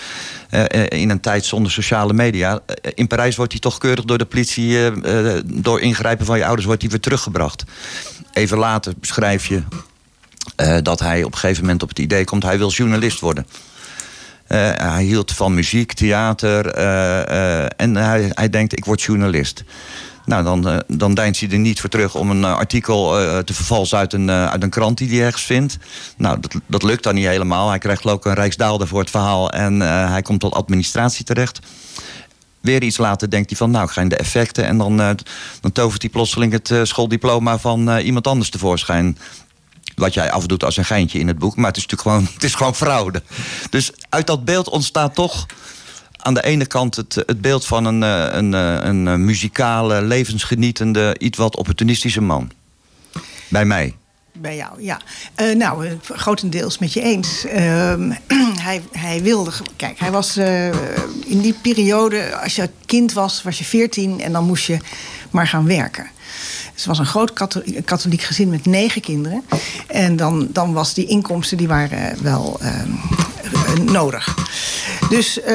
uh, 0.52 0.64
in 0.88 1.10
een 1.10 1.20
tijd 1.20 1.46
zonder 1.46 1.72
sociale 1.72 2.14
media. 2.14 2.54
Uh, 2.54 2.92
in 2.96 3.08
Parijs 3.08 3.36
wordt 3.36 3.52
hij 3.52 3.62
toch 3.62 3.78
keurig 3.78 4.06
door 4.06 4.18
de 4.18 4.26
politie. 4.26 4.92
Door 5.46 5.82
ingrijpen 5.82 6.26
van 6.26 6.38
je 6.38 6.46
ouders 6.46 6.66
wordt 6.66 6.82
hij 6.82 6.92
weer 6.92 7.00
teruggebracht. 7.00 7.64
Even 8.34 8.58
later 8.58 8.94
beschrijf 9.00 9.46
je 9.46 9.64
dat 10.84 11.00
hij 11.00 11.24
op 11.24 11.32
een 11.32 11.40
gegeven 11.40 11.64
moment 11.64 11.84
op 11.84 11.90
het 11.90 12.00
idee 12.00 12.24
komt. 12.24 12.44
Hij 12.44 12.58
wil 12.58 12.70
journalist 12.70 13.20
worden. 13.20 13.48
hij 14.48 15.04
hield 15.04 15.32
van 15.32 15.54
muziek, 15.54 15.94
theater. 15.94 16.68
en 17.76 17.96
hij, 17.96 18.32
hij 18.34 18.50
denkt: 18.50 18.78
ik 18.78 18.86
word 18.86 19.02
journalist. 19.02 19.64
Nou, 20.26 20.44
dan, 20.44 20.68
uh, 20.68 20.78
dan 20.88 21.14
deint 21.14 21.40
hij 21.40 21.50
er 21.50 21.60
niet 21.60 21.80
voor 21.80 21.90
terug 21.90 22.16
om 22.16 22.30
een 22.30 22.42
uh, 22.42 22.56
artikel 22.56 23.22
uh, 23.22 23.38
te 23.38 23.54
vervalsen 23.54 23.98
uit 23.98 24.14
een, 24.14 24.32
uit 24.32 24.64
een 24.64 24.70
krant 24.70 24.98
die 24.98 25.10
hij 25.10 25.26
ergens 25.26 25.44
vindt. 25.44 25.78
Nou, 26.18 26.40
dat, 26.40 26.56
dat 26.66 26.84
lukt 26.84 27.04
dan 27.04 27.16
niet 27.16 27.26
helemaal. 27.26 27.70
Hij 27.70 27.78
krijgt 27.78 28.06
ook 28.06 28.26
een 28.26 28.34
rijksdaalder 28.34 28.88
voor 28.88 29.00
het 29.00 29.10
verhaal 29.10 29.52
en 29.52 29.80
hij 29.80 30.22
komt 30.22 30.40
tot 30.40 30.54
administratie 30.54 31.26
terecht. 31.26 31.60
Weer 32.60 32.84
iets 32.84 32.98
later 32.98 33.30
denkt 33.30 33.50
hij 33.50 33.58
van, 33.58 33.72
nou, 33.72 33.86
ik 33.86 33.92
ga 33.92 34.02
in 34.02 34.10
de 34.10 34.16
effecten. 34.16 34.66
En 34.66 34.78
dan, 34.78 34.98
dan 35.62 35.72
tovert 35.74 36.02
hij 36.02 36.12
plotseling 36.12 36.52
het 36.52 36.74
schooldiploma 36.84 37.58
van 37.58 37.98
iemand 37.98 38.28
anders 38.28 38.50
tevoorschijn. 38.50 39.18
Wat 39.96 40.14
jij 40.14 40.32
afdoet 40.32 40.64
als 40.64 40.78
een 40.78 40.86
geintje 40.86 41.20
in 41.20 41.28
het 41.28 41.40
boek. 41.40 41.56
Maar 41.56 41.68
het 41.68 41.78
is 41.78 41.86
natuurlijk 41.86 42.10
gewoon, 42.10 42.34
het 42.34 42.44
is 42.44 42.56
gewoon 42.56 42.76
fraude. 42.76 43.24
Dus 43.70 43.92
uit 44.10 44.28
dat 44.28 44.46
beeld 44.46 44.70
ontstaat 44.70 45.16
toch 45.16 45.46
aan 46.22 46.34
de 46.34 46.44
ene 46.44 46.66
kant 46.66 46.96
het, 46.96 47.16
het 47.26 47.42
beeld 47.42 47.66
van 47.66 47.86
een, 47.86 48.04
eh, 48.04 48.28
een, 48.32 48.54
eh, 48.54 48.74
een, 48.74 48.86
een 48.86 49.08
eh, 49.08 49.16
muzikale, 49.16 50.02
levensgenietende, 50.02 51.16
iets 51.20 51.38
wat 51.38 51.58
opportunistische 51.58 52.22
man. 52.22 52.52
Bij 53.48 53.66
mij. 53.66 53.96
Bij 54.34 54.56
jou, 54.56 54.82
ja. 54.82 55.02
Nou, 55.56 55.88
grotendeels 56.04 56.78
met 56.78 56.94
je 56.94 57.02
eens. 57.02 57.46
Uh, 57.46 57.54
hij, 58.68 58.82
hij 58.92 59.22
wilde. 59.22 59.52
Kijk, 59.76 60.00
hij 60.00 60.12
was 60.12 60.38
in 61.26 61.42
die 61.42 61.54
periode. 61.62 62.36
Als 62.36 62.56
je 62.56 62.70
kind 62.86 63.14
was, 63.14 63.44
was 63.44 63.58
je 63.58 63.64
14 63.64 64.22
en 64.22 64.32
dan 64.32 64.46
moest 64.46 64.66
je 64.66 64.78
maar 65.32 65.48
gaan 65.48 65.66
werken. 65.66 66.10
Dus 66.74 66.84
het 66.84 66.86
was 66.86 67.00
een 67.00 67.06
groot 67.06 67.34
katholiek 67.86 68.22
gezin 68.22 68.50
met 68.50 68.66
negen 68.66 69.02
kinderen. 69.02 69.44
En 69.88 70.16
dan, 70.16 70.48
dan 70.52 70.74
was 70.74 70.94
die 70.94 71.06
inkomsten 71.06 71.58
die 71.58 71.68
waren 71.68 72.24
wel 72.24 72.58
ehm, 72.60 72.92
nodig. 73.86 74.36
Dus, 75.10 75.38
uh, 75.38 75.46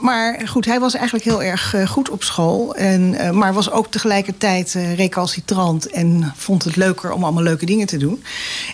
maar 0.00 0.40
goed, 0.48 0.64
hij 0.64 0.80
was 0.80 0.94
eigenlijk 0.94 1.24
heel 1.24 1.42
erg 1.42 1.74
uh, 1.74 1.86
goed 1.86 2.10
op 2.10 2.22
school. 2.22 2.74
En, 2.74 3.36
maar 3.36 3.52
was 3.52 3.70
ook 3.70 3.90
tegelijkertijd 3.90 4.76
recalcitrant. 4.96 5.90
En 5.90 6.32
vond 6.36 6.64
het 6.64 6.76
leuker 6.76 7.12
om 7.12 7.24
allemaal 7.24 7.42
leuke 7.42 7.66
dingen 7.66 7.86
te 7.86 7.96
doen. 7.96 8.22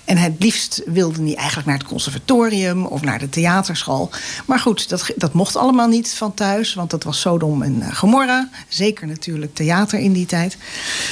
En 0.05 0.16
het 0.16 0.32
liefst 0.38 0.82
wilde 0.86 1.22
hij 1.22 1.34
eigenlijk 1.34 1.66
naar 1.66 1.78
het 1.78 1.86
conservatorium 1.86 2.84
of 2.84 3.03
naar 3.03 3.18
de 3.18 3.28
theaterschool. 3.28 4.11
Maar 4.47 4.59
goed, 4.59 4.88
dat, 4.88 5.11
dat 5.16 5.32
mocht 5.32 5.57
allemaal 5.57 5.88
niet 5.88 6.14
van 6.14 6.34
thuis. 6.34 6.74
Want 6.74 6.90
dat 6.90 7.05
was 7.05 7.20
Sodom 7.20 7.62
en 7.62 7.94
Gomorra. 7.94 8.49
Zeker 8.68 9.07
natuurlijk 9.07 9.55
theater 9.55 9.99
in 9.99 10.12
die 10.12 10.26
tijd. 10.26 10.57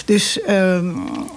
Dus 0.04 0.40
ehm, 0.40 0.92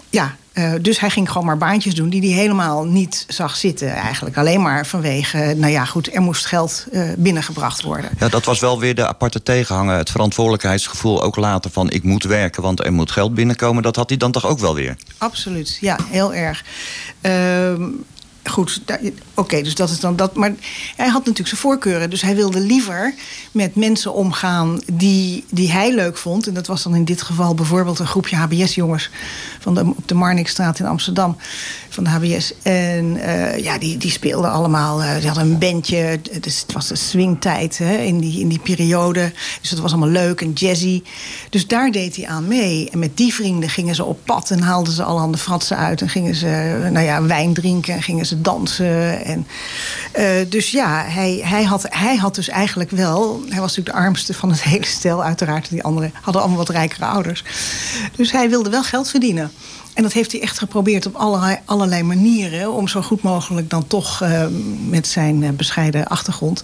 ja, 0.10 0.36
uh, 0.58 0.74
dus 0.82 1.00
hij 1.00 1.10
ging 1.10 1.32
gewoon 1.32 1.46
maar 1.46 1.58
baantjes 1.58 1.96
doen 1.96 2.10
die 2.10 2.22
hij 2.22 2.40
helemaal 2.40 2.86
niet 2.86 3.26
zag 3.28 3.56
zitten 3.56 3.94
eigenlijk. 3.94 4.38
Alleen 4.38 4.62
maar 4.62 4.86
vanwege, 4.86 5.54
nou 5.58 5.72
ja 5.72 5.86
goed, 5.86 6.16
er 6.16 6.22
moest 6.22 6.46
geld 6.46 6.86
uh, 6.92 7.10
binnengebracht 7.18 7.82
worden. 7.82 8.10
Ja, 8.20 8.28
dat 8.28 8.46
was 8.46 8.60
wel 8.60 8.80
weer 8.80 8.96
de 8.96 9.08
aparte 9.08 9.44
tegenhanger. 9.44 9.98
Het 9.98 10.12
verantwoordelijkheidsgevoel 10.12 11.24
ook 11.24 11.36
later 11.36 11.72
van 11.72 11.90
ik 11.90 12.04
moet 12.04 12.24
werken, 12.24 12.62
want 12.62 12.86
er 12.86 12.94
moet 12.94 13.12
geld 13.12 13.34
binnenkomen. 13.34 13.84
Dat 13.84 13.96
had 13.96 14.10
hij 14.10 14.18
dan 14.18 14.32
toch 14.32 14.46
ook 14.46 14.60
wel 14.60 14.76
weer? 14.76 14.98
Absoluut, 15.18 15.78
ja, 15.82 15.98
heel 16.10 16.34
erg. 16.34 16.64
Uh, 17.22 17.74
goed, 18.50 18.82
oké, 19.34 19.62
dus 19.62 19.76
dat 19.76 19.90
is 19.90 20.00
dan 20.00 20.16
dat. 20.16 20.36
Maar 20.36 20.54
hij 20.96 21.08
had 21.08 21.20
natuurlijk 21.20 21.48
zijn 21.48 21.62
voorkeuren. 21.62 22.10
Dus 22.10 22.22
hij 22.22 22.36
wilde 22.36 22.60
liever 22.60 23.14
met 23.52 23.76
mensen 23.76 24.14
omgaan 24.14 24.82
die, 24.94 25.46
die 25.50 25.72
hij 25.72 25.94
leuk 25.94 26.18
vond. 26.18 26.48
En 26.48 26.54
dat 26.54 26.68
was 26.68 26.84
dan 26.84 26.96
in 26.96 27.06
dit 27.06 27.22
geval 27.22 27.56
bijvoorbeeld 27.56 28.00
een 28.00 28.08
groepje 28.08 28.36
HBS-jongens 28.36 29.10
van 29.60 29.74
de, 29.74 29.82
op 29.82 30.08
de 30.08 30.16
Marnixstraat 30.16 30.80
in 30.80 30.86
Amsterdam. 30.86 31.38
Van 31.90 32.04
de 32.04 32.10
HBS. 32.10 32.54
En 32.62 33.06
uh, 33.06 33.58
ja, 33.58 33.78
die, 33.78 33.98
die 33.98 34.12
speelden 34.12 34.52
allemaal. 34.52 35.02
Uh, 35.02 35.16
die 35.16 35.28
hadden 35.28 35.44
een 35.44 35.58
bandje. 35.58 36.20
Dus 36.42 36.62
het 36.62 36.74
was 36.74 36.88
de 36.88 36.96
swingtijd 36.96 37.78
hè, 37.78 37.98
in, 37.98 38.20
die, 38.20 38.40
in 38.40 38.48
die 38.48 38.60
periode. 38.60 39.32
Dus 39.62 39.70
het 39.70 39.80
was 39.80 39.92
allemaal 39.92 40.10
leuk 40.10 40.42
en 40.42 40.52
jazzy. 40.52 41.04
Dus 41.50 41.68
daar 41.68 41.92
deed 41.92 42.16
hij 42.16 42.28
aan 42.28 42.48
mee. 42.48 42.90
En 42.90 43.00
met 43.00 43.18
die 43.18 43.34
vrienden 43.34 43.70
gingen 43.70 43.96
ze 43.96 44.04
op 44.04 44.20
pad 44.24 44.52
en 44.52 44.62
haalden 44.62 44.94
ze 44.94 45.04
allerhande 45.04 45.38
fratsen 45.38 45.78
uit. 45.78 46.02
En 46.02 46.10
gingen 46.10 46.36
ze 46.36 46.88
nou 46.92 47.06
ja, 47.06 47.24
wijn 47.24 47.54
drinken 47.54 47.94
en 47.94 48.02
gingen 48.02 48.26
ze 48.26 48.42
dansen. 48.42 49.26
En, 49.26 49.48
uh, 50.20 50.26
dus 50.50 50.72
ja, 50.72 51.04
hij, 51.08 51.42
hij, 51.44 51.64
had, 51.64 51.86
hij 51.90 52.16
had 52.16 52.36
dus 52.36 52.50
eigenlijk 52.50 52.92
wel. 52.92 53.42
Hij 53.50 53.60
was 53.60 53.76
natuurlijk 53.76 53.98
de 53.98 54.04
armste 54.04 54.34
van 54.34 54.50
het 54.50 54.64
hele 54.74 54.86
stel, 54.86 55.24
uiteraard. 55.24 55.70
Die 55.70 55.84
anderen 55.84 56.12
hadden 56.22 56.42
allemaal 56.42 56.60
wat 56.66 56.70
rijkere 56.70 57.06
ouders. 57.06 57.44
Dus 58.16 58.32
hij 58.32 58.50
wilde 58.50 58.70
wel 58.70 58.84
geld 58.84 59.10
verdienen. 59.10 59.52
En 59.98 60.04
dat 60.04 60.14
heeft 60.14 60.32
hij 60.32 60.42
echt 60.42 60.58
geprobeerd 60.58 61.06
op 61.06 61.16
allerlei, 61.16 61.58
allerlei 61.66 62.04
manieren. 62.04 62.74
Om 62.74 62.88
zo 62.88 63.02
goed 63.02 63.22
mogelijk 63.22 63.70
dan 63.70 63.88
toch 63.88 64.24
uh, 64.24 64.46
met 64.90 65.08
zijn 65.08 65.42
uh, 65.42 65.50
bescheiden 65.50 66.08
achtergrond. 66.08 66.64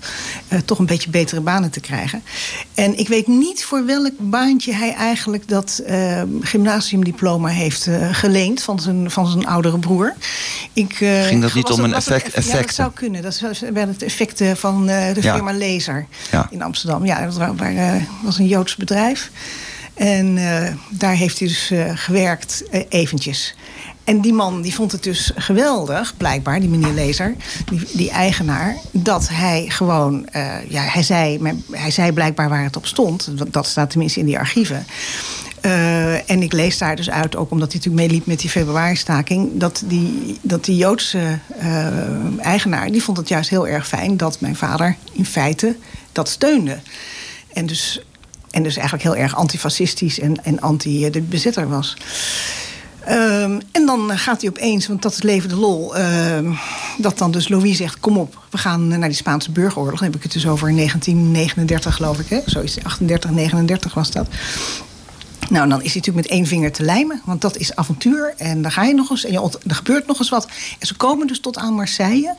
Uh, 0.49 0.59
toch 0.59 0.79
een 0.79 0.85
beetje 0.85 1.09
betere 1.09 1.41
banen 1.41 1.69
te 1.69 1.79
krijgen. 1.79 2.23
En 2.73 2.99
ik 2.99 3.07
weet 3.07 3.27
niet 3.27 3.63
voor 3.65 3.85
welk 3.85 4.11
baantje 4.17 4.73
hij 4.73 4.93
eigenlijk 4.93 5.47
dat 5.47 5.83
gymnasiumdiploma 6.41 7.47
heeft 7.47 7.89
geleend. 8.11 8.61
Van 8.61 8.79
zijn, 8.79 9.11
van 9.11 9.27
zijn 9.27 9.47
oudere 9.47 9.79
broer. 9.79 10.13
Ik, 10.73 10.93
Ging 10.95 11.41
dat 11.41 11.53
niet 11.53 11.69
om 11.69 11.79
een 11.79 11.93
effect? 11.93 12.25
effect? 12.33 12.47
Ja, 12.47 12.61
dat 12.61 12.73
zou 12.73 12.91
kunnen. 12.93 13.21
Dat 13.21 13.39
werden 13.59 13.93
het 13.93 14.03
effecten 14.03 14.57
van 14.57 14.85
de 14.85 15.21
firma 15.21 15.51
ja. 15.51 15.57
Laser 15.57 16.05
ja. 16.31 16.47
in 16.51 16.61
Amsterdam. 16.61 17.05
Ja, 17.05 17.25
dat 17.25 17.37
was 18.23 18.37
een 18.37 18.47
Joods 18.47 18.75
bedrijf. 18.75 19.31
En 19.93 20.37
uh, 20.37 20.67
daar 20.89 21.15
heeft 21.15 21.39
hij 21.39 21.47
dus 21.47 21.71
uh, 21.71 21.91
gewerkt, 21.95 22.63
uh, 22.71 22.81
eventjes. 22.89 23.55
En 24.03 24.21
die 24.21 24.33
man 24.33 24.61
die 24.61 24.73
vond 24.73 24.91
het 24.91 25.03
dus 25.03 25.31
geweldig, 25.35 26.17
blijkbaar, 26.17 26.59
die 26.59 26.69
meneer 26.69 26.93
Lezer, 26.93 27.35
die, 27.65 27.81
die 27.93 28.09
eigenaar, 28.09 28.75
dat 28.91 29.29
hij 29.29 29.65
gewoon, 29.69 30.27
ja, 30.67 30.81
hij 30.81 31.03
zei, 31.03 31.39
hij 31.71 31.91
zei 31.91 32.11
blijkbaar 32.11 32.49
waar 32.49 32.63
het 32.63 32.75
op 32.75 32.85
stond. 32.85 33.31
Dat 33.53 33.67
staat 33.67 33.89
tenminste 33.89 34.19
in 34.19 34.25
die 34.25 34.39
archieven. 34.39 34.85
En 36.25 36.41
ik 36.41 36.53
lees 36.53 36.77
daar 36.77 36.95
dus 36.95 37.09
uit, 37.09 37.35
ook 37.35 37.51
omdat 37.51 37.71
hij 37.71 37.77
natuurlijk 37.77 38.07
meeliep 38.07 38.25
met 38.25 38.39
die 38.39 38.49
februari-staking, 38.49 39.49
dat 39.53 39.83
die, 39.85 40.39
dat 40.41 40.65
die 40.65 40.77
Joodse 40.77 41.39
eigenaar, 42.39 42.91
die 42.91 43.03
vond 43.03 43.17
het 43.17 43.27
juist 43.27 43.49
heel 43.49 43.67
erg 43.67 43.87
fijn 43.87 44.17
dat 44.17 44.39
mijn 44.39 44.55
vader 44.55 44.95
in 45.11 45.25
feite 45.25 45.75
dat 46.11 46.29
steunde. 46.29 46.79
En 47.53 47.65
dus 47.65 48.01
en 48.53 48.63
dus 48.63 48.75
eigenlijk 48.75 49.03
heel 49.03 49.15
erg 49.15 49.35
antifascistisch 49.35 50.19
en, 50.19 50.43
en 50.43 50.61
anti 50.61 51.09
de 51.09 51.21
bezitter 51.21 51.69
was. 51.69 51.97
Um, 53.09 53.59
en 53.71 53.85
dan 53.85 54.17
gaat 54.17 54.41
hij 54.41 54.49
opeens, 54.49 54.87
want 54.87 55.01
dat 55.01 55.11
is 55.11 55.21
leven 55.21 55.49
de 55.49 55.55
lol... 55.55 55.97
Uh, 55.97 56.59
dat 56.97 57.17
dan 57.17 57.31
dus 57.31 57.47
Louis 57.47 57.77
zegt, 57.77 57.99
kom 57.99 58.17
op, 58.17 58.41
we 58.49 58.57
gaan 58.57 58.87
naar 58.87 59.09
die 59.09 59.17
Spaanse 59.17 59.51
burgeroorlog. 59.51 59.99
Dan 59.99 60.07
heb 60.07 60.15
ik 60.15 60.23
het 60.23 60.31
dus 60.31 60.47
over 60.47 60.75
1939, 60.75 61.95
geloof 61.95 62.19
ik. 62.19 62.29
Hè? 62.29 62.39
Zo 62.45 62.59
is 62.59 62.75
het, 62.75 62.83
38, 62.83 63.29
39 63.31 63.93
was 63.93 64.11
dat. 64.11 64.27
Nou, 65.49 65.69
dan 65.69 65.81
is 65.81 65.91
hij 65.91 65.95
natuurlijk 65.95 66.27
met 66.27 66.37
één 66.37 66.45
vinger 66.45 66.71
te 66.71 66.83
lijmen. 66.83 67.21
Want 67.25 67.41
dat 67.41 67.57
is 67.57 67.75
avontuur. 67.75 68.33
En 68.37 68.61
dan 68.61 68.71
ga 68.71 68.83
je 68.83 68.93
nog 68.93 69.09
eens. 69.09 69.25
En 69.25 69.31
je, 69.31 69.49
er 69.67 69.75
gebeurt 69.75 70.07
nog 70.07 70.19
eens 70.19 70.29
wat. 70.29 70.47
En 70.79 70.87
ze 70.87 70.95
komen 70.95 71.27
dus 71.27 71.39
tot 71.39 71.57
aan 71.57 71.73
Marseille. 71.73 72.35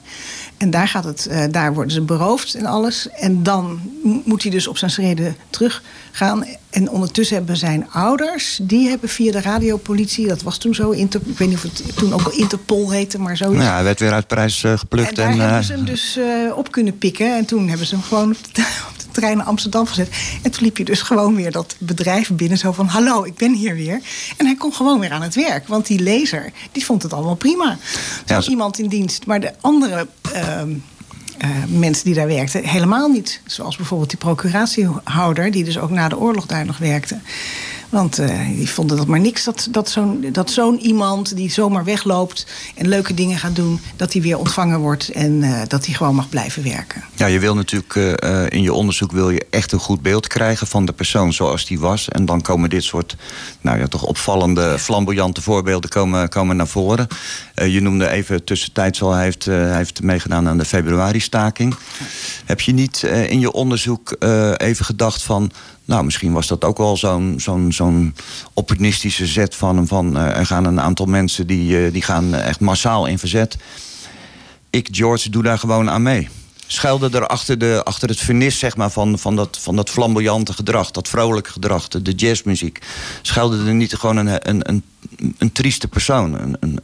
En 0.57 0.71
daar, 0.71 0.89
gaat 0.89 1.05
het, 1.05 1.27
uh, 1.31 1.45
daar 1.51 1.75
worden 1.75 1.93
ze 1.93 2.01
beroofd 2.01 2.55
en 2.55 2.67
alles. 2.67 3.09
En 3.11 3.43
dan 3.43 3.81
moet 4.25 4.43
hij 4.43 4.51
dus 4.51 4.67
op 4.67 4.79
zijn 4.79 4.91
schreden 4.91 5.37
teruggaan. 5.51 6.45
En 6.71 6.91
ondertussen 6.91 7.37
hebben 7.37 7.57
zijn 7.57 7.91
ouders... 7.91 8.59
die 8.63 8.89
hebben 8.89 9.09
via 9.09 9.33
de 9.33 9.41
radiopolitie... 9.41 10.27
dat 10.27 10.43
was 10.43 10.59
toen 10.59 10.75
zo, 10.75 10.91
Inter, 10.91 11.21
ik 11.25 11.39
weet 11.39 11.49
niet 11.49 11.57
of 11.57 11.63
het 11.63 11.97
toen 11.97 12.13
ook 12.13 12.25
al 12.25 12.33
Interpol 12.33 12.91
heette, 12.91 13.19
maar 13.19 13.37
zoiets. 13.37 13.59
Nou 13.59 13.69
ja, 13.69 13.75
hij 13.75 13.85
werd 13.85 14.01
weer 14.01 14.13
uit 14.13 14.27
Parijs 14.27 14.63
uh, 14.63 14.79
geplukt. 14.79 15.09
En 15.09 15.15
daar 15.15 15.29
en, 15.29 15.37
uh, 15.37 15.43
hebben 15.43 15.65
ze 15.65 15.73
hem 15.73 15.85
dus 15.85 16.19
op 16.55 16.73
kunnen 16.73 16.99
pikken. 16.99 17.37
En 17.37 17.45
toen 17.45 17.69
hebben 17.69 17.87
ze 17.87 17.95
hem 17.95 18.05
gewoon 18.05 18.31
op 18.31 18.55
de 18.55 18.63
trein 19.15 19.37
naar 19.37 19.47
Amsterdam 19.47 19.87
gezet. 19.87 20.09
En 20.43 20.51
toen 20.51 20.63
liep 20.63 20.77
je 20.77 20.85
dus 20.85 21.03
gewoon 21.03 21.35
weer 21.35 21.51
dat 21.51 21.77
bedrijf 21.79 22.31
binnen. 22.31 22.59
Zo 22.59 22.73
van, 22.73 22.87
hallo, 22.87 23.25
ik 23.25 23.35
ben 23.37 23.53
hier 23.53 23.75
weer. 23.75 24.01
En 24.37 24.47
hij 24.47 24.57
kon 24.57 24.73
gewoon 24.73 25.01
weer 25.01 25.11
aan 25.11 25.23
het 25.23 25.35
werk. 25.35 25.69
Want 25.69 25.87
die 25.87 26.01
lezer, 26.01 26.53
die 26.73 26.85
vond 26.85 27.03
het 27.03 27.13
allemaal 27.13 27.35
prima. 27.35 27.79
Er 28.27 28.35
was 28.35 28.49
iemand 28.49 28.79
in 28.79 28.89
dienst. 28.89 29.27
Maar 29.27 29.41
de 29.41 29.53
andere... 29.61 30.07
ehm, 30.33 30.71
eh, 31.39 31.51
mensen 31.69 32.05
die 32.05 32.15
daar 32.15 32.27
werkten, 32.27 32.65
helemaal 32.65 33.09
niet. 33.09 33.41
Zoals 33.47 33.77
bijvoorbeeld 33.77 34.11
die 34.11 34.19
procuratiehouder, 34.19 35.51
die 35.51 35.65
dus 35.65 35.79
ook 35.79 35.91
na 35.91 36.09
de 36.09 36.19
oorlog 36.19 36.47
daar 36.47 36.67
nog 36.67 36.79
werkte. 36.79 37.19
Want 37.95 38.19
eh, 38.19 38.47
die 38.57 38.71
vonden 38.71 38.97
dat 38.97 39.07
maar 39.07 39.21
niks 39.21 39.45
dat, 39.45 39.69
dat 39.71 39.91
zo'n 39.91 40.27
dat 40.33 40.51
zo'n 40.51 40.79
iemand 40.81 41.37
die 41.37 41.51
zomaar 41.51 41.85
wegloopt 41.85 42.47
en 42.75 42.89
leuke 42.89 43.15
dingen 43.15 43.39
gaat 43.39 43.57
doen, 43.57 43.81
dat 43.97 44.13
hij 44.13 44.23
weer 44.23 44.39
ontvangen 44.39 44.79
wordt 44.79 45.09
en 45.09 45.43
eh, 45.43 45.61
dat 45.69 45.87
hij 45.87 45.95
gewoon 45.95 46.15
mag 46.15 46.29
blijven 46.29 46.63
werken. 46.63 47.05
Ja, 47.15 47.27
je 47.27 47.39
wil 47.39 47.55
natuurlijk 47.55 47.97
eh, 47.97 48.43
in 48.49 48.63
je 48.63 48.73
onderzoek 48.73 49.13
wil 49.13 49.31
je 49.31 49.47
echt 49.51 49.73
een 49.73 49.79
goed 49.79 50.03
beeld 50.03 50.27
krijgen 50.27 50.67
van 50.67 50.85
de 50.85 50.93
persoon 50.93 51.33
zoals 51.33 51.67
die 51.67 51.81
was. 51.81 52.09
En 52.09 52.25
dan 52.25 52.41
komen 52.43 52.71
dit 52.71 52.83
soort 52.83 53.17
nou 53.61 53.79
ja, 53.79 53.87
toch 53.87 54.03
opvallende, 54.03 54.79
flamboyante 54.79 55.43
voorbeelden 55.43 55.91
komen, 55.91 56.29
komen 56.29 56.57
naar 56.57 56.69
voren. 56.69 57.07
Je 57.55 57.81
noemde 57.81 58.09
even 58.09 58.45
tussentijds 58.45 59.03
al, 59.03 59.13
hij 59.13 59.25
heeft, 59.25 59.45
hij 59.45 59.77
heeft 59.77 60.03
meegedaan 60.03 60.49
aan 60.49 60.59
de 60.59 60.65
februari-staking. 60.65 61.75
Heb 62.45 62.61
je 62.61 62.73
niet 62.73 63.03
in 63.03 63.41
je 63.41 63.53
onderzoek 63.53 64.17
even 64.57 64.85
gedacht 64.85 65.23
van. 65.23 65.53
Nou, 65.85 66.05
misschien 66.05 66.33
was 66.33 66.47
dat 66.47 66.65
ook 66.65 66.79
wel 66.79 66.97
zo'n 66.97 67.35
zo'n 67.69 68.15
opportunistische 68.53 69.27
zet 69.27 69.55
van. 69.55 69.87
Van, 69.87 70.17
eh, 70.17 70.37
er 70.39 70.47
gaan 70.47 70.65
een 70.65 70.81
aantal 70.81 71.07
mensen 71.07 71.47
die, 71.47 71.85
eh, 71.85 71.93
die 71.93 72.03
gaan 72.03 72.35
echt 72.35 72.61
massaal 72.61 73.07
in 73.07 73.19
verzet 73.19 73.57
ik, 74.75 74.89
George, 74.91 75.31
doe 75.31 75.43
daar 75.43 75.59
gewoon 75.59 75.91
aan 75.91 76.03
mee. 76.03 76.29
Schuilde 76.67 77.19
er 77.19 77.27
achter, 77.27 77.59
de, 77.59 77.81
achter 77.85 78.09
het 78.09 78.19
vernis 78.19 78.59
zeg 78.59 78.77
maar, 78.77 78.91
van, 78.91 79.19
van, 79.19 79.37
dat, 79.37 79.59
van 79.61 79.77
dat 79.77 79.91
flamboyante 79.91 80.53
gedrag, 80.53 80.91
dat 80.91 81.09
vrolijke 81.09 81.51
gedrag, 81.51 81.89
de, 81.89 82.13
jazzmuziek. 82.13 82.79
Schuilde 83.23 83.67
er 83.67 83.75
niet 83.75 83.95
gewoon 83.95 84.17
een, 84.17 84.49
een, 84.49 84.69
een, 84.69 84.83
een 85.39 85.53
trieste 85.53 85.89
persoon? 85.89 86.39
Een, 86.39 86.57
een, 86.61 86.81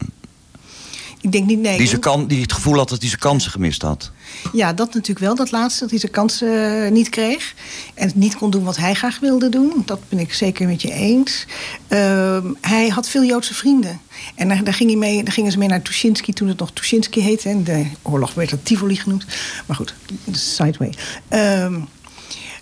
Ik 1.21 1.33
denk 1.33 1.47
niet 1.47 1.59
nee. 1.59 1.79
die, 1.79 1.87
zijn 1.87 2.01
kan, 2.01 2.27
die 2.27 2.43
het 2.43 2.53
gevoel 2.53 2.77
had 2.77 2.89
dat 2.89 2.99
hij 2.99 3.09
zijn 3.09 3.21
kansen 3.21 3.51
gemist 3.51 3.83
had. 3.83 4.11
Ja, 4.53 4.73
dat 4.73 4.95
natuurlijk 4.95 5.19
wel, 5.27 5.35
dat 5.35 5.51
laatste, 5.51 5.81
dat 5.81 5.91
hij 5.91 5.99
zijn 5.99 6.13
kans 6.13 6.43
eh, 6.43 6.91
niet 6.91 7.09
kreeg. 7.09 7.55
En 7.95 8.13
niet 8.15 8.37
kon 8.37 8.51
doen 8.51 8.65
wat 8.65 8.77
hij 8.77 8.95
graag 8.95 9.19
wilde 9.19 9.49
doen. 9.49 9.83
Dat 9.85 10.01
ben 10.09 10.19
ik 10.19 10.33
zeker 10.33 10.67
met 10.67 10.83
je 10.83 10.93
eens. 10.93 11.47
Ehm, 11.89 12.47
hij 12.61 12.89
had 12.89 13.09
veel 13.09 13.25
Joodse 13.25 13.55
vrienden. 13.55 14.01
En 14.35 14.49
daar, 14.49 14.65
daar, 14.65 14.75
ging 14.75 14.91
hij 14.91 14.99
mee, 14.99 15.25
daar 15.25 15.33
gingen 15.33 15.53
ze 15.53 15.59
mee 15.59 15.69
naar 15.69 15.83
Tuschinski 15.83 16.33
toen 16.33 16.49
het 16.49 16.59
nog 16.59 16.71
Tuschinski 16.73 17.21
heette. 17.21 17.49
En 17.49 17.65
de 17.65 17.87
oorlog 18.03 18.35
werd 18.35 18.51
dat 18.51 18.65
Tivoli 18.65 18.97
genoemd. 18.97 19.25
Maar 19.67 19.77
goed, 19.77 19.95
sideway. 20.33 20.95
Ehm 21.29 21.75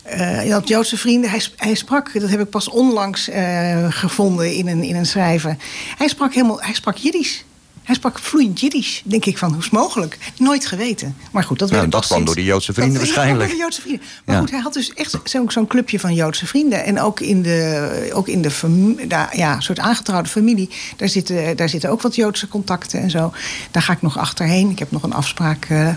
eh, 0.08 0.18
hij 0.18 0.48
had 0.48 0.68
Joodse 0.68 0.96
vrienden. 0.96 1.30
Hij, 1.30 1.42
hij 1.56 1.74
sprak, 1.74 2.20
dat 2.20 2.30
heb 2.30 2.40
ik 2.40 2.50
pas 2.50 2.68
onlangs 2.68 3.28
eh, 3.28 3.86
gevonden 3.90 4.54
in 4.54 4.68
een, 4.68 4.82
in 4.82 4.96
een 4.96 5.06
schrijven. 5.06 5.58
Hij 5.96 6.08
sprak 6.08 6.34
helemaal, 6.34 6.62
hij 6.62 6.74
sprak 6.74 6.96
Jiddisch. 6.96 7.44
Hij 7.88 7.96
sprak 7.96 8.18
vloeiend 8.18 8.60
Jiddisch. 8.60 9.02
Denk 9.04 9.24
ik 9.24 9.38
van, 9.38 9.48
hoe 9.48 9.58
is 9.58 9.64
het 9.64 9.72
mogelijk? 9.72 10.18
Nooit 10.38 10.66
geweten. 10.66 11.16
Maar 11.30 11.44
goed, 11.44 11.58
dat, 11.58 11.70
Nou, 11.70 11.80
werd 11.80 11.94
ik 11.94 12.00
dat 12.00 12.08
kwam 12.10 12.24
door 12.24 12.34
die 12.34 12.44
Joodse 12.44 12.72
vrienden 12.72 12.98
dat, 12.98 13.08
ja, 13.08 13.14
waarschijnlijk. 13.14 13.48
door 13.48 13.58
de 13.58 13.62
Joodse 13.62 13.80
vrienden. 13.80 14.06
Maar 14.24 14.34
Ja. 14.34 14.40
goed, 14.40 14.50
hij 14.50 14.60
had 14.60 14.72
dus 14.72 14.92
echt 14.94 15.16
zo'n 15.46 15.66
clubje 15.66 16.00
van 16.00 16.14
Joodse 16.14 16.46
vrienden. 16.46 16.84
En 16.84 17.00
ook 17.00 17.20
in 17.20 17.42
de, 17.42 18.10
ook 18.12 18.28
in 18.28 18.42
de 18.42 18.94
daar, 19.08 19.36
ja, 19.36 19.60
soort 19.60 19.78
aangetrouwde 19.78 20.28
familie. 20.28 20.70
Daar 20.96 21.08
zitten, 21.08 21.56
daar 21.56 21.68
zitten 21.68 21.90
ook 21.90 22.02
wat 22.02 22.14
Joodse 22.14 22.48
contacten 22.48 23.00
en 23.00 23.10
zo. 23.10 23.32
Daar 23.70 23.82
ga 23.82 23.92
ik 23.92 24.02
nog 24.02 24.18
achterheen. 24.18 24.70
Ik 24.70 24.78
heb 24.78 24.90
nog 24.90 25.02
een 25.02 25.14
afspraak 25.14 25.64
eh, 25.68 25.88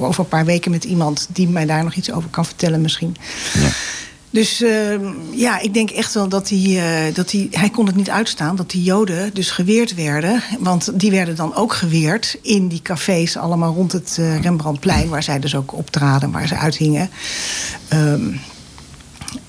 over 0.00 0.20
een 0.20 0.28
paar 0.28 0.44
weken 0.44 0.70
met 0.70 0.84
iemand... 0.84 1.28
die 1.32 1.48
mij 1.48 1.66
daar 1.66 1.84
nog 1.84 1.94
iets 1.94 2.10
over 2.12 2.28
kan 2.30 2.44
vertellen 2.44 2.80
misschien. 2.80 3.16
Ja. 3.54 3.68
Dus 4.32 4.62
eh, 4.62 4.94
ja, 5.30 5.60
ik 5.60 5.74
denk 5.74 5.90
echt 5.90 6.14
wel 6.14 6.28
dat 6.28 6.48
hij, 6.48 6.58
eh, 6.58 7.14
dat 7.14 7.30
hij... 7.30 7.48
Hij 7.50 7.70
kon 7.70 7.86
het 7.86 7.96
niet 7.96 8.10
uitstaan 8.10 8.56
dat 8.56 8.70
die 8.70 8.82
Joden 8.82 9.34
dus 9.34 9.50
geweerd 9.50 9.94
werden. 9.94 10.42
Want 10.58 11.00
die 11.00 11.10
werden 11.10 11.36
dan 11.36 11.54
ook 11.54 11.72
geweerd 11.72 12.38
in 12.42 12.68
die 12.68 12.82
cafés... 12.82 13.36
allemaal 13.36 13.74
rond 13.74 13.92
het 13.92 14.16
eh, 14.18 14.40
Rembrandtplein... 14.40 15.08
waar 15.08 15.22
zij 15.22 15.38
dus 15.38 15.54
ook 15.54 15.74
optraden, 15.74 16.30
waar 16.30 16.48
ze 16.48 16.56
uithingen. 16.56 17.10
Ehm, 17.88 18.30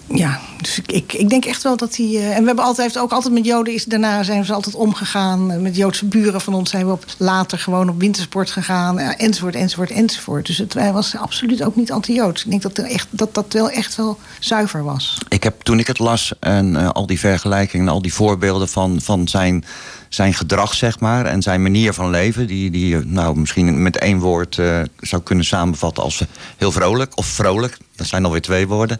ja, 0.07 0.39
dus 0.61 0.79
ik, 0.85 1.13
ik, 1.13 1.29
denk 1.29 1.45
echt 1.45 1.63
wel 1.63 1.77
dat 1.77 1.95
hij... 1.95 2.05
eh, 2.05 2.35
en 2.35 2.39
we 2.39 2.45
hebben 2.47 2.63
altijd, 2.63 2.99
ook 2.99 3.11
altijd 3.11 3.33
met 3.33 3.45
Joden... 3.45 3.73
Is, 3.73 3.85
daarna 3.85 4.23
zijn 4.23 4.45
ze 4.45 4.53
altijd 4.53 4.75
omgegaan. 4.75 5.51
Eh, 5.51 5.59
Met 5.59 5.75
Joodse 5.75 6.05
buren 6.05 6.41
van 6.41 6.53
ons 6.53 6.69
zijn 6.69 6.85
we 6.85 6.91
op, 6.91 7.05
later 7.17 7.59
gewoon 7.59 7.89
op 7.89 7.99
wintersport 7.99 8.51
gegaan. 8.51 8.99
enzovoort, 8.99 9.55
enzovoort, 9.55 9.91
enzovoort. 9.91 10.45
Dus 10.45 10.57
het, 10.57 10.73
hij 10.73 10.93
was 10.93 11.15
absoluut 11.17 11.63
ook 11.63 11.75
niet 11.75 11.91
anti-Joods. 11.91 12.43
Ik 12.43 12.49
denk 12.49 12.61
dat, 12.61 12.77
er 12.77 12.85
echt, 12.85 13.07
dat 13.09 13.33
dat 13.33 13.53
wel 13.53 13.69
echt 13.69 13.95
wel 13.95 14.19
zuiver 14.39 14.83
was. 14.83 15.17
Ik 15.27 15.43
heb 15.43 15.61
toen 15.61 15.79
ik 15.79 15.87
het 15.87 15.99
las 15.99 16.33
en 16.39 16.75
eh, 16.75 16.89
al 16.89 17.05
die 17.05 17.19
vergelijkingen, 17.19 17.87
al 17.87 18.01
die 18.01 18.13
voorbeelden 18.13 18.69
van, 18.69 19.01
van 19.01 19.27
zijn, 19.27 19.65
zijn 20.09 20.33
gedrag, 20.33 20.73
zeg 20.73 20.99
maar, 20.99 21.25
en 21.25 21.41
zijn 21.41 21.61
manier 21.61 21.93
van 21.93 22.09
leven, 22.09 22.47
die, 22.47 22.71
die 22.71 22.97
nou 22.97 23.37
misschien 23.37 23.81
met 23.81 23.97
één 23.97 24.19
woord 24.19 24.61
zou 24.99 25.21
kunnen 25.23 25.45
samenvatten 25.45 26.03
als 26.03 26.23
heel 26.57 26.71
vrolijk 26.71 27.17
of 27.17 27.25
vrolijk. 27.25 27.77
Dat 27.95 28.07
zijn 28.07 28.25
alweer 28.25 28.41
twee 28.41 28.67
woorden. 28.67 28.97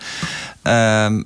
Ehm, 0.64 1.22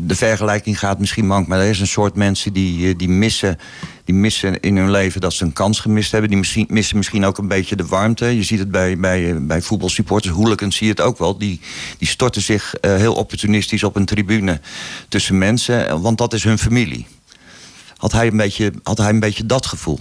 de, 0.00 0.14
vergelijking 0.14 0.78
gaat 0.78 0.98
misschien 0.98 1.26
mank, 1.26 1.46
maar 1.46 1.60
er 1.60 1.68
is 1.68 1.80
een 1.80 1.86
soort 1.86 2.14
mensen 2.14 2.52
die, 2.52 2.88
eh, 2.88 2.98
die, 2.98 3.08
missen, 3.08 3.58
die 4.04 4.14
missen 4.14 4.60
in 4.60 4.76
hun 4.76 4.90
leven 4.90 5.20
dat 5.20 5.32
ze 5.32 5.44
een 5.44 5.52
kans 5.52 5.80
gemist 5.80 6.12
hebben. 6.12 6.30
Die 6.30 6.38
misschien, 6.38 6.66
missen 6.68 6.96
misschien 6.96 7.24
ook 7.24 7.38
een 7.38 7.48
beetje 7.48 7.76
de 7.76 7.86
warmte. 7.86 8.26
Je 8.26 8.42
ziet 8.42 8.58
het 8.58 8.70
bij, 8.70 8.98
bij, 8.98 9.30
eh, 9.30 9.36
bij 9.40 9.62
voetbalsupporters, 9.62 10.34
hooligans 10.34 10.76
zie 10.76 10.86
je 10.86 10.92
het 10.92 11.00
ook 11.00 11.18
wel. 11.18 11.38
Die, 11.38 11.60
die 11.98 12.08
storten 12.08 12.42
zich 12.42 12.74
eh, 12.74 12.96
heel 12.96 13.14
opportunistisch 13.14 13.84
op 13.84 13.96
een 13.96 14.04
tribune 14.06 14.60
tussen 15.08 15.38
mensen, 15.38 16.00
want 16.00 16.18
dat 16.18 16.32
is 16.32 16.44
hun 16.44 16.58
familie. 16.58 17.06
Had 17.96 18.12
hij 18.12 18.26
een 18.26 18.36
beetje, 18.36 18.72
had 18.82 18.98
hij 18.98 19.08
een 19.08 19.20
beetje 19.20 19.46
dat 19.46 19.66
gevoel? 19.66 19.98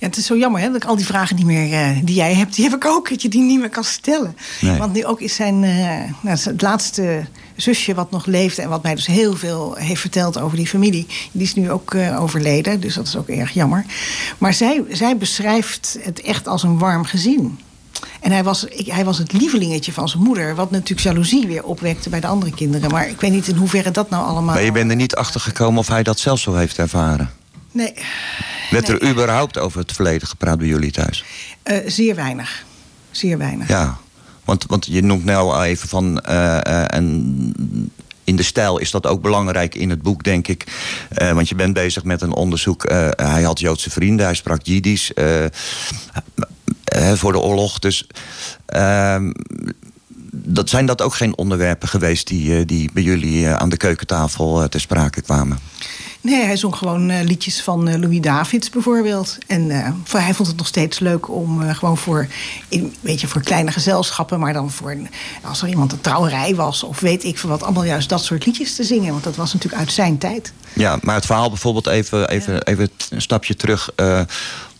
Ja, 0.00 0.06
het 0.06 0.16
is 0.16 0.26
zo 0.26 0.36
jammer 0.36 0.60
hè, 0.60 0.66
dat 0.66 0.82
ik 0.82 0.84
al 0.84 0.96
die 0.96 1.06
vragen 1.06 1.36
niet 1.36 1.46
meer 1.46 1.72
eh, 1.72 1.88
die 2.04 2.14
jij 2.14 2.34
hebt, 2.34 2.54
die 2.54 2.64
heb 2.64 2.74
ik 2.74 2.84
ook. 2.84 3.08
Dat 3.08 3.22
je 3.22 3.28
die 3.28 3.42
niet 3.42 3.60
meer 3.60 3.70
kan 3.70 3.84
stellen. 3.84 4.36
Nee. 4.60 4.78
Want 4.78 4.92
nu 4.92 5.04
ook 5.04 5.20
is 5.20 5.34
zijn 5.34 5.64
eh, 5.64 6.12
nou, 6.20 6.38
het 6.42 6.62
laatste 6.62 7.24
zusje 7.56 7.94
wat 7.94 8.10
nog 8.10 8.26
leefde... 8.26 8.62
en 8.62 8.68
wat 8.68 8.82
mij 8.82 8.94
dus 8.94 9.06
heel 9.06 9.36
veel 9.36 9.74
heeft 9.74 10.00
verteld 10.00 10.40
over 10.40 10.56
die 10.56 10.66
familie... 10.66 11.06
die 11.32 11.42
is 11.42 11.54
nu 11.54 11.70
ook 11.70 11.94
eh, 11.94 12.22
overleden, 12.22 12.80
dus 12.80 12.94
dat 12.94 13.06
is 13.06 13.16
ook 13.16 13.28
erg 13.28 13.50
jammer. 13.50 13.84
Maar 14.38 14.54
zij, 14.54 14.84
zij 14.90 15.16
beschrijft 15.16 15.98
het 16.00 16.20
echt 16.20 16.48
als 16.48 16.62
een 16.62 16.78
warm 16.78 17.04
gezin. 17.04 17.58
En 18.20 18.32
hij 18.32 18.44
was, 18.44 18.64
ik, 18.64 18.86
hij 18.86 19.04
was 19.04 19.18
het 19.18 19.32
lievelingetje 19.32 19.92
van 19.92 20.08
zijn 20.08 20.22
moeder... 20.22 20.54
wat 20.54 20.70
natuurlijk 20.70 21.00
jaloezie 21.00 21.46
weer 21.46 21.64
opwekte 21.64 22.08
bij 22.08 22.20
de 22.20 22.26
andere 22.26 22.52
kinderen. 22.52 22.90
Maar 22.90 23.08
ik 23.08 23.20
weet 23.20 23.32
niet 23.32 23.48
in 23.48 23.56
hoeverre 23.56 23.90
dat 23.90 24.10
nou 24.10 24.24
allemaal... 24.24 24.54
Maar 24.54 24.64
je 24.64 24.72
bent 24.72 24.90
er 24.90 24.96
niet 24.96 25.14
achter 25.14 25.40
gekomen 25.40 25.78
of 25.78 25.88
hij 25.88 26.02
dat 26.02 26.18
zelf 26.18 26.40
zo 26.40 26.54
heeft 26.54 26.78
ervaren. 26.78 27.39
Nee, 27.72 27.92
Werd 28.70 28.88
er 28.88 29.08
überhaupt 29.10 29.58
over 29.58 29.78
het 29.80 29.92
verleden 29.92 30.28
gepraat 30.28 30.58
bij 30.58 30.66
jullie 30.66 30.90
thuis? 30.90 31.24
eh, 31.62 31.78
zeer 31.86 32.14
weinig. 32.14 32.64
Zeer 33.10 33.38
weinig. 33.38 33.68
Ja, 33.68 33.98
want, 34.44 34.64
want 34.66 34.86
je 34.86 35.02
noemt 35.02 35.24
nou 35.24 35.52
al 35.52 35.64
even 35.64 35.88
van. 35.88 36.20
eh, 36.20 36.56
eh, 36.66 36.84
en 36.96 37.54
in 38.24 38.36
de 38.36 38.42
stijl 38.42 38.78
is 38.78 38.90
dat 38.90 39.06
ook 39.06 39.22
belangrijk 39.22 39.74
in 39.74 39.90
het 39.90 40.02
boek, 40.02 40.24
denk 40.24 40.48
ik. 40.48 40.66
Want 41.14 41.48
je 41.48 41.54
bent 41.54 41.74
bezig 41.74 42.04
met 42.04 42.22
een 42.22 42.32
onderzoek. 42.34 42.88
hij 43.16 43.42
had 43.42 43.60
Joodse 43.60 43.90
vrienden, 43.90 44.26
hij 44.26 44.34
sprak 44.34 44.62
Jiddisch. 44.62 45.10
voor 47.14 47.32
de 47.32 47.38
oorlog. 47.38 47.78
Dus. 47.78 48.06
ehm, 48.66 49.32
dat, 50.32 50.68
zijn 50.70 50.86
dat 50.86 51.02
ook 51.02 51.14
geen 51.14 51.36
onderwerpen 51.36 51.88
geweest 51.88 52.26
die, 52.26 52.64
die 52.64 52.90
bij 52.92 53.02
jullie 53.02 53.48
aan 53.48 53.68
de 53.68 53.76
keukentafel 53.76 54.68
ter 54.68 54.80
sprake 54.80 55.20
kwamen? 55.22 55.58
Nee, 56.22 56.44
hij 56.44 56.56
zong 56.56 56.76
gewoon 56.76 57.10
eh, 57.10 57.24
liedjes 57.24 57.62
van 57.62 57.88
eh, 57.88 58.00
Louis 58.00 58.20
Davids 58.20 58.70
bijvoorbeeld. 58.70 59.38
En 59.46 59.70
eh, 59.70 59.92
voor, 60.04 60.20
hij 60.20 60.34
vond 60.34 60.48
het 60.48 60.56
nog 60.56 60.66
steeds 60.66 60.98
leuk 60.98 61.28
om 61.28 61.74
gewoon 61.74 61.96
voor, 61.96 62.26
in, 62.68 62.94
weet 63.00 63.20
je, 63.20 63.26
voor 63.26 63.42
kleine 63.42 63.72
gezelschappen... 63.72 64.40
maar 64.40 64.52
dan 64.52 64.70
voor, 64.70 64.96
als 65.42 65.62
er 65.62 65.68
iemand 65.68 65.92
een 65.92 66.00
trouwerij 66.00 66.54
was 66.54 66.82
of 66.82 67.00
weet 67.00 67.24
ik 67.24 67.38
veel 67.38 67.48
wat... 67.48 67.62
allemaal 67.62 67.84
juist 67.84 68.08
dat 68.08 68.24
soort 68.24 68.46
liedjes 68.46 68.74
te 68.74 68.84
zingen. 68.84 69.12
Want 69.12 69.24
dat 69.24 69.36
was 69.36 69.52
natuurlijk 69.52 69.82
uit 69.82 69.92
zijn 69.92 70.18
tijd. 70.18 70.52
Ja, 70.72 70.98
maar 71.02 71.14
het 71.14 71.26
verhaal 71.26 71.48
bijvoorbeeld 71.48 71.86
even, 71.86 72.28
even, 72.28 72.62
even 72.62 72.90
een 73.10 73.22
stapje 73.22 73.56
terug. 73.56 73.90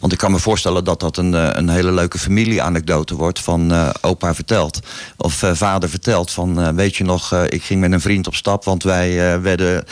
Want 0.01 0.13
ik 0.13 0.19
kan 0.19 0.31
me 0.31 0.39
voorstellen 0.39 0.85
dat 0.85 1.01
dat 1.01 1.17
een, 1.17 1.35
eh, 1.35 1.49
een 1.53 1.69
hele 1.69 1.93
leuke 1.93 2.19
familie-anekdote 2.19 3.15
wordt 3.15 3.41
van 3.41 3.73
eh, 3.73 3.91
opa 4.01 4.35
verteld. 4.35 4.81
Of 5.17 5.43
eh, 5.43 5.51
vader 5.55 5.89
vertelt 5.89 6.31
van, 6.31 6.75
weet 6.75 6.97
je 6.97 7.05
nog, 7.05 7.35
ik 7.35 7.63
ging 7.63 7.81
met 7.81 7.93
een 7.93 8.01
vriend 8.01 8.27
op 8.27 8.35
stap. 8.35 8.65
Want 8.65 8.83
wij 8.83 9.41
werden 9.41 9.85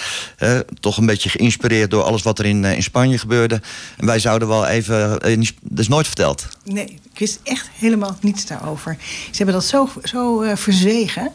toch 0.81 0.97
een 0.97 1.07
beetje 1.07 1.29
geïnspireerd 1.29 1.91
door 1.91 2.03
alles 2.03 2.23
wat 2.23 2.39
er 2.39 2.45
in, 2.45 2.65
in 2.65 2.83
Spanje 2.83 3.19
gebeurde. 3.19 3.61
En 3.97 4.07
wij 4.07 4.19
zouden 4.19 4.49
wel 4.49 4.67
even, 4.67 5.11
dat 5.63 5.79
is 5.79 5.89
nooit 5.89 6.07
verteld. 6.07 6.47
Nee, 6.65 6.99
ik 7.19 7.27
wist 7.27 7.41
echt 7.43 7.69
helemaal 7.79 8.16
niets 8.21 8.47
daarover. 8.47 8.97
Ze 9.01 9.37
hebben 9.37 9.55
dat 9.55 9.64
zo, 9.64 9.89
zo 10.03 10.43
uh, 10.43 10.51
verzwegen. 10.55 11.31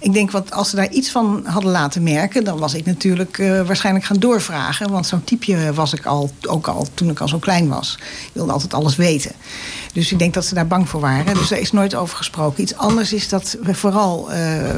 Ik 0.00 0.12
denk, 0.12 0.30
wat, 0.30 0.52
als 0.52 0.70
ze 0.70 0.76
daar 0.76 0.90
iets 0.90 1.10
van 1.10 1.42
hadden 1.46 1.70
laten 1.70 2.02
merken... 2.02 2.44
dan 2.44 2.58
was 2.58 2.74
ik 2.74 2.86
natuurlijk 2.86 3.38
uh, 3.38 3.66
waarschijnlijk 3.66 4.04
gaan 4.04 4.18
doorvragen. 4.18 4.90
Want 4.90 5.06
zo'n 5.06 5.24
typeje 5.24 5.72
was 5.72 5.92
ik 5.92 6.06
al, 6.06 6.30
ook 6.46 6.66
al 6.66 6.86
toen 6.94 7.10
ik 7.10 7.20
al 7.20 7.28
zo 7.28 7.38
klein 7.38 7.68
was. 7.68 7.98
Ik 8.00 8.30
wilde 8.32 8.52
altijd 8.52 8.74
alles 8.74 8.96
weten. 8.96 9.32
Dus 9.92 10.12
ik 10.12 10.18
denk 10.18 10.34
dat 10.34 10.44
ze 10.44 10.54
daar 10.54 10.66
bang 10.66 10.88
voor 10.88 11.00
waren. 11.00 11.34
Dus 11.34 11.48
daar 11.48 11.58
is 11.58 11.72
nooit 11.72 11.94
over 11.94 12.16
gesproken. 12.16 12.62
Iets 12.62 12.76
anders 12.76 13.12
is 13.12 13.28
dat 13.28 13.56
we 13.62 13.74
vooral 13.74 14.28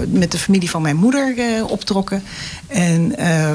met 0.08 0.32
de 0.32 0.38
familie 0.38 0.70
van 0.70 0.82
mijn 0.82 0.96
moeder 0.96 1.34
optrokken. 1.66 2.22
En 2.66 3.12
uh, 3.18 3.52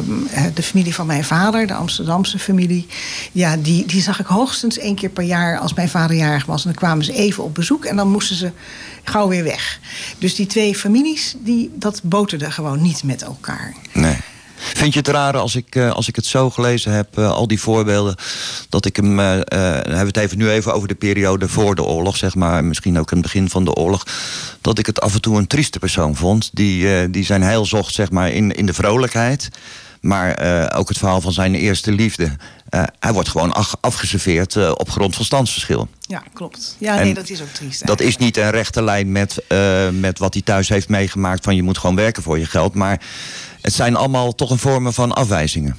de 0.54 0.64
familie 0.64 0.96
van 0.96 1.06
mijn 1.06 1.24
vader, 1.24 1.68
de 1.68 1.74
Amsterdamse 1.74 2.40
familie. 2.40 2.88
Ja, 3.32 3.58
die, 3.58 3.86
die 3.86 4.02
zag 4.02 4.20
ik 4.20 4.26
hoogstens 4.26 4.78
één 4.78 4.96
keer 4.96 5.10
per 5.10 5.24
jaar 5.24 5.60
als 5.60 5.74
mijn 5.74 5.90
vader 5.90 6.16
jarig 6.16 6.46
was. 6.46 6.66
En 6.66 6.72
kwamen 6.82 7.06
ze 7.06 7.14
even 7.14 7.44
op 7.44 7.56
bezoek 7.56 7.86
en 7.86 7.96
dan 7.96 8.08
moesten 8.08 8.36
ze 8.36 8.52
gauw 9.04 9.28
weer 9.28 9.44
weg. 9.44 9.80
Dus 10.18 10.36
die 10.36 10.46
twee 10.46 10.76
families, 10.76 11.36
die, 11.40 11.72
dat 11.74 12.02
boterde 12.04 12.52
gewoon 12.52 12.82
niet 12.82 13.04
met 13.04 13.22
elkaar. 13.22 13.76
Nee. 13.94 14.18
Vind 14.56 14.94
je 14.94 15.00
het 15.00 15.08
raar 15.08 15.38
als 15.38 15.56
ik, 15.56 15.76
uh, 15.76 15.92
als 15.92 16.08
ik 16.08 16.16
het 16.16 16.26
zo 16.26 16.50
gelezen 16.50 16.92
heb, 16.92 17.18
uh, 17.18 17.32
al 17.32 17.48
die 17.48 17.60
voorbeelden, 17.60 18.16
dat 18.70 18.86
ik 18.86 18.96
hem, 18.96 19.20
uh, 19.20 19.26
hebben 19.26 20.08
het 20.08 20.18
even 20.18 20.38
nu 20.38 20.50
even 20.50 20.74
over 20.74 20.88
de 20.88 20.96
periode 20.96 21.48
voor 21.48 21.76
de 21.76 21.84
oorlog, 21.84 22.18
zeg 22.18 22.36
maar, 22.36 22.64
misschien 22.64 23.00
ook 23.00 23.12
in 23.12 23.18
het 23.18 23.26
begin 23.26 23.50
van 23.50 23.66
de 23.66 23.74
oorlog, 23.74 24.06
dat 24.62 24.80
ik 24.80 24.86
het 24.86 25.02
af 25.02 25.14
en 25.14 25.22
toe 25.22 25.38
een 25.38 25.48
trieste 25.48 25.80
persoon 25.80 26.16
vond, 26.16 26.50
die, 26.54 27.10
die 27.10 27.26
zijn 27.26 27.42
heil 27.42 27.66
zocht, 27.66 27.94
zeg 27.94 28.12
maar, 28.12 28.32
in, 28.32 28.52
in 28.52 28.66
de 28.66 28.74
vrolijkheid. 28.74 29.50
Maar 30.02 30.30
ook 30.76 30.90
het 30.90 30.98
verhaal 30.98 31.22
van 31.22 31.32
zijn 31.32 31.56
eerste 31.56 31.92
liefde. 31.92 32.32
Hij 33.00 33.14
wordt 33.14 33.30
gewoon 33.30 33.54
afgeserveerd 33.82 34.76
op 34.78 34.90
grond 34.90 35.16
van 35.16 35.26
standsverschil. 35.26 35.88
Ja, 36.02 36.24
klopt. 36.34 36.76
Ja, 36.78 36.96
nee, 36.96 37.14
dat 37.14 37.30
is 37.30 37.42
ook 37.42 37.48
triest. 37.48 37.86
Dat 37.86 38.02
is 38.02 38.18
niet 38.18 38.38
een 38.38 38.50
rechte 38.50 38.84
lijn 38.84 39.12
met, 39.12 39.44
met 39.92 40.20
wat 40.20 40.34
hij 40.34 40.44
thuis 40.44 40.70
heeft 40.70 40.90
meegemaakt... 40.90 41.44
van 41.44 41.56
je 41.56 41.64
moet 41.64 41.78
gewoon 41.78 41.96
werken 41.96 42.24
voor 42.24 42.40
je 42.40 42.46
geld. 42.46 42.74
Maar 42.74 43.02
het 43.62 43.74
zijn 43.74 43.96
allemaal 43.96 44.36
toch 44.36 44.50
een 44.50 44.58
vormen 44.60 44.94
van 44.94 45.14
afwijzingen. 45.14 45.78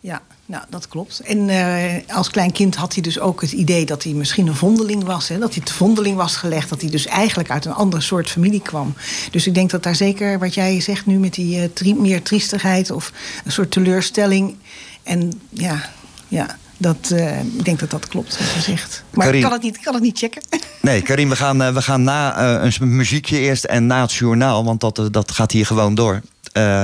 Ja, 0.00 0.22
nou, 0.46 0.64
dat 0.68 0.88
klopt. 0.88 1.20
En 1.20 1.48
uh, 1.48 2.16
als 2.16 2.30
klein 2.30 2.52
kind 2.52 2.74
had 2.74 2.94
hij 2.94 3.02
dus 3.02 3.20
ook 3.20 3.40
het 3.40 3.52
idee 3.52 3.86
dat 3.86 4.02
hij 4.02 4.12
misschien 4.12 4.46
een 4.46 4.54
vondeling 4.54 5.04
was. 5.04 5.28
Hè? 5.28 5.38
Dat 5.38 5.54
hij 5.54 5.64
te 5.64 5.72
vondeling 5.72 6.16
was 6.16 6.36
gelegd. 6.36 6.68
Dat 6.68 6.80
hij 6.80 6.90
dus 6.90 7.06
eigenlijk 7.06 7.50
uit 7.50 7.64
een 7.64 7.72
andere 7.72 8.02
soort 8.02 8.30
familie 8.30 8.62
kwam. 8.62 8.94
Dus 9.30 9.46
ik 9.46 9.54
denk 9.54 9.70
dat 9.70 9.82
daar 9.82 9.94
zeker, 9.94 10.38
wat 10.38 10.54
jij 10.54 10.80
zegt 10.80 11.06
nu 11.06 11.18
met 11.18 11.34
die 11.34 11.58
uh, 11.58 11.64
tri 11.72 11.94
meer 11.94 12.22
triestigheid 12.22 12.90
of 12.90 13.12
een 13.44 13.52
soort 13.52 13.70
teleurstelling. 13.70 14.56
En 15.02 15.40
ja, 15.50 15.90
ja. 16.28 16.56
Dat, 16.80 17.10
uh, 17.12 17.40
ik 17.40 17.64
denk 17.64 17.78
dat 17.78 17.90
dat 17.90 18.08
klopt, 18.08 18.38
wat 18.38 18.54
je 18.54 18.60
zegt. 18.60 19.04
Maar 19.10 19.34
ik, 19.34 19.42
kan 19.42 19.52
het 19.52 19.62
niet, 19.62 19.76
ik 19.76 19.82
kan 19.82 19.94
het 19.94 20.02
niet 20.02 20.18
checken. 20.18 20.42
Nee, 20.80 21.02
Karim, 21.02 21.28
we 21.28 21.36
gaan, 21.36 21.62
uh, 21.62 21.74
we 21.74 21.82
gaan 21.82 22.02
na 22.02 22.40
uh, 22.62 22.72
een 22.78 22.96
muziekje 22.96 23.38
eerst 23.38 23.64
en 23.64 23.86
na 23.86 24.02
het 24.02 24.12
journaal... 24.12 24.64
want 24.64 24.80
dat, 24.80 25.08
dat 25.10 25.30
gaat 25.30 25.52
hier 25.52 25.66
gewoon 25.66 25.94
door. 25.94 26.20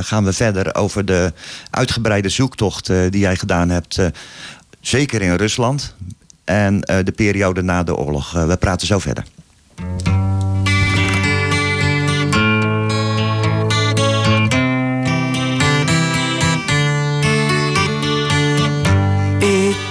Gaan 0.01 0.25
we 0.25 0.33
verder 0.33 0.75
over 0.75 1.05
de 1.05 1.33
uitgebreide 1.71 2.29
zoektocht 2.29 2.87
die 2.87 3.19
jij 3.19 3.37
gedaan 3.37 3.69
hebt. 3.69 3.99
Zeker 4.81 5.23
in 5.23 5.35
Rusland. 5.35 5.95
En 6.45 6.81
de 6.81 7.13
periode 7.15 7.63
na 7.63 7.83
de 7.83 7.97
oorlog. 7.97 8.33
we 8.33 8.57
praten 8.57 8.87
zo 8.87 8.99
verder. 8.99 9.25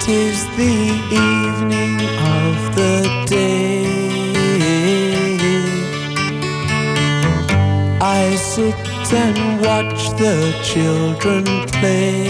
It 0.06 0.10
is 0.10 0.45
the 0.58 0.76
evening 1.16 1.95
of 2.38 2.76
the 2.76 3.26
day 3.26 3.86
I 8.01 8.36
sit 8.36 8.76
and 9.14 9.62
watch 9.62 10.10
the 10.20 10.54
children 10.62 11.45
play. 11.72 12.28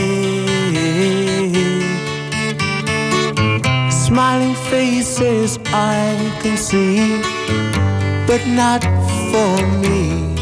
Smiling 3.89 4.53
faces 4.69 5.57
I 5.73 6.13
can 6.43 6.57
see, 6.57 7.23
but 8.27 8.45
not 8.45 8.83
for 9.31 9.55
me. 9.81 10.35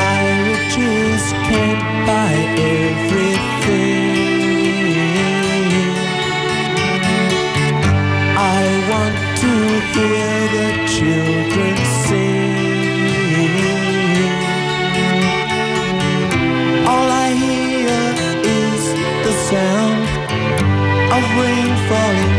My 0.00 0.20
riches 0.48 1.22
can't 1.48 1.82
buy 2.06 2.34
everything. 2.78 4.16
I 8.36 8.62
want 8.90 9.16
to 9.42 9.52
hear 9.92 10.34
the 10.56 10.68
children 10.96 11.76
sing. 12.04 12.58
All 16.92 17.08
I 17.26 17.30
hear 17.44 18.00
is 18.64 18.82
the 19.26 19.34
sound 19.50 20.02
of 21.16 21.24
rain 21.40 21.72
falling 21.88 22.37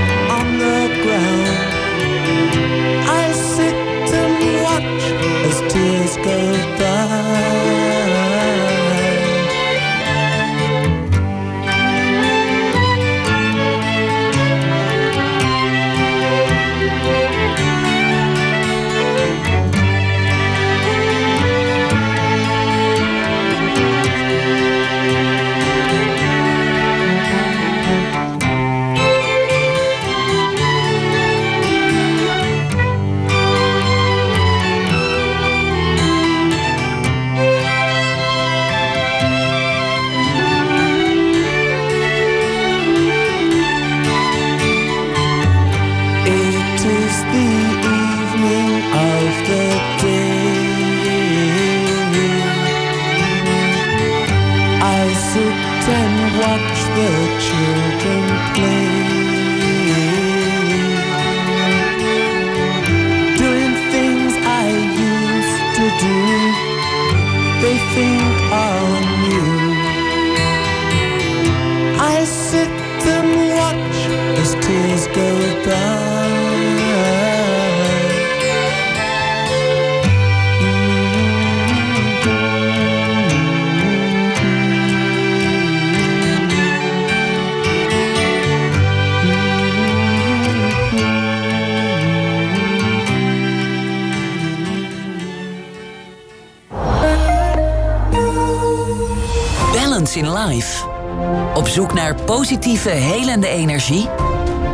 zoek 101.67 101.93
naar 101.93 102.15
positieve, 102.15 102.89
helende 102.89 103.47
energie? 103.47 104.07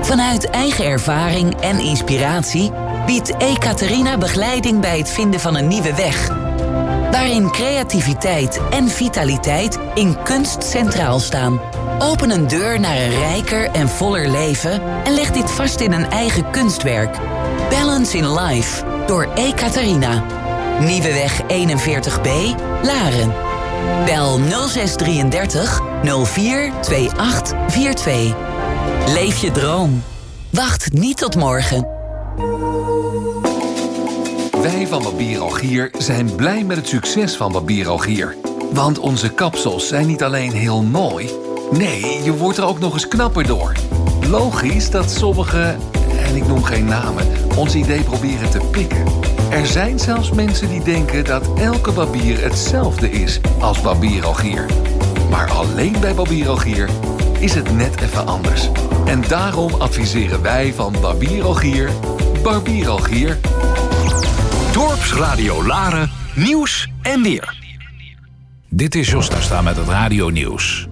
Vanuit 0.01 0.49
eigen 0.49 0.85
ervaring 0.85 1.61
en 1.61 1.79
inspiratie 1.79 2.71
biedt 3.05 3.37
Ekaterina 3.37 4.17
begeleiding 4.17 4.79
bij 4.81 4.97
het 4.97 5.09
vinden 5.09 5.39
van 5.39 5.55
een 5.55 5.67
nieuwe 5.67 5.95
weg. 5.95 6.27
Waarin 7.11 7.51
creativiteit 7.51 8.61
en 8.69 8.87
vitaliteit 8.87 9.79
in 9.93 10.23
kunst 10.23 10.63
centraal 10.63 11.19
staan. 11.19 11.59
Open 11.99 12.29
een 12.29 12.47
deur 12.47 12.79
naar 12.79 12.97
een 12.97 13.17
rijker 13.19 13.69
en 13.71 13.89
voller 13.89 14.29
leven 14.29 14.81
en 15.03 15.13
leg 15.13 15.31
dit 15.31 15.51
vast 15.51 15.79
in 15.79 15.91
een 15.91 16.09
eigen 16.09 16.51
kunstwerk. 16.51 17.17
Balance 17.69 18.17
in 18.17 18.39
Life 18.39 18.83
door 19.07 19.27
Ekaterina. 19.35 20.23
Nieuweweg 20.79 21.41
41b, 21.41 22.29
Laren. 22.83 23.44
Bel 24.05 24.39
0633 24.67 25.81
042842. 26.03 28.35
Leef 29.07 29.37
je 29.37 29.51
droom. 29.51 30.03
Wacht 30.49 30.93
niet 30.93 31.17
tot 31.17 31.35
morgen. 31.35 31.87
Wij 34.61 34.87
van 34.87 35.03
Barbier 35.03 35.39
Algier 35.39 35.91
zijn 35.97 36.35
blij 36.35 36.63
met 36.63 36.77
het 36.77 36.87
succes 36.87 37.35
van 37.35 37.51
Barbier 37.51 37.87
Algier. 37.87 38.35
Want 38.71 38.99
onze 38.99 39.29
kapsels 39.29 39.87
zijn 39.87 40.07
niet 40.07 40.23
alleen 40.23 40.51
heel 40.51 40.81
mooi... 40.81 41.29
nee, 41.71 42.23
je 42.23 42.37
wordt 42.37 42.57
er 42.57 42.65
ook 42.65 42.79
nog 42.79 42.93
eens 42.93 43.07
knapper 43.07 43.47
door. 43.47 43.71
Logisch 44.29 44.89
dat 44.89 45.11
sommigen, 45.11 45.79
en 46.25 46.35
ik 46.35 46.47
noem 46.47 46.63
geen 46.63 46.85
namen... 46.85 47.27
ons 47.57 47.75
idee 47.75 48.01
proberen 48.01 48.49
te 48.49 48.59
pikken. 48.71 49.24
Er 49.49 49.65
zijn 49.65 49.99
zelfs 49.99 50.31
mensen 50.31 50.69
die 50.69 50.83
denken 50.83 51.25
dat 51.25 51.59
elke 51.59 51.91
barbier 51.91 52.43
hetzelfde 52.43 53.11
is 53.11 53.39
als 53.59 53.81
Barbier 53.81 54.25
Algier. 54.25 54.65
Maar 55.29 55.51
alleen 55.51 55.95
bij 55.99 56.13
Barbier 56.13 56.49
Algier 56.49 56.89
is 57.39 57.53
het 57.53 57.75
net 57.75 58.01
even 58.01 58.27
anders. 58.27 58.69
En 59.05 59.21
daarom 59.27 59.73
adviseren 59.73 60.41
wij 60.41 60.73
van 60.73 60.95
Barbier 61.01 61.43
Algier... 61.43 61.89
Barbier 62.43 62.89
Algier... 62.89 63.37
Dorpsradio 64.73 65.65
Laren, 65.65 66.11
nieuws 66.35 66.89
en 67.01 67.21
weer. 67.21 67.63
Dit 68.69 68.95
is 68.95 69.09
Josta 69.09 69.41
Staan 69.41 69.63
met 69.63 69.77
het 69.77 69.87
radio 69.87 70.29
nieuws. 70.29 70.87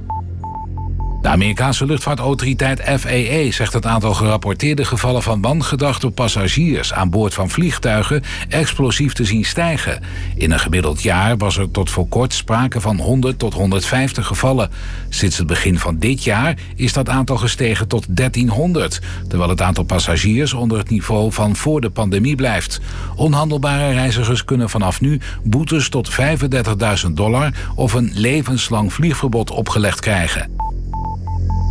De 1.24 1.30
Amerikaanse 1.30 1.86
luchtvaartautoriteit 1.86 2.82
FAA 3.00 3.52
zegt 3.52 3.74
het 3.74 3.86
aantal 3.86 4.14
gerapporteerde 4.14 4.86
gevallen 4.86 5.24
van 5.24 5.42
wangedrag 5.42 6.00
door 6.00 6.12
passagiers 6.12 6.94
aan 6.94 7.10
boord 7.10 7.34
van 7.34 7.50
vliegtuigen 7.50 8.24
explosief 8.50 9.14
te 9.14 9.26
zien 9.26 9.46
stijgen. 9.46 10.02
In 10.36 10.52
een 10.52 10.60
gemiddeld 10.60 11.02
jaar 11.02 11.38
was 11.38 11.58
er 11.58 11.72
tot 11.72 11.90
voor 11.90 12.08
kort 12.08 12.34
sprake 12.34 12.82
van 12.82 12.98
100 12.98 13.40
tot 13.40 13.54
150 13.54 14.28
gevallen. 14.28 14.70
Sinds 15.10 15.38
het 15.38 15.48
begin 15.48 15.80
van 15.80 15.98
dit 15.98 16.24
jaar 16.24 16.58
is 16.76 16.94
dat 16.94 17.10
aantal 17.10 17.38
gestegen 17.38 17.88
tot 17.88 18.06
1300, 18.10 19.02
terwijl 19.28 19.50
het 19.50 19.62
aantal 19.62 19.84
passagiers 19.84 20.54
onder 20.54 20.78
het 20.78 20.90
niveau 20.90 21.32
van 21.32 21.56
voor 21.56 21.82
de 21.82 21.90
pandemie 21.90 22.36
blijft. 22.36 22.80
Onhandelbare 23.16 23.94
reizigers 23.94 24.46
kunnen 24.46 24.70
vanaf 24.70 25.02
nu 25.02 25.20
boetes 25.44 25.90
tot 25.90 26.12
35.000 26.12 27.12
dollar 27.12 27.54
of 27.76 27.94
een 27.94 28.12
levenslang 28.14 28.94
vliegverbod 28.94 29.52
opgelegd 29.52 30.00
krijgen. 30.00 30.73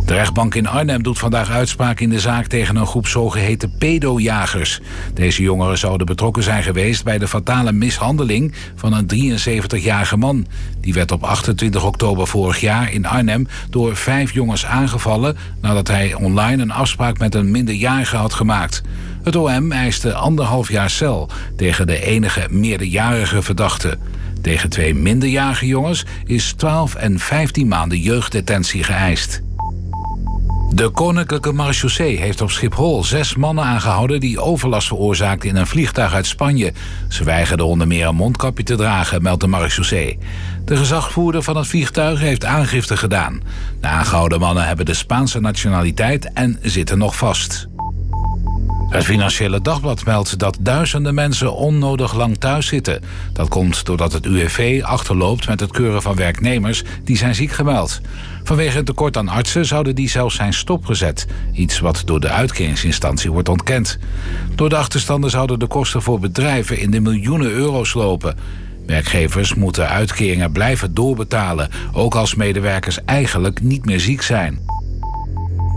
De 0.05 0.13
rechtbank 0.13 0.55
in 0.55 0.67
Arnhem 0.67 1.03
doet 1.03 1.19
vandaag 1.19 1.49
uitspraak 1.49 1.99
in 1.99 2.09
de 2.09 2.19
zaak 2.19 2.45
tegen 2.45 2.75
een 2.75 2.85
groep 2.85 3.07
zogeheten 3.07 3.73
pedojagers. 3.77 4.79
Deze 5.13 5.41
jongeren 5.41 5.77
zouden 5.77 6.07
betrokken 6.07 6.43
zijn 6.43 6.63
geweest 6.63 7.03
bij 7.03 7.17
de 7.17 7.27
fatale 7.27 7.71
mishandeling 7.71 8.53
van 8.75 8.93
een 8.93 9.39
73-jarige 9.39 10.17
man. 10.17 10.47
Die 10.79 10.93
werd 10.93 11.11
op 11.11 11.23
28 11.23 11.85
oktober 11.85 12.27
vorig 12.27 12.59
jaar 12.59 12.91
in 12.91 13.05
Arnhem 13.05 13.47
door 13.69 13.95
vijf 13.95 14.33
jongens 14.33 14.65
aangevallen 14.65 15.37
nadat 15.61 15.87
hij 15.87 16.13
online 16.13 16.61
een 16.61 16.71
afspraak 16.71 17.17
met 17.17 17.35
een 17.35 17.51
minderjarige 17.51 18.15
had 18.15 18.33
gemaakt. 18.33 18.81
Het 19.23 19.35
OM 19.35 19.71
eiste 19.71 20.13
anderhalf 20.13 20.69
jaar 20.71 20.89
cel 20.89 21.29
tegen 21.55 21.87
de 21.87 22.05
enige 22.05 22.47
meerderjarige 22.49 23.41
verdachte. 23.41 23.97
Tegen 24.41 24.69
twee 24.69 24.95
minderjarige 24.95 25.67
jongens 25.67 26.05
is 26.25 26.53
12 26.53 26.95
en 26.95 27.19
15 27.19 27.67
maanden 27.67 27.99
jeugddetentie 27.99 28.83
geëist. 28.83 29.41
De 30.73 30.89
Koninklijke 30.89 31.51
Marechaussee 31.51 32.17
heeft 32.17 32.41
op 32.41 32.51
Schiphol 32.51 33.03
zes 33.03 33.35
mannen 33.35 33.63
aangehouden 33.63 34.19
die 34.19 34.39
overlast 34.39 34.87
veroorzaakten 34.87 35.49
in 35.49 35.55
een 35.55 35.67
vliegtuig 35.67 36.13
uit 36.13 36.25
Spanje. 36.25 36.73
Ze 37.09 37.23
weigerden 37.23 37.65
onder 37.65 37.87
meer 37.87 38.07
een 38.07 38.15
mondkapje 38.15 38.63
te 38.63 38.75
dragen, 38.75 39.21
meldt 39.21 39.41
de 39.41 39.47
Marechaussee. 39.47 40.17
De 40.65 40.77
gezagvoerder 40.77 41.43
van 41.43 41.57
het 41.57 41.67
vliegtuig 41.67 42.19
heeft 42.19 42.45
aangifte 42.45 42.97
gedaan. 42.97 43.41
De 43.81 43.87
aangehouden 43.87 44.39
mannen 44.39 44.67
hebben 44.67 44.85
de 44.85 44.93
Spaanse 44.93 45.39
nationaliteit 45.39 46.33
en 46.33 46.59
zitten 46.61 46.97
nog 46.97 47.15
vast. 47.15 47.67
Het 48.89 49.03
Financiële 49.03 49.61
Dagblad 49.61 50.05
meldt 50.05 50.39
dat 50.39 50.57
duizenden 50.59 51.13
mensen 51.13 51.55
onnodig 51.55 52.13
lang 52.13 52.37
thuis 52.37 52.67
zitten. 52.67 53.01
Dat 53.33 53.49
komt 53.49 53.85
doordat 53.85 54.13
het 54.13 54.25
UWV 54.25 54.81
achterloopt 54.83 55.47
met 55.47 55.59
het 55.59 55.71
keuren 55.71 56.01
van 56.01 56.15
werknemers 56.15 56.83
die 57.03 57.17
zijn 57.17 57.35
ziek 57.35 57.51
gemeld. 57.51 58.01
Vanwege 58.43 58.77
het 58.77 58.85
tekort 58.85 59.17
aan 59.17 59.27
artsen 59.27 59.65
zouden 59.65 59.95
die 59.95 60.09
zelfs 60.09 60.35
zijn 60.35 60.53
stopgezet. 60.53 61.27
Iets 61.53 61.79
wat 61.79 62.01
door 62.05 62.19
de 62.19 62.29
uitkeringsinstantie 62.29 63.31
wordt 63.31 63.49
ontkend. 63.49 63.99
Door 64.55 64.69
de 64.69 64.77
achterstanden 64.77 65.29
zouden 65.29 65.59
de 65.59 65.67
kosten 65.67 66.01
voor 66.01 66.19
bedrijven 66.19 66.79
in 66.79 66.91
de 66.91 66.99
miljoenen 66.99 67.51
euro's 67.51 67.93
lopen. 67.93 68.37
Werkgevers 68.85 69.53
moeten 69.53 69.89
uitkeringen 69.89 70.51
blijven 70.51 70.93
doorbetalen, 70.93 71.69
ook 71.93 72.15
als 72.15 72.35
medewerkers 72.35 72.99
eigenlijk 73.05 73.61
niet 73.61 73.85
meer 73.85 73.99
ziek 73.99 74.21
zijn. 74.21 74.72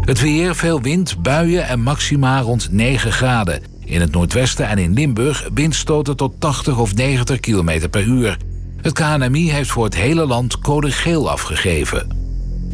Het 0.07 0.20
weer, 0.20 0.54
veel 0.54 0.80
wind, 0.80 1.22
buien 1.22 1.66
en 1.66 1.80
maxima 1.80 2.40
rond 2.40 2.68
9 2.70 3.12
graden. 3.12 3.62
In 3.84 4.00
het 4.00 4.12
noordwesten 4.12 4.68
en 4.68 4.78
in 4.78 4.92
Limburg 4.92 5.48
windstoten 5.54 6.16
tot 6.16 6.40
80 6.40 6.78
of 6.78 6.94
90 6.94 7.40
km 7.40 7.88
per 7.88 8.02
uur. 8.02 8.36
Het 8.82 8.92
KNMI 8.92 9.50
heeft 9.50 9.70
voor 9.70 9.84
het 9.84 9.94
hele 9.94 10.26
land 10.26 10.59
code 10.59 10.90
geel 10.90 11.30
afgegeven. 11.30 12.09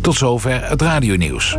Tot 0.00 0.14
zover 0.14 0.68
het 0.68 0.82
radionieuws. 0.82 1.56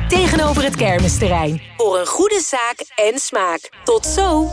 Tegenover 0.11 0.63
het 0.63 0.75
kermisterrein. 0.75 1.61
Voor 1.77 1.99
een 1.99 2.05
goede 2.05 2.41
zaak 2.45 2.85
en 2.95 3.19
smaak. 3.19 3.69
Tot 3.83 4.05
zo! 4.05 4.49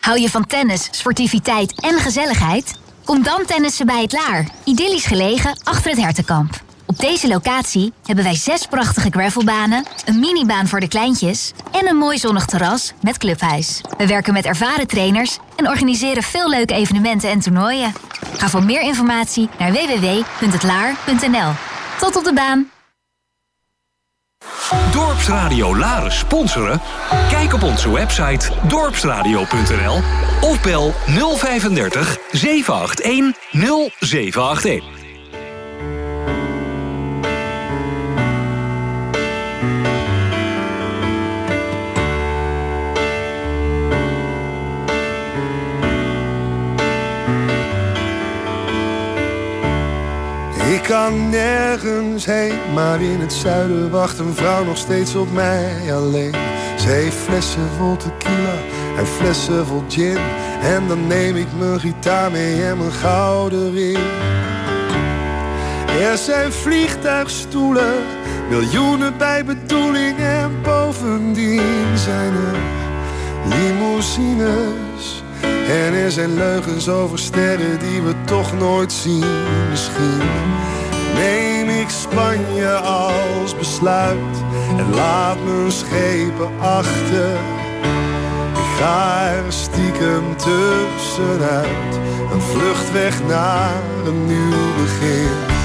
Hou 0.00 0.20
je 0.20 0.28
van 0.30 0.46
tennis, 0.46 0.88
sportiviteit 0.90 1.80
en 1.80 1.98
gezelligheid? 1.98 2.78
Kom 3.04 3.22
dan 3.22 3.44
tennissen 3.46 3.86
bij 3.86 4.02
het 4.02 4.12
Laar. 4.12 4.48
Idyllisch 4.64 5.06
gelegen 5.06 5.60
achter 5.62 5.90
het 5.90 6.00
Hertenkamp. 6.00 6.60
Op 6.86 6.98
deze 6.98 7.28
locatie 7.28 7.92
hebben 8.04 8.24
wij 8.24 8.34
zes 8.34 8.66
prachtige 8.66 9.10
gravelbanen, 9.10 9.84
een 10.04 10.18
minibaan 10.18 10.68
voor 10.68 10.80
de 10.80 10.88
kleintjes 10.88 11.52
en 11.72 11.88
een 11.88 11.96
mooi 11.96 12.18
zonnig 12.18 12.44
terras 12.44 12.92
met 13.02 13.18
clubhuis. 13.18 13.80
We 13.98 14.06
werken 14.06 14.32
met 14.32 14.44
ervaren 14.44 14.86
trainers 14.86 15.38
en 15.56 15.68
organiseren 15.68 16.22
veel 16.22 16.48
leuke 16.48 16.74
evenementen 16.74 17.30
en 17.30 17.40
toernooien. 17.40 17.92
Ga 18.36 18.48
voor 18.48 18.62
meer 18.62 18.80
informatie 18.80 19.48
naar 19.58 19.72
www.hetlaar.nl. 19.72 21.52
Tot 21.98 22.16
op 22.16 22.24
de 22.24 22.32
baan! 22.32 22.77
Dorpsradio 24.92 25.76
Laren 25.76 26.12
sponsoren? 26.12 26.80
Kijk 27.30 27.54
op 27.54 27.62
onze 27.62 27.92
website 27.92 28.50
dorpsradio.nl 28.68 30.00
of 30.40 30.62
bel 30.62 30.92
035 31.06 32.18
781 32.32 33.36
0781. 33.98 34.97
Kan 50.88 51.28
nergens 51.28 52.24
heen, 52.24 52.72
maar 52.74 53.02
in 53.02 53.20
het 53.20 53.32
zuiden 53.32 53.90
wacht 53.90 54.18
een 54.18 54.34
vrouw 54.34 54.64
nog 54.64 54.76
steeds 54.76 55.14
op 55.14 55.32
mij 55.32 55.94
alleen. 55.94 56.34
Ze 56.78 56.88
heeft 56.88 57.16
flessen 57.16 57.68
vol 57.78 57.96
tequila 57.96 58.54
en 58.98 59.06
flessen 59.06 59.66
vol 59.66 59.84
gin. 59.88 60.18
En 60.60 60.88
dan 60.88 61.06
neem 61.06 61.36
ik 61.36 61.46
mijn 61.58 61.80
gitaar 61.80 62.30
mee 62.30 62.64
en 62.64 62.78
mijn 62.78 62.92
gouden 62.92 63.72
ring. 63.72 63.98
Er 66.00 66.16
zijn 66.16 66.52
vliegtuigstoelen, 66.52 67.94
miljoenen 68.48 69.16
bij 69.18 69.44
bedoeling 69.44 70.18
en 70.18 70.62
bovendien 70.62 71.98
zijn 71.98 72.32
er 72.32 72.58
limousines. 73.44 75.22
En 75.68 75.94
er 75.94 76.10
zijn 76.10 76.34
leugens 76.34 76.88
over 76.88 77.18
sterren 77.18 77.78
die 77.78 78.02
we 78.02 78.14
toch 78.24 78.58
nooit 78.58 78.92
zien. 78.92 79.24
Misschien 79.70 80.20
neem 81.18 81.68
ik 81.68 81.88
Spanje 81.88 82.70
als 82.70 83.56
besluit 83.56 84.36
en 84.76 84.94
laat 84.94 85.36
mijn 85.44 85.72
schepen 85.72 86.60
achter. 86.60 87.32
Ik 88.54 88.70
ga 88.78 89.26
er 89.26 89.52
stiekem 89.52 90.36
tussenuit, 90.36 91.94
een 92.32 92.40
vlucht 92.40 92.92
weg 92.92 93.22
naar 93.26 93.82
een 94.06 94.26
nieuw 94.26 94.74
begin. 94.76 95.56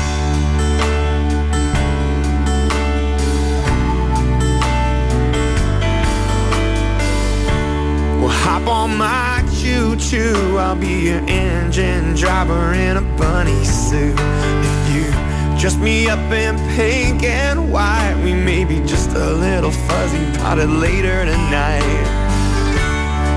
Hop 8.43 8.67
on 8.67 8.97
my 8.97 9.41
choo-choo. 9.51 10.57
I'll 10.57 10.75
be 10.75 11.09
your 11.09 11.23
engine 11.27 12.13
driver 12.13 12.73
in 12.73 12.97
a 12.97 13.01
bunny 13.17 13.63
suit. 13.63 14.19
If 14.19 14.95
you 14.95 15.32
dress 15.63 15.77
me 15.77 16.09
up 16.09 16.19
in 16.33 16.57
pink 16.75 17.23
and 17.23 17.71
white, 17.71 18.13
we 18.21 18.33
may 18.33 18.65
be 18.65 18.81
just 18.81 19.09
a 19.11 19.31
little 19.31 19.71
fuzzy 19.71 20.25
potted 20.39 20.69
later 20.69 21.23
tonight. 21.23 22.03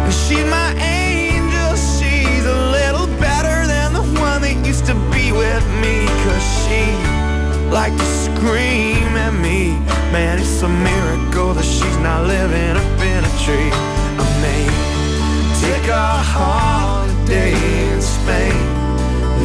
And 0.05 0.13
she's 0.13 0.45
my 0.47 0.75
angel. 0.75 1.71
She's 1.77 2.45
a 2.45 2.61
little 2.79 3.07
better 3.21 3.65
than 3.69 3.93
the 3.93 4.03
one 4.19 4.43
that 4.43 4.57
used 4.67 4.87
to 4.87 4.95
be 5.15 5.31
with 5.31 5.65
me. 5.79 5.97
Cause 6.27 6.47
she 6.67 6.83
liked 7.71 7.97
to 7.97 8.09
scream 8.27 9.07
at 9.27 9.35
me. 9.35 9.79
Man, 10.11 10.41
it's 10.41 10.63
a 10.63 10.69
miracle 10.69 11.55
that 11.55 11.65
she's 11.65 11.99
not 11.99 12.27
living 12.27 12.75
up 12.75 13.01
in 13.07 13.23
a 13.23 13.33
tree. 13.47 13.71
I 14.19 14.27
may 14.43 14.67
take 15.63 15.89
a 15.89 16.09
holiday 16.35 17.55
in 17.95 18.03
Spain, 18.03 18.59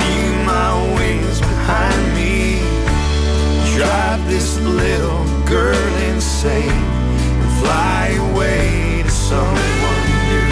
leave 0.01 0.35
my 0.49 0.73
wings 0.97 1.39
behind 1.41 2.01
me, 2.17 2.40
drive 3.81 4.21
this 4.29 4.59
little 4.59 5.25
girl 5.45 5.93
insane, 6.11 6.69
and 6.69 7.51
fly 7.61 8.09
away 8.29 9.01
to 9.01 9.09
someone 9.09 10.03
new. 10.29 10.49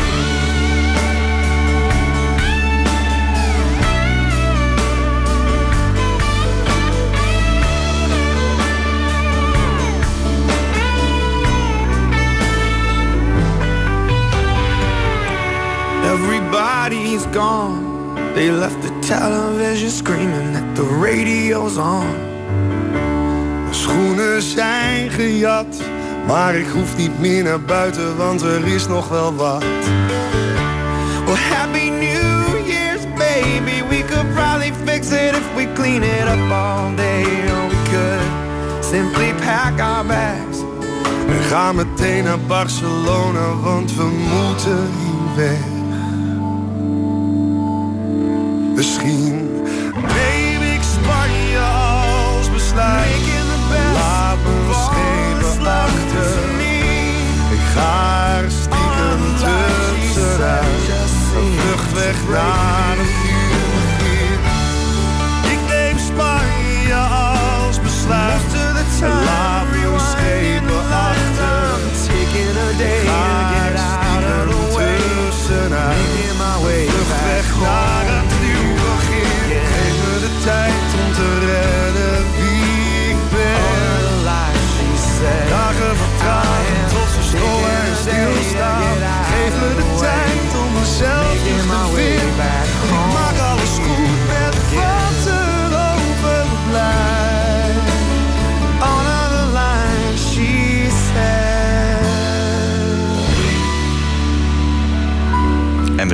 Everybody's 16.16 17.28
gone. 17.28 18.16
They 18.34 18.50
left 18.50 18.82
the 18.82 18.90
television 19.02 19.92
screaming 19.92 20.54
that 20.54 20.76
the 20.76 20.84
radio's 20.84 21.78
on. 21.78 22.29
Schoenen 24.00 24.42
zijn 24.42 25.10
gejat, 25.10 25.82
maar 26.28 26.56
ik 26.56 26.68
hoef 26.68 26.98
niet 26.98 27.20
meer 27.20 27.44
naar 27.44 27.62
buiten, 27.62 28.18
want 28.18 28.42
er 28.42 28.68
is 28.68 28.88
nog 28.88 29.10
wel 29.10 29.36
wat. 29.36 29.64
Well, 31.26 31.36
happy 31.36 31.90
New 31.90 32.68
Year's, 32.68 33.04
baby. 33.18 33.84
We 33.90 34.04
could 34.06 34.34
probably 34.34 34.74
fix 34.86 35.08
it 35.08 35.36
if 35.36 35.56
we 35.56 35.74
clean 35.74 36.04
it 36.04 36.22
up 36.22 36.52
all 36.52 36.96
day. 36.96 37.24
Or 37.24 37.68
we 37.70 37.90
could 37.92 38.86
simply 38.86 39.34
pack 39.34 39.80
our 39.80 40.06
bags. 40.06 40.58
We 41.28 41.44
gaan 41.50 41.76
meteen 41.76 42.24
naar 42.24 42.40
Barcelona, 42.40 43.56
want 43.64 43.96
we 43.96 44.04
moeten 44.04 44.90
hier 45.00 45.36
weg. 45.36 45.60
Misschien 48.76 49.49
ga 57.74 58.38
er 58.38 58.52
stiekem 58.52 59.22
tussenuit. 59.42 60.88
Een 61.36 61.60
vlucht 61.60 61.94
weg 61.94 62.28
naar 62.28 62.98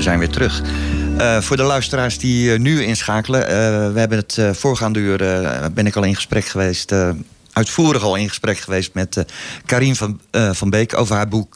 zijn 0.06 0.20
weer 0.20 0.30
terug. 0.30 0.62
Eh, 1.18 1.42
voor 1.42 1.58
de 1.58 1.64
luisteraars 1.64 2.18
die 2.18 2.54
eh, 2.54 2.60
nu 2.60 2.84
inschakelen. 2.84 3.48
eh, 3.48 3.54
we 3.94 4.00
hebben 4.00 4.18
het 4.18 4.40
voorgaande 4.52 5.00
uur 5.00 5.18
ben 5.74 5.86
ik 5.86 5.96
al 5.96 6.04
in 6.04 6.16
gesprek 6.16 6.46
geweest. 6.46 6.94
uitvoerig 7.54 8.04
al 8.04 8.16
in 8.16 8.28
gesprek 8.28 8.58
geweest 8.58 8.94
met 8.94 9.26
Karin 9.66 9.96
van, 9.96 10.20
van 10.32 10.70
Beek 10.70 10.98
over 10.98 11.16
haar 11.16 11.28
boek 11.28 11.56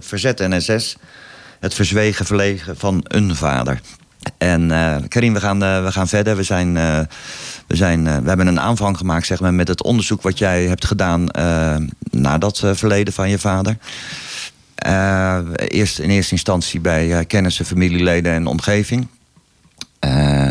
Verzet 0.00 0.40
en 0.40 0.62
SS. 0.62 0.96
Het 1.60 1.74
verzwegen 1.74 2.26
verlegen 2.26 2.76
van 2.76 3.00
een 3.04 3.36
vader. 3.36 3.80
En 4.38 4.68
Karin, 5.08 5.34
we 5.34 5.40
gaan, 5.40 5.58
we 5.58 5.92
gaan 5.92 6.08
verder. 6.08 6.36
We, 6.36 6.42
zijn, 6.42 6.74
we, 7.66 7.76
zijn, 7.76 8.04
we 8.04 8.28
hebben 8.28 8.46
een 8.46 8.60
aanvang 8.60 8.96
gemaakt 8.96 9.26
zeg 9.26 9.40
maar, 9.40 9.54
met 9.54 9.68
het 9.68 9.82
onderzoek 9.82 10.22
wat 10.22 10.38
jij 10.38 10.64
hebt 10.64 10.86
gedaan 10.86 11.26
naar 12.10 12.38
dat 12.38 12.62
verleden 12.74 13.12
van 13.14 13.30
je 13.30 13.38
vader. 13.38 13.76
Eh, 14.80 15.40
eerst 15.56 15.98
in 15.98 16.10
eerste 16.10 16.32
instantie 16.32 16.80
bij 16.80 17.18
eh, 17.18 17.26
kennissen, 17.26 17.64
familieleden 17.64 18.32
en 18.32 18.46
omgeving. 18.46 19.06
Eh, 19.98 20.48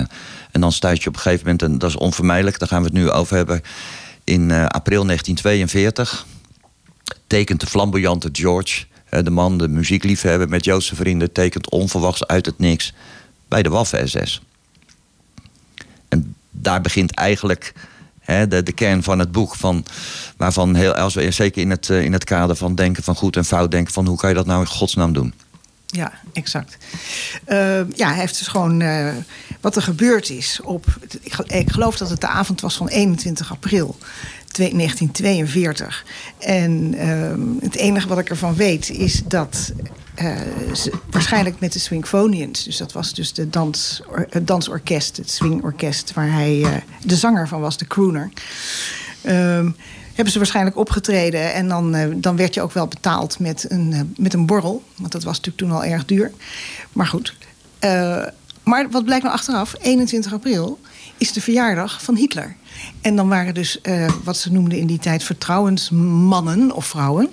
en 0.51 0.61
dan 0.61 0.71
stuit 0.71 1.03
je 1.03 1.09
op 1.09 1.15
een 1.15 1.21
gegeven 1.21 1.45
moment, 1.45 1.63
en 1.63 1.77
dat 1.77 1.89
is 1.89 1.95
onvermijdelijk, 1.95 2.59
daar 2.59 2.67
gaan 2.67 2.81
we 2.81 2.85
het 2.85 2.93
nu 2.93 3.09
over 3.09 3.35
hebben. 3.35 3.61
In 4.23 4.51
april 4.51 5.05
1942 5.05 6.25
tekent 7.27 7.59
de 7.59 7.67
flamboyante 7.67 8.29
George, 8.31 8.85
de 9.09 9.29
man, 9.29 9.57
de 9.57 9.67
muziekliefhebber 9.67 10.49
met 10.49 10.65
Joodse 10.65 10.95
vrienden, 10.95 11.31
tekent 11.31 11.69
onverwachts 11.69 12.27
uit 12.27 12.45
het 12.45 12.59
niks 12.59 12.93
bij 13.47 13.63
de 13.63 13.69
Waffen-SS. 13.69 14.41
En 16.07 16.35
daar 16.49 16.81
begint 16.81 17.13
eigenlijk 17.13 17.73
de, 18.47 18.63
de 18.63 18.71
kern 18.71 19.03
van 19.03 19.19
het 19.19 19.31
boek. 19.31 19.55
Van, 19.55 19.85
waarvan 20.37 20.75
heel, 20.75 20.93
als 20.93 21.13
we, 21.13 21.31
zeker 21.31 21.61
in 21.61 21.69
het, 21.69 21.89
eh, 21.89 22.03
in 22.03 22.13
het 22.13 22.23
kader 22.23 22.55
van 22.55 22.75
denken 22.75 23.03
van 23.03 23.15
goed 23.15 23.35
en 23.35 23.45
fout 23.45 23.71
denken 23.71 23.93
van 23.93 24.05
hoe 24.07 24.17
kan 24.17 24.29
je 24.29 24.35
dat 24.35 24.45
nou 24.45 24.59
in 24.61 24.67
godsnaam 24.67 25.13
doen? 25.13 25.33
Ja, 25.85 26.11
exact. 26.33 26.77
Eh, 27.45 27.89
ja, 27.95 28.07
hij 28.07 28.19
heeft 28.19 28.37
dus 28.37 28.47
gewoon 28.47 28.81
eh, 28.81 29.13
wat 29.61 29.75
er 29.75 29.81
gebeurd 29.81 30.29
is 30.29 30.59
op. 30.63 30.85
Ik, 31.21 31.33
gel- 31.33 31.45
ik 31.47 31.71
geloof 31.71 31.97
dat 31.97 32.09
het 32.09 32.21
de 32.21 32.27
avond 32.27 32.61
was 32.61 32.75
van 32.75 32.87
21 32.87 33.51
april 33.51 33.97
1942. 34.57 36.05
En 36.37 36.93
ehm, 36.97 37.39
het 37.61 37.75
enige 37.75 38.07
wat 38.07 38.19
ik 38.19 38.29
ervan 38.29 38.55
weet 38.55 38.89
is 38.89 39.21
dat. 39.25 39.71
eh, 40.15 40.37
ze, 40.73 40.91
waarschijnlijk 41.09 41.59
met 41.59 41.73
de 41.73 41.79
Swingphonians. 41.79 42.63
Dus 42.63 42.77
dat 42.77 42.91
was 42.91 43.13
dus 43.13 43.33
de 43.33 43.49
dans, 43.49 44.01
het 44.29 44.47
dansorkest, 44.47 45.17
het 45.17 45.31
swingorkest, 45.31 46.13
waar 46.13 46.31
hij 46.31 46.63
eh, 46.63 46.71
de 47.05 47.15
zanger 47.15 47.47
van 47.47 47.61
was, 47.61 47.77
de 47.77 47.87
crooner. 47.87 48.31
Ehm, 49.21 49.69
hebben 50.13 50.33
ze 50.33 50.37
waarschijnlijk 50.39 50.77
opgetreden. 50.77 51.53
En 51.53 51.67
dan, 51.67 51.95
eh, 51.95 52.07
dan 52.15 52.35
werd 52.35 52.53
je 52.53 52.61
ook 52.61 52.71
wel 52.71 52.87
betaald 52.87 53.39
met 53.39 53.65
een, 53.69 54.13
met 54.17 54.33
een 54.33 54.45
borrel. 54.45 54.83
Want 54.95 55.11
dat 55.11 55.23
was 55.23 55.37
natuurlijk 55.37 55.57
toen 55.57 55.71
al 55.71 55.83
erg 55.93 56.05
duur. 56.05 56.31
Maar 56.93 57.07
goed. 57.07 57.35
Maar 58.63 58.89
wat 58.89 59.05
blijkt 59.05 59.23
nou 59.23 59.35
achteraf? 59.35 59.75
21 59.81 60.33
april 60.33 60.79
is 61.17 61.33
de 61.33 61.41
verjaardag 61.41 62.03
van 62.03 62.15
Hitler. 62.15 62.55
En 63.01 63.15
dan 63.15 63.29
waren 63.29 63.53
dus 63.53 63.81
eh, 63.81 64.09
wat 64.23 64.37
ze 64.37 64.51
noemden 64.51 64.77
in 64.77 64.87
die 64.87 64.99
tijd 64.99 65.23
vertrouwensmannen 65.23 66.71
of 66.71 66.85
vrouwen. 66.85 67.29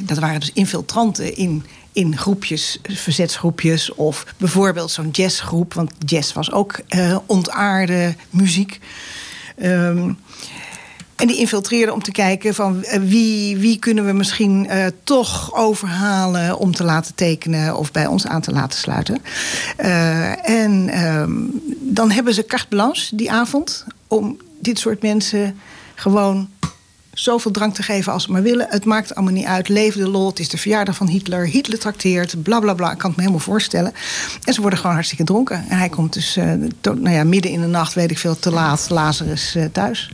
Dat 0.00 0.18
waren 0.18 0.40
dus 0.40 0.52
infiltranten 0.52 1.36
in, 1.36 1.64
in 1.92 2.16
groepjes, 2.16 2.78
verzetsgroepjes. 2.82 3.94
Of 3.94 4.26
bijvoorbeeld 4.36 4.90
zo'n 4.90 5.10
jazzgroep. 5.10 5.74
Want 5.74 5.92
jazz 5.98 6.32
was 6.32 6.52
ook 6.52 6.78
eh, 6.88 7.18
ontaarde 7.26 8.14
muziek. 8.30 8.80
Ehm, 9.56 10.12
en 11.16 11.26
die 11.26 11.36
infiltreerden 11.36 11.94
om 11.94 12.02
te 12.02 12.12
kijken 12.12 12.54
van 12.54 12.84
eh, 12.84 13.00
wie, 13.00 13.56
wie 13.56 13.78
kunnen 13.78 14.06
we 14.06 14.12
misschien 14.12 14.68
toch 15.04 15.54
overhalen 15.54 16.58
om 16.58 16.74
te 16.74 16.84
laten 16.84 17.14
tekenen 17.14 17.76
of 17.76 17.92
bij 17.92 18.06
ons 18.06 18.26
aan 18.26 18.40
te 18.40 18.52
laten 18.52 18.78
sluiten. 18.78 19.22
En 20.42 20.88
ehm, 20.88 21.32
dan 21.80 22.10
hebben 22.10 22.34
ze 22.34 22.46
carte 22.46 22.68
blanche 22.68 23.16
die 23.16 23.30
avond 23.30 23.84
om 24.08 24.38
dit 24.64 24.78
soort 24.78 25.02
mensen 25.02 25.58
gewoon 25.94 26.48
zoveel 27.12 27.50
drank 27.50 27.74
te 27.74 27.82
geven 27.82 28.12
als 28.12 28.22
ze 28.24 28.32
maar 28.32 28.42
willen. 28.42 28.66
Het 28.70 28.84
maakt 28.84 29.14
allemaal 29.14 29.34
niet 29.34 29.44
uit. 29.44 29.68
Leef 29.68 29.94
de 29.94 30.08
lol. 30.08 30.26
Het 30.26 30.38
is 30.38 30.48
de 30.48 30.58
verjaardag 30.58 30.96
van 30.96 31.06
Hitler. 31.08 31.46
Hitler 31.46 31.78
trakteert. 31.78 32.42
Bla 32.42 32.60
bla 32.60 32.74
bla. 32.74 32.92
Ik 32.92 32.98
kan 32.98 33.06
het 33.08 33.16
me 33.18 33.22
helemaal 33.24 33.44
voorstellen. 33.46 33.92
En 34.44 34.52
ze 34.54 34.60
worden 34.60 34.78
gewoon 34.78 34.94
hartstikke 34.94 35.24
dronken. 35.24 35.64
En 35.68 35.78
hij 35.78 35.88
komt 35.88 36.12
dus 36.12 36.38
to- 36.80 36.94
nou 36.94 37.14
ja, 37.14 37.24
midden 37.24 37.50
in 37.50 37.60
de 37.60 37.66
nacht, 37.66 37.94
weet 37.94 38.10
ik 38.10 38.18
veel, 38.18 38.38
te 38.38 38.50
laat, 38.50 38.86
Lazarus 38.90 39.54
eh, 39.54 39.64
thuis. 39.72 40.12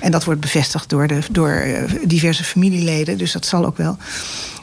En 0.00 0.10
dat 0.10 0.24
wordt 0.24 0.40
bevestigd 0.40 0.88
door, 0.88 1.06
de, 1.06 1.18
door 1.30 1.50
eh, 1.50 1.82
diverse 2.04 2.44
familieleden. 2.44 3.18
Dus 3.18 3.32
dat 3.32 3.46
zal 3.46 3.64
ook 3.64 3.76
wel. 3.76 3.96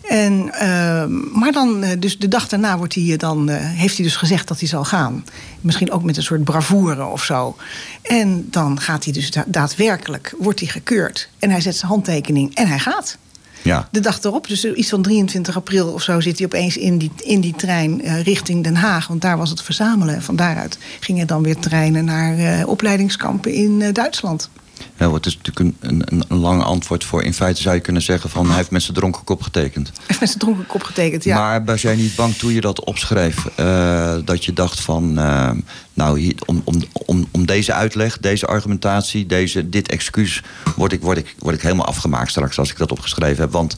En, 0.10 0.54
ehm, 0.54 1.40
maar 1.40 1.52
dan, 1.52 1.84
eh, 1.84 2.00
dus 2.00 2.20
de 2.20 2.28
dag 2.28 2.48
daarna 2.48 2.78
wordt 2.78 2.96
hij, 2.96 3.04
eh, 3.12 3.18
dan, 3.18 3.50
eh, 3.50 3.58
heeft 3.60 3.96
hij 3.96 4.06
dus 4.06 4.16
gezegd 4.16 4.48
dat 4.48 4.60
hij 4.60 4.68
zal 4.68 4.84
gaan. 4.84 5.26
Misschien 5.62 5.92
ook 5.92 6.04
met 6.04 6.18
een 6.18 6.24
soort 6.24 6.44
bravoure 6.44 7.06
of 7.06 7.24
zo. 7.24 7.56
En 8.02 8.48
dan 8.50 8.80
gaat 8.80 9.04
hij 9.04 9.14
dus 9.14 9.32
da- 9.32 9.44
daadwerkelijk, 9.48 10.34
wordt 10.40 10.60
hij 10.60 10.70
gekeurd. 10.70 11.30
En 11.40 11.50
hij 11.50 11.62
zet 11.62 11.76
zijn 11.76 11.92
handtekening 11.92 12.56
en 12.56 12.68
hij 12.68 12.80
gaat. 12.80 13.18
Ja. 13.62 13.88
De 13.92 14.00
dag 14.00 14.24
erop, 14.24 14.48
dus 14.48 14.66
iets 14.66 14.90
van 14.90 15.02
23 15.02 15.56
april 15.56 15.88
of 15.88 16.02
zo, 16.02 16.20
zit 16.20 16.38
hij 16.38 16.46
opeens 16.46 16.78
in 16.78 16.98
die, 16.98 17.12
in 17.18 17.42
die 17.42 17.54
trein 17.56 18.02
richting 18.24 18.64
Den 18.64 18.76
Haag. 18.76 19.08
Want 19.08 19.22
daar 19.22 19.38
was 19.38 19.50
het 19.50 19.62
verzamelen. 19.62 20.22
Van 20.22 20.36
daaruit 20.36 20.78
gingen 21.00 21.28
dan 21.28 21.44
weer 21.44 21.58
treinen 21.58 22.06
naar 22.06 22.66
opleidingskampen 22.66 23.54
in 23.54 23.94
Duitsland. 23.94 24.50
Ja, 24.98 25.14
het 25.14 25.26
is 25.26 25.38
natuurlijk 25.44 25.78
een, 25.80 26.02
een, 26.06 26.24
een 26.28 26.38
lang 26.38 26.64
antwoord 26.64 27.04
voor. 27.04 27.24
In 27.24 27.34
feite 27.34 27.62
zou 27.62 27.76
je 27.76 27.82
kunnen 27.82 28.02
zeggen 28.02 28.30
van 28.30 28.48
hij 28.48 28.56
heeft 28.56 28.72
met 28.72 28.82
zijn 28.82 28.98
dronken 28.98 29.24
kop 29.24 29.42
getekend. 29.42 29.92
Heeft 30.06 30.20
met 30.20 30.30
zijn 30.30 30.40
dronken 30.40 30.66
kop 30.66 30.84
getekend, 30.84 31.24
ja. 31.24 31.38
Maar 31.38 31.66
was 31.66 31.82
jij 31.82 31.96
niet 31.96 32.16
bang 32.16 32.36
toen 32.36 32.54
je 32.54 32.62
dat 32.62 32.84
opschreef, 32.84 33.46
eh, 33.56 34.16
dat 34.26 34.46
je 34.46 34.54
dacht 34.54 34.80
van, 34.80 35.18
eh, 35.18 35.52
nou, 35.94 36.20
hier, 36.20 36.36
om, 36.46 36.62
om, 36.64 36.84
om, 37.06 37.28
om 37.32 37.46
deze 37.46 37.74
uitleg, 37.74 38.18
deze 38.18 38.48
argumentatie, 38.48 39.26
deze, 39.26 39.70
dit 39.70 39.90
excuus, 39.90 40.44
word 40.76 40.92
ik, 40.92 41.02
word, 41.02 41.18
ik, 41.18 41.36
word 41.40 41.56
ik 41.56 41.62
helemaal 41.62 41.86
afgemaakt 41.86 42.30
straks 42.30 42.60
als 42.60 42.72
ik 42.72 42.78
dat 42.78 42.92
opgeschreven 42.92 43.42
heb. 43.42 43.52
Want 43.52 43.76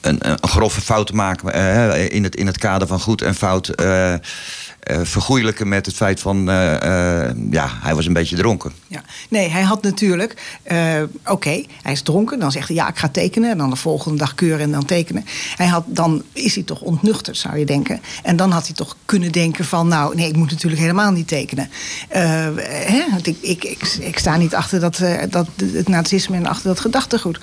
een, 0.00 0.30
een 0.30 0.38
grove 0.40 0.80
fout 0.80 1.12
maken 1.12 1.52
eh, 1.52 2.14
in, 2.14 2.24
het, 2.24 2.36
in 2.36 2.46
het 2.46 2.58
kader 2.58 2.88
van 2.88 3.00
goed 3.00 3.22
en 3.22 3.34
fout. 3.34 3.72
Eh 4.80 5.00
vergoeilijken 5.02 5.68
met 5.68 5.86
het 5.86 5.94
feit 5.94 6.20
van, 6.20 6.50
eh, 6.50 7.26
eh, 7.28 7.36
ja, 7.50 7.68
hij 7.80 7.94
was 7.94 8.06
een 8.06 8.12
beetje 8.12 8.36
dronken. 8.36 8.72
Ja. 8.86 9.02
Nee, 9.28 9.48
hij 9.48 9.62
had 9.62 9.82
natuurlijk, 9.82 10.60
oké, 11.24 11.64
hij 11.82 11.92
is 11.92 12.02
dronken. 12.02 12.38
Dan 12.38 12.52
zegt 12.52 12.68
hij, 12.68 12.76
ja, 12.76 12.88
ik 12.88 12.96
ga 12.96 13.08
tekenen. 13.08 13.50
En 13.50 13.58
dan 13.58 13.70
de 13.70 13.76
volgende 13.76 14.18
dag 14.18 14.34
keuren 14.34 14.60
en 14.60 14.70
dan 14.70 14.84
tekenen. 14.84 15.24
Hij 15.56 15.66
had, 15.66 15.84
dan 15.86 16.22
is 16.32 16.54
hij 16.54 16.64
toch 16.64 16.80
ontnuchterd, 16.80 17.36
zou 17.36 17.58
je 17.58 17.64
denken. 17.64 18.00
En 18.22 18.36
dan 18.36 18.50
had 18.50 18.66
hij 18.66 18.74
toch 18.74 18.96
kunnen 19.04 19.32
denken 19.32 19.64
van, 19.64 19.88
nou, 19.88 20.14
nee, 20.14 20.28
ik 20.28 20.36
moet 20.36 20.50
natuurlijk 20.50 20.80
helemaal 20.80 21.12
niet 21.12 21.28
tekenen. 21.28 21.70
Hè? 22.08 23.02
Ik, 23.22 23.36
ik, 23.40 23.64
ik, 23.64 23.82
ik 24.00 24.18
sta 24.18 24.36
niet 24.36 24.54
achter 24.54 24.80
dat, 24.80 25.02
dat, 25.30 25.46
het 25.56 25.88
nazisme 25.88 26.36
en 26.36 26.46
achter 26.46 26.68
dat 26.68 26.80
gedachtegoed. 26.80 27.38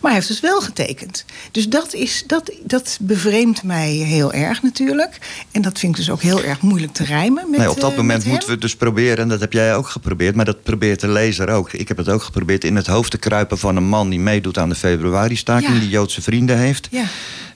Maar 0.00 0.10
hij 0.10 0.14
heeft 0.14 0.28
dus 0.28 0.40
wel 0.40 0.60
getekend. 0.60 1.24
Dus 1.50 1.68
dat, 1.68 1.94
is, 1.94 2.24
dat, 2.26 2.52
dat 2.64 2.98
bevreemdt 3.00 3.62
mij 3.62 3.90
heel 3.90 4.32
erg 4.32 4.62
natuurlijk. 4.62 5.18
En 5.50 5.62
dat 5.62 5.78
vind 5.78 5.92
ik 5.92 5.98
dus 5.98 6.10
ook 6.10 6.22
heel 6.22 6.42
erg 6.42 6.61
moeilijk 6.62 6.92
te 6.92 7.04
rijmen. 7.04 7.50
Met, 7.50 7.58
nee, 7.58 7.70
op 7.70 7.80
dat 7.80 7.90
eh, 7.90 7.96
moment 7.96 8.24
moeten 8.24 8.48
we 8.48 8.58
dus 8.58 8.76
proberen, 8.76 9.18
en 9.18 9.28
dat 9.28 9.40
heb 9.40 9.52
jij 9.52 9.74
ook 9.74 9.88
geprobeerd, 9.88 10.34
maar 10.34 10.44
dat 10.44 10.62
probeert 10.62 11.00
de 11.00 11.08
lezer 11.08 11.48
ook. 11.48 11.72
Ik 11.72 11.88
heb 11.88 11.96
het 11.96 12.08
ook 12.08 12.22
geprobeerd 12.22 12.64
in 12.64 12.76
het 12.76 12.86
hoofd 12.86 13.10
te 13.10 13.18
kruipen 13.18 13.58
van 13.58 13.76
een 13.76 13.84
man 13.84 14.08
die 14.08 14.20
meedoet 14.20 14.58
aan 14.58 14.68
de 14.68 14.74
februari-staking, 14.74 15.72
Ja. 15.72 15.78
die 15.80 15.88
Joodse 15.88 16.22
vrienden 16.22 16.58
heeft. 16.58 16.88
Ja. 16.90 17.04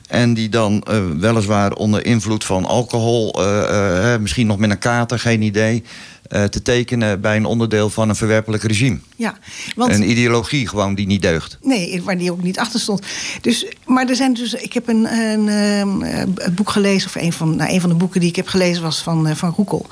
En 0.06 0.34
die 0.34 0.48
dan 0.48 0.82
eh, 0.82 0.98
weliswaar 1.18 1.72
onder 1.72 2.06
invloed 2.06 2.44
van 2.44 2.64
alcohol, 2.64 3.44
eh, 3.44 4.16
misschien 4.16 4.46
nog 4.46 4.58
met 4.58 4.70
een 4.70 4.78
kater, 4.78 5.18
geen 5.18 5.42
idee, 5.42 5.82
eh, 6.28 6.44
te 6.44 6.62
tekenen 6.62 7.20
bij 7.20 7.36
een 7.36 7.44
onderdeel 7.44 7.90
van 7.90 8.08
een 8.08 8.16
verwerpelijk 8.16 8.62
regime. 8.62 8.98
Ja, 9.16 9.38
want 9.76 9.92
Een 9.92 10.10
ideologie 10.10 10.68
gewoon 10.68 10.94
die 10.94 11.06
niet 11.06 11.22
deugt. 11.22 11.58
Nee, 11.62 12.02
waar 12.02 12.18
die 12.18 12.32
ook 12.32 12.42
niet 12.42 12.58
achter 12.58 12.80
stond. 12.80 13.02
Dus, 13.40 13.66
maar 13.86 14.08
er 14.08 14.16
zijn 14.16 14.34
dus. 14.34 14.54
Ik 14.54 14.72
heb 14.72 14.88
een, 14.88 15.12
een, 15.12 15.48
ehm, 15.48 16.02
eh, 16.02 16.18
een 16.34 16.54
boek 16.54 16.70
gelezen, 16.70 17.08
of 17.08 17.14
een 17.22 17.32
van, 17.32 17.56
nou, 17.56 17.72
een 17.72 17.80
van 17.80 17.90
de 17.90 17.96
boeken 17.96 18.20
die 18.20 18.28
ik 18.28 18.36
heb 18.36 18.46
gelezen 18.48 18.82
was 18.82 18.98
van, 19.02 19.26
eh, 19.28 19.34
van 19.34 19.52
Roekel. 19.56 19.86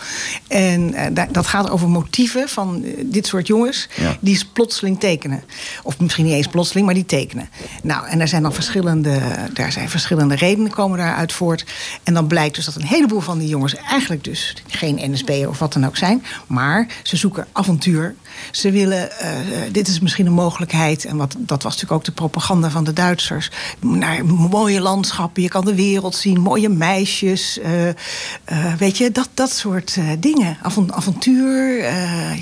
En 0.48 0.94
da- 1.14 1.28
dat 1.32 1.46
gaat 1.46 1.70
over 1.70 1.88
motieven 1.88 2.48
van 2.48 2.84
dit 3.04 3.26
soort 3.26 3.46
jongens 3.46 3.88
Ja. 3.96 4.16
die 4.20 4.42
plotseling 4.52 5.00
tekenen. 5.00 5.42
Of 5.82 5.98
misschien 5.98 6.24
niet 6.24 6.34
eens 6.34 6.46
plotseling, 6.46 6.86
maar 6.86 6.94
die 6.94 7.06
tekenen. 7.06 7.48
Nou, 7.82 8.06
en 8.08 8.18
daar 8.18 8.28
zijn 8.28 8.42
dan 8.42 8.52
verschillende, 8.54 9.20
daar 9.52 9.72
zijn 9.72 9.88
verschillende 9.88 10.34
redenen 10.34 10.70
komen 10.70 10.98
daaruit 10.98 11.32
voort. 11.32 11.64
En 12.02 12.14
dan 12.14 12.26
blijkt 12.26 12.54
dus 12.54 12.64
dat 12.64 12.74
een 12.74 12.82
heleboel 12.86 13.20
van 13.20 13.38
die 13.38 13.48
jongens 13.48 13.74
eigenlijk 13.74 14.24
dus 14.24 14.56
geen 14.68 15.10
NSB 15.10 15.30
of 15.48 15.58
wat 15.58 15.72
dan 15.72 15.86
ook 15.86 15.96
zijn. 15.96 16.23
Maar 16.46 16.86
ze 17.02 17.16
zoeken 17.16 17.46
avontuur. 17.52 18.14
Ze 18.50 18.70
willen, 18.70 19.18
eh, 19.18 19.40
eh, 19.40 19.72
dit 19.72 19.88
is 19.88 20.00
misschien 20.00 20.26
een 20.26 20.32
mogelijkheid. 20.32 21.04
En 21.04 21.16
wat, 21.16 21.34
dat 21.38 21.62
was 21.62 21.72
natuurlijk 21.72 21.92
ook 22.00 22.04
de 22.04 22.12
propaganda 22.12 22.70
van 22.70 22.84
de 22.84 22.92
Duitsers. 22.92 23.50
Naar 23.80 24.24
mooie 24.26 24.80
landschappen, 24.80 25.42
je 25.42 25.48
kan 25.48 25.64
de 25.64 25.74
wereld 25.74 26.14
zien, 26.16 26.40
mooie 26.40 26.68
meisjes. 26.68 27.58
eh, 27.60 28.74
weet 28.78 28.98
je, 28.98 29.10
dat, 29.12 29.28
dat 29.34 29.50
soort 29.52 29.98
dingen. 30.18 30.58
Avon- 30.62 30.94
avontuur, 30.94 31.82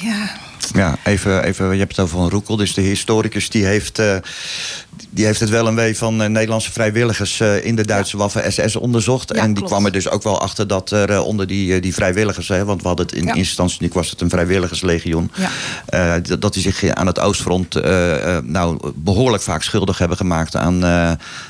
ja. 0.02 0.30
Ja, 0.74 0.96
even, 1.04 1.44
even, 1.44 1.72
je 1.72 1.78
hebt 1.78 1.96
het 1.96 2.04
over 2.06 2.18
Van 2.18 2.28
Roekel. 2.28 2.56
Dus 2.56 2.74
de 2.74 2.80
historicus 2.80 3.50
die 3.50 3.64
heeft, 3.64 4.02
die 5.14 5.24
heeft 5.24 5.40
het 5.40 5.48
wel 5.48 5.66
een 5.66 5.74
wee 5.74 5.96
van 5.96 6.22
eh, 6.22 6.28
Nederlandse 6.28 6.72
vrijwilligers 6.72 7.40
eh, 7.40 7.64
in 7.64 7.76
de 7.76 7.84
Duitse 7.86 8.16
Waffen-SS 8.16 8.76
onderzocht. 8.76 9.28
Ja, 9.34 9.40
en 9.40 9.46
die 9.46 9.54
klopt. 9.54 9.70
kwam 9.70 9.84
er 9.84 9.92
dus 9.92 10.08
ook 10.08 10.22
wel 10.22 10.40
achter 10.40 10.66
dat 10.66 10.90
er 10.90 11.10
eh, 11.10 11.26
onder 11.26 11.46
die, 11.46 11.80
die 11.80 11.94
vrijwilligers, 11.94 12.48
hè, 12.48 12.64
want 12.64 12.82
we 12.82 12.88
hadden 12.88 13.06
het 13.06 13.14
in 13.14 13.24
Ja. 13.24 13.34
instantie 13.34 13.72
natuurlijk 13.80 13.94
was 14.00 14.10
het 14.10 14.20
een 14.20 14.28
vrijwilligerslegioen. 14.30 15.30
Dat- 16.38 16.52
die 16.52 16.62
zich 16.62 16.84
aan 16.88 17.06
het 17.06 17.18
Oostfront 17.18 17.74
nou, 18.44 18.92
behoorlijk 18.94 19.42
vaak 19.42 19.62
schuldig 19.62 19.98
hebben 19.98 20.16
gemaakt 20.16 20.56
aan, 20.56 20.84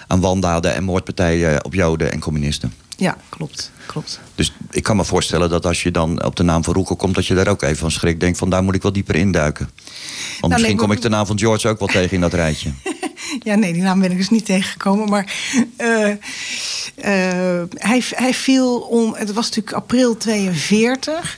aan 0.06 0.20
wandaden 0.20 0.74
en 0.74 0.84
moordpartijen 0.84 1.64
op 1.64 1.74
Joden 1.74 2.12
en 2.12 2.20
communisten. 2.20 2.72
Ja, 2.96 3.16
klopt. 3.28 3.70
klopt. 3.86 4.20
Dus 4.34 4.52
ik 4.70 4.82
kan 4.82 4.96
me 4.96 5.04
voorstellen 5.04 5.50
dat 5.50 5.66
als 5.66 5.82
je 5.82 5.90
dan 5.90 6.24
op 6.24 6.36
de 6.36 6.42
naam 6.42 6.64
van 6.64 6.74
Roekel 6.74 6.96
komt, 6.96 7.14
dat 7.14 7.26
je 7.26 7.34
daar 7.34 7.48
ook 7.48 7.62
even 7.62 7.76
van 7.76 7.90
schrikt. 7.90 8.20
Denkt 8.20 8.38
van 8.38 8.50
daar 8.50 8.62
moet 8.62 8.74
ik 8.74 8.82
wel 8.82 8.92
dieper 8.92 9.14
induiken. 9.14 9.70
Want 10.40 10.52
misschien 10.52 10.74
nee, 10.76 10.84
kom 10.84 10.92
ik 10.92 11.00
de 11.02 11.08
naam 11.08 11.26
van 11.26 11.38
George 11.38 11.68
ook 11.68 11.78
wel 11.78 11.88
tegen 11.88 12.10
in 12.10 12.20
dat 12.20 12.32
rijtje. 12.34 12.70
Ja, 13.48 13.54
nee, 13.54 13.72
die 13.72 13.82
naam 13.82 14.00
ben 14.00 14.10
ik 14.10 14.16
dus 14.16 14.30
niet 14.30 14.44
tegengekomen. 14.44 15.08
Maar 15.08 15.34
eh, 15.76 16.10
eh, 16.10 17.62
hij, 17.74 18.02
hij 18.10 18.34
viel 18.34 18.78
om. 18.78 19.14
Het 19.14 19.32
was 19.32 19.44
natuurlijk 19.44 19.76
april 19.76 20.16
42. 20.16 21.36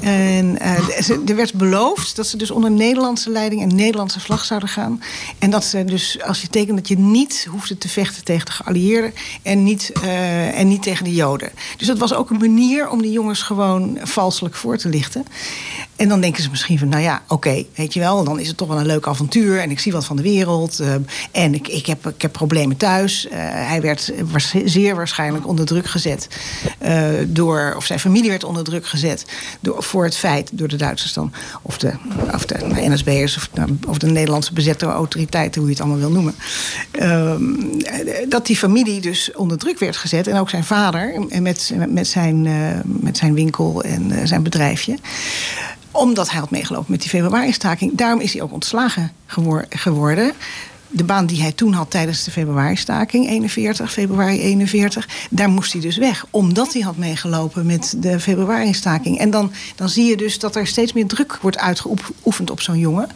En 0.00 0.58
eh, 0.58 1.28
er 1.28 1.36
werd 1.36 1.54
beloofd 1.54 2.16
dat 2.16 2.26
ze 2.26 2.36
dus 2.36 2.50
onder 2.50 2.70
Nederlandse 2.70 3.30
leiding 3.30 3.62
en 3.62 3.74
Nederlandse 3.74 4.20
vlag 4.20 4.44
zouden 4.44 4.68
gaan. 4.68 5.02
En 5.38 5.50
dat 5.50 5.64
ze 5.64 5.84
dus, 5.84 6.22
als 6.22 6.40
je 6.40 6.48
tekent, 6.48 6.76
dat 6.76 6.88
je 6.88 6.98
niet 6.98 7.46
hoefde 7.50 7.78
te 7.78 7.88
vechten 7.88 8.24
tegen 8.24 8.46
de 8.46 8.52
geallieerden. 8.52 9.14
En 9.42 9.62
niet, 9.62 9.92
en 10.54 10.68
niet 10.68 10.82
tegen 10.82 11.04
de 11.04 11.14
Joden. 11.14 11.50
Dus 11.76 11.86
dat 11.86 11.98
was 11.98 12.14
ook 12.14 12.30
een 12.30 12.38
manier 12.38 12.88
om 12.88 13.02
die 13.02 13.12
jongens 13.12 13.42
gewoon 13.42 13.98
valselijk 14.02 14.54
voor 14.54 14.76
te 14.76 14.88
lichten. 14.88 15.24
En 15.96 16.08
dan 16.08 16.20
denken 16.20 16.42
ze 16.42 16.50
misschien 16.50 16.78
van, 16.78 16.88
nou 16.88 17.02
ja, 17.02 17.22
oké, 17.28 17.64
weet 17.74 17.94
je 17.94 18.00
wel, 18.00 18.24
dan 18.24 18.38
is 18.38 18.48
het 18.48 18.56
toch 18.56 18.68
wel 18.68 18.78
een 18.78 18.86
leuk 18.86 19.06
avontuur 19.06 19.60
en 19.60 19.70
ik 19.70 19.80
zie 19.80 19.92
wat 19.92 20.04
van 20.04 20.16
de 20.16 20.22
wereld. 20.22 20.80
En 21.32 21.54
ik, 21.54 21.68
ik, 21.68 21.86
heb, 21.86 22.06
ik 22.06 22.22
heb 22.22 22.32
problemen 22.32 22.76
thuis. 22.76 23.28
Eh, 23.28 23.38
hij 23.42 23.80
werd 23.80 24.12
zeer 24.64 24.94
waarschijnlijk 24.96 25.46
onder 25.46 25.66
druk 25.66 25.86
gezet 25.86 26.28
eh, 26.78 27.08
door, 27.26 27.74
of 27.76 27.84
zijn 27.84 28.00
familie 28.00 28.30
werd 28.30 28.44
onder 28.44 28.64
druk 28.64 28.86
gezet 28.86 29.24
door, 29.60 29.82
voor 29.82 30.04
het 30.04 30.16
feit, 30.16 30.50
door 30.52 30.68
de 30.68 30.76
Duitsers 30.76 31.12
dan, 31.12 31.32
of 31.62 31.78
de, 31.78 31.92
of 32.34 32.46
de 32.46 32.56
NSB'ers 32.88 33.36
of, 33.36 33.48
of 33.88 33.98
de 33.98 34.06
Nederlandse 34.06 34.52
bezette 34.52 34.86
autoriteiten, 34.86 35.60
hoe 35.60 35.70
je 35.70 35.76
het 35.76 35.84
allemaal 35.84 36.00
wil 36.00 36.10
noemen. 36.10 36.34
Ehm, 36.90 37.42
eh, 37.80 38.28
dat 38.28 38.46
die 38.46 38.56
familie 38.56 39.00
dus 39.00 39.32
onder 39.34 39.58
druk 39.58 39.78
werd 39.78 39.96
gezet 39.96 40.26
en 40.26 40.38
ook 40.38 40.50
zijn 40.50 40.64
vader 40.64 41.26
met, 41.40 41.72
met, 41.88 42.06
zijn, 42.06 42.46
eh, 42.46 42.52
met 42.84 43.16
zijn 43.16 43.34
winkel 43.34 43.82
en 43.82 44.28
zijn 44.28 44.42
bedrijfje 44.42 44.98
omdat 45.92 46.30
hij 46.30 46.40
had 46.40 46.50
meegelopen 46.50 46.90
met 46.90 47.00
die 47.00 47.10
februari-staking. 47.10 47.94
Daarom 47.94 48.20
is 48.20 48.32
hij 48.32 48.42
ook 48.42 48.52
ontslagen 48.52 49.12
gewor- 49.26 49.66
geworden. 49.68 50.32
De 50.90 51.04
baan 51.04 51.26
die 51.26 51.40
hij 51.40 51.52
toen 51.52 51.72
had 51.72 51.90
tijdens 51.90 52.24
de 52.24 52.30
februari-staking, 52.30 53.28
41, 53.28 53.92
februari 53.92 54.40
41, 54.40 55.08
daar 55.30 55.48
moest 55.48 55.72
hij 55.72 55.80
dus 55.80 55.96
weg. 55.96 56.24
Omdat 56.30 56.72
hij 56.72 56.82
had 56.82 56.96
meegelopen 56.96 57.66
met 57.66 57.94
de 57.98 58.20
februari-staking. 58.20 59.18
En 59.18 59.30
dan, 59.30 59.52
dan 59.76 59.88
zie 59.88 60.04
je 60.04 60.16
dus 60.16 60.38
dat 60.38 60.56
er 60.56 60.66
steeds 60.66 60.92
meer 60.92 61.06
druk 61.06 61.38
wordt 61.40 61.58
uitgeoefend 61.58 62.50
op 62.50 62.60
zo'n 62.60 62.78
jongen. 62.78 63.08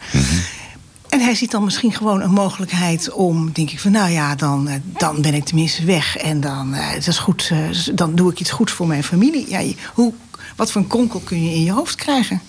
En 1.09 1.19
hij 1.19 1.35
ziet 1.35 1.51
dan 1.51 1.63
misschien 1.63 1.93
gewoon 1.93 2.21
een 2.21 2.31
mogelijkheid 2.31 3.11
om, 3.11 3.51
denk 3.51 3.71
ik 3.71 3.79
van, 3.79 3.91
nou 3.91 4.11
ja, 4.11 4.35
dan, 4.35 4.67
eh, 4.67 4.75
dan 4.97 5.21
ben 5.21 5.33
ik 5.33 5.45
tenminste 5.45 5.85
weg. 5.85 6.17
En 6.17 6.41
dan, 6.41 6.73
eh, 6.73 6.89
het 6.89 7.07
is 7.07 7.17
goed, 7.17 7.49
eh, 7.51 7.93
dan 7.95 8.15
doe 8.15 8.31
ik 8.31 8.39
iets 8.39 8.51
goeds 8.51 8.71
voor 8.71 8.87
mijn 8.87 9.03
familie. 9.03 9.49
Ja, 9.49 9.61
hoe, 9.93 10.13
wat 10.55 10.71
voor 10.71 10.81
een 10.81 10.87
kronkel 10.87 11.19
kun 11.19 11.43
je 11.43 11.55
in 11.55 11.63
je 11.63 11.71
hoofd 11.71 11.95
krijgen? 11.95 12.41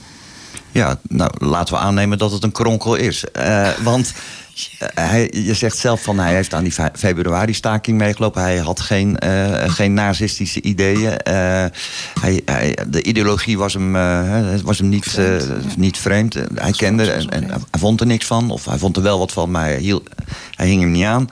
Ja, 0.77 0.99
nou 1.09 1.31
laten 1.39 1.75
we 1.75 1.81
aannemen 1.81 2.19
dat 2.19 2.33
het 2.33 2.43
een 2.43 2.53
kronkel 2.53 2.95
is. 2.95 3.25
Eh, 3.31 3.69
want 3.83 4.13
eh, 4.15 4.21
hij, 4.95 5.31
je 5.33 5.55
zegt 5.55 5.77
zelf 5.79 6.03
van 6.03 6.19
hij 6.19 6.35
heeft 6.35 6.55
aan 6.55 6.63
die 6.63 6.73
fe- 6.73 6.91
februari-staking 6.95 7.99
meegelopen. 7.99 8.43
Hij 8.43 8.57
had 8.57 8.81
geen, 8.81 9.19
eh, 9.19 9.71
geen 9.71 9.95
nazistische 9.95 10.63
ideeën. 10.63 11.17
Eh, 11.19 11.35
hij, 12.21 12.41
hij, 12.45 12.79
de 12.89 13.03
ideologie 13.03 13.59
was 13.59 13.73
hem, 13.73 13.97
eh, 13.97 14.55
was 14.65 14.79
hem 14.79 14.89
niet, 14.89 15.17
eh, 15.19 15.37
niet 15.77 15.99
vreemd. 15.99 16.35
Eh, 16.35 16.43
Hij 16.55 16.71
kende 16.73 17.11
en, 17.13 17.29
en 17.29 17.49
hij 17.51 17.81
vond 17.81 18.01
er 18.01 18.07
niks 18.07 18.27
van. 18.27 18.51
Of 18.51 18.65
hij 18.65 18.79
vond 18.79 18.97
er 18.97 19.03
wel 19.03 19.19
wat 19.19 19.33
van, 19.33 19.51
maar 19.51 19.65
hij, 19.65 19.79
hield, 19.79 20.09
hij 20.57 20.67
hing 20.67 20.81
hem 20.81 20.91
niet 20.91 21.05
aan. 21.05 21.29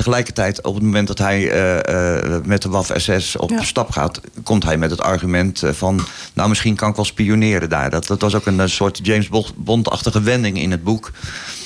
Tegelijkertijd, 0.00 0.62
op 0.62 0.74
het 0.74 0.82
moment 0.82 1.06
dat 1.06 1.18
hij 1.18 1.50
eh, 1.50 2.16
eh, 2.16 2.44
met 2.44 2.62
de 2.62 2.68
WAF-SS 2.68 3.36
op 3.36 3.50
Ja. 3.50 3.62
stap 3.62 3.90
gaat, 3.90 4.20
komt 4.42 4.64
hij 4.64 4.76
met 4.78 4.90
het 4.90 5.00
argument 5.00 5.62
eh, 5.62 5.72
van, 5.72 6.00
nou 6.32 6.48
misschien 6.48 6.76
kan 6.76 6.90
ik 6.90 6.96
wel 6.96 7.04
spioneren 7.04 7.68
daar. 7.68 7.90
Dat, 7.90 8.06
dat 8.06 8.20
was 8.20 8.34
ook 8.34 8.46
een 8.46 8.70
soort 8.70 9.00
James 9.02 9.28
Bond- 9.28 9.52
Bond-achtige 9.56 10.22
wending 10.22 10.58
in 10.58 10.70
het 10.70 10.84
boek. 10.84 11.10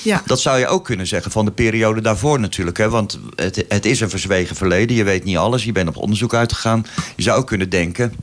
Ja. 0.03 0.21
Dat 0.25 0.39
zou 0.39 0.59
je 0.59 0.67
ook 0.67 0.85
kunnen 0.85 1.07
zeggen 1.07 1.31
van 1.31 1.45
de 1.45 1.51
periode 1.51 2.01
daarvoor 2.01 2.39
natuurlijk. 2.39 2.77
Hè? 2.77 2.89
Want 2.89 3.19
het, 3.35 3.65
het 3.67 3.85
is 3.85 3.99
een 3.99 4.09
verzwegen 4.09 4.55
verleden. 4.55 4.95
Je 4.95 5.03
weet 5.03 5.23
niet 5.23 5.37
alles. 5.37 5.63
Je 5.63 5.71
bent 5.71 5.87
op 5.89 5.97
onderzoek 5.97 6.33
uitgegaan. 6.33 6.85
Je 7.15 7.23
zou 7.23 7.39
ook 7.39 7.47
kunnen 7.47 7.69
denken, 7.69 8.13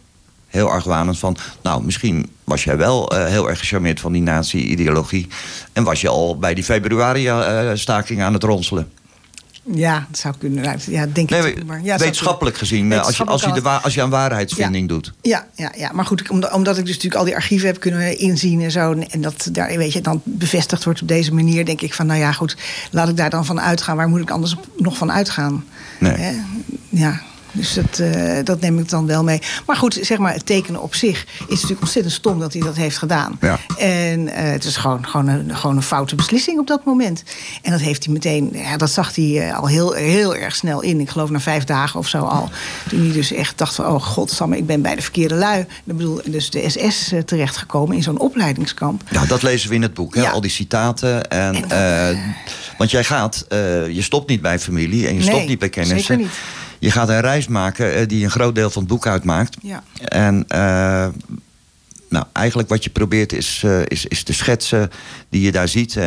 heel 0.47 0.71
argwanend 0.71 1.19
van... 1.19 1.37
nou, 1.63 1.85
misschien 1.85 2.31
was 2.45 2.65
jij 2.65 2.77
wel 2.77 3.13
heel 3.15 3.49
erg 3.49 3.59
gecharmeerd 3.59 4.01
van 4.01 4.13
die 4.13 4.23
nazi-ideologie... 4.23 5.27
en 5.73 5.85
was 5.85 6.01
je 6.01 6.09
al 6.09 6.39
bij 6.39 6.55
die 6.55 6.65
februari-staking 6.65 8.23
aan 8.23 8.33
het 8.33 8.43
ronselen. 8.43 8.91
Ja, 9.65 10.07
dat 10.11 10.19
zou 10.19 10.35
kunnen. 10.39 10.79
Ja, 10.87 11.07
denk 11.07 11.31
Nee, 11.31 11.55
ik. 11.55 11.65
Maar, 11.65 11.83
ja, 11.83 11.99
wetenschappelijk 11.99 12.57
gezien, 12.57 12.93
eh, 12.93 13.05
als 13.05 13.17
je, 13.17 13.25
als, 13.25 13.43
je 13.43 13.53
de 13.53 13.69
als 13.69 13.95
je 13.95 14.03
aan 14.03 14.11
waarheidsvinding 14.11 14.89
doet. 14.89 15.13
Ja, 15.21 15.47
ja, 15.55 15.73
ja, 15.77 15.93
maar 15.93 16.05
goed, 16.05 16.29
omdat, 16.31 16.53
omdat 16.53 16.79
ik 16.79 16.85
dus 16.85 16.95
natuurlijk 16.95 17.21
al 17.21 17.27
die 17.27 17.35
archieven 17.35 17.67
heb 17.67 17.81
kunnen 17.81 18.19
inzien 18.19 18.61
en 18.61 18.71
zo. 18.71 18.93
En 18.93 19.21
dat 19.21 19.49
daar, 19.53 19.77
weet 19.77 19.93
je, 19.93 20.01
dan 20.01 20.21
bevestigd 20.25 20.85
wordt 20.85 21.03
op 21.03 21.09
deze 21.09 21.35
manier, 21.35 21.65
denk 21.65 21.81
ik 21.81 21.95
van, 21.95 22.07
nou 22.07 22.21
ja, 22.21 22.33
goed, 22.33 22.57
laat 22.91 23.09
ik 23.09 23.17
daar 23.17 23.31
dan 23.31 23.45
van 23.45 23.61
uitgaan. 23.61 23.97
Waar 23.97 24.09
moet 24.09 24.21
ik 24.21 24.31
anders 24.31 24.57
nog 24.77 24.97
van 24.97 25.13
uitgaan? 25.13 25.65
Nee. 25.99 26.13
Hè? 26.13 26.33
Ja. 26.89 27.21
Dus 27.53 27.75
dat, 27.75 27.99
eh, 27.99 28.45
dat 28.45 28.61
neem 28.61 28.79
ik 28.79 28.89
dan 28.89 29.07
wel 29.07 29.25
mee. 29.25 29.41
Maar 29.67 29.77
goed, 29.77 29.99
zeg 30.03 30.19
maar, 30.19 30.33
het 30.35 30.47
tekenen 30.47 30.83
op 30.83 30.95
zich 30.95 31.25
is 31.39 31.55
natuurlijk 31.55 31.81
ontzettend 31.81 32.15
stom 32.15 32.41
dat 32.41 32.53
hij 32.53 32.63
dat 32.63 32.77
heeft 32.77 32.99
gedaan. 32.99 33.39
Ja. 33.41 33.59
En 33.79 34.29
eh, 34.29 34.51
het 34.51 34.65
is 34.65 34.77
gewoon, 34.77 35.07
gewoon, 35.07 35.29
een, 35.29 35.57
gewoon 35.57 35.77
een 35.77 35.83
foute 35.83 36.15
beslissing 36.15 36.59
op 36.59 36.67
dat 36.67 36.85
moment. 36.85 37.23
En 37.63 37.71
dat 37.71 37.81
heeft 37.81 38.05
hij 38.05 38.13
meteen, 38.13 38.51
ja, 38.53 38.77
dat 38.77 38.91
zag 38.91 39.15
hij 39.15 39.49
eh, 39.49 39.59
al 39.59 39.67
heel, 39.67 39.93
heel 39.93 40.37
erg 40.37 40.55
snel 40.55 40.81
in. 40.81 41.01
Ik 41.01 41.11
geloof 41.11 41.31
na 41.31 41.41
vijf 41.41 41.65
dagen 41.65 41.99
of 41.99 42.09
zo 42.09 42.19
al. 42.19 42.51
Toen 42.89 43.01
hij 43.01 43.13
dus 43.13 43.33
echt 43.33 43.59
dacht 43.59 43.75
van, 43.75 43.87
oh 43.87 44.03
godsamme, 44.03 44.57
ik 44.57 44.67
ben 44.67 44.83
bij 44.83 44.95
de 44.95 45.03
verkeerde 45.03 45.35
lui. 45.35 45.61
Ik 45.61 45.67
bedoel, 45.85 46.21
dus 46.25 46.51
de 46.51 46.71
SS 46.71 47.13
terechtgekomen 47.25 47.97
in 47.97 48.03
zo'n 48.03 48.19
opleidingskamp. 48.19 49.03
Ja, 49.11 49.27
dat 49.27 49.43
lezen 49.43 49.69
we 49.69 49.75
in 49.75 49.83
het 49.83 49.95
boek, 49.95 50.15
hè? 50.15 50.23
Ja. 50.23 50.31
al 50.31 50.41
die 50.41 50.51
citaten. 50.51 51.31
En, 51.31 51.55
want 52.79 52.91
jij 52.91 53.05
gaat, 53.05 53.45
je 53.89 54.03
stopt 54.03 54.29
niet 54.29 54.41
bij 54.41 54.59
familie 54.59 55.07
en 55.07 55.15
je 55.15 55.21
Nee, 55.21 55.29
stopt 55.29 55.49
niet 55.49 55.59
bij 55.59 55.69
kennissen. 55.69 56.01
zeker 56.01 56.17
niet. 56.17 56.33
Je 56.83 56.91
gaat 56.91 57.09
een 57.09 57.21
reis 57.21 57.49
maken 57.49 57.95
eh, 57.95 58.09
die 58.09 58.25
een 58.25 58.31
groot 58.31 58.55
deel 58.55 58.71
van 58.71 58.83
het 58.83 58.91
boek 58.91 59.07
uitmaakt. 59.07 59.57
Ja. 59.63 59.83
En 60.05 60.45
eh, 60.49 61.09
nou, 62.09 62.25
eigenlijk 62.33 62.69
wat 62.69 62.85
je 62.85 62.91
probeert 62.91 63.33
is, 63.33 63.63
eh, 63.65 63.81
is, 63.85 64.07
is 64.07 64.23
te 64.23 64.33
schetsen 64.33 64.91
die 65.29 65.43
je 65.43 65.53
daar 65.53 65.69
ziet... 65.69 65.99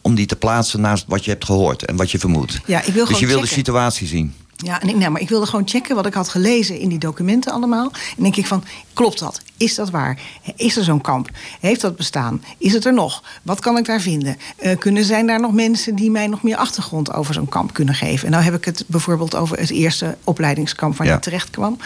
om 0.00 0.14
die 0.14 0.26
te 0.26 0.36
plaatsen 0.36 0.80
naast 0.80 1.04
wat 1.08 1.24
je 1.24 1.30
hebt 1.30 1.44
gehoord 1.44 1.84
en 1.84 1.96
wat 1.96 2.10
je 2.10 2.18
vermoedt. 2.18 2.60
Ja, 2.66 2.84
ik 2.84 2.92
wil 2.92 3.06
dus 3.06 3.18
je 3.18 3.26
wil 3.26 3.40
de 3.40 3.46
situatie 3.46 4.06
zien. 4.06 4.34
Ja, 4.64 4.80
en 4.80 4.88
ik, 4.88 4.96
nou, 4.96 5.10
maar 5.10 5.20
ik 5.20 5.28
wilde 5.28 5.46
gewoon 5.46 5.68
checken 5.68 5.94
wat 5.94 6.06
ik 6.06 6.14
had 6.14 6.28
gelezen 6.28 6.78
in 6.78 6.88
die 6.88 6.98
documenten 6.98 7.52
allemaal. 7.52 7.90
En 8.16 8.22
denk 8.22 8.36
ik 8.36 8.46
van, 8.46 8.64
klopt 8.92 9.18
dat? 9.18 9.40
Is 9.56 9.74
dat 9.74 9.90
waar? 9.90 10.18
Is 10.56 10.76
er 10.76 10.84
zo'n 10.84 11.00
kamp? 11.00 11.28
Heeft 11.60 11.80
dat 11.80 11.96
bestaan? 11.96 12.42
Is 12.58 12.72
het 12.72 12.84
er 12.84 12.92
nog? 12.94 13.22
Wat 13.42 13.60
kan 13.60 13.76
ik 13.76 13.84
daar 13.84 14.00
vinden? 14.00 14.36
Eh, 14.56 14.78
kunnen 14.78 15.04
zijn 15.04 15.26
daar 15.26 15.40
nog 15.40 15.52
mensen 15.52 15.94
die 15.94 16.10
mij 16.10 16.26
nog 16.26 16.42
meer 16.42 16.56
achtergrond 16.56 17.12
over 17.12 17.34
zo'n 17.34 17.48
kamp 17.48 17.72
kunnen 17.72 17.94
geven? 17.94 18.24
En 18.26 18.30
nou 18.32 18.44
heb 18.44 18.54
ik 18.54 18.64
het 18.64 18.84
bijvoorbeeld 18.86 19.34
over 19.34 19.58
het 19.58 19.70
eerste 19.70 20.16
opleidingskamp 20.24 20.96
waar 20.96 21.06
Ja. 21.06 21.12
je 21.12 21.18
terecht 21.20 21.50
kwam. 21.50 21.78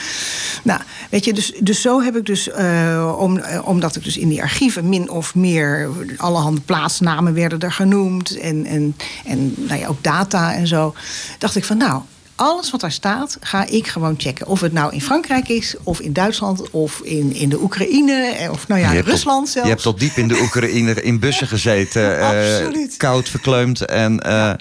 Nou, 0.62 0.80
weet 1.10 1.24
je, 1.24 1.32
dus, 1.32 1.52
dus 1.60 1.80
zo 1.80 2.02
heb 2.02 2.16
ik 2.16 2.26
dus, 2.26 2.50
eh, 2.50 3.14
om, 3.18 3.38
eh, 3.38 3.68
omdat 3.68 3.96
ik 3.96 4.04
dus 4.04 4.16
in 4.16 4.28
die 4.28 4.42
archieven 4.42 4.88
min 4.88 5.10
of 5.10 5.34
meer 5.34 5.88
allerhande 6.16 6.60
plaatsnamen 6.60 7.34
werden 7.34 7.60
er 7.60 7.72
genoemd 7.72 8.38
en, 8.38 8.64
en, 8.66 8.96
en 9.24 9.54
nou 9.56 9.80
ja, 9.80 9.86
ook 9.88 10.02
data 10.02 10.54
en 10.54 10.66
zo, 10.66 10.94
dacht 11.38 11.56
ik 11.56 11.64
van 11.64 11.76
nou. 11.76 12.02
Alles 12.36 12.70
wat 12.70 12.80
daar 12.80 12.92
staat, 12.92 13.36
ga 13.40 13.66
ik 13.66 13.86
gewoon 13.86 14.14
checken. 14.18 14.46
Of 14.46 14.60
het 14.60 14.72
nou 14.72 14.92
in 14.92 15.02
Frankrijk 15.02 15.48
is, 15.48 15.74
of 15.82 16.00
in 16.00 16.12
Duitsland, 16.12 16.70
of 16.70 17.00
in, 17.00 17.32
in 17.32 17.48
de 17.48 17.62
Oekraïne, 17.62 18.34
eh, 18.38 18.50
of 18.50 18.68
nou 18.68 18.80
ja, 18.80 18.92
je 18.92 19.00
Rusland 19.00 19.44
tot, 19.44 19.52
zelfs. 19.52 19.68
Je 19.68 19.74
hebt 19.74 19.82
tot 19.82 20.00
diep 20.00 20.16
in 20.16 20.28
de 20.28 20.40
Oekraïne 20.40 21.02
in 21.02 21.18
bussen 21.18 21.46
gezeten. 21.46 22.18
eh, 22.18 22.28
Absoluut. 22.28 22.96
koud, 22.96 23.28
verkleumd. 23.28 23.84
En 23.84 24.20
eh, 24.20 24.52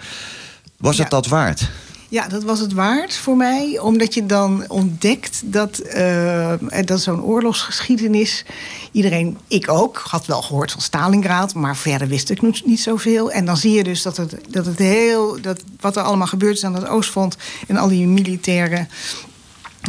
was 0.78 0.98
het 0.98 1.10
dat 1.10 1.28
waard? 1.28 1.70
Ja, 2.10 2.28
dat 2.28 2.44
was 2.44 2.60
het 2.60 2.74
waard 2.74 3.16
voor 3.16 3.38
mij. 3.38 3.80
Omdat 3.80 4.14
je 4.14 4.26
dan 4.26 4.66
ontdekt 4.68 5.42
dat, 5.46 5.78
eh, 5.78 6.54
dat 6.86 7.02
zo'n 7.02 7.24
oorlogsgeschiedenis... 7.24 8.46
Iedereen, 8.92 9.38
ik 9.48 9.70
ook, 9.70 9.98
had 9.98 10.26
wel 10.26 10.42
gehoord 10.42 10.72
van 10.72 10.82
Stalingrad... 10.82 11.54
maar 11.54 11.78
verder 11.78 12.08
wist 12.08 12.30
ik 12.30 12.42
niet- 12.42 12.80
zoveel. 12.80 13.32
En 13.32 13.46
dan 13.46 13.58
zie 13.58 13.72
je 13.72 13.84
dus 13.84 14.02
dat 14.02 14.18
het, 14.18 14.38
dat 14.50 14.66
het 14.66 14.78
heel... 14.78 15.42
Dat, 15.42 15.64
wat 15.80 15.96
er 15.96 16.04
allemaal 16.04 16.28
gebeurd 16.28 16.56
is 16.56 16.64
aan 16.64 16.76
het 16.76 16.88
Oostfront... 16.88 17.38
en 17.68 17.78
al 17.78 17.88
die 17.88 18.08
militaire 18.08 18.88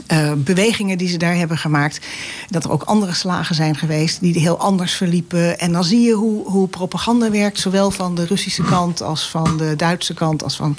eh, 0.07 0.33
bewegingen 0.37 0.99
die 0.99 1.09
ze 1.09 1.17
daar 1.17 1.37
hebben 1.37 1.59
gemaakt. 1.59 2.01
Dat 2.49 2.65
er 2.65 2.71
ook 2.71 2.83
andere 2.83 3.15
slagen 3.15 3.55
zijn 3.55 3.77
geweest 3.77 4.21
die 4.21 4.39
heel 4.39 4.59
anders 4.59 4.95
verliepen. 4.95 5.59
En 5.59 5.73
dan 5.73 5.85
zie 5.85 6.01
je 6.01 6.13
hoe, 6.13 6.51
hoe 6.51 6.69
propaganda 6.69 7.31
werkt, 7.31 7.61
zowel 7.61 7.91
van 7.91 8.15
de 8.15 8.27
Russische 8.27 8.63
kant 8.63 9.03
als 9.03 9.31
van 9.31 9.57
de 9.57 9.77
Duitse 9.77 10.15
kant, 10.15 10.43
als 10.43 10.57
van 10.57 10.77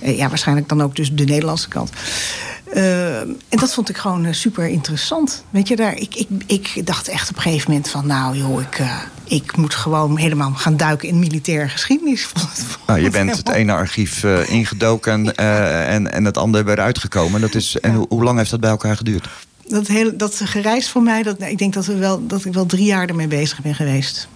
eh, 0.00 0.16
ja, 0.16 0.28
waarschijnlijk 0.28 0.68
dan 0.68 0.82
ook 0.82 0.96
dus 0.96 1.12
de 1.12 1.24
Nederlandse 1.24 1.68
kant. 1.68 1.90
Eh, 2.72 3.20
en 3.20 3.36
dat 3.48 3.74
vond 3.74 3.88
ik 3.88 3.96
gewoon 3.96 4.24
eh, 4.24 4.32
super 4.32 4.66
interessant. 4.66 5.44
Weet 5.50 5.68
je, 5.68 5.76
daar, 5.76 5.96
ik, 5.96 6.14
ik, 6.14 6.28
ik 6.46 6.86
dacht 6.86 7.08
echt 7.08 7.30
op 7.30 7.36
een 7.36 7.42
gegeven 7.42 7.70
moment 7.70 7.88
van, 7.88 8.06
nou 8.06 8.36
joh, 8.36 8.60
ik, 8.60 8.78
eh, 8.78 8.96
ik 9.24 9.56
moet 9.56 9.74
gewoon 9.74 10.16
helemaal 10.16 10.52
gaan 10.54 10.76
duiken 10.76 11.08
in 11.08 11.18
militaire 11.18 11.68
geschiedenis. 11.68 12.24
Vond 12.34 12.44
vond 12.44 12.86
Nou, 12.86 13.00
je 13.00 13.10
bent 13.10 13.36
het 13.36 13.48
ene 13.48 13.72
archief 13.72 14.24
ingedoken 14.48 15.34
en, 15.36 16.12
en 16.12 16.24
het 16.24 16.36
andere 16.36 16.64
weer 16.64 16.80
uitgekomen. 16.80 17.40
Dat 17.40 17.54
is, 17.54 17.80
en 17.80 17.94
hoe, 17.94 18.06
hoe 18.08 18.24
lang 18.24 18.38
heeft 18.38 18.50
dat 18.50 18.60
bij 18.60 18.70
elkaar 18.70 18.96
geduurd? 18.96 19.28
Dat, 19.68 19.86
hele, 19.86 20.16
dat 20.16 20.40
gereis 20.44 20.90
voor 20.90 21.02
mij, 21.02 21.22
dat, 21.22 21.38
nou, 21.38 21.50
ik 21.50 21.58
denk 21.58 21.74
dat, 21.74 21.86
we 21.86 21.96
wel, 21.96 22.26
dat 22.26 22.44
ik 22.44 22.52
wel 22.52 22.66
drie 22.66 22.84
jaar 22.84 23.08
ermee 23.08 23.28
bezig 23.28 23.60
ben 23.60 23.74
geweest. 23.74 24.28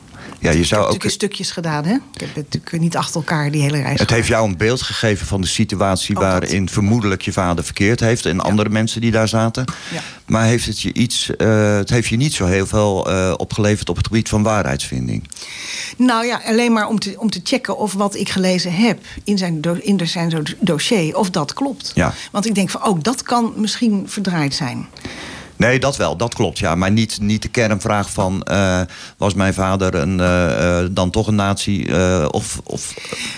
Ja, 0.43 0.51
je 0.51 0.65
zou 0.65 0.65
Ik 0.65 0.71
heb 0.71 0.79
ook, 0.79 0.85
natuurlijk 0.87 1.05
in 1.05 1.11
stukjes 1.11 1.51
gedaan, 1.51 1.85
hè? 1.85 1.95
Ik 1.95 2.21
heb 2.21 2.35
het 2.35 2.45
natuurlijk 2.45 2.83
niet 2.83 2.97
achter 2.97 3.15
elkaar 3.17 3.51
die 3.51 3.63
hele 3.63 3.81
reis 3.83 4.01
het 4.01 4.11
heeft 4.11 4.29
jou 4.29 4.49
een 4.49 4.57
beeld 4.57 4.83
gegeven 4.83 5.27
van 5.27 5.41
de 5.41 5.47
situatie 5.47 6.17
Ook 6.17 6.23
dat. 6.23 6.31
waarin 6.33 6.69
vermoedelijk 6.69 7.23
je 7.23 7.33
vader 7.33 7.65
verkeerd 7.65 8.01
heeft 8.01 8.27
en 8.27 8.41
andere 8.41 8.69
mensen 8.69 9.01
die 9.01 9.11
daar 9.11 9.29
zaten. 9.29 9.65
Ja. 9.93 10.01
Maar 10.27 10.45
heeft 10.45 10.67
het 10.67 10.81
je 10.81 10.93
iets, 10.93 11.37
eh, 11.37 11.77
het 11.77 11.91
heeft 11.91 12.09
je 12.09 12.17
niet 12.17 12.35
zo 12.35 12.47
heel 12.47 12.67
veel 12.67 13.11
eh, 13.11 13.35
opgeleverd 13.37 13.89
op 13.89 13.97
het 13.97 14.07
gebied 14.07 14.29
van 14.29 14.43
waarheidsvinding. 14.43 15.29
Nou 15.97 16.27
ja, 16.27 16.41
alleen 16.47 16.73
maar 16.73 16.89
om 16.89 16.99
te, 16.99 17.15
om 17.19 17.31
te 17.31 17.41
checken 17.45 17.79
of 17.79 17.93
wat 17.93 18.15
ik 18.15 18.29
gelezen 18.29 18.73
heb 18.75 18.99
in 19.25 19.39
zijn, 19.39 19.61
do- 19.61 19.79
in 19.81 20.07
zijn 20.09 20.29
do- 20.29 20.43
dossier, 20.61 21.17
of 21.17 21.31
dat 21.31 21.53
klopt. 21.53 21.93
Ja. 21.95 22.15
Want 22.33 22.47
ik 22.47 22.55
denk 22.55 22.71
van, 22.71 22.87
oh, 22.87 22.99
dat 23.03 23.23
kan 23.23 23.53
misschien 23.57 24.03
verdraaid 24.07 24.55
zijn. 24.55 24.87
Nee, 25.57 25.79
dat 25.79 25.97
wel, 25.97 26.17
dat 26.17 26.35
klopt. 26.35 26.59
Ja. 26.59 26.75
Maar 26.75 26.91
niet, 26.91 27.21
niet 27.21 27.43
de 27.43 27.49
kernvraag 27.49 28.11
van... 28.11 28.43
eh, 28.43 28.81
was 29.17 29.35
mijn 29.35 29.55
vader 29.55 29.95
een, 29.95 30.21
eh, 30.21 30.81
eh, 30.81 30.89
dan 30.91 31.11
toch 31.11 31.27
een 31.27 31.35
nazi? 31.35 31.87
of, 32.31 32.61
of, 32.65 32.95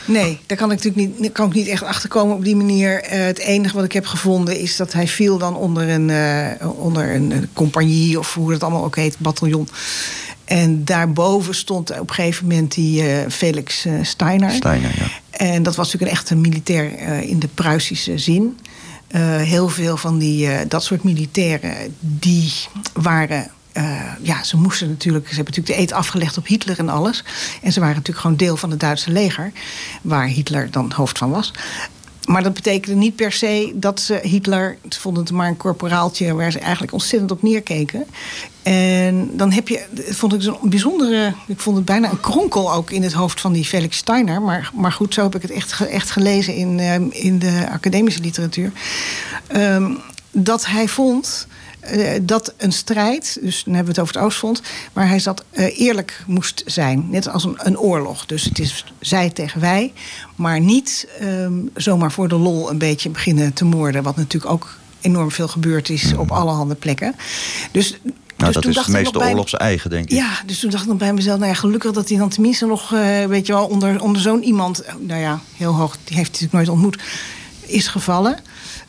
Nee, 0.07 0.39
daar 0.47 0.57
kan 0.59 0.71
ik 0.71 0.83
natuurlijk 0.83 1.19
niet, 1.19 1.33
kan 1.33 1.47
ik 1.47 1.55
niet 1.55 1.69
echt 1.69 1.83
achter 1.83 2.09
komen 2.09 2.37
op 2.37 2.45
die 2.45 2.57
manier. 2.57 3.01
Het 3.05 3.39
enige 3.39 3.75
wat 3.75 3.85
ik 3.85 3.93
heb 3.93 4.07
gevonden 4.07 4.59
is 4.59 4.77
dat 4.77 4.93
hij 4.93 5.09
viel 5.09 5.39
dan 5.39 5.57
onder 5.57 5.89
een, 5.89 6.11
onder 6.77 7.15
een, 7.15 7.49
compagnie, 7.53 8.19
of 8.19 8.35
hoe 8.35 8.53
dat 8.53 8.63
allemaal 8.63 8.85
ook 8.85 8.97
heet, 8.97 9.19
bataljon. 9.19 9.69
En 10.45 10.85
daarboven 10.85 11.55
stond 11.55 11.91
op 11.91 12.09
een 12.09 12.15
gegeven 12.15 12.47
moment 12.47 12.75
die 12.75 13.05
Felix 13.31 13.87
Steiner. 14.03 14.51
Steiner, 14.51 14.93
ja. 14.97 15.07
En 15.31 15.63
dat 15.63 15.77
was 15.77 15.93
natuurlijk 15.93 16.13
een 16.13 16.19
echte 16.19 16.37
militair 16.37 16.99
in 17.23 17.39
de 17.39 17.49
Pruisische 17.55 18.19
zin. 18.19 18.57
Eh, 19.15 19.37
heel 19.37 19.69
veel 19.69 19.97
van 19.97 20.19
die, 20.19 20.49
eh, 20.49 20.69
dat 20.69 20.85
soort 20.85 21.03
militairen, 21.05 21.97
die 22.01 22.53
waren. 22.93 23.51
eh, 23.73 24.01
ja, 24.23 24.43
ze 24.45 24.57
moesten 24.57 24.89
natuurlijk. 24.89 25.29
Ze 25.29 25.35
hebben 25.35 25.55
natuurlijk 25.55 25.81
de 25.81 25.83
eet 25.83 25.99
afgelegd 25.99 26.39
op 26.39 26.47
Hitler 26.47 26.79
en 26.79 26.89
alles. 26.89 27.25
En 27.63 27.73
ze 27.73 27.81
waren 27.81 27.95
natuurlijk 27.95 28.21
gewoon 28.21 28.37
deel 28.37 28.57
van 28.57 28.71
het 28.71 28.81
Duitse 28.81 29.11
leger, 29.11 29.53
waar 30.03 30.27
Hitler 30.27 30.71
dan 30.71 30.93
hoofd 30.93 31.19
van 31.19 31.31
was. 31.31 31.53
Maar 32.27 32.43
dat 32.43 32.55
betekende 32.55 32.97
niet 32.97 33.17
per 33.17 33.33
se 33.33 33.73
dat 33.75 34.01
ze 34.01 34.21
Hitler... 34.23 34.79
ze 34.89 35.01
vonden 35.01 35.23
het 35.23 35.33
maar 35.33 35.49
een 35.49 35.57
corporaaltje 35.57 36.35
waar 36.35 36.53
ze 36.53 36.59
eigenlijk 36.59 36.93
ontzettend 36.93 37.31
op 37.31 37.43
neerkeken. 37.43 38.07
En 38.63 39.37
dan 39.37 39.53
heb 39.53 39.69
je, 39.69 39.85
vond 39.95 40.35
ik 40.35 40.43
zo'n 40.43 40.59
bijzondere... 40.63 41.35
ik 41.47 41.61
vond 41.61 41.77
het 41.77 41.85
bijna 41.85 42.11
een 42.11 42.21
kronkel 42.21 42.73
ook 42.73 42.91
in 42.91 43.03
het 43.03 43.13
hoofd 43.13 43.41
van 43.41 43.53
die 43.53 43.65
Felix 43.65 43.97
Steiner. 43.97 44.43
Maar, 44.43 44.71
maar 44.75 44.93
goed, 44.93 45.15
zo 45.15 45.23
heb 45.23 45.35
ik 45.35 45.43
het 45.43 45.51
echt, 45.51 45.87
echt 45.87 46.11
gelezen 46.11 46.55
in, 46.55 46.79
eh, 46.79 47.25
in 47.25 47.39
de 47.39 47.67
academische 47.71 48.21
literatuur. 48.21 48.73
Ehm, 49.47 49.95
dat 50.31 50.67
hij 50.67 50.89
vond 50.89 51.47
eh, 51.85 52.21
dat 52.23 52.55
een 52.57 52.73
strijd, 52.73 53.39
dus 53.41 53.65
dan 53.65 53.75
hebben 53.75 53.95
we 53.95 54.01
het 54.01 54.09
over 54.09 54.15
het 54.21 54.25
Oostfront... 54.31 54.63
waar 54.93 55.09
hij 55.09 55.19
zat 55.19 55.45
eh, 55.51 55.81
eerlijk 55.81 56.23
moest 56.27 56.63
zijn. 56.67 57.07
Net 57.11 57.29
als 57.29 57.45
een, 57.45 57.55
een 57.59 57.79
oorlog. 57.79 58.27
Dus 58.27 58.45
het 58.45 58.59
is 58.59 58.85
zij 59.01 59.31
tegen 59.31 59.61
wij. 59.61 59.93
Maar 60.37 60.61
niet 60.61 61.09
ehm, 61.21 61.53
zomaar 61.75 62.13
voor 62.13 62.29
de 62.29 62.35
lol 62.39 62.71
een 62.71 62.79
beetje 62.79 63.11
beginnen 63.11 63.53
te 63.53 63.65
moorden. 63.65 64.03
Wat 64.03 64.17
natuurlijk 64.17 64.53
ook 64.53 64.77
enorm 65.01 65.31
veel 65.31 65.49
gebeurd 65.49 65.89
is 65.89 66.15
op 66.17 66.31
allerhande 66.31 66.75
plekken. 66.75 67.15
Dus, 67.73 67.91
Nou, 67.91 68.13
dus 68.37 68.53
dat 68.55 68.63
toen 68.63 68.71
is 68.71 68.77
het 68.79 68.89
meeste 68.89 69.19
bij- 69.19 69.29
oorlogs 69.29 69.55
eigen, 69.55 69.91
denk 69.91 70.05
ik. 70.05 70.17
ja, 70.17 70.31
dus 70.47 70.59
toen 70.59 70.71
dacht 70.71 70.83
ik 70.83 70.89
nog 70.89 70.99
bij 70.99 71.13
mezelf, 71.13 71.39
nou 71.39 71.51
ja, 71.51 71.57
gelukkig 71.59 71.93
dat 71.93 72.09
hij 72.09 72.19
dan 72.19 72.29
tenminste 72.29 72.67
nog, 72.67 72.93
eh, 72.93 73.25
weet 73.25 73.47
je 73.47 73.53
wel, 73.53 73.67
onder, 73.67 74.03
onder 74.03 74.23
zo'n 74.23 74.43
iemand, 74.43 74.83
nou 74.99 75.21
ja, 75.21 75.41
heel 75.57 75.73
hoog, 75.75 75.97
die 76.05 76.17
heeft 76.17 76.39
hij 76.39 76.47
natuurlijk 76.47 76.53
nooit 76.53 76.69
ontmoet, 76.69 77.03
is 77.67 77.87
gevallen. 77.89 78.39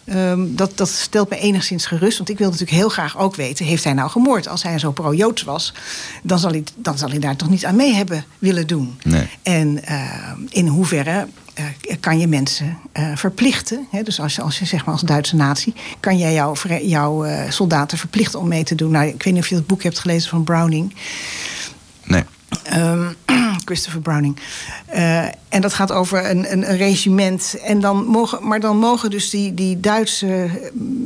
Ehm, 0.06 0.40
dat, 0.48 0.77
dat 0.77 0.90
stelt 0.90 1.30
me 1.30 1.38
enigszins 1.38 1.86
gerust, 1.86 2.18
want 2.18 2.30
ik 2.30 2.38
wil 2.38 2.49
natuurlijk 2.49 2.77
heel 2.77 2.90
graag 2.90 3.18
ook 3.18 3.36
weten, 3.36 3.65
heeft 3.65 3.84
hij 3.84 3.94
nou 3.94 4.10
gemoord? 4.10 4.48
Als 4.48 4.64
hij 4.64 4.80
zo 4.80 4.91
pro-Joods 4.91 5.44
was, 5.44 5.73
dan 6.23 6.40
zal, 6.40 6.52
hij, 6.52 6.64
dan 6.76 6.98
zal 6.98 7.10
hij 7.10 7.19
daar 7.19 7.36
toch 7.36 7.49
niet 7.49 7.65
aan 7.65 7.76
mee 7.76 7.94
hebben 7.94 8.26
willen 8.40 8.68
doen. 8.68 8.99
Nee. 9.03 9.30
En 9.44 9.86
eh, 9.86 10.32
in 10.49 10.68
hoeverre 10.68 11.27
eh, 11.56 11.65
kan 11.99 12.19
je 12.19 12.27
mensen 12.27 12.77
eh, 12.91 13.15
verplichten? 13.15 13.88
Hè? 13.91 14.03
Dus 14.03 14.19
als 14.19 14.36
je, 14.36 14.41
als 14.41 14.60
je 14.60 14.65
zeg 14.65 14.86
maar 14.86 14.94
als 14.94 15.03
Duitse 15.03 15.36
natie, 15.36 15.73
kan 15.99 16.18
jij 16.18 16.34
jouw 16.82 17.26
eh, 17.26 17.52
soldaten 17.52 17.98
verplichten 17.98 18.40
om 18.40 18.48
mee 18.48 18.64
te 18.64 18.76
doen? 18.76 18.91
Nou, 18.91 19.06
ik 19.06 19.23
weet 19.23 19.34
niet 19.34 19.44
of 19.44 19.49
je 19.49 19.56
het 19.56 19.68
boek 19.68 19.84
hebt 19.84 19.99
gelezen 19.99 20.30
van 20.30 20.44
Browning. 20.44 20.95
Nee. 22.03 22.23
Ehm, 22.64 23.11
Christopher 23.65 24.02
Browning. 24.02 24.38
Eh, 24.86 25.23
en 25.26 25.61
dat 25.61 25.73
gaat 25.73 25.91
over 25.91 26.30
een, 26.30 26.52
een, 26.52 26.77
regiment. 26.77 27.56
En 27.64 27.80
dan 27.80 28.06
mogen, 28.06 28.48
maar 28.48 28.60
dan 28.60 28.77
mogen 28.77 29.10
dus 29.10 29.30
die, 29.30 29.53
die 29.53 29.80
Duitse 29.80 30.49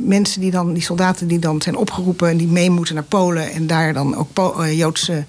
mensen, 0.04 0.40
die, 0.40 0.50
dan, 0.50 0.72
die 0.72 0.82
soldaten 0.82 1.28
die 1.28 1.38
dan 1.38 1.62
zijn 1.62 1.76
opgeroepen 1.76 2.28
en 2.28 2.36
die 2.36 2.48
mee 2.48 2.70
moeten 2.70 2.94
naar 2.94 3.04
Polen 3.04 3.52
en 3.52 3.66
daar 3.66 3.92
dan 3.92 4.16
ook 4.16 4.38
eh, 4.38 4.78
Joodse 4.78 5.24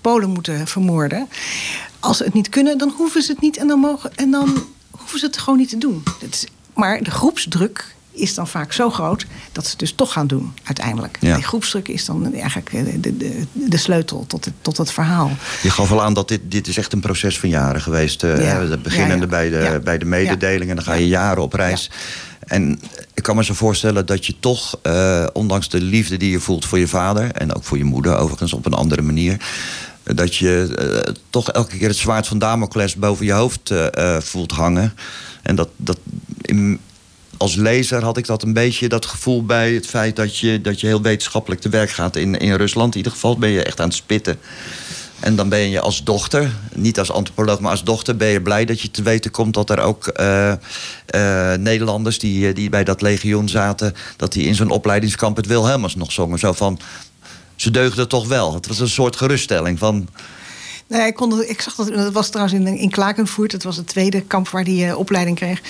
Polen 0.00 0.30
moeten 0.30 0.66
vermoorden. 0.66 1.28
Als 2.00 2.16
ze 2.16 2.24
het 2.24 2.34
niet 2.34 2.48
kunnen, 2.48 2.78
dan 2.78 2.92
hoeven 2.96 3.22
ze 3.22 3.32
het 3.32 3.40
niet 3.40 3.56
en 3.56 3.66
dan, 3.66 3.78
mogen, 3.78 4.16
en 4.16 4.30
dan 4.30 4.64
hoeven 4.90 5.18
ze 5.18 5.26
het 5.26 5.38
gewoon 5.38 5.58
niet 5.58 5.68
te 5.68 5.78
doen. 5.78 6.02
Is, 6.30 6.46
maar 6.74 7.02
de 7.02 7.10
groepsdruk 7.10 7.94
is 8.14 8.34
dan 8.34 8.48
vaak 8.48 8.72
zo 8.72 8.90
groot 8.90 9.26
dat 9.52 9.64
ze 9.64 9.70
het 9.70 9.78
dus 9.78 9.92
toch 9.92 10.12
gaan 10.12 10.26
doen 10.26 10.52
uiteindelijk. 10.62 11.16
Ja. 11.20 11.34
Die 11.34 11.44
groepsdruk 11.44 11.88
is 11.88 12.04
dan 12.04 12.34
eigenlijk 12.34 12.72
eh, 12.72 12.84
de, 13.00 13.16
de, 13.16 13.46
de 13.52 13.76
sleutel 13.76 14.24
tot 14.26 14.44
het, 14.44 14.54
tot 14.60 14.76
het 14.76 14.92
verhaal. 14.92 15.30
Je 15.62 15.70
gaf 15.70 15.92
al 15.92 16.02
aan 16.02 16.14
dat 16.14 16.28
dit, 16.28 16.40
dit 16.44 16.66
is 16.68 16.76
echt 16.76 16.92
een 16.92 17.00
proces 17.00 17.38
van 17.38 17.48
jaren 17.48 17.80
geweest. 17.80 18.22
eh, 18.22 18.44
Ja. 18.44 18.76
beginnende 18.76 19.24
Ja. 19.24 19.30
Bij, 19.30 19.50
de, 19.50 19.80
bij 19.84 19.98
de 19.98 20.04
mededeling. 20.04 20.70
En 20.70 20.76
dan 20.76 20.84
ga 20.84 20.92
je 20.94 21.08
jaren 21.08 21.42
op 21.42 21.52
reis. 21.52 21.90
En 22.46 22.80
ik 23.14 23.22
kan 23.22 23.36
me 23.36 23.44
zo 23.44 23.54
voorstellen 23.54 24.06
dat 24.06 24.26
je 24.26 24.34
toch, 24.40 24.78
eh, 24.82 25.26
ondanks 25.32 25.68
de 25.68 25.80
liefde 25.80 26.16
die 26.16 26.30
je 26.30 26.40
voelt 26.40 26.64
voor 26.64 26.78
je 26.78 26.88
vader... 26.88 27.30
en 27.32 27.54
ook 27.54 27.64
voor 27.64 27.78
je 27.78 27.84
moeder 27.84 28.16
overigens 28.16 28.52
op 28.52 28.66
een 28.66 28.72
andere 28.74 29.02
manier... 29.02 29.36
dat 30.02 30.36
je 30.36 31.14
toch 31.30 31.50
elke 31.50 31.76
keer 31.78 31.88
het 31.88 31.96
zwaard 31.96 32.26
van 32.26 32.38
Damocles 32.38 32.94
boven 32.96 33.26
je 33.26 33.32
hoofd 33.32 33.72
voelt 34.18 34.52
hangen. 34.52 34.94
En 35.42 35.56
dat, 35.56 35.68
dat 35.76 35.98
in- 36.40 36.80
als 37.42 37.54
lezer 37.54 38.04
had 38.04 38.16
ik 38.16 38.26
dat 38.26 38.42
een 38.42 38.52
beetje 38.52 38.88
dat 38.88 39.06
gevoel 39.06 39.44
bij 39.44 39.72
het 39.72 39.86
feit 39.86 40.16
dat 40.16 40.38
je, 40.38 40.60
dat 40.60 40.80
je 40.80 40.86
heel 40.86 41.02
wetenschappelijk 41.02 41.60
te 41.60 41.68
werk 41.68 41.90
gaat 41.90 42.16
in, 42.16 42.38
in 42.38 42.54
Rusland. 42.54 42.90
In 42.92 42.96
ieder 42.96 43.12
geval 43.12 43.38
ben 43.38 43.48
je 43.48 43.62
echt 43.62 43.80
aan 43.80 43.86
het 43.86 43.96
spitten. 43.96 44.38
En 45.20 45.36
dan 45.36 45.48
ben 45.48 45.70
je 45.70 45.80
als 45.80 46.04
dochter, 46.04 46.52
niet 46.74 46.98
als 46.98 47.10
antropoloog, 47.10 47.60
maar 47.60 47.70
als 47.70 47.84
dochter, 47.84 48.16
ben 48.16 48.28
je 48.28 48.42
blij 48.42 48.64
dat 48.64 48.80
je 48.80 48.90
te 48.90 49.02
weten 49.02 49.30
komt 49.30 49.54
dat 49.54 49.70
er 49.70 49.78
ook 49.78 50.06
eh, 50.06 50.52
eh, 50.52 51.58
Nederlanders 51.58 52.18
die, 52.18 52.48
eh, 52.48 52.54
die 52.54 52.70
bij 52.70 52.84
dat 52.84 53.02
legioen 53.02 53.48
zaten, 53.48 53.94
dat 54.16 54.32
die 54.32 54.46
in 54.46 54.54
zo'n 54.54 54.70
opleidingskamp 54.70 55.36
het 55.36 55.46
Wilhelmus 55.46 55.94
nog 55.94 56.12
zongen. 56.12 56.38
Zo 56.38 56.52
van, 56.52 56.78
ze 57.56 57.70
deugden 57.70 58.08
toch 58.08 58.28
wel. 58.28 58.54
Het 58.54 58.66
was 58.66 58.78
een 58.78 58.88
soort 58.88 59.16
geruststelling 59.16 59.78
van. 59.78 60.08
Nee, 60.92 61.06
ik, 61.06 61.14
kon, 61.14 61.42
ik 61.42 61.60
zag 61.60 61.74
dat, 61.74 61.94
dat 61.94 62.12
was 62.12 62.28
trouwens 62.28 62.58
in, 62.58 62.66
in 62.66 62.90
Klakenvoort. 62.90 63.50
Dat 63.50 63.62
was 63.62 63.76
het 63.76 63.86
tweede 63.86 64.20
kamp 64.20 64.48
waar 64.48 64.64
hij 64.64 64.88
eh, 64.88 64.98
opleiding 64.98 65.36
kreeg. 65.36 65.62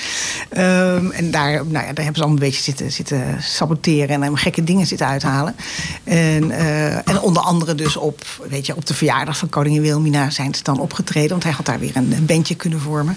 Ehm, 0.48 1.10
en 1.10 1.30
daar, 1.30 1.52
nou 1.52 1.66
ja, 1.66 1.92
daar 1.92 2.04
hebben 2.04 2.14
ze 2.14 2.20
allemaal 2.20 2.28
een 2.28 2.48
beetje 2.48 2.62
zitten, 2.62 2.92
zitten 2.92 3.36
saboteren... 3.42 4.08
en 4.08 4.22
hem 4.22 4.36
gekke 4.36 4.64
dingen 4.64 4.86
zitten 4.86 5.06
uithalen. 5.06 5.56
En, 6.04 6.50
eh, 6.50 7.08
en 7.08 7.20
onder 7.20 7.42
andere 7.42 7.74
dus 7.74 7.96
op, 7.96 8.24
weet 8.48 8.66
je, 8.66 8.76
op 8.76 8.86
de 8.86 8.94
verjaardag 8.94 9.38
van 9.38 9.48
koningin 9.48 9.80
Wilhelmina... 9.80 10.30
zijn 10.30 10.54
ze 10.54 10.62
dan 10.62 10.80
opgetreden, 10.80 11.30
want 11.30 11.42
hij 11.42 11.52
had 11.52 11.66
daar 11.66 11.78
weer 11.78 11.96
een, 11.96 12.26
bandje 12.26 12.54
kunnen 12.54 12.80
vormen. 12.80 13.16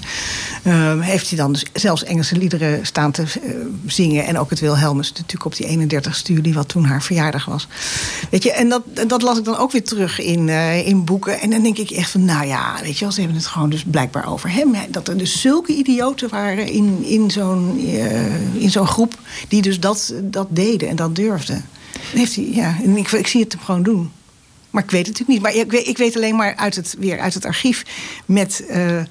Ehm, 0.64 1.00
heeft 1.00 1.30
hij 1.30 1.38
dan 1.38 1.52
dus 1.52 1.66
zelfs 1.74 2.04
Engelse 2.04 2.38
liederen 2.38 2.86
staan 2.86 3.12
te 3.12 3.22
eh, 3.22 3.50
zingen... 3.86 4.26
en 4.26 4.40
ook 4.40 4.50
het 4.50 4.60
Wilhelmus 4.60 5.10
natuurlijk 5.10 5.46
op 5.46 5.56
die 5.56 5.66
31 5.66 6.22
juli... 6.28 6.54
wat 6.54 6.68
toen 6.68 6.86
haar 6.86 7.04
verjaardag 7.04 7.46
was. 7.46 7.68
Weet 8.30 8.44
je, 8.44 8.52
en 8.52 8.70
dat, 8.70 8.82
dat 9.08 9.22
las 9.22 9.38
ik 9.38 9.44
dan 9.44 9.58
ook 9.58 9.72
weer 9.72 9.84
terug 9.84 10.20
in, 10.20 10.50
in 10.86 11.04
boeken. 11.04 11.40
En 11.40 11.50
dan 11.50 11.64
denk 11.64 11.78
ik 11.78 11.94
echt 11.96 12.12
van, 12.12 12.26
nou 12.26 12.48
ja, 12.48 12.80
weet 12.82 12.98
je 12.98 13.00
wel, 13.00 13.14
ze 13.14 13.20
hebben 13.20 13.38
het 13.38 13.48
gewoon 13.48 13.70
dus 13.70 13.84
blijkbaar 13.84 14.28
over 14.28 14.52
hem. 14.52 14.76
Dat 14.90 15.08
er 15.08 15.18
dus 15.18 15.42
zulke 15.42 15.74
idioten 15.74 16.30
waren 16.30 16.68
in, 16.68 17.04
in 17.04 17.32
zo'n 17.32 17.80
eh, 17.88 18.62
in 18.62 18.72
zo'n 18.72 18.88
groep... 18.88 19.20
die 19.48 19.62
dus 19.62 19.80
dat, 19.80 20.14
dat 20.24 20.48
deden 20.50 20.90
en 20.90 20.96
dat 20.96 21.16
durfden. 21.16 21.66
Heeft 22.14 22.36
hij, 22.36 22.50
ja, 22.52 22.78
en 22.84 22.98
ik, 22.98 23.12
ik 23.12 23.28
zie 23.28 23.44
het 23.44 23.52
hem 23.52 23.62
gewoon 23.62 23.84
doen. 23.84 24.12
Maar 24.70 24.84
ik 24.84 24.92
weet 24.92 25.08
het 25.08 25.20
natuurlijk 25.20 25.46
niet. 25.46 25.54
Maar 25.54 25.64
ik 25.66 25.72
weet, 25.72 25.88
ik 25.88 25.98
weet 25.98 26.16
alleen 26.16 26.36
maar 26.36 26.56
uit 26.56 26.76
het, 26.76 26.96
weer 27.00 27.20
uit 27.20 27.34
het 27.34 27.46
archief 27.46 27.86
met... 28.26 28.66
eh, 28.68 29.02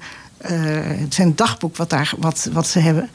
zijn 1.09 1.35
dagboek 1.35 1.77
wat, 1.77 1.89
daar, 1.89 2.13
wat, 2.17 2.49
wat 2.51 2.67
ze 2.67 2.79
hebben. 2.79 3.09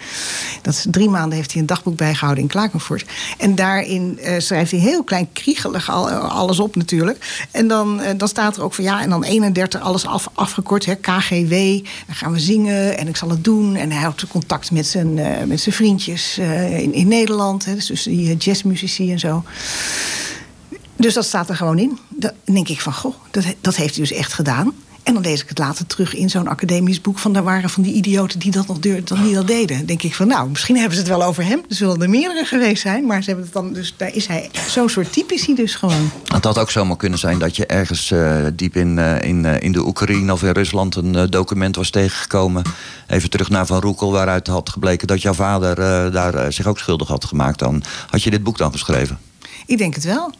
Dat 0.62 0.74
is, 0.74 0.86
drie 0.90 1.08
maanden 1.08 1.36
heeft 1.36 1.52
hij 1.52 1.60
een 1.60 1.66
dagboek 1.66 1.96
bijgehouden 1.96 2.42
in 2.42 2.48
Klakenvoort. 2.50 3.04
En 3.38 3.54
daarin 3.54 4.18
eh, 4.18 4.38
schrijft 4.38 4.70
hij 4.70 4.80
heel 4.80 5.04
klein 5.04 5.32
kriegelig 5.32 5.90
al, 5.90 6.10
alles 6.10 6.58
op 6.58 6.76
natuurlijk. 6.76 7.46
En 7.50 7.68
dan, 7.68 8.00
eh, 8.00 8.18
dan 8.18 8.28
staat 8.28 8.56
er 8.56 8.62
ook 8.62 8.74
van 8.74 8.84
ja, 8.84 9.02
en 9.02 9.10
dan 9.10 9.24
31 9.24 9.80
alles 9.80 10.06
af, 10.06 10.28
afgekort, 10.34 10.86
hè, 10.86 10.94
KGW. 10.94 11.50
Dan 12.06 12.14
gaan 12.14 12.32
we 12.32 12.40
zingen 12.40 12.98
en 12.98 13.08
ik 13.08 13.16
zal 13.16 13.30
het 13.30 13.44
doen. 13.44 13.76
En 13.76 13.90
hij 13.90 14.00
houdt 14.00 14.20
contact 14.28 14.70
met 14.70 14.86
zijn, 14.86 15.18
eh, 15.18 15.44
met 15.44 15.60
zijn 15.60 15.74
vriendjes 15.74 16.38
eh, 16.38 16.80
in, 16.80 16.92
in 16.92 17.08
Nederland. 17.08 17.64
Hè, 17.64 17.74
dus 17.74 18.02
die 18.02 18.30
eh, 18.30 18.38
jazzmuzici 18.38 19.12
en 19.12 19.18
zo. 19.18 19.44
Dus 20.96 21.14
dat 21.14 21.24
staat 21.24 21.48
er 21.48 21.56
gewoon 21.56 21.78
in. 21.78 21.98
Dan 22.08 22.32
denk 22.44 22.68
ik 22.68 22.80
van, 22.80 22.92
goh, 22.92 23.14
dat, 23.30 23.44
dat 23.60 23.76
heeft 23.76 23.94
hij 23.94 24.04
dus 24.04 24.12
echt 24.12 24.32
gedaan. 24.32 24.72
En 25.10 25.16
dan 25.16 25.24
lees 25.24 25.42
ik 25.42 25.48
het 25.48 25.58
later 25.58 25.86
terug 25.86 26.14
in 26.14 26.30
zo'n 26.30 26.48
academisch 26.48 27.00
boek... 27.00 27.18
van 27.18 27.32
daar 27.32 27.42
waren 27.42 27.70
van 27.70 27.82
die 27.82 27.94
idioten 27.94 28.38
die 28.38 28.50
dat 28.50 28.66
nog 28.66 28.78
deur, 28.78 29.04
dat 29.04 29.18
niet 29.18 29.36
al 29.36 29.44
deden. 29.44 29.76
Dan 29.76 29.86
denk 29.86 30.02
ik 30.02 30.14
van, 30.14 30.26
nou, 30.26 30.48
misschien 30.48 30.76
hebben 30.76 30.94
ze 30.94 31.00
het 31.00 31.10
wel 31.10 31.22
over 31.22 31.44
hem. 31.44 31.58
Er 31.68 31.74
zullen 31.74 32.02
er 32.02 32.10
meerdere 32.10 32.44
geweest 32.44 32.82
zijn. 32.82 33.06
Maar 33.06 33.22
ze 33.22 33.26
hebben 33.26 33.44
het 33.44 33.54
dan, 33.54 33.72
dus 33.72 33.94
daar 33.96 34.14
is 34.14 34.26
hij, 34.26 34.50
zo'n 34.68 34.88
soort 34.88 35.12
type 35.12 35.34
is 35.34 35.46
hij 35.46 35.54
dus 35.54 35.74
gewoon. 35.74 36.10
Het 36.24 36.44
had 36.44 36.58
ook 36.58 36.70
zomaar 36.70 36.96
kunnen 36.96 37.18
zijn 37.18 37.38
dat 37.38 37.56
je 37.56 37.66
ergens 37.66 38.10
eh, 38.10 38.36
diep 38.54 38.76
in, 38.76 38.98
eh, 38.98 39.28
in, 39.28 39.44
eh, 39.44 39.60
in 39.60 39.72
de 39.72 39.86
Oekraïne 39.86 40.32
of 40.32 40.42
in 40.42 40.52
Rusland 40.52 40.96
een 40.96 41.30
document 41.30 41.76
was 41.76 41.90
tegengekomen. 41.90 42.62
Even 43.06 43.30
terug 43.30 43.48
naar 43.50 43.66
Van 43.66 43.80
Roekel, 43.80 44.12
waaruit 44.12 44.46
had 44.46 44.70
gebleken 44.70 45.06
dat 45.06 45.22
jouw 45.22 45.34
vader 45.34 45.76
daar 46.12 46.52
zich 46.52 46.66
ook 46.66 46.78
schuldig 46.78 47.08
had 47.08 47.24
gemaakt. 47.24 47.58
Dan 47.58 47.82
had 48.10 48.22
je 48.22 48.30
dit 48.30 48.42
boek 48.42 48.58
dan 48.58 48.72
geschreven. 48.72 49.18
Ik 49.66 49.78
denk 49.78 49.94
het 49.94 50.04
wel. 50.04 50.32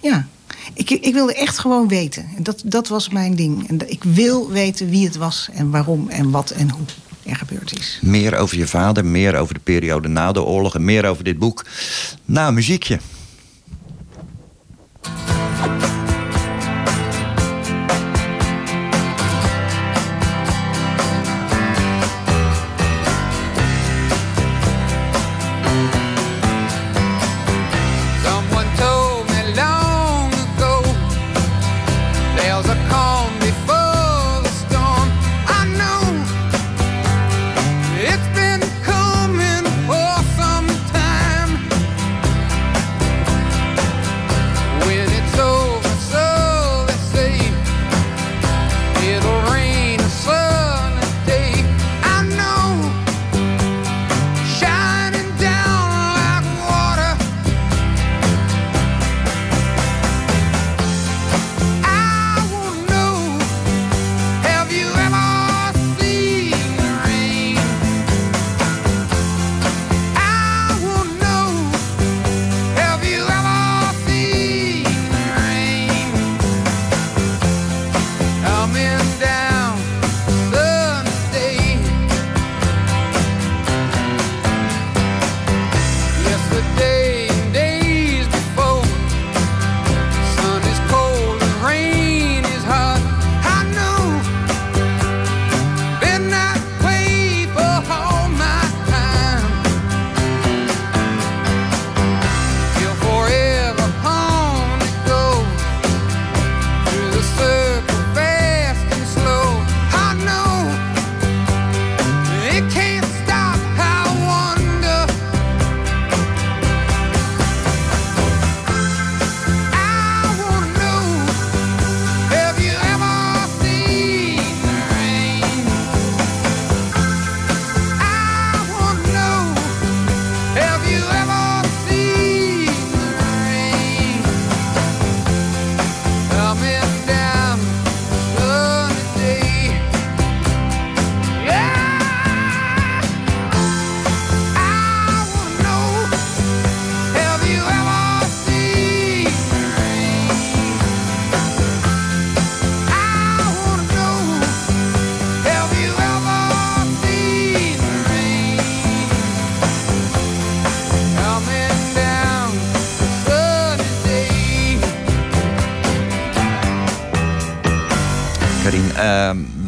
Ja. 0.00 0.26
Ik, 0.74 0.90
ik 0.90 1.12
wilde 1.14 1.34
echt 1.34 1.58
gewoon 1.58 1.88
weten. 1.88 2.28
En 2.36 2.42
dat, 2.42 2.62
dat 2.64 2.88
was 2.88 3.08
mijn 3.08 3.36
ding. 3.36 3.68
En 3.68 3.90
ik 3.90 4.04
wil 4.04 4.50
weten 4.50 4.90
wie 4.90 5.04
het 5.04 5.16
was 5.16 5.48
en 5.52 5.70
waarom 5.70 6.08
en 6.08 6.30
wat 6.30 6.50
en 6.50 6.70
hoe 6.70 6.86
er 7.22 7.36
gebeurd 7.36 7.78
is. 7.78 7.98
Meer 8.02 8.36
over 8.36 8.58
je 8.58 8.66
vader, 8.66 9.04
meer 9.04 9.36
over 9.36 9.54
de 9.54 9.60
periode 9.60 10.08
na 10.08 10.32
de 10.32 10.42
oorlog 10.42 10.74
en 10.74 10.84
meer 10.84 11.04
over 11.06 11.24
dit 11.24 11.38
boek. 11.38 11.64
Nou, 12.24 12.52
muziekje. 12.52 12.98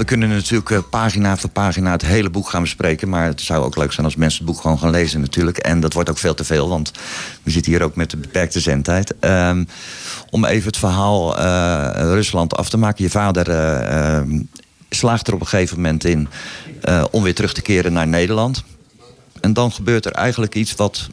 We 0.05 0.11
kunnen 0.11 0.29
natuurlijk 0.29 0.71
eh, 0.71 0.79
pagina 0.91 1.37
voor 1.37 1.51
pagina 1.51 1.91
het 1.91 2.03
hele 2.03 2.31
boek 2.31 2.49
gaan 2.49 2.63
bespreken. 2.63 3.09
Maar 3.09 3.27
het 3.27 3.41
zou 3.41 3.65
ook 3.65 3.77
leuk 3.77 3.93
zijn 3.93 4.07
als 4.07 4.17
mensen 4.17 4.45
het 4.45 4.53
boek 4.53 4.61
gewoon 4.61 4.79
gaan 4.79 4.91
lezen 4.91 5.21
natuurlijk. 5.21 5.59
En 5.59 5.81
dat 5.81 5.93
wordt 5.93 6.11
ook 6.11 6.19
veel 6.19 6.35
te 6.35 6.45
veel, 6.45 6.69
want 6.69 6.93
we 7.43 7.51
zitten 7.51 7.73
hier 7.73 7.83
ook 7.83 7.97
met 7.97 8.11
de 8.11 8.17
beperkte 8.17 8.61
zendtijd. 8.61 9.15
Ehm, 9.19 9.65
om 10.31 10.45
even 10.45 10.67
het 10.67 10.77
verhaal 10.77 11.39
eh, 11.39 11.91
Rusland 11.95 12.57
af 12.57 12.69
te 12.69 12.77
maken. 12.77 13.05
Je 13.05 13.11
vader 13.11 13.51
ehm, 13.51 14.43
slaagt 14.91 15.27
er 15.27 15.35
op 15.35 15.41
een 15.41 15.47
gegeven 15.47 15.77
moment 15.77 16.05
in 16.05 16.29
om 17.11 17.23
weer 17.23 17.35
terug 17.35 17.55
te 17.55 17.63
keren 17.63 17.93
naar 17.93 18.09
Nederland. 18.09 18.65
En 19.41 19.53
dan 19.53 19.73
gebeurt 19.73 20.07
er 20.07 20.13
eigenlijk 20.13 20.55
iets 20.55 20.75
wat 20.75 21.09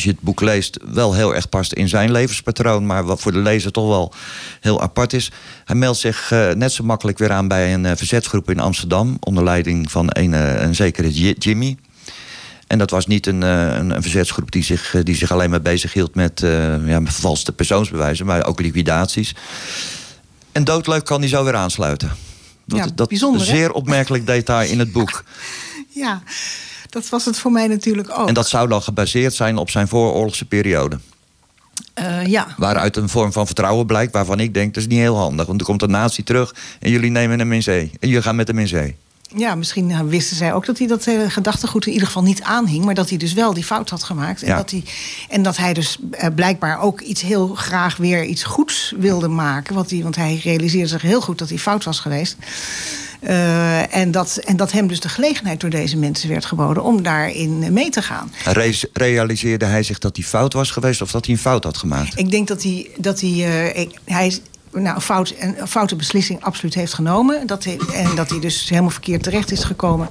als 0.00 0.08
je 0.08 0.14
het 0.14 0.24
boek 0.24 0.40
leest, 0.40 0.78
wel 0.92 1.14
heel 1.14 1.34
erg 1.34 1.48
past 1.48 1.72
in 1.72 1.88
zijn 1.88 2.10
levenspatroon, 2.10 2.86
maar 2.86 3.04
wat 3.04 3.20
voor 3.20 3.32
de 3.32 3.38
lezer 3.38 3.72
toch 3.72 3.86
wel 3.88 4.12
heel 4.60 4.80
apart 4.82 5.12
is. 5.12 5.30
Hij 5.64 5.76
meldt 5.76 5.98
zich 5.98 6.30
eh, 6.32 6.50
net 6.50 6.72
zo 6.72 6.84
makkelijk 6.84 7.18
weer 7.18 7.32
aan 7.32 7.48
bij 7.48 7.74
een 7.74 7.86
eh, 7.86 7.96
verzetsgroep 7.96 8.50
in 8.50 8.60
Amsterdam, 8.60 9.16
onder 9.20 9.44
leiding 9.44 9.90
van 9.90 10.06
een, 10.08 10.34
eh, 10.34 10.60
een 10.62 10.74
zekere 10.74 11.12
Ji- 11.12 11.34
Jimmy. 11.38 11.76
En 12.66 12.78
dat 12.78 12.90
was 12.90 13.06
niet 13.06 13.26
een, 13.26 13.42
een, 13.42 13.90
een 13.90 14.02
verzetsgroep 14.02 14.50
die 14.50 14.62
zich, 14.62 14.94
die 15.02 15.14
zich 15.16 15.30
alleen 15.32 15.50
maar 15.50 15.62
bezig 15.62 15.92
hield 15.92 16.14
met, 16.14 16.42
eh 16.42 16.86
ja, 16.86 17.00
met 17.00 17.12
vervalste 17.12 17.52
persoonsbewijzen, 17.52 18.26
maar 18.26 18.46
ook 18.46 18.60
liquidaties. 18.60 19.34
En 20.52 20.64
doodleuk 20.64 21.04
kan 21.04 21.20
hij 21.20 21.28
zo 21.28 21.44
weer 21.44 21.54
aansluiten. 21.56 22.10
Dat, 22.66 22.78
Ja, 22.78 22.86
dat 22.94 23.08
bijzonder, 23.08 23.40
hè? 23.40 23.46
zeer 23.46 23.72
opmerkelijk 23.72 24.26
detail 24.26 24.70
in 24.70 24.78
het 24.78 24.92
boek. 24.92 25.24
Ja, 25.94 26.22
dat 26.90 27.08
was 27.08 27.24
het 27.24 27.38
voor 27.38 27.52
mij 27.52 27.66
natuurlijk 27.66 28.10
ook. 28.18 28.28
En 28.28 28.34
dat 28.34 28.48
zou 28.48 28.68
dan 28.68 28.82
gebaseerd 28.82 29.34
zijn 29.34 29.56
op 29.56 29.70
zijn 29.70 29.88
vooroorlogse 29.88 30.44
periode. 30.44 30.98
Eh, 31.94 32.26
ja, 32.26 32.46
Waaruit 32.56 32.96
een 32.96 33.08
vorm 33.08 33.32
van 33.32 33.46
vertrouwen 33.46 33.86
blijkt, 33.86 34.12
waarvan 34.12 34.40
ik 34.40 34.54
denk 34.54 34.74
dat 34.74 34.82
is 34.82 34.88
niet 34.88 34.98
heel 34.98 35.16
handig. 35.16 35.46
Want 35.46 35.60
er 35.60 35.66
komt 35.66 35.82
een 35.82 35.90
nazi 35.90 36.22
terug 36.22 36.54
en 36.80 36.90
jullie 36.90 37.10
nemen 37.10 37.38
hem 37.38 37.52
in 37.52 37.62
zee. 37.62 37.90
En 38.00 38.08
jullie 38.08 38.22
gaan 38.22 38.36
met 38.36 38.48
hem 38.48 38.58
in 38.58 38.68
zee. 38.68 38.96
ja, 39.36 39.54
misschien 39.54 39.86
nou, 39.86 40.08
wisten 40.08 40.36
zij 40.36 40.54
ook 40.54 40.66
dat 40.66 40.78
hij 40.78 40.86
dat 40.86 41.04
hele 41.04 41.30
gedachtegoed 41.30 41.86
in 41.86 41.92
ieder 41.92 42.06
geval 42.06 42.22
niet 42.22 42.42
aanhing. 42.42 42.84
Maar 42.84 42.94
dat 42.94 43.08
hij 43.08 43.18
dus 43.18 43.32
wel 43.32 43.54
die 43.54 43.64
fout 43.64 43.90
had 43.90 44.02
gemaakt. 44.02 44.42
En, 44.42 44.48
Ja. 44.48 44.56
dat, 44.56 44.70
hij, 44.70 44.84
en 45.28 45.42
dat 45.42 45.56
hij 45.56 45.72
dus 45.74 45.98
eh, 46.10 46.28
blijkbaar 46.34 46.80
ook 46.80 47.00
iets 47.00 47.22
heel 47.22 47.54
graag 47.54 47.96
weer 47.96 48.24
iets 48.24 48.42
goeds 48.44 48.94
wilde 48.98 49.28
maken. 49.28 49.74
Want, 49.74 49.90
hij, 49.90 50.02
want 50.02 50.16
hij 50.16 50.40
realiseerde 50.44 50.88
zich 50.88 51.02
heel 51.02 51.20
goed 51.20 51.38
dat 51.38 51.48
hij 51.48 51.58
fout 51.58 51.84
was 51.84 52.00
geweest. 52.00 52.36
Eh, 53.20 53.96
en, 53.96 54.10
dat, 54.10 54.36
en 54.36 54.56
dat 54.56 54.72
hem 54.72 54.86
dus 54.86 55.00
de 55.00 55.08
gelegenheid 55.08 55.60
door 55.60 55.70
deze 55.70 55.96
mensen 55.96 56.28
werd 56.28 56.44
geboden 56.44 56.82
om 56.82 57.02
daarin 57.02 57.72
mee 57.72 57.90
te 57.90 58.02
gaan. 58.02 58.32
Re- 58.44 58.88
realiseerde 58.92 59.64
hij 59.64 59.82
zich 59.82 59.98
dat 59.98 60.16
hij 60.16 60.24
fout 60.24 60.52
was 60.52 60.70
geweest 60.70 61.02
of 61.02 61.10
dat 61.10 61.24
hij 61.24 61.34
een 61.34 61.40
fout 61.40 61.64
had 61.64 61.76
gemaakt? 61.76 62.18
Ik 62.18 62.30
denk 62.30 62.48
dat 62.48 62.62
hij, 62.62 62.90
dat 62.96 63.20
hij, 63.20 63.30
eh, 63.74 63.86
hij 64.04 64.38
nou, 64.72 64.94
een, 64.94 65.00
fout, 65.00 65.34
een 65.38 65.68
foute 65.68 65.96
beslissing 65.96 66.44
absoluut 66.44 66.74
heeft 66.74 66.94
genomen. 66.94 67.46
Dat 67.46 67.64
hij, 67.64 67.78
en 67.94 68.14
dat 68.14 68.30
hij 68.30 68.40
dus 68.40 68.68
helemaal 68.68 68.90
verkeerd 68.90 69.22
terecht 69.22 69.52
is 69.52 69.64
gekomen. 69.64 70.08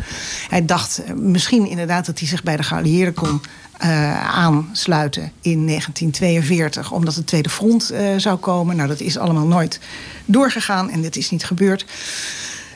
Hij 0.49 0.65
dacht 0.65 1.03
eh, 1.03 1.13
misschien 1.13 1.67
inderdaad 1.67 2.05
dat 2.05 2.19
hij 2.19 2.27
zich 2.27 2.43
bij 2.43 2.57
de 2.57 2.63
geallieerden 2.63 3.13
kon 3.13 3.41
aansluiten 4.33 5.31
in 5.41 5.67
1942. 5.67 6.91
Omdat 6.91 7.15
het 7.15 7.27
Tweede 7.27 7.49
Front 7.49 7.93
zou 8.17 8.37
komen. 8.37 8.75
Nou, 8.75 8.89
dat 8.89 8.99
is 8.99 9.17
allemaal 9.17 9.45
nooit 9.45 9.79
doorgegaan 10.25 10.89
en 10.89 11.01
dit 11.01 11.15
is 11.15 11.29
niet 11.29 11.45
gebeurd. 11.45 11.85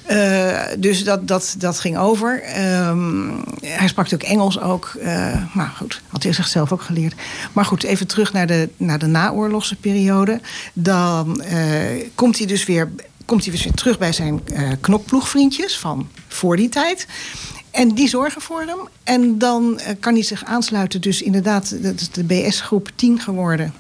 Eh, 0.05 0.61
dus 0.77 1.03
dat, 1.03 1.27
dat, 1.27 1.55
dat 1.57 1.79
ging 1.79 1.97
over. 1.97 2.41
Ehm, 2.41 3.29
hij 3.61 3.87
sprak 3.87 4.11
natuurlijk 4.11 4.29
Engels 4.29 4.59
ook. 4.59 4.93
eh, 5.01 5.55
maar 5.55 5.73
goed, 5.77 6.01
had 6.07 6.23
hij 6.23 6.33
zichzelf 6.33 6.71
ook 6.71 6.81
geleerd. 6.81 7.13
Maar 7.53 7.65
goed, 7.65 7.83
even 7.83 8.07
terug 8.07 8.33
naar 8.33 8.47
de, 8.47 8.69
naar 8.77 8.99
de 8.99 9.05
naoorlogse 9.05 9.75
periode. 9.75 10.41
Dan 10.73 11.41
eh, 11.41 11.59
komt 12.15 12.37
hij 12.37 12.47
dus 12.47 12.65
weer, 12.65 12.91
komt 13.25 13.43
hij 13.43 13.51
dus 13.51 13.63
weer 13.63 13.73
terug 13.73 13.97
bij 13.97 14.11
zijn 14.11 14.41
knokploegvriendjes 14.81 15.77
van 15.77 16.09
voor 16.27 16.55
die 16.55 16.69
tijd. 16.69 17.07
En 17.71 17.89
die 17.89 18.07
zorgen 18.07 18.41
voor 18.41 18.61
hem. 18.61 18.87
En 19.03 19.37
dan 19.37 19.79
kan 19.99 20.13
hij 20.13 20.23
zich 20.23 20.43
aansluiten. 20.43 21.01
Dus 21.01 21.21
inderdaad, 21.21 21.83
dat 21.83 21.99
is 21.99 22.09
de 22.09 22.23
BS-groep 22.23 22.89
10 22.95 23.19
geworden. 23.19 23.73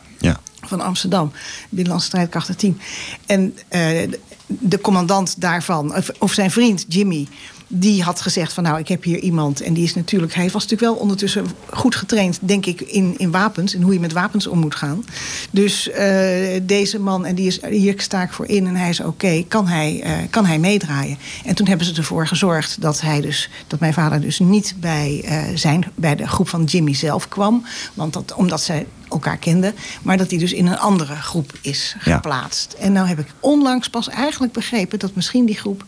Van 0.67 0.81
Amsterdam, 0.81 1.31
Binnenlandse 1.69 2.07
Strijdkrachten 2.07 2.57
10. 2.57 2.79
En 3.25 3.57
eh, 3.67 4.09
de- 4.47 4.81
commandant 4.81 5.41
daarvan, 5.41 5.93
of 6.19 6.31
zijn 6.31 6.51
vriend 6.51 6.85
Jimmy, 6.87 7.27
die 7.75 8.03
had 8.03 8.21
gezegd 8.21 8.53
van 8.53 8.63
nou, 8.63 8.79
ik 8.79 8.87
heb 8.87 9.03
hier 9.03 9.19
iemand. 9.19 9.61
En 9.61 9.73
die 9.73 9.83
is 9.83 9.95
natuurlijk, 9.95 10.33
hij 10.33 10.43
was 10.49 10.53
natuurlijk 10.63 10.81
wel 10.81 11.01
ondertussen 11.01 11.45
goed 11.69 11.95
getraind, 11.95 12.39
denk 12.41 12.65
ik, 12.65 12.81
in, 12.81 13.13
in 13.17 13.31
wapens. 13.31 13.75
En 13.75 13.81
hoe 13.81 13.93
je 13.93 13.99
met 13.99 14.11
wapens 14.13 14.47
om 14.47 14.59
moet 14.59 14.75
gaan. 14.75 15.05
Dus 15.51 15.89
eh, 15.89 16.59
deze 16.63 16.99
man, 16.99 17.25
en 17.25 17.35
die 17.35 17.47
is 17.47 17.65
hier 17.65 17.93
sta 17.97 18.21
ik 18.23 18.31
voor 18.31 18.45
in 18.47 18.67
en 18.67 18.75
hij 18.75 18.89
is 18.89 18.99
oké, 18.99 19.43
kan, 19.47 19.67
hij, 19.67 20.01
eh, 20.01 20.11
kan 20.29 20.45
hij 20.45 20.59
meedraaien. 20.59 21.17
En 21.45 21.55
toen 21.55 21.67
hebben 21.67 21.85
ze 21.85 21.93
ervoor 21.93 22.27
gezorgd 22.27 22.81
dat 22.81 23.01
hij 23.01 23.21
dus, 23.21 23.49
dat 23.67 23.79
mijn 23.79 23.93
vader 23.93 24.21
dus 24.21 24.39
niet 24.39 24.75
bij, 24.79 25.21
eh, 25.25 25.43
zijn, 25.55 25.85
bij 25.95 26.15
de 26.15 26.27
groep 26.27 26.49
van 26.49 26.63
Jimmy 26.63 26.93
zelf 26.93 27.27
kwam. 27.27 27.65
Want 27.93 28.13
dat, 28.13 28.33
omdat 28.33 28.61
zij 28.61 28.85
elkaar 29.09 29.37
kenden. 29.37 29.73
Maar 30.01 30.17
dat 30.17 30.29
hij 30.29 30.39
dus 30.39 30.53
in 30.53 30.67
een 30.67 30.77
andere 30.77 31.15
groep 31.15 31.51
is 31.61 31.95
Ja. 32.03 32.13
geplaatst. 32.15 32.75
En 32.79 32.91
nou 32.91 33.07
heb 33.07 33.19
ik 33.19 33.27
onlangs 33.39 33.89
pas 33.89 34.09
eigenlijk 34.09 34.53
begrepen 34.53 34.99
dat 34.99 35.15
misschien 35.15 35.45
die 35.45 35.57
groep 35.57 35.85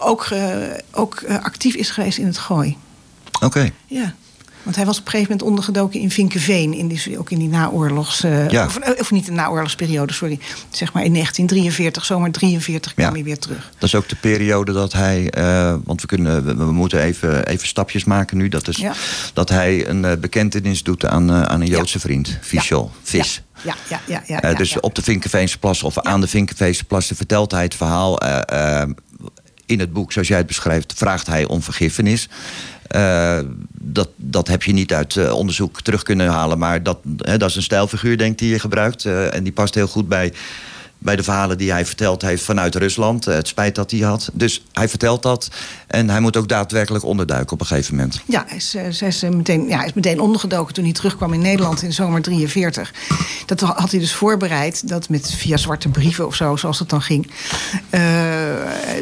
ook, 0.00 0.24
eh, 0.24 0.56
ook 0.90 1.14
eh, 1.14 1.44
actief 1.44 1.74
is 1.74 1.90
geweest 1.90 2.18
in 2.18 2.26
het 2.26 2.38
gooi. 2.38 2.76
Oké. 3.42 3.70
Ja. 3.86 4.14
Want 4.62 4.76
hij 4.76 4.84
was 4.84 4.98
op 4.98 5.04
een 5.04 5.10
gegeven 5.10 5.30
moment 5.32 5.48
ondergedoken 5.48 6.00
in 6.00 6.10
Vinkenveen. 6.10 6.74
In 6.74 6.88
die, 6.88 7.18
ook 7.18 7.30
in 7.30 7.38
die 7.38 7.48
naoorlogs... 7.48 8.24
eh, 8.24 8.48
Ja. 8.48 8.64
of, 8.66 8.78
of 9.00 9.10
niet 9.10 9.26
de 9.26 9.32
naoorlogsperiode, 9.32 10.12
sorry. 10.12 10.38
Zeg 10.70 10.92
maar 10.92 11.04
in 11.04 11.12
1943, 11.12 12.04
zomer 12.04 12.30
43 12.32 12.94
kwam 12.94 13.06
Ja. 13.06 13.12
hij 13.12 13.24
weer 13.24 13.38
terug. 13.38 13.70
Dat 13.78 13.82
is 13.88 13.94
ook 13.94 14.08
de 14.08 14.16
periode 14.16 14.72
dat 14.72 14.92
hij, 14.92 15.30
eh, 15.30 15.74
want 15.84 16.00
we, 16.00 16.06
kunnen, 16.06 16.44
we, 16.44 16.56
we 16.56 16.72
moeten 16.72 17.00
even, 17.00 17.46
even 17.46 17.66
stapjes 17.68 18.04
maken 18.04 18.36
nu. 18.36 18.48
Dat, 18.48 18.68
is, 18.68 18.76
Ja. 18.76 18.92
dat 19.32 19.48
hij 19.48 19.88
een 19.88 20.04
eh, 20.04 20.16
bekentenis 20.16 20.82
doet 20.82 21.04
aan, 21.06 21.30
eh, 21.30 21.42
aan 21.42 21.60
een 21.60 21.66
Joodse 21.66 22.00
vriend, 22.00 22.38
Fischel, 22.40 22.90
Vis. 23.02 23.42
Ja, 23.64 23.74
ja, 23.88 24.00
ja. 24.06 24.22
ja, 24.26 24.40
Eh, 24.42 24.56
dus 24.56 24.80
op 24.80 24.94
de 24.94 25.02
Vinkenveense 25.02 25.58
plas 25.58 25.82
of 25.82 25.98
aan 25.98 26.20
de 26.20 26.28
Vinkenveense 26.28 26.84
plassen 26.84 27.16
vertelt 27.16 27.50
hij 27.50 27.62
het 27.62 27.74
verhaal. 27.74 28.18
In 29.66 29.80
het 29.80 29.92
boek, 29.92 30.12
zoals 30.12 30.28
jij 30.28 30.38
het 30.38 30.46
beschrijft, 30.46 30.92
vraagt 30.96 31.26
hij 31.26 31.46
om 31.46 31.62
vergiffenis. 31.62 32.28
Eh, 32.86 33.38
dat, 33.70 34.08
dat 34.16 34.48
heb 34.48 34.62
je 34.62 34.72
niet 34.72 34.92
uit 34.92 35.16
eh, 35.16 35.32
onderzoek 35.32 35.80
terug 35.80 36.02
kunnen 36.02 36.28
halen. 36.28 36.58
Maar 36.58 36.82
dat, 36.82 36.98
hè, 37.18 37.36
dat 37.36 37.50
is 37.50 37.56
een 37.56 37.62
stijlfiguur, 37.62 38.18
denk 38.18 38.32
ik, 38.32 38.38
die 38.38 38.50
je 38.50 38.58
gebruikt. 38.58 39.04
Eh, 39.04 39.34
en 39.34 39.42
die 39.42 39.52
past 39.52 39.74
heel 39.74 39.86
goed 39.86 40.08
bij, 40.08 40.32
bij 40.98 41.16
de 41.16 41.22
verhalen 41.22 41.58
die 41.58 41.72
hij 41.72 41.86
verteld 41.86 42.22
heeft 42.22 42.42
vanuit 42.42 42.74
Rusland. 42.74 43.24
Het 43.24 43.48
spijt 43.48 43.74
dat 43.74 43.90
hij 43.90 44.00
had. 44.00 44.30
Dus 44.32 44.64
hij 44.72 44.88
vertelt 44.88 45.22
dat. 45.22 45.48
En 45.94 46.10
hij 46.10 46.20
moet 46.20 46.36
ook 46.36 46.48
daadwerkelijk 46.48 47.04
onderduiken 47.04 47.52
op 47.52 47.60
een 47.60 47.66
gegeven 47.66 47.94
moment. 47.94 48.20
Ja, 48.26 48.44
hij 48.46 48.56
is, 48.56 48.74
eh, 48.74 49.22
eh, 49.22 49.30
meteen, 49.30 49.68
ja, 49.68 49.84
is 49.84 49.92
meteen 49.92 50.20
ondergedoken 50.20 50.74
toen 50.74 50.84
hij 50.84 50.92
terugkwam 50.92 51.32
in 51.32 51.40
Nederland 51.40 51.82
in 51.82 51.92
zomer 51.92 52.22
43. 52.22 52.92
Dat 53.46 53.60
had 53.60 53.90
hij 53.90 54.00
dus 54.00 54.12
voorbereid, 54.14 54.88
dat 54.88 55.08
met 55.08 55.30
via 55.32 55.56
zwarte 55.56 55.88
brieven 55.88 56.26
of 56.26 56.34
zo, 56.34 56.56
zoals 56.56 56.78
het 56.78 56.88
dan 56.88 57.02
ging. 57.02 57.30
eh, 57.90 58.02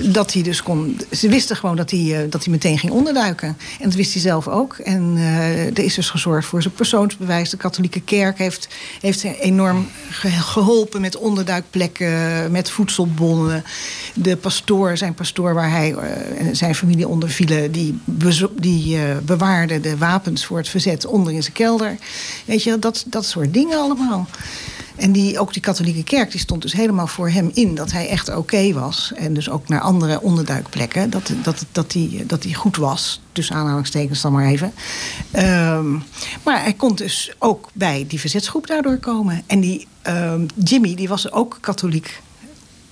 dat 0.03 0.33
hij 0.33 0.43
dus 0.43 0.63
kon. 0.63 1.01
Ze 1.11 1.29
wisten 1.29 1.57
gewoon 1.57 1.77
dat 1.77 1.91
hij, 1.91 2.27
dat 2.31 2.45
hij 2.45 2.53
meteen 2.53 2.79
ging 2.79 2.93
onderduiken. 2.93 3.49
En 3.81 3.85
dat 3.89 3.95
wist 3.95 4.13
hij 4.13 4.23
zelf 4.23 4.49
ook. 4.49 4.75
En 4.75 5.17
er 5.75 5.79
is 5.85 5.95
dus 5.95 6.11
gezorgd 6.11 6.49
voor 6.49 6.63
zijn 6.63 6.75
persoonsbewijs. 6.75 7.51
De 7.51 7.57
katholieke 7.57 8.01
kerk 8.01 8.39
heeft, 8.39 8.69
heeft 9.01 9.23
enorm 9.23 9.89
ge- 10.11 10.29
geholpen 10.31 11.01
met 11.01 11.17
onderduikplekken, 11.17 12.51
met 12.53 12.71
voedselbonnen. 12.71 13.65
De 14.15 14.37
pastoor, 14.37 14.97
zijn 14.97 15.15
pastoor 15.15 15.55
waar 15.55 15.71
hij 15.71 15.95
zijn 16.53 16.75
familie 16.83 17.09
onder 17.09 17.31
vielen, 17.31 17.73
die, 17.73 17.99
die 18.61 18.97
eh, 18.97 19.17
bewaarde 19.25 19.81
de 19.81 19.97
wapens 19.97 20.45
voor 20.45 20.57
het 20.57 20.69
verzet 20.69 21.07
onder 21.07 21.33
in 21.33 21.43
zijn 21.43 21.55
kelder. 21.55 21.97
Weet 22.45 22.63
je, 22.63 22.79
dat, 22.79 23.05
dat 23.07 23.25
soort 23.25 23.55
dingen 23.55 23.79
allemaal. 23.79 24.27
En 24.97 25.13
die, 25.13 25.39
ook 25.39 25.53
die 25.53 25.63
katholieke 25.63 26.03
kerk 26.03 26.31
die 26.31 26.41
stond 26.41 26.63
dus 26.63 26.73
helemaal 26.73 27.07
voor 27.07 27.31
hem 27.31 27.51
in 27.55 27.75
dat 27.75 27.93
hij 27.93 28.09
echt 28.09 28.37
oké 28.37 28.73
was. 28.73 29.13
En 29.15 29.35
dus 29.35 29.51
ook 29.51 29.69
naar 29.69 29.81
andere 29.81 30.21
onderduikplekken, 30.21 31.11
dat, 31.11 31.33
dat, 31.43 31.65
dat, 31.73 31.91
die, 31.91 32.27
dat 32.27 32.43
die 32.43 32.55
goed 32.55 32.77
was. 32.77 33.21
Tussen 33.33 33.57
aanhalingstekens 33.57 34.21
dan 34.21 34.33
maar 34.33 34.47
even. 34.47 34.73
Ehm, 35.31 35.93
maar 36.43 36.63
hij 36.63 36.73
kon 36.73 36.95
dus 36.95 37.33
ook 37.39 37.69
bij 37.73 38.05
die 38.09 38.21
verzetsgroep 38.21 38.67
daardoor 38.67 38.97
komen. 38.97 39.43
En 39.47 39.61
die 39.61 39.87
ehm, 40.03 40.47
Jimmy, 40.65 40.95
die 40.95 41.09
was 41.09 41.33
ook 41.33 41.59
katholiek 41.61 42.21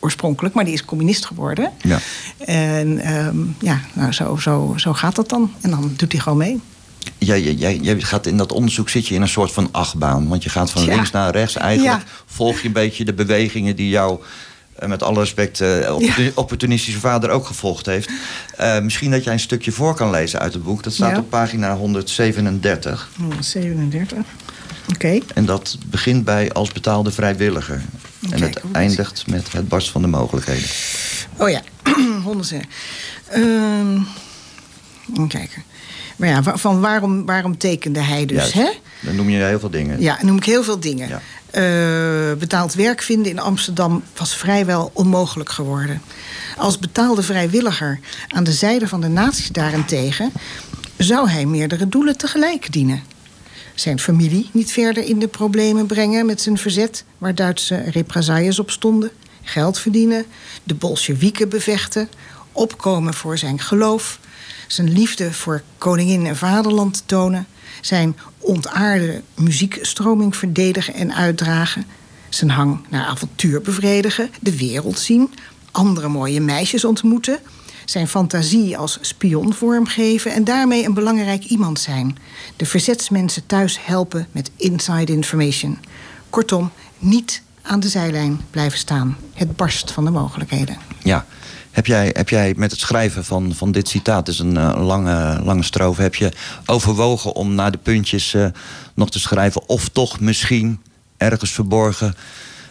oorspronkelijk, 0.00 0.54
maar 0.54 0.64
die 0.64 0.74
is 0.74 0.84
communist 0.84 1.26
geworden. 1.26 1.70
Ja. 1.82 1.98
En 2.38 2.98
ehm, 2.98 3.36
ja, 3.58 3.80
nou, 3.92 4.12
zo, 4.12 4.36
zo, 4.36 4.72
zo 4.76 4.92
gaat 4.92 5.14
dat 5.14 5.28
dan. 5.28 5.52
En 5.60 5.70
dan 5.70 5.92
doet 5.96 6.12
hij 6.12 6.20
gewoon 6.20 6.38
mee. 6.38 6.60
Jij, 7.18 7.42
jij- 7.42 7.76
jij, 7.76 8.00
gaat 8.00 8.26
in 8.26 8.36
dat 8.36 8.52
onderzoek 8.52 8.88
zit 8.88 9.06
je 9.08 9.14
in 9.14 9.22
een 9.22 9.28
soort 9.28 9.52
van 9.52 9.68
achtbaan. 9.72 10.28
Want 10.28 10.42
je 10.42 10.50
gaat 10.50 10.70
van 10.70 10.82
Ja. 10.84 10.94
links 10.94 11.10
naar 11.10 11.30
rechts. 11.32 11.56
Eigenlijk 11.56 11.98
Ja. 12.00 12.04
volg 12.26 12.60
je 12.60 12.66
een 12.66 12.72
beetje 12.72 13.04
de 13.04 13.14
bewegingen 13.14 13.76
die 13.76 13.88
jou... 13.88 14.20
eh, 14.74 14.88
met 14.88 15.02
alle 15.02 15.18
respect, 15.18 15.58
de 15.58 16.32
opportunistische 16.34 17.00
vader 17.00 17.30
ook 17.30 17.46
gevolgd 17.46 17.86
heeft. 17.86 18.10
Eh, 18.56 18.80
misschien 18.80 19.10
dat 19.10 19.24
jij 19.24 19.32
een 19.32 19.40
stukje 19.40 19.72
voor 19.72 19.94
kan 19.94 20.10
lezen 20.10 20.40
uit 20.40 20.52
het 20.52 20.62
boek. 20.64 20.82
Dat 20.82 20.92
staat 20.92 21.10
Ja. 21.10 21.18
op 21.18 21.30
pagina 21.30 21.76
137. 21.76 23.10
37. 23.40 24.18
Oké. 24.94 25.18
En 25.34 25.44
dat 25.44 25.78
begint 25.86 26.24
bij 26.24 26.52
als 26.52 26.72
betaalde 26.72 27.10
vrijwilliger. 27.10 27.82
En 28.30 28.42
het 28.42 28.60
eindigt 28.72 29.26
met 29.26 29.52
het 29.52 29.68
barst 29.68 29.90
van 29.90 30.02
de 30.02 30.08
mogelijkheden. 30.08 30.68
Oh 31.36 31.50
ja, 31.50 31.62
hondenzen. 32.24 32.62
Ehm 33.28 33.98
even 35.12 35.28
kijken. 35.28 35.62
Maar 36.16 36.28
ja, 36.28 36.42
van 36.42 36.80
waarom, 36.80 37.26
waarom 37.26 37.58
tekende 37.58 38.00
hij 38.00 38.26
dus, 38.26 38.36
Juist. 38.36 38.52
hè? 38.52 38.70
Dan 39.00 39.16
noem 39.16 39.30
je 39.30 39.44
heel 39.44 39.60
veel 39.60 39.70
dingen. 39.70 40.00
Ja, 40.00 40.18
en 40.18 40.26
noem 40.26 40.36
ik 40.36 40.44
heel 40.44 40.62
veel 40.62 40.80
dingen. 40.80 41.20
Eh, 41.50 41.62
betaald 42.38 42.74
werk 42.74 43.02
vinden 43.02 43.30
in 43.30 43.38
Amsterdam 43.38 44.02
was 44.16 44.34
vrijwel 44.34 44.90
onmogelijk 44.94 45.50
geworden. 45.50 46.02
Als 46.56 46.78
betaalde 46.78 47.22
vrijwilliger 47.22 48.00
aan 48.28 48.44
de 48.44 48.52
zijde 48.52 48.88
van 48.88 49.00
de 49.00 49.08
nazi's 49.08 49.48
daarentegen... 49.48 50.32
zou 50.96 51.28
hij 51.28 51.46
meerdere 51.46 51.88
doelen 51.88 52.16
tegelijk 52.16 52.72
dienen. 52.72 53.02
Zijn 53.80 53.98
familie 53.98 54.48
niet 54.52 54.72
verder 54.72 55.04
in 55.04 55.18
de 55.18 55.28
problemen 55.28 55.86
brengen 55.86 56.26
met 56.26 56.40
zijn 56.40 56.58
verzet... 56.58 57.04
waar 57.18 57.34
Duitse 57.34 57.76
represailles 57.76 58.58
op 58.58 58.70
stonden. 58.70 59.10
Geld 59.42 59.78
verdienen, 59.78 60.24
de 60.62 60.74
Bolsjewieken 60.74 61.48
bevechten... 61.48 62.08
opkomen 62.52 63.14
voor 63.14 63.38
zijn 63.38 63.58
geloof... 63.58 64.20
zijn 64.66 64.92
liefde 64.92 65.32
voor 65.32 65.62
koningin 65.78 66.26
en 66.26 66.36
vaderland 66.36 67.02
tonen... 67.06 67.46
zijn 67.80 68.16
ontaarde 68.38 69.22
muziekstroming 69.34 70.36
verdedigen 70.36 70.94
en 70.94 71.14
uitdragen... 71.14 71.86
zijn 72.28 72.50
hang 72.50 72.86
naar 72.88 73.06
avontuur 73.06 73.62
bevredigen, 73.62 74.30
de 74.40 74.56
wereld 74.56 74.98
zien... 74.98 75.34
andere 75.70 76.08
mooie 76.08 76.40
meisjes 76.40 76.84
ontmoeten... 76.84 77.38
zijn 77.90 78.08
fantasie 78.08 78.78
als 78.78 78.98
spion 79.00 79.54
vormgeven... 79.54 80.32
en 80.32 80.44
daarmee 80.44 80.84
een 80.84 80.94
belangrijk 80.94 81.44
iemand 81.44 81.80
zijn. 81.80 82.18
De 82.56 82.66
verzetsmensen 82.66 83.46
thuis 83.46 83.78
helpen 83.84 84.26
met 84.32 84.50
inside 84.56 85.12
information. 85.12 85.78
Kortom, 86.30 86.70
niet 86.98 87.42
aan 87.62 87.80
de 87.80 87.88
zijlijn 87.88 88.40
blijven 88.50 88.78
staan. 88.78 89.16
Het 89.32 89.56
barst 89.56 89.90
van 89.90 90.04
de 90.04 90.10
mogelijkheden. 90.10 90.76
Ja. 91.02 91.26
Heb 91.70 91.86
jij, 91.86 92.10
heb 92.12 92.28
jij 92.28 92.54
met 92.56 92.70
het 92.70 92.80
schrijven 92.80 93.24
van, 93.24 93.54
van 93.54 93.72
dit 93.72 93.88
citaat, 93.88 94.26
dus 94.26 94.38
een 94.38 94.56
eh, 94.56 94.86
lange, 94.86 95.40
lange 95.44 95.62
strofe, 95.62 96.02
heb 96.02 96.14
je 96.14 96.32
overwogen 96.66 97.34
om 97.34 97.54
naar 97.54 97.70
de 97.70 97.78
puntjes 97.78 98.34
eh, 98.34 98.46
nog 98.94 99.10
te 99.10 99.20
schrijven? 99.20 99.68
Of 99.68 99.88
toch 99.88 100.20
misschien 100.20 100.80
ergens 101.16 101.50
verborgen 101.50 102.14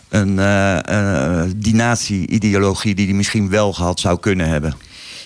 een 0.09 0.39
eh, 0.39 1.43
die 1.55 1.75
nazi-ideologie 1.75 2.95
die 2.95 3.05
hij 3.05 3.15
misschien 3.15 3.49
wel 3.49 3.73
gehad 3.73 3.99
zou 3.99 4.19
kunnen 4.19 4.47
hebben? 4.47 4.73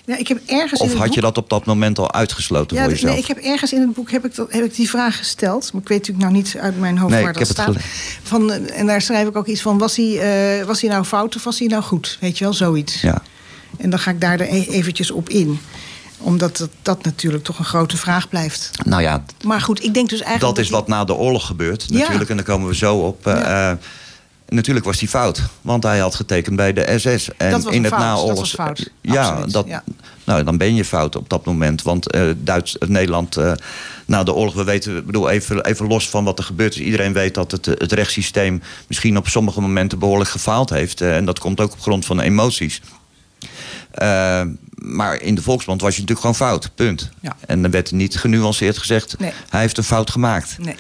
Nou, 0.05 0.19
ik 0.19 0.27
heb 0.27 0.39
ergens 0.45 0.79
in 0.79 0.85
Of 0.85 0.91
het 0.91 1.01
had 1.01 1.13
je 1.13 1.21
boek- 1.21 1.33
dat 1.33 1.43
op 1.43 1.49
dat 1.49 1.65
moment 1.65 1.99
al 1.99 2.11
uitgesloten 2.13 2.77
Ja, 2.77 2.83
voor 2.83 2.91
jezelf? 2.91 3.11
nee, 3.11 3.21
ik 3.21 3.27
heb 3.27 3.37
ergens 3.37 3.73
in 3.73 3.81
het 3.81 3.93
boek 3.93 4.11
heb 4.11 4.25
ik, 4.25 4.35
dat, 4.35 4.51
heb 4.51 4.63
ik 4.63 4.75
die 4.75 4.89
vraag 4.89 5.17
gesteld. 5.17 5.73
Maar 5.73 5.81
ik 5.81 5.87
weet 5.87 5.97
natuurlijk 5.97 6.25
nou 6.31 6.43
niet 6.43 6.55
uit 6.59 6.79
mijn 6.79 6.97
hoofd 6.97 7.13
Nee, 7.13 7.21
waar 7.23 7.31
ik 7.31 7.37
dat 7.47 7.47
heb 7.47 7.57
het 7.65 7.75
staat. 7.75 7.85
Van, 8.23 8.51
eh, 8.51 8.79
en 8.79 8.85
daar 8.85 9.01
schrijf 9.01 9.27
ik 9.27 9.37
ook 9.37 9.47
iets 9.47 9.61
van: 9.61 9.77
was 9.77 9.95
hij, 9.95 10.19
eh, 10.59 10.65
was 10.65 10.81
hij 10.81 10.89
nou 10.89 11.03
fout 11.03 11.35
of 11.35 11.43
was 11.43 11.59
hij 11.59 11.67
nou 11.67 11.83
goed? 11.83 12.17
Weet 12.21 12.37
je 12.37 12.43
wel, 12.43 12.53
zoiets. 12.53 13.01
Ja. 13.01 13.21
En 13.77 13.89
dan 13.89 13.99
ga 13.99 14.11
ik 14.11 14.21
daar 14.21 14.39
e- 14.39 14.45
eventjes 14.69 15.11
op 15.11 15.29
in. 15.29 15.59
Omdat 16.17 16.57
dat, 16.57 16.69
dat 16.81 17.03
natuurlijk 17.03 17.43
toch 17.43 17.59
een 17.59 17.65
grote 17.65 17.97
vraag 17.97 18.29
blijft. 18.29 18.69
Nou 18.85 19.01
ja, 19.01 19.23
Maar 19.45 19.61
goed, 19.61 19.83
ik 19.83 19.93
denk 19.93 20.09
dus 20.09 20.21
eigenlijk. 20.21 20.55
dat 20.55 20.65
is 20.65 20.69
wat 20.71 20.87
na 20.87 21.03
de 21.03 21.13
oorlog 21.13 21.45
gebeurt, 21.45 21.85
Ja. 21.87 21.97
natuurlijk. 21.97 22.29
En 22.29 22.35
daar 22.35 22.45
komen 22.45 22.67
we 22.67 22.75
zo 22.75 22.95
op. 22.97 23.27
Eh, 23.27 23.69
eh, 23.71 23.77
natuurlijk 24.53 24.85
was 24.85 24.99
hij 24.99 25.07
fout, 25.07 25.41
want 25.61 25.83
hij 25.83 25.99
had 25.99 26.15
getekend 26.15 26.55
bij 26.55 26.73
de 26.73 26.93
SS. 26.97 27.29
En 27.37 27.51
Dat 27.51 27.63
was 27.63 27.73
in 27.73 27.83
het 27.83 27.93
fout, 27.93 28.27
dat 28.27 28.37
was 28.37 28.53
fout. 28.53 28.89
Ja, 29.01 29.45
dat, 29.45 29.67
ja. 29.67 29.83
Nou, 30.23 30.43
dan 30.43 30.57
ben 30.57 30.75
je 30.75 30.85
fout 30.85 31.15
op 31.15 31.29
dat 31.29 31.45
moment. 31.45 31.81
Want 31.81 32.11
eh, 32.11 32.23
Duits, 32.37 32.77
eh, 32.77 32.89
Nederland 32.89 33.37
eh, 33.37 33.51
na 34.05 34.23
de 34.23 34.33
oorlog, 34.33 34.53
we 34.53 34.63
weten, 34.63 34.97
ik 34.97 35.05
bedoel, 35.05 35.29
even, 35.29 35.65
even 35.65 35.87
los 35.87 36.09
van 36.09 36.23
wat 36.23 36.37
er 36.37 36.43
gebeurd 36.43 36.75
is. 36.75 36.81
Iedereen 36.81 37.13
weet 37.13 37.33
dat 37.33 37.51
het, 37.51 37.65
het 37.65 37.91
rechtssysteem 37.91 38.61
misschien 38.87 39.17
op 39.17 39.27
sommige 39.27 39.61
momenten 39.61 39.99
behoorlijk 39.99 40.29
gefaald 40.29 40.69
heeft. 40.69 41.01
En 41.01 41.25
dat 41.25 41.39
komt 41.39 41.59
ook 41.59 41.71
op 41.71 41.81
grond 41.81 42.05
van 42.05 42.19
emoties. 42.19 42.81
Maar 44.85 45.21
in 45.21 45.35
de 45.35 45.41
Volksmond 45.41 45.81
was 45.81 45.95
je 45.95 46.01
natuurlijk 46.01 46.27
gewoon 46.27 46.49
fout, 46.49 46.71
punt. 46.75 47.09
Ja. 47.21 47.35
En 47.47 47.61
dan 47.61 47.71
werd 47.71 47.91
niet 47.91 48.17
genuanceerd 48.17 48.77
gezegd, 48.77 49.19
Nee. 49.19 49.31
hij 49.49 49.61
heeft 49.61 49.77
een 49.77 49.83
fout 49.83 50.11
gemaakt. 50.11 50.55
Nee. 50.59 50.75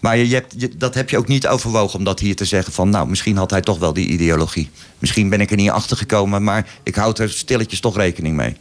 Maar 0.00 0.16
je, 0.16 0.28
je 0.28 0.34
hebt, 0.34 0.54
je- 0.56 0.76
dat 0.76 0.94
heb 0.94 1.10
je 1.10 1.18
ook 1.18 1.28
niet 1.28 1.46
overwogen 1.46 1.98
om 1.98 2.04
dat 2.04 2.20
hier 2.20 2.36
te 2.36 2.44
zeggen 2.44 2.72
van... 2.72 2.90
nou, 2.90 3.08
misschien 3.08 3.36
had 3.36 3.50
hij 3.50 3.60
toch 3.60 3.78
wel 3.78 3.92
die 3.92 4.06
ideologie. 4.08 4.70
Misschien 4.98 5.28
ben 5.28 5.40
ik 5.40 5.50
er 5.50 5.56
niet 5.56 5.70
achter 5.70 5.96
gekomen, 5.96 6.44
maar 6.44 6.68
ik 6.82 6.94
houd 6.94 7.18
er 7.18 7.30
stilletjes 7.30 7.80
toch 7.80 7.96
rekening 7.96 8.36
mee. 8.36 8.56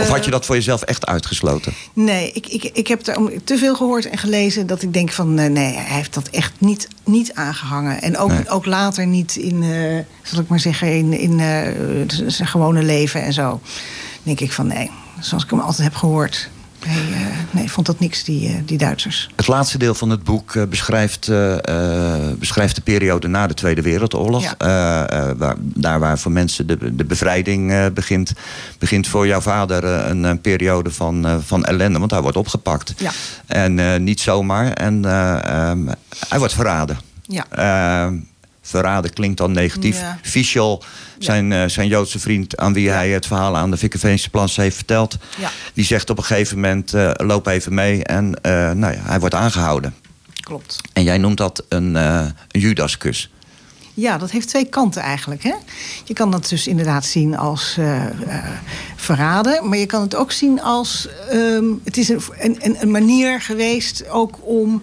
Of 0.00 0.08
had 0.08 0.24
je 0.24 0.30
dat 0.30 0.46
voor 0.46 0.54
jezelf 0.54 0.82
echt 0.82 1.06
uitgesloten? 1.06 1.72
Nee, 1.92 2.32
ik, 2.32 2.46
ik, 2.46 2.64
ik 2.64 2.86
heb 2.86 3.06
er 3.06 3.44
te 3.44 3.58
veel 3.58 3.74
gehoord 3.74 4.08
en 4.08 4.18
gelezen 4.18 4.66
dat 4.66 4.82
ik 4.82 4.92
denk 4.92 5.10
van 5.12 5.38
eh, 5.38 5.50
nee, 5.50 5.74
hij 5.74 5.96
heeft 5.96 6.14
dat 6.14 6.28
echt 6.28 6.52
niet, 6.58 6.88
niet 7.04 7.34
aangehangen. 7.34 8.02
En 8.02 8.18
ook, 8.18 8.30
Nee. 8.30 8.48
ook 8.48 8.66
later 8.66 9.06
niet 9.06 9.36
in, 9.36 9.62
eh, 9.62 9.98
zal 10.22 10.40
ik 10.40 10.48
maar 10.48 10.60
zeggen, 10.60 10.96
in, 10.96 11.12
in 11.12 11.40
eh, 11.40 12.18
zijn 12.26 12.48
gewone 12.48 12.82
leven 12.82 13.22
en 13.22 13.32
zo. 13.32 13.60
denk 14.22 14.40
ik 14.40 14.52
van 14.52 14.66
nee, 14.66 14.90
zoals 15.20 15.44
ik 15.44 15.50
hem 15.50 15.60
altijd 15.60 15.82
heb 15.88 15.94
gehoord. 15.96 16.48
Nee, 16.86 17.12
eh, 17.12 17.26
nee 17.50 17.70
vond 17.70 17.86
dat 17.86 18.00
niks, 18.00 18.24
die, 18.24 18.48
eh, 18.48 18.54
die 18.64 18.78
Duitsers. 18.78 19.30
Het 19.36 19.46
laatste 19.46 19.78
deel 19.78 19.94
van 19.94 20.10
het 20.10 20.24
boek 20.24 20.54
eh, 20.54 20.62
beschrijft, 20.64 21.30
beschrijft 22.38 22.74
de 22.74 22.82
periode 22.84 23.28
na 23.28 23.46
de 23.46 23.54
Tweede 23.54 23.82
Wereldoorlog. 23.82 24.54
Ja. 24.58 25.34
Waar, 25.36 25.56
daar 25.58 26.00
waar 26.00 26.18
voor 26.18 26.32
mensen 26.32 26.66
de, 26.66 26.94
de 26.94 27.04
bevrijding 27.04 27.92
begint, 27.92 28.32
begint 28.78 29.08
voor 29.08 29.26
jouw 29.26 29.40
vader 29.40 29.84
een, 29.84 30.24
eh, 30.24 30.32
periode 30.42 30.90
van, 30.90 31.42
van 31.44 31.64
ellende. 31.64 31.98
Want 31.98 32.10
hij 32.10 32.20
wordt 32.20 32.36
opgepakt. 32.36 32.94
Ja. 32.96 33.10
En 33.46 34.04
niet 34.04 34.20
zomaar. 34.20 34.72
En 34.72 35.04
eh, 35.04 35.44
ehm, 35.44 35.86
hij 36.28 36.38
wordt 36.38 36.54
verraden. 36.54 36.98
Ja. 37.22 37.44
Verraden 38.62 39.12
klinkt 39.12 39.36
dan 39.36 39.52
negatief. 39.52 40.00
Ja. 40.00 40.18
Fischel, 40.22 40.82
zijn, 41.18 41.52
eh, 41.52 41.64
zijn 41.66 41.88
Joodse 41.88 42.18
vriend 42.18 42.56
aan 42.56 42.72
wie 42.72 42.90
hij 42.90 43.10
het 43.10 43.26
verhaal 43.26 43.56
aan 43.56 43.70
de 43.70 43.76
Vikkerveense 43.76 44.30
Plans 44.30 44.56
heeft 44.56 44.76
verteld. 44.76 45.16
Ja. 45.38 45.50
Die 45.74 45.84
zegt 45.84 46.10
op 46.10 46.18
een 46.18 46.24
gegeven 46.24 46.60
moment, 46.60 46.94
eh, 46.94 47.10
loop 47.16 47.46
even 47.46 47.74
mee. 47.74 48.04
En 48.04 48.40
eh, 48.42 48.52
nou 48.52 48.94
ja, 48.94 49.00
hij 49.02 49.20
wordt 49.20 49.34
aangehouden. 49.34 49.94
Klopt. 50.40 50.80
En 50.92 51.02
jij 51.02 51.18
noemt 51.18 51.36
dat 51.36 51.64
een, 51.68 51.94
een 51.94 52.34
Judaskus. 52.48 53.30
Ja, 53.94 54.18
dat 54.18 54.30
heeft 54.30 54.48
twee 54.48 54.64
kanten 54.64 55.02
eigenlijk. 55.02 55.42
Hè? 55.42 55.54
Je 56.04 56.14
kan 56.14 56.30
dat 56.30 56.48
dus 56.48 56.66
inderdaad 56.66 57.04
zien 57.04 57.36
als 57.36 57.78
verraden. 58.96 59.68
Maar 59.68 59.78
je 59.78 59.86
kan 59.86 60.02
het 60.02 60.14
ook 60.14 60.32
zien 60.32 60.62
als... 60.62 61.08
ehm, 61.30 61.64
het 61.84 61.96
is 61.96 62.08
een, 62.08 62.22
een, 62.38 62.76
een 62.80 62.90
manier 62.90 63.40
geweest 63.40 64.08
ook 64.08 64.38
om... 64.40 64.82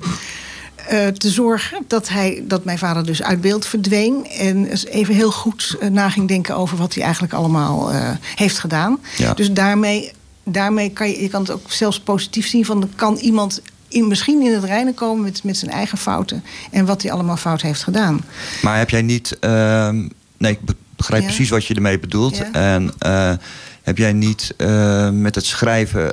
eh, 0.90 1.08
te 1.08 1.30
zorgen 1.30 1.84
dat, 1.88 2.10
hij, 2.10 2.44
dat 2.48 2.64
mijn 2.64 2.78
vader 2.78 3.06
dus 3.06 3.24
uit 3.24 3.42
beeld 3.42 3.66
verdween. 3.66 4.28
En 4.28 4.68
even 4.90 5.16
heel 5.16 5.32
goed 5.32 5.76
eh, 5.80 5.90
na 5.90 6.10
ging 6.10 6.28
denken 6.28 6.56
over 6.56 6.78
wat 6.78 6.94
hij 6.94 7.04
eigenlijk 7.04 7.34
allemaal 7.34 7.92
eh, 7.92 8.10
heeft 8.36 8.60
gedaan. 8.60 9.00
Ja. 9.18 9.34
Dus 9.34 9.52
daarmee, 9.52 10.12
daarmee 10.44 10.90
kan 10.90 11.10
je, 11.10 11.22
je 11.22 11.30
kan 11.30 11.42
het 11.42 11.52
ook 11.52 11.72
zelfs 11.72 12.00
positief 12.00 12.48
zien 12.48 12.66
van... 12.66 12.90
kan 12.96 13.16
iemand 13.16 13.62
in, 13.88 14.08
misschien 14.08 14.42
in 14.42 14.54
het 14.54 14.64
reinen 14.64 14.94
komen 14.94 15.24
met, 15.24 15.44
met 15.44 15.58
zijn 15.58 15.72
eigen 15.72 15.98
fouten... 15.98 16.44
en 16.72 16.86
wat 16.86 17.02
hij 17.02 17.12
allemaal 17.12 17.38
fout 17.38 17.62
heeft 17.62 17.84
gedaan. 17.84 18.26
Maar 18.62 18.78
heb 18.78 18.90
jij 18.90 19.02
niet... 19.02 19.40
ehm, 19.40 20.08
nee, 20.38 20.52
ik 20.52 20.62
be- 20.62 20.76
begrijp 20.96 21.22
Ja. 21.22 21.28
precies 21.28 21.50
wat 21.50 21.66
je 21.66 21.74
ermee 21.74 22.00
bedoelt. 22.00 22.38
Ja. 22.38 22.52
En 22.52 22.94
heb 23.82 23.98
jij 23.98 24.14
niet 24.14 24.54
met 25.12 25.36
het 25.36 25.46
schrijven 25.46 26.12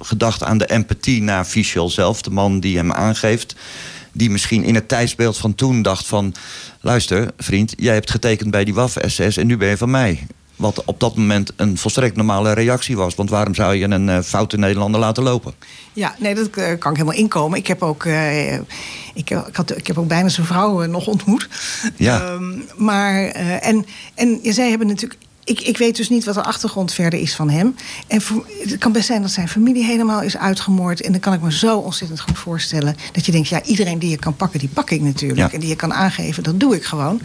gedacht 0.00 0.42
aan 0.42 0.58
de 0.58 0.66
empathie 0.66 1.22
naar 1.22 1.44
Fischel 1.44 1.88
zelf, 1.88 2.22
de 2.22 2.30
man 2.30 2.60
die 2.60 2.76
hem 2.76 2.92
aangeeft, 2.92 3.54
die 4.12 4.30
misschien 4.30 4.64
in 4.64 4.74
het 4.74 4.88
tijdsbeeld 4.88 5.36
van 5.36 5.54
toen 5.54 5.82
dacht 5.82 6.06
van, 6.06 6.34
luister 6.80 7.30
vriend, 7.36 7.72
jij 7.76 7.94
hebt 7.94 8.10
getekend 8.10 8.50
bij 8.50 8.64
die 8.64 8.74
Waf-SS 8.74 9.36
en 9.36 9.46
nu 9.46 9.56
ben 9.56 9.68
je 9.68 9.76
van 9.76 9.90
mij. 9.90 10.26
Wat 10.60 10.84
op 10.84 11.00
dat 11.00 11.16
moment 11.16 11.52
een 11.56 11.78
volstrekt 11.78 12.16
normale 12.16 12.52
reactie 12.52 12.96
was. 12.96 13.14
Want 13.14 13.30
waarom 13.30 13.54
zou 13.54 13.74
je 13.74 13.84
een 13.84 14.08
eh, 14.08 14.20
foute 14.20 14.58
Nederlander 14.58 15.00
laten 15.00 15.22
lopen? 15.22 15.54
Ja, 15.92 16.14
nee, 16.18 16.34
dat 16.34 16.48
eh, 16.48 16.78
kan 16.78 16.90
ik 16.90 16.96
helemaal 16.96 17.18
inkomen. 17.18 17.58
Ik 17.58 17.66
heb 17.66 17.82
ook, 17.82 18.04
eh, 18.04 18.54
ik, 18.54 18.64
ik, 19.14 19.28
had, 19.52 19.76
ik 19.76 19.86
heb 19.86 19.98
ook 19.98 20.08
bijna 20.08 20.28
zijn 20.28 20.46
vrouw 20.46 20.86
nog 20.86 21.06
ontmoet. 21.06 21.48
Ja. 21.96 22.20
Ehm, 22.20 22.58
maar, 22.76 23.24
en, 23.24 23.86
en 24.14 24.40
zij 24.42 24.68
hebben 24.68 24.86
natuurlijk. 24.86 25.20
Ik, 25.44 25.60
ik 25.60 25.76
weet 25.78 25.96
dus 25.96 26.08
niet 26.08 26.24
wat 26.24 26.34
de 26.34 26.42
achtergrond 26.42 26.92
verder 26.92 27.20
is 27.20 27.34
van 27.34 27.50
hem. 27.50 27.74
En 28.06 28.20
voor- 28.20 28.46
het 28.62 28.78
kan 28.78 28.92
best 28.92 29.06
zijn 29.06 29.22
dat 29.22 29.30
zijn 29.30 29.48
familie 29.48 29.84
helemaal 29.84 30.22
is 30.22 30.36
uitgemoord. 30.36 31.00
En 31.00 31.12
dan 31.12 31.20
kan 31.20 31.32
ik 31.32 31.40
me 31.40 31.52
zo 31.52 31.78
ontzettend 31.78 32.20
goed 32.20 32.38
voorstellen. 32.38 32.96
Dat 33.12 33.26
je 33.26 33.32
denkt, 33.32 33.48
ja, 33.48 33.62
iedereen 33.62 33.98
die 33.98 34.10
je 34.10 34.16
kan 34.18 34.36
pakken, 34.36 34.58
die 34.58 34.68
pak 34.68 34.90
ik 34.90 35.00
natuurlijk. 35.00 35.40
Ja. 35.40 35.52
En 35.52 35.60
die 35.60 35.68
je 35.68 35.76
kan 35.76 35.94
aangeven, 35.94 36.42
dat 36.42 36.60
doe 36.60 36.74
ik 36.74 36.84
gewoon. 36.84 37.20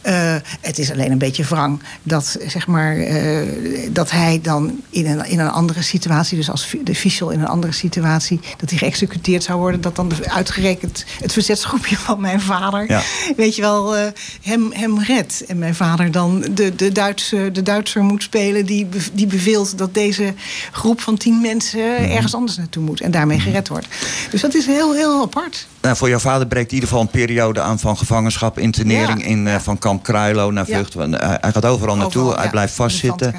Eh, 0.00 0.34
het 0.60 0.78
is 0.78 0.90
alleen 0.90 1.10
een 1.12 1.18
beetje 1.18 1.44
wrang 1.44 1.80
dat, 2.02 2.36
zeg 2.46 2.66
maar, 2.66 2.96
eh, 2.96 3.46
dat 3.92 4.10
hij 4.10 4.40
dan 4.42 4.80
in 4.90 5.06
een, 5.06 5.26
in 5.26 5.38
een 5.38 5.50
andere 5.50 5.82
situatie, 5.82 6.36
dus 6.36 6.50
als 6.50 6.74
de 6.84 6.94
Fischel 6.94 7.30
in 7.30 7.40
een 7.40 7.46
andere 7.48 7.72
situatie, 7.72 8.40
dat 8.56 8.70
hij 8.70 8.78
geëxecuteerd 8.78 9.42
zou 9.42 9.58
worden. 9.58 9.80
Dat 9.80 9.96
dan 9.96 10.08
de- 10.08 10.30
uitgerekend 10.30 11.04
het 11.20 11.32
verzetsgroepje 11.32 11.96
van 11.96 12.20
mijn 12.20 12.40
vader, 12.40 12.84
Ja. 12.90 13.02
weet 13.36 13.56
je 13.56 13.62
wel, 13.62 13.96
eh, 13.96 14.06
hem, 14.42 14.72
hem 14.72 15.02
redt. 15.02 15.44
En 15.46 15.58
mijn 15.58 15.74
vader 15.74 16.10
dan 16.10 16.44
de, 16.50 16.74
de 16.74 16.92
Duitse 16.92 17.48
de, 17.52 17.62
de 17.62 17.70
Duitser 17.70 18.02
moet 18.02 18.22
spelen 18.22 18.66
die, 18.66 18.88
die 19.12 19.26
beveelt 19.26 19.78
dat 19.78 19.94
deze 19.94 20.34
groep 20.72 21.00
van 21.00 21.16
tien 21.16 21.40
mensen 21.40 22.10
ergens 22.10 22.34
anders 22.34 22.56
naartoe 22.56 22.82
moet 22.82 23.00
en 23.00 23.10
daarmee 23.10 23.38
gered 23.40 23.68
wordt. 23.68 23.86
Dus 24.30 24.40
dat 24.40 24.54
is 24.54 24.66
heel, 24.66 24.94
heel 24.94 25.22
apart. 25.22 25.66
Nou, 25.80 25.96
voor 25.96 26.08
jouw 26.08 26.18
vader 26.18 26.46
breekt 26.46 26.68
in 26.68 26.74
ieder 26.74 26.88
geval 26.88 27.02
een 27.04 27.10
periode 27.10 27.60
aan 27.60 27.78
van 27.78 27.96
gevangenschap, 27.98 28.58
internering 28.58 29.20
Ja. 29.20 29.26
in, 29.26 29.46
eh, 29.46 29.58
van 29.58 29.78
kamp 29.78 30.02
Kruilo 30.02 30.50
naar 30.50 30.68
Ja. 30.68 30.76
Vught. 30.76 30.94
Eh, 30.94 31.34
hij 31.40 31.52
gaat 31.52 31.64
overal 31.66 31.96
naartoe, 31.96 32.22
Overal, 32.22 32.40
hij 32.40 32.50
blijft 32.50 32.74
vastzitten. 32.74 33.34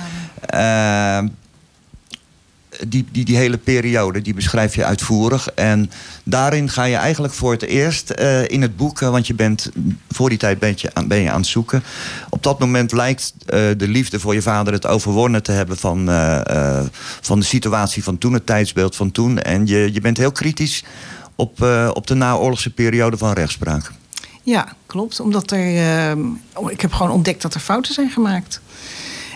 Eh, 0.45 1.19
die, 2.87 3.05
die, 3.11 3.25
die 3.25 3.37
hele 3.37 3.57
periode 3.57 4.21
die 4.21 4.33
beschrijf 4.33 4.75
je 4.75 4.85
uitvoerig. 4.85 5.47
En 5.47 5.91
daarin 6.23 6.69
ga 6.69 6.83
je 6.83 6.95
eigenlijk 6.95 7.33
voor 7.33 7.51
het 7.51 7.61
eerst 7.61 8.09
eh, 8.09 8.47
in 8.49 8.61
het 8.61 8.77
boek, 8.77 9.01
eh, 9.01 9.09
want 9.09 9.27
je 9.27 9.33
bent 9.33 9.71
voor 10.09 10.29
die 10.29 10.37
tijd 10.37 10.59
ben 10.59 10.73
je, 10.75 10.89
aan, 10.93 11.07
ben 11.07 11.21
je 11.21 11.31
aan 11.31 11.39
het 11.39 11.49
zoeken. 11.49 11.83
Op 12.29 12.43
dat 12.43 12.59
moment 12.59 12.91
lijkt 12.91 13.33
eh, 13.45 13.59
de 13.77 13.87
liefde 13.87 14.19
voor 14.19 14.33
je 14.33 14.41
vader 14.41 14.73
het 14.73 14.87
overwonnen 14.87 15.43
te 15.43 15.51
hebben 15.51 15.77
van, 15.77 16.05
van 17.21 17.39
de 17.39 17.45
situatie 17.45 18.03
van 18.03 18.17
toen, 18.17 18.33
het 18.33 18.45
tijdsbeeld 18.45 18.95
van 18.95 19.11
toen. 19.11 19.39
En 19.39 19.67
je, 19.67 19.93
je 19.93 20.01
bent 20.01 20.17
heel 20.17 20.31
kritisch 20.31 20.83
op, 21.35 21.61
op 21.93 22.07
de 22.07 22.13
naoorlogse 22.13 22.69
periode 22.69 23.17
van 23.17 23.33
rechtspraak. 23.33 23.91
Ja, 24.43 24.75
klopt. 24.85 25.19
Omdat 25.19 25.51
er. 25.51 26.17
ik 26.69 26.81
heb 26.81 26.91
gewoon 26.91 27.11
ontdekt 27.11 27.41
dat 27.41 27.53
er 27.53 27.59
fouten 27.59 27.93
zijn 27.93 28.09
gemaakt. 28.09 28.61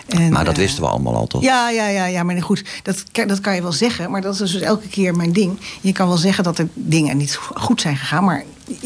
En, 0.06 0.32
maar 0.32 0.44
dat 0.44 0.54
eh, 0.54 0.60
wisten 0.60 0.82
we 0.82 0.88
allemaal 0.88 1.14
al 1.14 1.26
toch? 1.26 1.42
Ja, 1.42 1.70
ja, 1.70 1.88
ja, 1.88 2.06
ja, 2.06 2.22
maar 2.22 2.42
goed, 2.42 2.64
dat, 2.82 3.02
kan- 3.12 3.28
dat 3.28 3.40
kan 3.40 3.54
je 3.54 3.62
wel 3.62 3.72
zeggen. 3.72 4.10
Maar 4.10 4.20
dat 4.20 4.34
is 4.40 4.52
dus 4.52 4.60
elke 4.60 4.88
keer 4.88 5.14
mijn 5.16 5.32
ding. 5.32 5.58
Je 5.80 5.92
kan 5.92 6.08
wel 6.08 6.16
zeggen 6.16 6.44
dat 6.44 6.58
er 6.58 6.68
dingen 6.74 7.16
niet 7.16 7.36
go- 7.36 7.54
goed 7.60 7.80
zijn 7.80 7.96
gegaan. 7.96 8.24
Maar 8.24 8.44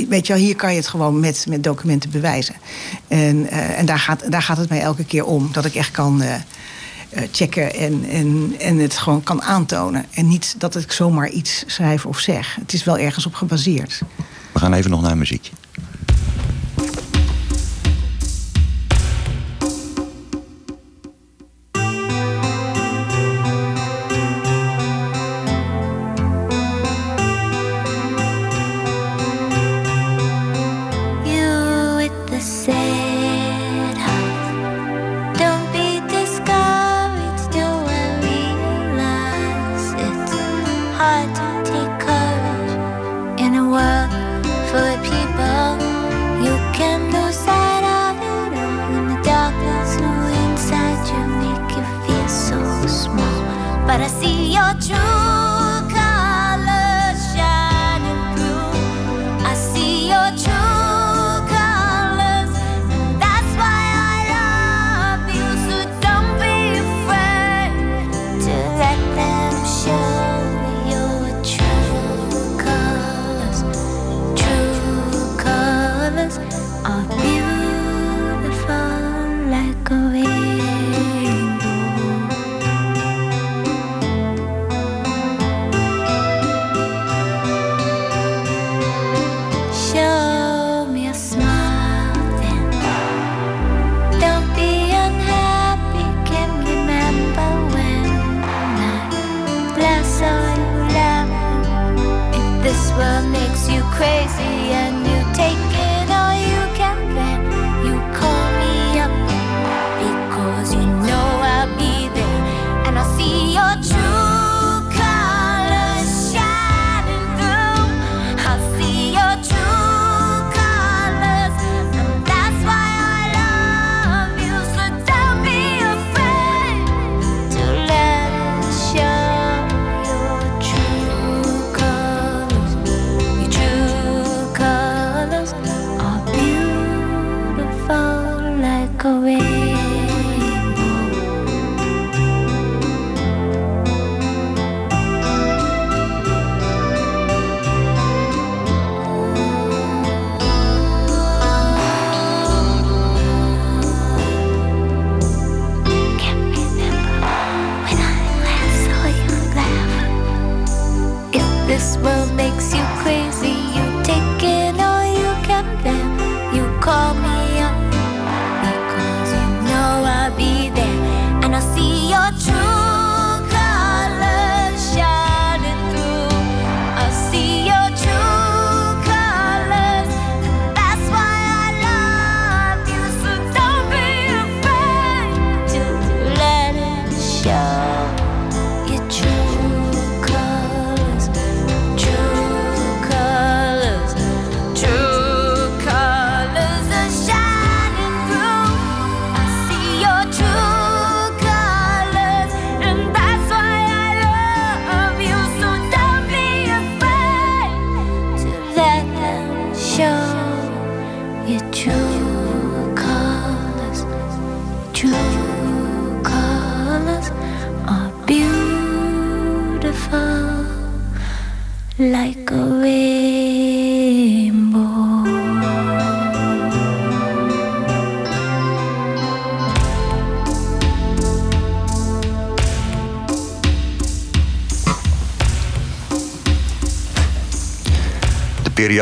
weet 0.08 0.26
je 0.26 0.32
wel, 0.32 0.42
hier 0.42 0.56
kan 0.56 0.70
je 0.70 0.76
het 0.76 0.88
gewoon 0.88 1.20
met, 1.20 1.44
met 1.48 1.62
documenten 1.64 2.10
bewijzen. 2.10 2.54
En, 3.08 3.46
eh, 3.50 3.78
en 3.78 3.86
daar, 3.86 3.98
gaat, 3.98 4.32
daar 4.32 4.42
gaat 4.42 4.56
het 4.56 4.68
mij 4.68 4.80
elke 4.80 5.04
keer 5.04 5.24
om. 5.24 5.48
Dat 5.52 5.64
ik 5.64 5.74
echt 5.74 5.90
kan 5.90 6.22
eh, 6.22 6.34
checken 7.32 7.74
en, 7.74 8.04
en, 8.10 8.54
en 8.58 8.78
het 8.78 8.96
gewoon 8.98 9.22
kan 9.22 9.42
aantonen. 9.42 10.04
En 10.10 10.28
niet 10.28 10.54
dat 10.58 10.76
ik 10.76 10.92
zomaar 10.92 11.28
iets 11.28 11.64
schrijf 11.66 12.06
of 12.06 12.18
zeg. 12.18 12.56
Het 12.60 12.72
is 12.72 12.84
wel 12.84 12.98
ergens 12.98 13.26
op 13.26 13.34
gebaseerd. 13.34 14.00
We 14.52 14.58
gaan 14.58 14.72
even 14.72 14.90
nog 14.90 15.02
naar 15.02 15.16
muziekje. 15.16 15.52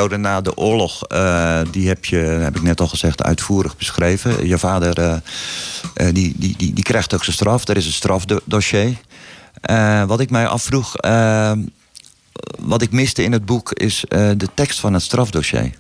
Na 0.07 0.41
de 0.41 0.57
oorlog, 0.57 1.05
eh, 1.05 1.61
die 1.70 1.89
heb 1.89 2.05
je, 2.05 2.16
heb 2.16 2.57
ik 2.57 2.62
net 2.62 2.81
al 2.81 2.87
gezegd, 2.87 3.23
uitvoerig 3.23 3.77
beschreven. 3.77 4.47
Je 4.47 4.59
vader, 4.59 4.99
eh, 4.99 5.16
eh, 5.95 6.15
die, 6.15 6.35
die, 6.37 6.55
die, 6.57 6.73
die 6.73 6.85
krijgt 6.85 7.15
ook 7.15 7.25
zijn 7.25 7.37
straf. 7.37 7.69
Er 7.69 7.77
is 7.77 7.87
een 7.87 7.93
strafdossier. 7.93 8.97
Wat 10.07 10.20
ik 10.20 10.31
mij 10.31 10.47
afvroeg, 10.47 10.95
wat 12.59 12.83
ik 12.83 12.91
miste 12.91 13.23
in 13.23 13.33
het 13.33 13.45
boek, 13.45 13.73
is 13.73 14.05
de 14.09 14.49
tekst 14.55 14.81
van 14.81 14.93
het 14.93 15.03
strafdossier. 15.03 15.73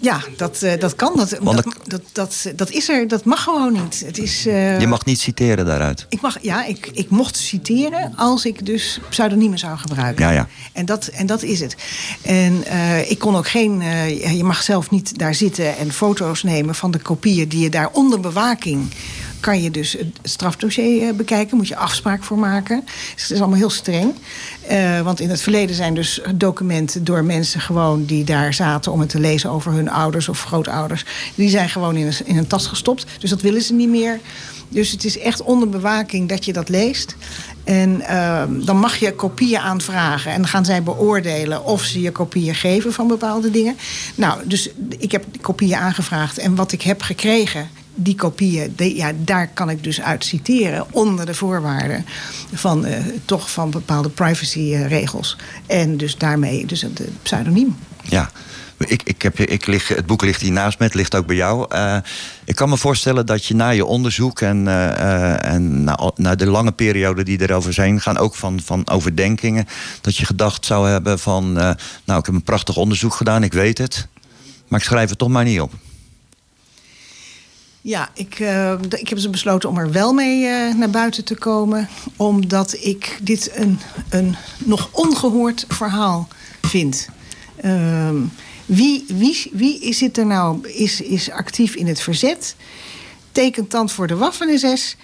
Ja, 0.00 0.20
dat, 0.36 0.62
eh, 0.62 0.80
dat 0.80 0.94
kan. 0.94 1.12
Dat, 1.16 1.30
dat, 1.30 1.64
dat, 1.86 2.02
dat, 2.12 2.46
dat 2.56 2.70
is 2.70 2.88
er. 2.88 3.08
Dat 3.08 3.24
mag 3.24 3.42
gewoon 3.42 3.72
niet. 3.72 4.02
Het 4.06 4.18
is, 4.18 4.46
eh, 4.46 4.80
Je 4.80 4.86
mag 4.86 5.04
niet 5.04 5.20
citeren 5.20 5.66
daaruit. 5.66 6.06
Ik, 6.08 6.20
mag, 6.20 6.36
ja, 6.42 6.64
ik, 6.64 6.90
ik 6.92 7.10
mocht 7.10 7.36
citeren 7.36 8.12
als 8.16 8.44
ik 8.44 8.66
dus 8.66 9.00
pseudoniemen 9.08 9.58
zou 9.58 9.78
gebruiken. 9.78 10.24
Ja, 10.24 10.30
ja. 10.30 10.48
En 10.72 10.84
dat, 10.86 11.06
en 11.06 11.26
dat 11.26 11.42
is 11.42 11.60
het. 11.60 11.76
En 12.22 12.64
eh, 12.64 13.10
ik 13.10 13.18
kon 13.18 13.36
ook 13.36 13.48
geen. 13.48 13.82
je 14.36 14.44
mag 14.44 14.62
zelf 14.62 14.90
niet 14.90 15.18
daar 15.18 15.34
zitten 15.34 15.76
en 15.76 15.92
foto's 15.92 16.42
nemen 16.42 16.74
van 16.74 16.90
de 16.90 16.98
kopieën 16.98 17.48
die 17.48 17.60
je 17.60 17.70
daar 17.70 17.90
onder 17.92 18.20
bewaking. 18.20 18.90
Kan 19.40 19.62
je 19.62 19.70
dus 19.70 19.92
het 19.92 20.18
strafdossier 20.22 21.08
eh, 21.08 21.14
bekijken, 21.14 21.56
moet 21.56 21.68
je 21.68 21.76
afspraak 21.76 22.22
voor 22.22 22.38
maken. 22.38 22.82
Dus 23.14 23.22
het 23.22 23.30
is 23.30 23.38
allemaal 23.38 23.58
heel 23.58 23.70
streng. 23.70 24.14
Eh, 24.66 25.00
want 25.00 25.20
in 25.20 25.30
het 25.30 25.40
verleden 25.40 25.76
zijn 25.76 25.94
dus 25.94 26.20
documenten 26.34 27.04
door 27.04 27.24
mensen 27.24 27.60
gewoon 27.60 28.04
die 28.04 28.24
daar 28.24 28.54
zaten 28.54 28.92
om 28.92 29.00
het 29.00 29.08
te 29.08 29.20
lezen 29.20 29.50
over 29.50 29.72
hun 29.72 29.90
ouders 29.90 30.28
of 30.28 30.44
grootouders. 30.44 31.04
Die 31.34 31.48
zijn 31.48 31.68
gewoon 31.68 31.96
in 31.96 32.06
een, 32.06 32.14
in 32.24 32.36
een 32.36 32.46
tas 32.46 32.66
gestopt. 32.66 33.06
Dus 33.18 33.30
dat 33.30 33.40
willen 33.40 33.62
ze 33.62 33.72
niet 33.72 33.88
meer. 33.88 34.20
Dus 34.68 34.90
het 34.90 35.04
is 35.04 35.18
echt 35.18 35.42
onder 35.42 35.68
bewaking 35.68 36.28
dat 36.28 36.44
je 36.44 36.52
dat 36.52 36.68
leest. 36.68 37.16
En 37.64 38.00
ehm, 38.00 38.64
dan 38.64 38.76
mag 38.76 38.96
je 38.96 39.14
kopieën 39.14 39.60
aanvragen. 39.60 40.32
En 40.32 40.40
dan 40.40 40.48
gaan 40.48 40.64
zij 40.64 40.82
beoordelen 40.82 41.64
of 41.64 41.82
ze 41.82 42.00
je 42.00 42.10
kopieën 42.10 42.54
geven 42.54 42.92
van 42.92 43.08
bepaalde 43.08 43.50
dingen. 43.50 43.76
Nou, 44.14 44.40
dus 44.44 44.70
ik 44.98 45.12
heb 45.12 45.24
kopieën 45.40 45.76
aangevraagd. 45.76 46.38
En 46.38 46.54
wat 46.54 46.72
ik 46.72 46.82
heb 46.82 47.02
gekregen, 47.02 47.68
die 47.98 48.14
kopieën, 48.14 48.72
ja, 48.76 49.12
daar 49.24 49.48
kan 49.48 49.70
ik 49.70 49.84
dus 49.84 50.00
uit 50.00 50.24
citeren. 50.24 50.86
Onder 50.90 51.26
de 51.26 51.34
voorwaarden 51.34 52.04
van 52.52 52.84
eh, 52.84 53.04
toch 53.24 53.50
van 53.50 53.70
bepaalde 53.70 54.08
privacyregels. 54.08 55.36
En 55.66 55.96
dus 55.96 56.16
daarmee 56.16 56.66
dus 56.66 56.82
het 56.82 57.00
eh, 57.00 57.06
pseudoniem. 57.22 57.76
Ja. 58.02 58.30
Ik, 58.86 59.02
ik 59.02 59.22
heb, 59.22 59.38
ik 59.38 59.66
lig, 59.66 59.88
het 59.88 60.06
boek 60.06 60.22
ligt 60.22 60.40
hier 60.40 60.52
naast 60.52 60.78
me, 60.78 60.84
het 60.84 60.94
ligt 60.94 61.14
ook 61.14 61.26
bij 61.26 61.36
jou. 61.36 61.66
Eh, 61.68 61.96
ik 62.44 62.54
kan 62.54 62.68
me 62.68 62.76
voorstellen 62.76 63.26
dat 63.26 63.44
je 63.44 63.54
na 63.54 63.68
je 63.68 63.84
onderzoek 63.84 64.40
en, 64.40 64.68
eh, 64.68 64.88
eh, 64.88 65.54
en 65.54 65.84
na, 65.84 66.12
na 66.14 66.34
de 66.34 66.46
lange 66.46 66.72
periode 66.72 67.22
die 67.22 67.42
erover 67.42 67.72
zijn 67.72 68.00
gaan, 68.00 68.18
ook 68.18 68.34
van, 68.34 68.60
van 68.64 68.88
overdenkingen, 68.88 69.66
dat 70.00 70.16
je 70.16 70.26
gedacht 70.26 70.66
zou 70.66 70.88
hebben 70.88 71.18
van, 71.18 71.58
eh, 71.58 71.70
nou 72.04 72.18
ik 72.18 72.26
heb 72.26 72.34
een 72.34 72.42
prachtig 72.42 72.76
onderzoek 72.76 73.14
gedaan, 73.14 73.42
ik 73.42 73.52
weet 73.52 73.78
het, 73.78 74.08
maar 74.68 74.80
ik 74.80 74.86
schrijf 74.86 75.08
het 75.08 75.18
toch 75.18 75.28
maar 75.28 75.44
niet 75.44 75.60
op. 75.60 75.72
Ja, 77.80 78.10
ik, 78.14 78.40
eh, 78.40 78.72
ik 78.72 79.08
heb 79.08 79.18
dus 79.18 79.30
besloten 79.30 79.68
om 79.68 79.78
er 79.78 79.92
wel 79.92 80.12
mee 80.12 80.46
eh, 80.46 80.74
naar 80.74 80.90
buiten 80.90 81.24
te 81.24 81.34
komen. 81.34 81.88
Omdat 82.16 82.76
ik 82.80 83.18
dit 83.22 83.50
een, 83.54 83.78
een 84.08 84.36
nog 84.64 84.88
ongehoord 84.92 85.64
verhaal 85.68 86.28
vind. 86.62 87.08
Ehm, 87.56 88.16
wie, 88.66 89.04
wie, 89.08 89.50
wie 89.52 89.80
is 89.80 90.00
het 90.00 90.18
er 90.18 90.26
nou? 90.26 90.68
Is, 90.68 91.00
is 91.00 91.30
actief 91.30 91.74
in 91.74 91.86
het 91.86 92.00
verzet? 92.00 92.56
Tekent 93.32 93.70
dan 93.70 93.88
voor 93.88 94.06
de 94.06 94.16
Waffen-SS 94.16 94.96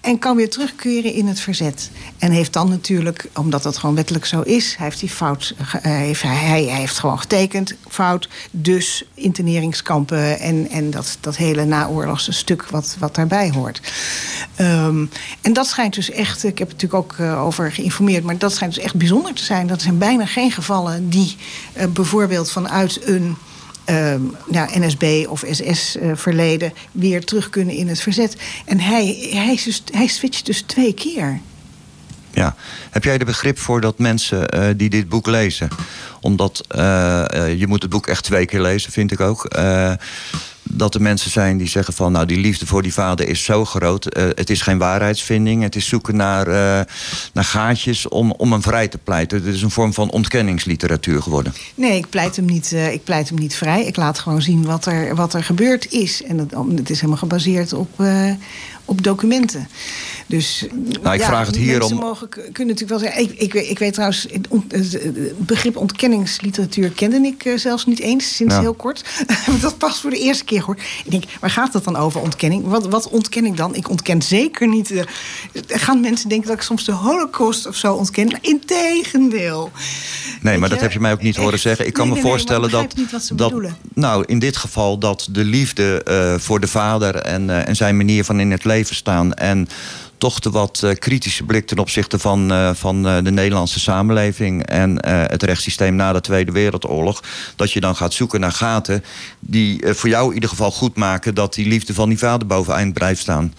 en 0.00 0.18
kan 0.18 0.36
weer 0.36 0.50
terugkeren 0.50 1.12
in 1.12 1.26
het 1.26 1.40
verzet. 1.40 1.90
En 2.18 2.30
heeft 2.30 2.52
dan 2.52 2.68
natuurlijk, 2.68 3.28
omdat 3.34 3.62
dat 3.62 3.76
gewoon 3.76 3.94
wettelijk 3.94 4.24
zo 4.24 4.40
is... 4.40 4.76
hij 4.76 4.86
heeft, 4.86 5.00
die 5.00 5.08
fout, 5.08 5.54
eh, 5.58 5.92
heeft, 5.92 6.22
hij, 6.22 6.62
heeft 6.62 6.98
gewoon 6.98 7.18
getekend, 7.18 7.74
fout. 7.88 8.28
Dus 8.50 9.04
interneringskampen 9.14 10.38
en, 10.38 10.68
en 10.70 10.90
dat, 10.90 11.18
dat 11.20 11.36
hele 11.36 11.64
naoorlogse 11.64 12.32
stuk 12.32 12.68
wat, 12.70 12.96
wat 12.98 13.14
daarbij 13.14 13.50
hoort. 13.50 13.80
Ehm, 14.54 15.04
en 15.40 15.52
dat 15.52 15.66
schijnt 15.66 15.94
dus 15.94 16.10
echt, 16.10 16.44
ik 16.44 16.58
heb 16.58 16.68
er 16.68 16.74
natuurlijk 16.74 17.02
ook 17.02 17.18
eh, 17.18 17.44
over 17.44 17.72
geïnformeerd... 17.72 18.24
maar 18.24 18.38
dat 18.38 18.52
schijnt 18.52 18.74
dus 18.74 18.84
echt 18.84 18.94
bijzonder 18.94 19.34
te 19.34 19.44
zijn. 19.44 19.66
Dat 19.66 19.82
zijn 19.82 19.98
bijna 19.98 20.26
geen 20.26 20.52
gevallen 20.52 21.08
die 21.08 21.36
eh, 21.72 21.86
bijvoorbeeld 21.86 22.50
vanuit 22.50 23.06
een 23.06 23.36
ehm, 23.90 24.22
NSB 24.78 25.26
of 25.28 25.44
SS-verleden 25.50 26.72
weer 26.92 27.24
terug 27.24 27.50
kunnen 27.50 27.74
in 27.74 27.88
het 27.88 28.00
verzet. 28.00 28.36
En 28.64 28.80
hij, 28.80 29.28
hij, 29.32 29.58
hij 29.92 30.06
switcht 30.06 30.46
dus 30.46 30.62
twee 30.62 30.94
keer. 30.94 31.40
Ja. 32.32 32.54
Heb 32.90 33.04
jij 33.04 33.18
er 33.18 33.24
begrip 33.24 33.58
voor 33.58 33.80
dat 33.80 33.98
mensen 33.98 34.48
eh, 34.48 34.68
die 34.76 34.90
dit 34.90 35.08
boek 35.08 35.26
lezen, 35.26 35.68
omdat 36.20 36.64
eh, 36.68 37.34
eh, 37.34 37.58
je 37.58 37.66
moet 37.66 37.82
het 37.82 37.90
boek 37.90 38.06
echt 38.06 38.24
twee 38.24 38.46
keer 38.46 38.60
lezen, 38.60 38.92
vind 38.92 39.12
ik 39.12 39.20
ook. 39.20 39.48
dat 40.72 40.94
er 40.94 41.02
mensen 41.02 41.30
zijn 41.30 41.56
die 41.56 41.68
zeggen 41.68 41.94
van, 41.94 42.12
nou, 42.12 42.26
die 42.26 42.38
liefde 42.38 42.66
voor 42.66 42.82
die 42.82 42.92
vader 42.92 43.28
is 43.28 43.44
zo 43.44 43.64
groot. 43.64 44.04
het 44.14 44.50
is 44.50 44.62
geen 44.62 44.78
waarheidsvinding. 44.78 45.62
Het 45.62 45.76
is 45.76 45.88
zoeken 45.88 46.16
naar, 46.16 46.46
naar 47.32 47.44
gaatjes 47.44 48.08
om, 48.08 48.32
om 48.32 48.52
hem 48.52 48.62
vrij 48.62 48.88
te 48.88 48.98
pleiten. 48.98 49.44
Het 49.44 49.54
is 49.54 49.62
een 49.62 49.70
vorm 49.70 49.94
van 49.94 50.10
ontkenningsliteratuur 50.10 51.22
geworden. 51.22 51.54
Nee, 51.74 51.96
ik 51.96 52.08
pleit 52.08 52.36
hem 52.36 52.44
niet, 52.44 52.72
ik 52.72 53.04
pleit 53.04 53.28
hem 53.28 53.38
niet 53.38 53.54
vrij. 53.54 53.84
Ik 53.84 53.96
laat 53.96 54.18
gewoon 54.18 54.42
zien 54.42 54.64
wat 54.64 54.86
er, 54.86 55.14
wat 55.14 55.34
er 55.34 55.44
gebeurd 55.44 55.92
is. 55.92 56.22
En 56.22 56.38
het, 56.38 56.54
het 56.74 56.90
is 56.90 56.96
helemaal 56.96 57.16
gebaseerd 57.16 57.72
op, 57.72 57.90
op 58.84 59.02
documenten. 59.04 59.68
Dus, 60.26 60.66
Nou, 61.02 61.14
ik 61.14 61.22
vraag 61.22 61.46
het 61.46 61.56
hier 61.56 61.78
mensen 61.78 61.96
om- 61.96 62.02
Mogen, 62.02 62.28
kunnen 62.28 62.52
natuurlijk 62.74 62.88
wel 62.88 62.98
zeggen. 62.98 63.22
Ik, 63.22 63.32
ik, 63.38 63.52
weet- 63.52 63.70
ik 63.70 63.78
weet 63.78 63.92
trouwens, 63.92 64.26
het 64.32 64.48
begrip 65.38 65.76
ontkenningsliteratuur 65.76 66.90
kende 66.90 67.16
ik 67.16 67.44
eh, 67.44 67.56
zelfs 67.56 67.86
niet 67.86 67.98
eens 68.00 68.36
sinds 68.36 68.54
Ja. 68.54 68.60
heel 68.60 68.74
kort. 68.74 69.04
dat 69.60 69.78
pas 69.78 70.00
voor 70.00 70.10
de 70.10 70.18
eerste 70.18 70.44
keer 70.44 70.62
hoor. 70.62 70.76
Ik 71.04 71.10
denk, 71.10 71.24
waar 71.40 71.50
gaat 71.50 71.72
het 71.72 71.84
dan 71.84 71.96
over 71.96 72.20
ontkenning? 72.20 72.64
Wat, 72.66 72.86
wat 72.88 73.08
ontken 73.08 73.44
ik 73.44 73.56
dan? 73.56 73.74
Ik 73.74 73.88
ontken 73.90 74.22
zeker 74.22 74.68
niet. 74.68 74.90
eh, 74.90 75.02
gaan 75.66 76.00
mensen 76.00 76.28
denken 76.28 76.48
dat 76.48 76.56
ik 76.56 76.62
soms 76.62 76.84
de 76.84 76.92
Holocaust 76.92 77.66
of 77.66 77.76
zo 77.76 77.94
ontken? 77.94 78.38
Integendeel. 78.40 79.70
Nee, 80.42 80.58
maar 80.58 80.68
je? 80.68 80.74
dat 80.74 80.80
heb 80.82 80.92
je 80.92 81.00
mij 81.00 81.12
ook 81.12 81.22
niet 81.22 81.36
horen 81.36 81.58
zeggen. 81.58 81.86
Ik 81.86 81.92
kan 81.92 82.06
Nee, 82.06 82.14
me 82.16 82.20
nee, 82.22 82.30
voorstellen 82.30 82.70
dat, 82.70 82.96
niet 82.96 83.10
wat 83.12 83.22
ze 83.22 83.34
dat. 83.34 83.48
bedoelen. 83.48 83.76
Nou, 83.94 84.24
in 84.26 84.38
dit 84.38 84.56
geval 84.56 84.98
dat 84.98 85.28
de 85.30 85.44
liefde 85.44 86.02
eh, 86.02 86.34
voor 86.38 86.60
de 86.60 86.66
vader 86.66 87.14
en, 87.16 87.66
en 87.66 87.76
zijn 87.76 87.96
manier 87.96 88.24
van 88.24 88.40
in 88.40 88.50
het 88.50 88.64
leven 88.64 88.79
staan. 88.88 89.34
En 89.34 89.68
toch 90.20 90.40
de 90.40 90.50
wat 90.50 90.82
eh, 90.82 90.94
kritische 90.94 91.44
blik 91.44 91.66
ten 91.66 91.78
opzichte 91.78 92.18
van, 92.18 92.52
eh, 92.52 92.70
van 92.74 93.06
eh, 93.06 93.16
de 93.22 93.30
Nederlandse 93.30 93.80
samenleving 93.80 94.66
en 94.66 95.06
het 95.06 95.42
rechtssysteem 95.42 95.94
na 95.94 96.12
de 96.12 96.20
Tweede 96.20 96.52
Wereldoorlog. 96.52 97.22
Dat 97.56 97.72
je 97.72 97.80
dan 97.80 97.96
gaat 97.96 98.12
zoeken 98.12 98.40
naar 98.40 98.52
gaten 98.52 99.04
die 99.40 99.94
voor 99.94 100.08
jou 100.08 100.28
in 100.28 100.34
ieder 100.34 100.48
geval 100.48 100.70
goed 100.70 100.96
maken 100.96 101.34
dat 101.34 101.54
die 101.54 101.68
liefde 101.68 101.94
van 101.94 102.08
die 102.08 102.18
vader 102.18 102.46
boveneind 102.46 102.94
blijft 102.94 103.20
staan. 103.20 103.54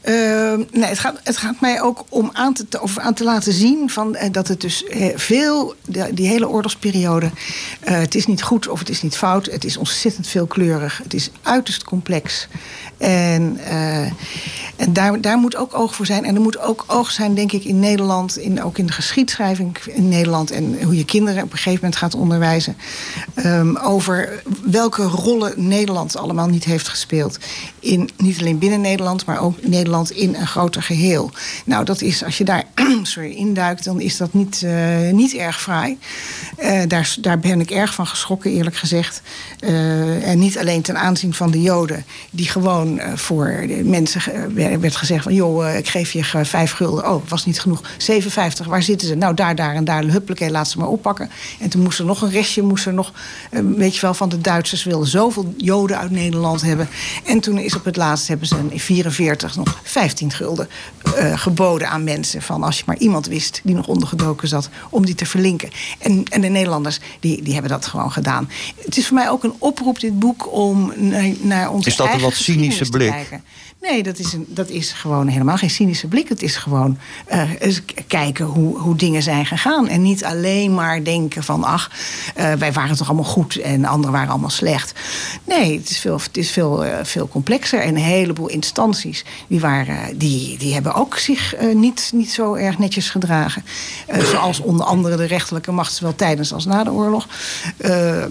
Ehm, 0.00 0.62
nee, 0.72 0.88
het 0.88 0.98
gaat, 0.98 1.20
het 1.22 1.36
gaat 1.36 1.60
mij 1.60 1.82
ook 1.82 2.04
om 2.08 2.30
aan 2.32 2.52
te, 2.52 2.66
aan 2.96 3.14
te 3.14 3.24
laten 3.24 3.52
zien 3.52 3.90
van, 3.90 4.14
eh, 4.14 4.32
dat 4.32 4.48
het 4.48 4.60
dus 4.60 4.84
eh, 4.84 5.06
veel, 5.14 5.74
die 6.12 6.28
hele 6.28 6.48
oorlogsperiode, 6.48 7.30
eh, 7.80 7.98
het 7.98 8.14
is 8.14 8.26
niet 8.26 8.42
goed 8.42 8.68
of 8.68 8.78
het 8.78 8.88
is 8.88 9.02
niet 9.02 9.16
fout. 9.16 9.46
Het 9.46 9.64
is 9.64 9.76
ontzettend 9.76 10.26
veelkleurig. 10.26 11.00
Het 11.02 11.14
is 11.14 11.30
uiterst 11.42 11.84
complex. 11.84 12.48
En, 12.96 13.58
en 14.76 14.92
daar, 14.92 15.20
daar 15.20 15.38
moet 15.38 15.56
ook 15.56 15.74
oog 15.74 15.94
voor 15.94 16.06
zijn. 16.06 16.24
En 16.24 16.34
er 16.34 16.40
moet 16.40 16.58
ook 16.58 16.84
oog 16.86 17.10
zijn, 17.10 17.34
denk 17.34 17.52
ik, 17.52 17.64
in 17.64 17.80
Nederland, 17.80 18.38
in, 18.38 18.62
ook 18.62 18.78
in 18.78 18.86
de 18.86 18.92
geschiedschrijving 18.92 19.78
in 19.86 20.08
Nederland 20.08 20.50
en 20.50 20.82
hoe 20.82 20.96
je 20.96 21.04
kinderen 21.04 21.42
op 21.42 21.50
een 21.50 21.56
gegeven 21.56 21.80
moment 21.80 21.96
gaat 21.96 22.14
onderwijzen. 22.14 22.76
ehm, 23.34 23.76
over 23.76 24.42
welke 24.64 25.02
rollen 25.02 25.66
Nederland 25.68 26.16
allemaal 26.16 26.48
niet 26.48 26.64
heeft 26.64 26.88
gespeeld. 26.88 27.38
In, 27.80 28.10
niet 28.16 28.38
alleen 28.38 28.58
binnen 28.58 28.80
Nederland, 28.80 29.26
maar 29.26 29.40
ook 29.40 29.65
Nederland 29.68 30.10
in 30.10 30.34
een 30.34 30.46
groter 30.46 30.82
geheel. 30.82 31.30
Nou, 31.64 31.84
dat 31.84 32.00
is, 32.00 32.24
als 32.24 32.38
je 32.38 32.44
daar 32.44 32.64
sorry, 33.02 33.30
induikt, 33.30 33.84
dan 33.84 34.00
is 34.00 34.16
dat 34.16 34.32
niet, 34.32 34.62
eh, 34.62 35.10
niet 35.10 35.34
erg 35.34 35.62
fraai. 35.62 35.98
Eh, 36.56 36.82
daar, 36.88 37.16
daar 37.20 37.38
ben 37.38 37.60
ik 37.60 37.70
erg 37.70 37.94
van 37.94 38.06
geschrokken, 38.06 38.50
eerlijk 38.50 38.76
gezegd. 38.76 39.22
Eh, 39.58 40.28
en 40.28 40.38
niet 40.38 40.58
alleen 40.58 40.82
ten 40.82 40.98
aanzien 40.98 41.34
van 41.34 41.50
de 41.50 41.62
Joden, 41.62 42.04
die 42.30 42.48
gewoon 42.48 43.00
voor 43.14 43.64
de 43.66 43.84
mensen 43.84 44.22
werd 44.80 44.96
gezegd 44.96 45.22
van 45.22 45.34
joh, 45.34 45.74
ik 45.76 45.88
geef 45.88 46.12
je 46.12 46.24
vijf 46.24 46.72
gulden. 46.72 47.10
Oh, 47.10 47.28
was 47.28 47.46
niet 47.46 47.60
genoeg. 47.60 47.82
57, 47.98 48.66
waar 48.66 48.82
zitten 48.82 49.08
ze? 49.08 49.14
Nou, 49.14 49.34
daar, 49.34 49.54
daar 49.54 49.74
en 49.74 49.84
daar. 49.84 50.04
Huppelke, 50.04 50.50
laat 50.50 50.68
ze 50.68 50.78
maar 50.78 50.88
oppakken. 50.88 51.30
En 51.60 51.68
toen 51.68 51.82
moest 51.82 51.98
er 51.98 52.04
nog 52.04 52.22
een 52.22 52.30
restje, 52.30 52.62
moest 52.62 52.86
er 52.86 52.94
nog, 52.94 53.12
weet 53.76 53.94
je 53.94 54.00
wel, 54.00 54.14
van 54.14 54.28
de 54.28 54.40
Duitsers 54.40 54.84
wilden 54.84 55.08
zoveel 55.08 55.54
Joden 55.56 55.98
uit 55.98 56.10
Nederland 56.10 56.62
hebben. 56.62 56.88
En 57.24 57.40
toen 57.40 57.58
is 57.58 57.74
op 57.74 57.84
het 57.84 57.96
laatst 57.96 58.28
hebben 58.28 58.46
ze 58.46 58.56
in 58.68 58.80
44 58.80 59.45
nog 59.54 59.80
15 59.82 60.32
gulden 60.32 60.68
eh, 61.14 61.38
geboden 61.38 61.88
aan 61.88 62.04
mensen. 62.04 62.42
Van 62.42 62.62
als 62.62 62.78
je 62.78 62.82
maar 62.86 62.98
iemand 62.98 63.26
wist 63.26 63.60
die 63.64 63.74
nog 63.74 63.86
ondergedoken 63.86 64.48
zat, 64.48 64.68
om 64.90 65.06
die 65.06 65.14
te 65.14 65.26
verlinken. 65.26 65.70
En, 65.98 66.24
en 66.24 66.40
de 66.40 66.48
Nederlanders, 66.48 67.00
die, 67.20 67.42
die 67.42 67.52
hebben 67.52 67.70
dat 67.70 67.86
gewoon 67.86 68.12
gedaan. 68.12 68.50
Het 68.84 68.96
is 68.96 69.06
voor 69.06 69.16
mij 69.16 69.30
ook 69.30 69.44
een 69.44 69.54
oproep, 69.58 70.00
dit 70.00 70.18
boek, 70.18 70.52
om 70.52 70.92
naar, 70.96 71.32
naar 71.40 71.70
onze 71.70 71.88
Is 71.88 71.96
dat 71.96 72.12
een 72.12 72.20
wat 72.20 72.34
cynische 72.34 72.88
blik? 72.88 73.10
kijken. 73.10 73.44
Nee, 73.90 74.02
dat 74.02 74.18
is, 74.18 74.32
een, 74.32 74.46
dat 74.48 74.68
is 74.68 74.92
gewoon 74.92 75.28
helemaal 75.28 75.56
geen 75.56 75.70
cynische 75.70 76.06
blik. 76.06 76.28
Het 76.28 76.42
is 76.42 76.56
gewoon 76.56 76.98
eh, 77.26 77.42
kijken 78.06 78.44
hoe, 78.44 78.78
hoe 78.78 78.96
dingen 78.96 79.22
zijn 79.22 79.46
gegaan. 79.46 79.88
En 79.88 80.02
niet 80.02 80.24
alleen 80.24 80.74
maar 80.74 81.04
denken 81.04 81.42
van... 81.42 81.64
ach, 81.64 81.90
eh, 82.34 82.52
wij 82.52 82.72
waren 82.72 82.96
toch 82.96 83.06
allemaal 83.06 83.24
goed 83.24 83.56
en 83.56 83.84
anderen 83.84 84.12
waren 84.12 84.30
allemaal 84.30 84.50
slecht. 84.50 84.92
Nee, 85.44 85.78
het 85.78 85.90
is 85.90 85.98
veel, 85.98 86.16
het 86.16 86.36
is 86.36 86.50
veel, 86.50 86.84
eh, 86.84 87.04
veel 87.04 87.28
complexer. 87.28 87.80
En 87.80 87.88
een 87.88 88.02
heleboel 88.02 88.48
instanties... 88.48 89.24
die, 89.46 89.60
waren, 89.60 90.18
die, 90.18 90.58
die 90.58 90.74
hebben 90.74 90.94
ook 90.94 91.18
zich 91.18 91.54
niet, 91.74 92.10
niet 92.14 92.32
zo 92.32 92.54
erg 92.54 92.78
netjes 92.78 93.10
gedragen. 93.10 93.64
Zoals 94.18 94.60
onder 94.60 94.86
andere 94.86 95.16
de 95.16 95.24
rechterlijke 95.24 95.72
macht... 95.72 95.94
zowel 95.94 96.14
tijdens 96.14 96.52
als 96.52 96.64
na 96.64 96.84
de 96.84 96.92
oorlog. 96.92 97.26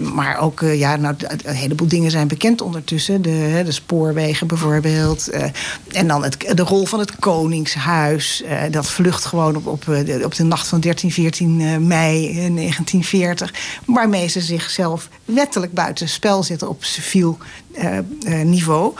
Maar 0.00 0.38
ook, 0.38 0.60
ja, 0.60 0.96
nou, 0.96 1.14
een 1.44 1.54
heleboel 1.54 1.88
dingen 1.88 2.10
zijn 2.10 2.28
bekend 2.28 2.60
ondertussen. 2.60 3.22
De, 3.22 3.62
de 3.64 3.72
spoorwegen 3.72 4.46
bijvoorbeeld. 4.46 5.30
Eh, 5.46 6.00
en 6.00 6.08
dan 6.08 6.22
het, 6.22 6.52
de 6.54 6.62
rol 6.62 6.86
van 6.86 6.98
het 6.98 7.16
Koningshuis. 7.18 8.42
eh, 8.42 8.62
dat 8.70 8.90
vlucht 8.90 9.24
gewoon 9.24 9.56
op, 9.56 9.66
op, 9.66 9.88
eh, 9.88 10.04
de, 10.04 10.24
op 10.24 10.34
de 10.34 10.44
nacht 10.44 10.68
van 10.68 10.80
13, 10.80 11.10
14 11.12 11.60
eh, 11.60 11.76
mei 11.76 12.28
eh, 12.28 12.34
1940. 12.34 13.54
Waarmee 13.84 14.28
ze 14.28 14.40
zichzelf 14.40 15.08
wettelijk 15.24 15.72
buiten 15.72 16.08
spel 16.08 16.42
zetten 16.42 16.68
op 16.68 16.84
civiel 16.84 17.38
niveau. 18.44 18.94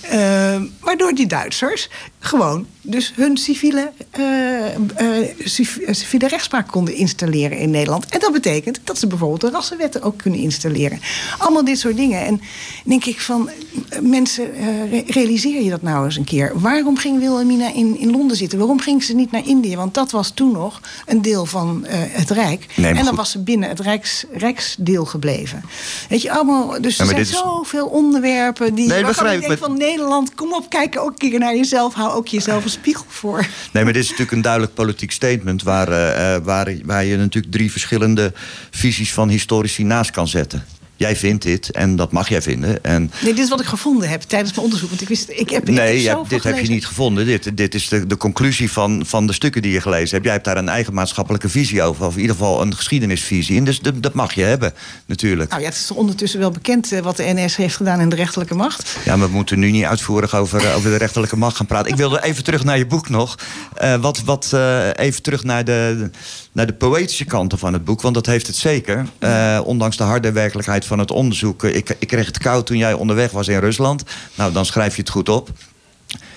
Eh, 0.00 0.60
waardoor 0.80 1.12
die 1.14 1.26
Duitsers 1.26 1.88
gewoon 2.18 2.66
dus 2.82 3.12
hun 3.16 3.36
civiele, 3.36 3.92
eh, 4.10 4.74
eh, 4.74 5.28
civ- 5.44 5.76
eh, 5.76 5.94
civiele 5.94 6.28
rechtspraak 6.28 6.68
konden 6.68 6.94
installeren 6.94 7.58
in 7.58 7.70
Nederland. 7.70 8.06
En 8.06 8.20
dat 8.20 8.32
betekent 8.32 8.80
dat 8.84 8.98
ze 8.98 9.06
bijvoorbeeld 9.06 9.40
de 9.40 9.50
rassenwetten 9.50 10.02
ook 10.02 10.18
kunnen 10.18 10.40
installeren. 10.40 11.00
Allemaal 11.38 11.64
dit 11.64 11.78
soort 11.78 11.96
dingen. 11.96 12.24
En 12.26 12.40
denk 12.84 13.04
ik 13.04 13.20
van, 13.20 13.50
eh, 13.88 13.98
mensen, 14.00 14.54
eh, 14.54 14.90
re- 14.90 15.02
realiseer 15.06 15.62
je 15.62 15.70
dat 15.70 15.82
nou 15.82 16.04
eens 16.04 16.16
een 16.16 16.24
keer. 16.24 16.52
Waarom 16.54 16.96
ging 16.96 17.18
Wilhelmina 17.18 17.72
in, 17.74 17.98
in 17.98 18.10
Londen 18.10 18.36
zitten? 18.36 18.58
Waarom 18.58 18.80
ging 18.80 19.02
ze 19.04 19.14
niet 19.14 19.30
naar 19.30 19.46
Indië? 19.46 19.76
Want 19.76 19.94
dat 19.94 20.10
was 20.10 20.30
toen 20.34 20.52
nog 20.52 20.80
een 21.06 21.22
deel 21.22 21.46
van 21.46 21.84
eh, 21.84 21.98
het 22.02 22.30
Rijk. 22.30 22.66
Nee, 22.76 22.86
en 22.90 22.94
dan 22.96 23.06
goed. 23.06 23.16
was 23.16 23.30
ze 23.30 23.38
binnen 23.42 23.68
het 23.68 23.80
Rijks, 23.80 24.24
Rijksdeel 24.32 25.04
gebleven. 25.04 25.62
Weet 26.08 26.22
je, 26.22 26.32
allemaal, 26.32 26.80
dus 26.80 26.96
Ja, 26.96 27.02
er 27.02 27.08
zijn 27.10 27.20
is- 27.20 27.30
zoveel 27.30 27.86
onderwerpen 28.06 28.74
die... 28.74 28.88
Nee, 28.88 29.02
waarvan 29.02 29.30
ik 29.30 29.40
denk 29.40 29.58
van 29.58 29.76
Nederland, 29.76 30.34
kom 30.34 30.52
op, 30.52 30.70
kijk 30.70 30.98
ook 30.98 31.10
een 31.10 31.30
keer 31.30 31.38
naar 31.38 31.56
jezelf. 31.56 31.94
Hou 31.94 32.12
ook 32.12 32.26
jezelf 32.26 32.64
een 32.64 32.70
spiegel 32.70 33.04
voor. 33.08 33.46
Nee, 33.72 33.84
maar 33.84 33.92
dit 33.92 34.02
is 34.02 34.08
natuurlijk 34.08 34.36
een 34.36 34.42
duidelijk 34.42 34.74
politiek 34.74 35.12
statement... 35.12 35.62
waar, 35.62 35.88
eh, 35.88 36.34
eh, 36.34 36.44
waar, 36.44 36.74
waar 36.84 37.04
je 37.04 37.16
natuurlijk 37.16 37.52
drie 37.52 37.70
verschillende 37.70 38.32
visies 38.70 39.12
van 39.12 39.28
historici 39.28 39.84
naast 39.84 40.10
kan 40.10 40.28
zetten. 40.28 40.64
Jij 40.96 41.16
vindt 41.16 41.42
dit 41.42 41.70
en 41.70 41.96
dat 41.96 42.12
mag 42.12 42.28
jij 42.28 42.42
vinden. 42.42 42.84
En 42.84 43.10
Nee, 43.22 43.34
dit 43.34 43.44
is 43.44 43.48
wat 43.48 43.60
ik 43.60 43.66
gevonden 43.66 44.08
heb 44.08 44.22
tijdens 44.22 44.50
mijn 44.50 44.64
onderzoek. 44.64 44.88
Want 44.88 45.00
ik 45.02 45.08
wist, 45.08 45.28
ik 45.28 45.50
heb, 45.50 45.68
ik 45.68 45.74
nee, 45.74 45.78
heb 45.78 45.96
je 45.96 46.00
hebt- 46.02 46.04
zoveel 46.04 46.28
dit 46.28 46.44
heb 46.44 46.58
je 46.58 46.68
niet 46.68 46.86
gevonden. 46.86 47.26
Dit, 47.26 47.56
dit 47.56 47.74
is 47.74 47.88
de, 47.88 48.06
de 48.06 48.16
conclusie 48.16 48.72
van, 48.72 49.02
van 49.06 49.26
de 49.26 49.32
stukken 49.32 49.62
die 49.62 49.72
je 49.72 49.80
gelezen 49.80 50.10
hebt. 50.10 50.24
Jij 50.24 50.32
hebt 50.32 50.44
daar 50.44 50.56
een 50.56 50.68
eigen 50.68 50.94
maatschappelijke 50.94 51.48
visie 51.48 51.82
over. 51.82 52.06
Of 52.06 52.14
in 52.14 52.20
ieder 52.20 52.36
geval 52.36 52.62
een 52.62 52.76
geschiedenisvisie. 52.76 53.58
En 53.58 53.64
dus 53.64 53.80
dat, 53.80 54.02
dat 54.02 54.14
mag 54.14 54.32
je 54.32 54.42
hebben, 54.42 54.72
natuurlijk. 55.06 55.50
Nou 55.50 55.62
ja, 55.62 55.68
het 55.68 55.76
is 55.76 55.86
toch 55.86 55.96
ondertussen 55.96 56.40
wel 56.40 56.50
bekend 56.50 56.92
eh, 56.92 57.00
wat 57.00 57.16
de 57.16 57.32
NS 57.34 57.56
heeft 57.56 57.76
gedaan 57.76 58.00
in 58.00 58.08
de 58.08 58.16
rechterlijke 58.16 58.54
macht. 58.54 58.96
Ja, 59.04 59.16
maar 59.16 59.28
we 59.28 59.34
moeten 59.34 59.58
nu 59.58 59.70
niet 59.70 59.84
uitvoerig 59.84 60.34
over, 60.34 60.64
eh, 60.64 60.76
over 60.76 60.90
de 60.90 60.96
rechterlijke 60.96 61.36
macht 61.36 61.56
gaan 61.56 61.66
praten. 61.66 61.90
Ik 61.90 61.96
wilde 61.96 62.22
even 62.22 62.44
terug 62.44 62.64
naar 62.64 62.78
je 62.78 62.86
boek 62.86 63.08
nog. 63.08 63.38
Eh, 63.74 63.94
wat, 63.94 64.22
wat, 64.24 64.52
even 64.94 65.22
terug 65.22 65.44
naar 65.44 65.64
de, 65.64 66.10
naar 66.56 66.66
de 66.66 66.72
poëtische 66.72 67.24
kanten 67.24 67.58
van 67.58 67.72
het 67.72 67.84
boek. 67.84 68.00
Want 68.00 68.14
dat 68.14 68.26
heeft 68.26 68.46
het 68.46 68.56
zeker. 68.56 69.06
Eh, 69.18 69.60
ondanks 69.64 69.96
de 69.96 70.02
harde 70.02 70.32
werkelijkheid 70.32 70.84
van 70.84 70.98
het 70.98 71.10
onderzoek. 71.10 71.64
Eh, 71.64 71.74
Ik, 71.76 71.96
ik 71.98 72.06
kreeg 72.08 72.26
het 72.26 72.38
koud 72.38 72.66
toen 72.66 72.76
jij 72.76 72.92
onderweg 72.92 73.30
was 73.30 73.48
in 73.48 73.58
Rusland. 73.58 74.02
Nou, 74.34 74.52
dan 74.52 74.66
schrijf 74.66 74.94
je 74.96 75.00
het 75.00 75.10
goed 75.10 75.28
op. 75.28 75.50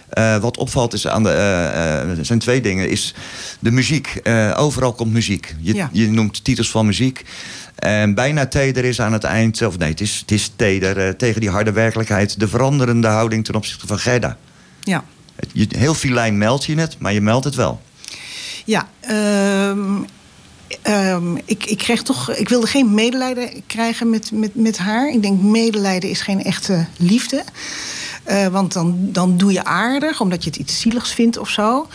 Eh, 0.10 0.38
wat 0.38 0.58
opvalt 0.58 0.94
is 0.94 1.08
aan 1.08 1.24
de, 1.24 2.18
zijn 2.22 2.40
twee 2.40 2.62
dingen. 2.62 2.90
Is 2.90 3.14
de 3.60 3.72
muziek. 3.72 4.22
Overal 4.56 4.94
komt 4.94 5.14
muziek. 5.14 5.56
Je, 5.62 5.74
Ja. 5.74 5.90
je 5.92 6.08
noemt 6.12 6.44
titels 6.44 6.72
van 6.72 6.86
muziek. 6.86 7.26
En 7.76 8.14
bijna 8.14 8.46
teder 8.48 8.86
is 8.86 9.02
aan 9.02 9.14
het 9.14 9.24
eind, 9.24 9.62
of 9.62 9.78
nee, 9.78 9.90
het 9.90 10.02
is, 10.02 10.18
het 10.20 10.32
is 10.32 10.52
teder 10.56 11.16
tegen 11.18 11.42
die 11.42 11.50
harde 11.50 11.72
werkelijkheid. 11.72 12.40
De 12.40 12.48
veranderende 12.48 13.08
houding 13.08 13.46
ten 13.46 13.56
opzichte 13.56 13.88
van 13.88 14.00
Gerda. 14.00 14.38
Ja. 14.82 15.04
Het- 15.36 15.50
je- 15.54 15.68
Heel 15.78 15.94
filijn 15.94 16.38
meld 16.38 16.66
je 16.66 16.76
het, 16.76 16.96
maar 17.00 17.14
je 17.14 17.22
meldt 17.22 17.46
het 17.46 17.56
wel. 17.56 17.82
Ja, 18.70 18.90
ehm, 19.00 20.04
ehm, 20.82 21.36
ik, 21.36 21.66
ik, 21.66 21.78
kreeg 21.78 22.04
toch, 22.04 22.32
ik 22.32 22.50
wilde 22.50 22.68
geen 22.68 22.94
medelijden 22.94 23.66
krijgen 23.68 24.10
met, 24.10 24.32
met, 24.32 24.56
met 24.56 24.78
haar. 24.78 25.10
Ik 25.10 25.22
denk 25.22 25.42
medelijden 25.42 26.10
is 26.10 26.22
geen 26.22 26.44
echte 26.44 26.86
liefde. 26.98 27.44
Eh, 28.24 28.48
want 28.48 28.74
dan, 28.74 28.98
dan 29.00 29.38
doe 29.38 29.52
je 29.52 29.64
aardig, 29.64 30.22
omdat 30.22 30.44
je 30.44 30.50
het 30.50 30.60
iets 30.60 30.80
zieligs 30.82 31.14
vindt 31.14 31.38
of 31.38 31.50
zo. 31.50 31.88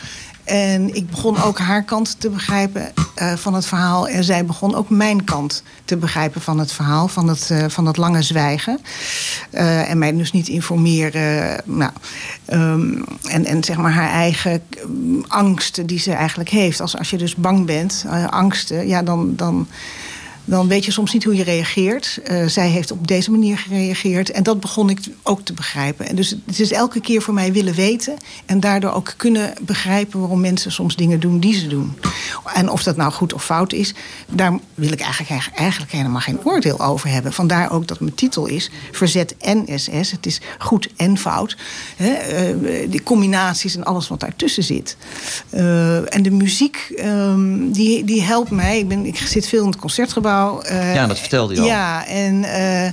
En 0.45 0.95
ik 0.95 1.11
begon 1.11 1.43
ook 1.43 1.59
haar 1.59 1.83
kant 1.83 2.21
te 2.21 2.31
begrijpen 2.31 2.93
eh, 3.15 3.33
van 3.33 3.55
het 3.55 3.67
verhaal. 3.67 4.09
En 4.09 4.25
zij 4.25 4.45
begon 4.45 4.75
ook 4.75 4.91
mijn 4.91 5.25
kant 5.25 5.63
te 5.85 5.97
begrijpen 5.97 6.41
van 6.41 6.59
het 6.59 6.73
verhaal, 6.73 7.09
van 7.09 7.29
het, 7.29 7.51
eh, 7.51 7.65
van 7.69 7.87
het 7.87 7.97
lange 7.97 8.23
zwijgen. 8.23 8.81
Eh, 9.51 9.91
en 9.91 9.99
mij 9.99 10.17
dus 10.17 10.33
niet 10.33 10.49
informeren. 10.49 11.61
Nou, 11.65 11.93
ehm, 12.45 13.03
en, 13.23 13.45
en 13.45 13.65
zeg 13.65 13.77
maar 13.77 13.93
haar 13.93 14.11
eigen 14.11 14.63
mm, 14.87 15.25
angsten 15.29 15.87
die 15.87 15.99
ze 15.99 16.13
eigenlijk 16.13 16.51
heeft. 16.51 16.81
Als, 16.81 16.97
als 16.99 17.11
je 17.11 17.17
dus 17.17 17.35
bang 17.35 17.67
bent, 17.67 18.05
angsten, 18.31 18.87
ja, 18.87 19.03
dan. 19.03 19.37
dan 19.37 19.69
dan 20.45 20.69
weet 20.69 20.85
je 20.85 20.93
soms 20.93 21.13
niet 21.13 21.25
hoe 21.25 21.37
je 21.37 21.43
reageert. 21.43 22.21
Eh, 22.25 22.47
zij 22.47 22.69
heeft 22.69 22.91
op 22.91 23.09
deze 23.09 23.31
manier 23.31 23.59
gereageerd. 23.59 24.31
En 24.31 24.43
dat 24.43 24.61
begon 24.61 24.91
ik 24.91 24.99
ook 25.23 25.41
te 25.41 25.53
begrijpen. 25.53 26.09
En 26.09 26.17
dus 26.17 26.31
het 26.47 26.61
is 26.61 26.73
elke 26.73 27.01
keer 27.01 27.23
voor 27.23 27.35
mij 27.35 27.53
willen 27.53 27.75
weten. 27.75 28.17
En 28.47 28.61
daardoor 28.61 28.93
ook 28.93 29.15
kunnen 29.17 29.55
begrijpen 29.61 30.21
waarom 30.21 30.41
mensen 30.41 30.73
soms 30.73 30.97
dingen 30.97 31.21
doen 31.21 31.41
die 31.41 31.55
ze 31.55 31.67
doen. 31.67 31.99
En 32.55 32.71
of 32.71 32.83
dat 32.83 32.97
nou 32.97 33.13
goed 33.13 33.33
of 33.33 33.45
fout 33.45 33.73
is, 33.73 33.95
daar 34.29 34.59
wil 34.75 34.93
ik 34.93 35.01
eigenlijk, 35.01 35.51
eigenlijk 35.55 35.93
helemaal 35.93 36.21
geen 36.21 36.45
oordeel 36.45 36.81
over 36.81 37.09
hebben. 37.09 37.33
Vandaar 37.33 37.73
ook 37.73 37.87
dat 37.87 38.01
mijn 38.01 38.15
titel 38.15 38.47
is 38.47 38.71
Verzet 38.93 39.37
en 39.37 39.67
SS. 39.75 40.11
Het 40.11 40.27
is 40.27 40.41
goed 40.59 40.89
en 40.97 41.19
fout. 41.19 41.57
Hè, 41.97 42.13
eh, 42.13 42.91
die 42.91 43.03
combinaties 43.03 43.77
en 43.77 43.85
alles 43.85 44.09
wat 44.09 44.21
daartussen 44.21 44.63
zit. 44.63 44.97
Eh, 45.51 46.15
en 46.15 46.23
de 46.23 46.31
muziek, 46.31 46.93
ehm, 46.97 47.71
die, 47.73 48.05
die 48.05 48.23
helpt 48.23 48.51
mij. 48.51 48.79
Ik, 48.79 48.89
ben, 48.89 49.07
ik 49.07 49.17
zit 49.17 49.47
veel 49.47 49.63
in 49.63 49.71
het 49.71 49.79
concertgebouw. 49.81 50.34
Eh, 50.63 50.95
Ja, 50.95 51.07
dat 51.07 51.19
vertelde 51.19 51.55
je 51.55 51.61
al. 51.61 51.67
Ja, 51.67 52.07
en, 52.07 52.45
eh, 52.45 52.85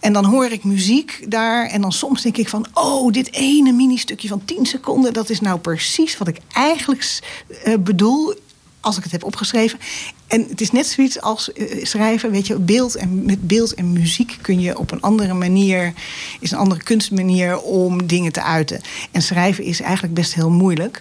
en 0.00 0.12
dan 0.12 0.24
hoor 0.24 0.46
ik 0.46 0.64
muziek 0.64 1.24
daar. 1.28 1.66
En 1.66 1.80
dan 1.80 1.92
soms 1.92 2.22
denk 2.22 2.36
ik 2.36 2.48
van... 2.48 2.66
oh, 2.72 3.12
dit 3.12 3.32
ene 3.32 3.72
mini-stukje 3.72 4.28
van 4.28 4.44
10 4.44 4.66
seconden... 4.66 5.12
dat 5.12 5.30
is 5.30 5.40
nou 5.40 5.58
precies 5.58 6.18
wat 6.18 6.28
ik 6.28 6.38
eigenlijk 6.52 7.20
eh, 7.64 7.74
bedoel... 7.78 8.34
als 8.80 8.96
ik 8.96 9.02
het 9.02 9.12
heb 9.12 9.24
opgeschreven. 9.24 9.78
En 10.30 10.46
het 10.48 10.60
is 10.60 10.70
net 10.70 10.86
zoiets 10.86 11.20
als 11.20 11.52
eh, 11.52 11.84
schrijven, 11.84 12.30
weet 12.30 12.46
je, 12.46 12.58
beeld 12.58 12.94
en, 12.94 13.24
met 13.24 13.46
beeld 13.46 13.74
en 13.74 13.92
muziek 13.92 14.38
kun 14.40 14.60
je 14.60 14.78
op 14.78 14.90
een 14.90 15.00
andere 15.00 15.34
manier, 15.34 15.92
is 16.40 16.50
een 16.50 16.58
andere 16.58 16.82
kunstmanier 16.82 17.60
om 17.60 18.06
dingen 18.06 18.32
te 18.32 18.42
uiten. 18.42 18.80
En 19.10 19.22
schrijven 19.22 19.64
is 19.64 19.80
eigenlijk 19.80 20.14
best 20.14 20.34
heel 20.34 20.50
moeilijk. 20.50 21.00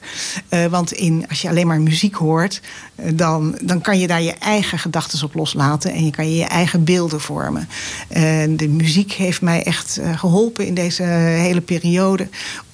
Eh, 0.50 0.66
want 0.66 0.92
in, 0.92 1.26
als 1.30 1.42
je 1.42 1.50
alleen 1.50 1.68
maar 1.68 1.82
muziek 1.82 2.16
hoort, 2.16 2.62
eh, 2.96 3.12
dan, 3.14 3.58
dan 3.62 3.82
kan 3.82 4.00
je 4.00 4.08
daar 4.08 4.22
je 4.22 4.34
eigen 4.34 4.80
gedachten 4.80 5.24
op 5.24 5.34
loslaten 5.34 5.92
en 5.92 6.06
je 6.06 6.12
kan 6.12 6.30
je 6.30 6.36
je 6.36 6.46
eigen 6.46 6.84
beelden 6.84 7.22
vormen. 7.22 7.70
En 8.08 8.58
de 8.58 8.68
muziek 8.68 9.12
heeft 9.12 9.42
mij 9.42 9.64
echt 9.64 9.98
eh, 9.98 10.20
geholpen 10.20 10.66
in 10.66 10.74
deze 10.74 11.04
hele 11.04 11.62
periode 11.62 12.28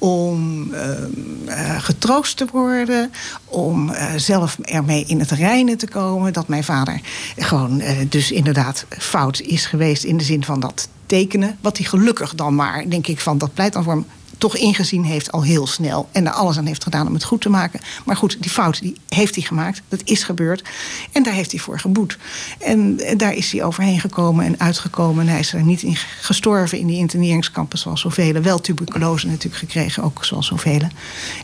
om 0.05 0.67
eh, 0.73 1.03
eh, 1.45 1.83
getroost 1.83 2.37
te 2.37 2.45
worden, 2.51 3.11
om 3.45 3.89
eh, 3.89 4.13
zelf 4.15 4.57
ermee 4.61 5.05
in 5.07 5.19
het 5.19 5.31
reinen 5.31 5.77
te 5.77 5.87
komen. 5.87 6.33
Mijn 6.47 6.63
vader 6.63 7.01
gewoon 7.37 7.79
eh, 7.79 7.97
dus 8.09 8.31
inderdaad 8.31 8.85
fout 8.89 9.39
is 9.39 9.65
geweest 9.65 10.03
in 10.03 10.17
de 10.17 10.23
zin 10.23 10.43
van 10.43 10.59
dat 10.59 10.87
tekenen. 11.05 11.57
Wat 11.61 11.77
hij 11.77 11.85
gelukkig 11.85 12.35
dan 12.35 12.55
maar, 12.55 12.89
denk 12.89 13.07
ik, 13.07 13.19
van 13.19 13.37
dat 13.37 13.53
pleit 13.53 13.77
voor 13.79 14.03
toch 14.37 14.57
ingezien 14.57 15.03
heeft 15.03 15.31
al 15.31 15.43
heel 15.43 15.67
snel. 15.67 16.09
En 16.11 16.25
er 16.25 16.31
alles 16.31 16.57
aan 16.57 16.65
heeft 16.65 16.83
gedaan 16.83 17.07
om 17.07 17.13
het 17.13 17.23
goed 17.23 17.41
te 17.41 17.49
maken. 17.49 17.79
Maar 18.05 18.15
goed, 18.15 18.37
die 18.39 18.51
fout 18.51 18.81
die 18.81 18.95
heeft 19.09 19.35
hij 19.35 19.43
gemaakt. 19.43 19.81
Dat 19.87 20.01
is 20.03 20.23
gebeurd. 20.23 20.63
En 21.11 21.23
daar 21.23 21.33
heeft 21.33 21.51
hij 21.51 21.59
voor 21.59 21.79
geboet. 21.79 22.17
En 22.59 22.99
daar 23.17 23.33
is 23.33 23.51
hij 23.51 23.63
overheen 23.63 23.99
gekomen 23.99 24.45
en 24.45 24.59
uitgekomen. 24.59 25.25
En 25.25 25.31
hij 25.31 25.39
is 25.39 25.53
er 25.53 25.63
niet 25.63 25.81
in 25.81 25.95
gestorven 26.21 26.77
in 26.77 26.87
die 26.87 26.97
interneringskampen 26.97 27.77
zoals 27.77 28.01
zoveel. 28.01 28.41
Wel 28.41 28.61
tuberculose 28.61 29.27
natuurlijk 29.27 29.55
gekregen, 29.55 30.03
ook 30.03 30.25
zoals 30.25 30.47
zoveel. 30.47 30.63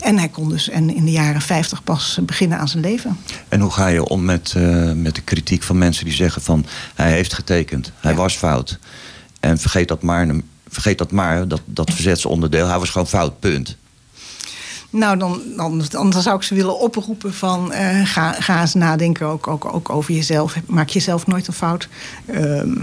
En 0.02 0.18
hij 0.18 0.30
kon 0.30 0.50
dus 0.50 0.70
en 0.70 0.96
in 0.96 1.06
de 1.06 1.12
jaren 1.12 1.42
50 1.42 1.84
pas 1.84 2.20
beginnen 2.22 2.58
aan 2.58 2.68
zijn 2.68 2.84
leven. 2.84 3.18
En 3.48 3.60
hoe 3.60 3.72
ga 3.72 3.88
je 3.88 4.08
om 4.08 4.26
met, 4.26 4.54
eh, 4.58 4.92
met 4.92 5.16
de 5.16 5.22
kritiek 5.22 5.64
van 5.64 5.78
mensen 5.78 6.06
die 6.06 6.14
zeggen 6.14 6.42
van... 6.42 6.66
hij 6.96 7.12
heeft 7.12 7.34
getekend, 7.34 7.92
hij 8.00 8.16
was 8.16 8.36
fout. 8.36 8.80
En 9.40 9.58
vergeet 9.58 9.88
dat 9.88 10.02
maar, 10.02 10.28
vergeet 10.72 10.98
dat, 10.98 11.12
maar 11.12 11.48
dat, 11.48 11.62
dat 11.66 11.92
verzetsonderdeel. 11.94 12.68
Hij 12.68 12.80
was 12.80 12.90
gewoon 12.90 13.08
fout, 13.08 13.40
punt. 13.40 13.78
Nou, 14.90 15.18
dan, 15.18 15.42
dan, 15.58 15.84
dan 15.90 16.14
zou 16.22 16.36
ik 16.36 16.44
ze 16.44 16.56
willen 16.56 16.80
oproepen 16.80 17.34
van... 17.34 17.72
eh, 17.72 18.06
ga, 18.06 18.32
ga 18.32 18.62
eens 18.62 18.74
nadenken 18.74 19.26
ook, 19.28 19.48
ook, 19.48 19.74
ook 19.74 19.90
over 19.90 20.14
jezelf. 20.14 20.56
Maak 20.66 20.90
jezelf 20.90 21.28
nooit 21.28 21.48
een 21.48 21.54
fout. 21.54 21.88
Ehm, 22.26 22.74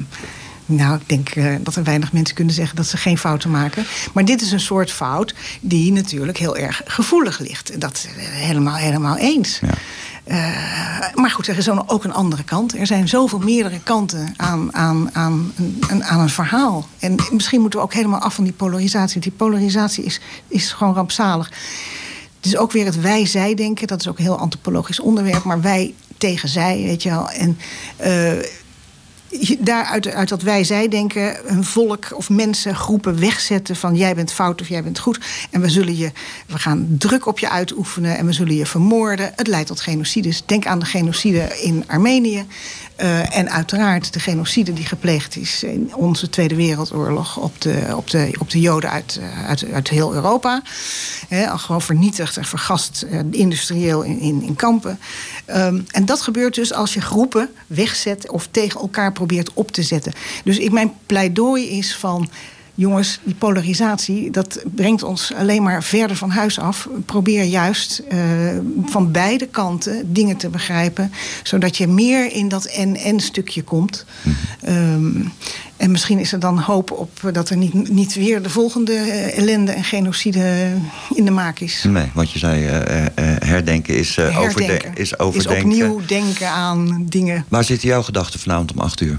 Nou, 0.70 0.96
ik 0.96 1.08
denk 1.08 1.28
eh, 1.28 1.54
dat 1.60 1.76
er 1.76 1.84
weinig 1.84 2.12
mensen 2.12 2.34
kunnen 2.34 2.54
zeggen 2.54 2.76
dat 2.76 2.86
ze 2.86 2.96
geen 2.96 3.18
fouten 3.18 3.50
maken. 3.50 3.84
Maar 4.12 4.24
dit 4.24 4.42
is 4.42 4.52
een 4.52 4.60
soort 4.60 4.90
fout 4.90 5.34
die 5.60 5.92
natuurlijk 5.92 6.38
heel 6.38 6.56
erg 6.56 6.82
gevoelig 6.84 7.38
ligt. 7.38 7.80
Dat 7.80 7.94
is 7.94 8.06
helemaal, 8.20 8.74
helemaal 8.74 9.16
eens. 9.16 9.58
Eh, 9.62 9.70
maar 11.14 11.30
goed, 11.30 11.46
er 11.46 11.56
is 11.58 11.68
ook 11.70 12.04
een 12.04 12.12
andere 12.12 12.44
kant. 12.44 12.74
Er 12.78 12.86
zijn 12.86 13.08
zoveel 13.08 13.38
meerdere 13.38 13.80
kanten 13.82 14.34
aan, 14.36 14.74
aan, 14.74 15.14
aan, 15.14 15.52
een- 15.88 16.04
aan 16.04 16.20
een 16.20 16.28
verhaal. 16.28 16.88
En 16.98 17.14
misschien 17.32 17.60
moeten 17.60 17.78
we 17.78 17.84
ook 17.84 17.92
helemaal 17.94 18.20
af 18.20 18.34
van 18.34 18.44
die 18.44 18.52
polarisatie. 18.52 19.20
Die 19.20 19.32
polarisatie 19.32 20.04
is, 20.04 20.20
is 20.48 20.72
gewoon 20.72 20.94
rampzalig. 20.94 21.48
Het 22.36 22.46
is 22.46 22.56
ook 22.56 22.72
weer 22.72 22.84
het 22.84 23.00
wij-zij-denken. 23.00 23.86
Dat 23.86 24.00
is 24.00 24.08
ook 24.08 24.18
een 24.18 24.24
heel 24.24 24.38
antropologisch 24.38 25.00
onderwerp. 25.00 25.44
Maar 25.44 25.60
wij 25.60 25.94
tegen 26.18 26.48
zij, 26.48 26.82
weet 26.82 27.02
je 27.02 27.10
wel. 27.10 27.30
En 27.30 27.58
eh, 27.96 28.32
je- 29.30 29.56
daaruit 29.60 30.06
uit 30.08 30.28
dat 30.28 30.42
wij-zij-denken 30.42 31.50
een 31.52 31.64
volk 31.64 32.06
of 32.14 32.30
mensen, 32.30 32.74
groepen 32.74 33.20
wegzetten 33.20 33.76
van 33.76 33.96
jij 33.96 34.14
bent 34.14 34.32
fout 34.32 34.60
of 34.60 34.68
jij 34.68 34.82
bent 34.82 34.98
goed. 34.98 35.18
En 35.50 35.60
we 35.60 35.68
zullen 35.68 35.96
je, 35.96 36.12
we 36.46 36.58
gaan 36.58 36.86
druk 36.98 37.26
op 37.26 37.38
je 37.38 37.50
uitoefenen 37.50 38.16
en 38.16 38.26
we 38.26 38.32
zullen 38.32 38.54
je 38.54 38.66
vermoorden. 38.66 39.32
Het 39.36 39.46
leidt 39.46 39.66
tot 39.68 39.80
genocides. 39.80 40.42
Denk 40.46 40.66
aan 40.66 40.78
de 40.78 40.84
genocide 40.86 41.58
in 41.62 41.84
Armenië. 41.86 42.46
Eh, 42.98 43.36
en 43.36 43.50
uiteraard 43.50 44.12
de 44.12 44.20
genocide 44.20 44.72
die 44.72 44.86
gepleegd 44.86 45.36
is 45.36 45.62
in 45.62 45.94
onze 45.94 46.30
Tweede 46.30 46.54
Wereldoorlog 46.54 47.36
op 47.36 47.60
de, 47.60 47.92
op 47.96 48.10
de, 48.10 48.30
op 48.38 48.50
de 48.50 48.60
Joden 48.60 48.90
uit, 48.90 49.18
eh, 49.20 49.46
uit, 49.46 49.72
uit 49.72 49.88
heel 49.88 50.14
Europa. 50.14 50.62
Hè, 51.28 51.50
al 51.50 51.58
gewoon 51.58 51.82
vernietigd 51.82 52.36
en 52.36 52.44
vergast 52.44 53.02
eh, 53.02 53.20
industrieel 53.30 54.02
in, 54.02 54.18
in, 54.18 54.42
in 54.42 54.56
kampen. 54.56 54.98
Ehm, 55.44 55.80
en 55.90 56.06
dat 56.06 56.20
gebeurt 56.20 56.54
dus 56.54 56.72
als 56.72 56.94
je 56.94 57.00
groepen 57.00 57.50
wegzet 57.66 58.30
of 58.30 58.48
tegen 58.50 58.80
elkaar 58.80 59.12
probeert 59.12 59.52
op 59.54 59.70
te 59.70 59.82
zetten. 59.82 60.12
Dus 60.44 60.58
ik, 60.58 60.72
mijn 60.72 60.92
pleidooi 61.06 61.68
is 61.68 61.96
van. 61.96 62.28
Jongens, 62.78 63.20
die 63.24 63.34
polarisatie, 63.34 64.30
dat 64.30 64.62
brengt 64.74 65.02
ons 65.02 65.32
alleen 65.34 65.62
maar 65.62 65.82
verder 65.84 66.16
van 66.16 66.30
huis 66.30 66.58
af. 66.58 66.88
Probeer 67.06 67.42
juist 67.44 68.02
eh, 68.08 68.18
van 68.86 69.12
beide 69.12 69.46
kanten 69.46 70.12
dingen 70.12 70.36
te 70.36 70.48
begrijpen, 70.48 71.12
zodat 71.42 71.76
je 71.76 71.86
meer 71.86 72.32
in 72.32 72.48
dat 72.48 72.64
en-en-stukje 72.64 73.62
komt. 73.62 74.04
Ehm, 74.62 75.10
en 75.76 75.90
misschien 75.90 76.18
is 76.18 76.32
er 76.32 76.38
dan 76.40 76.58
hoop 76.58 76.90
op 76.90 77.10
dat 77.32 77.50
er 77.50 77.56
niet, 77.56 77.90
niet 77.90 78.14
weer 78.14 78.42
de 78.42 78.50
volgende 78.50 78.92
eh, 78.94 79.38
ellende 79.38 79.72
en 79.72 79.84
genocide 79.84 80.72
in 81.14 81.24
de 81.24 81.30
maak 81.30 81.58
is. 81.60 81.84
Nee, 81.88 82.06
want 82.14 82.30
je 82.30 82.38
zei 82.38 82.66
eh, 82.66 83.04
herdenken 83.48 83.96
is, 83.96 84.16
eh, 84.16 84.38
overde- 84.40 84.62
Herdenken. 84.64 84.90
is 84.94 85.00
Is 85.10 85.18
overdenken. 85.18 85.64
opnieuw 85.64 86.00
denken 86.06 86.48
aan 86.48 87.06
dingen. 87.08 87.44
Waar 87.48 87.64
zitten 87.64 87.88
jouw 87.88 88.02
gedachten 88.02 88.40
vanavond 88.40 88.72
om 88.72 88.78
acht 88.78 89.00
uur? 89.00 89.18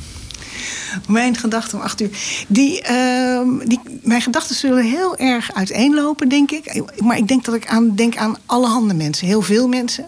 Mijn 1.07 1.35
gedachten 1.35 1.77
om 1.77 1.83
acht 1.83 2.01
uur. 2.01 2.09
Die, 2.47 2.81
ehm, 2.81 3.47
die, 3.67 3.79
mijn 4.03 4.21
gedachten 4.21 4.55
zullen 4.55 4.83
heel 4.83 5.17
erg 5.17 5.53
uiteenlopen, 5.53 6.29
denk 6.29 6.51
ik. 6.51 6.81
Maar 6.99 7.17
ik 7.17 7.27
denk 7.27 7.45
dat 7.45 7.55
ik 7.55 7.67
aan, 7.67 7.95
denk 7.95 8.17
aan 8.17 8.37
allerhande 8.45 8.93
mensen. 8.93 9.27
Heel 9.27 9.41
veel 9.41 9.67
mensen. 9.67 10.05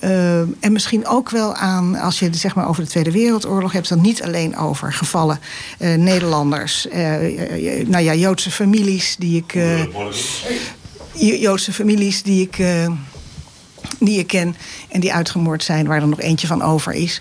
Ehm, 0.00 0.46
en 0.60 0.72
misschien 0.72 1.06
ook 1.06 1.30
wel 1.30 1.54
aan, 1.54 1.94
als 1.96 2.18
je 2.18 2.24
het 2.24 2.36
zeg 2.36 2.54
maar 2.54 2.68
over 2.68 2.82
de 2.82 2.88
Tweede 2.90 3.10
Wereldoorlog 3.10 3.72
hebt... 3.72 3.88
dan 3.88 4.00
niet 4.00 4.22
alleen 4.22 4.56
over 4.56 4.92
gevallen 4.92 5.38
eh, 5.78 5.94
Nederlanders. 5.94 6.88
eh, 6.88 7.80
eh, 7.80 7.88
nou 7.88 8.04
ja, 8.04 8.14
Joodse 8.14 8.50
families 8.50 9.16
die 9.18 9.36
ik... 9.36 9.54
Jo- 11.12 11.34
Joodse 11.36 11.72
families 11.72 12.22
die 12.22 12.42
ik, 12.50 12.56
die 13.98 14.18
ik 14.18 14.26
ken 14.26 14.56
en 14.88 15.00
die 15.00 15.12
uitgemoord 15.12 15.64
zijn, 15.64 15.86
waar 15.86 16.00
er 16.00 16.08
nog 16.08 16.20
eentje 16.20 16.46
van 16.46 16.62
over 16.62 16.92
is. 16.92 17.20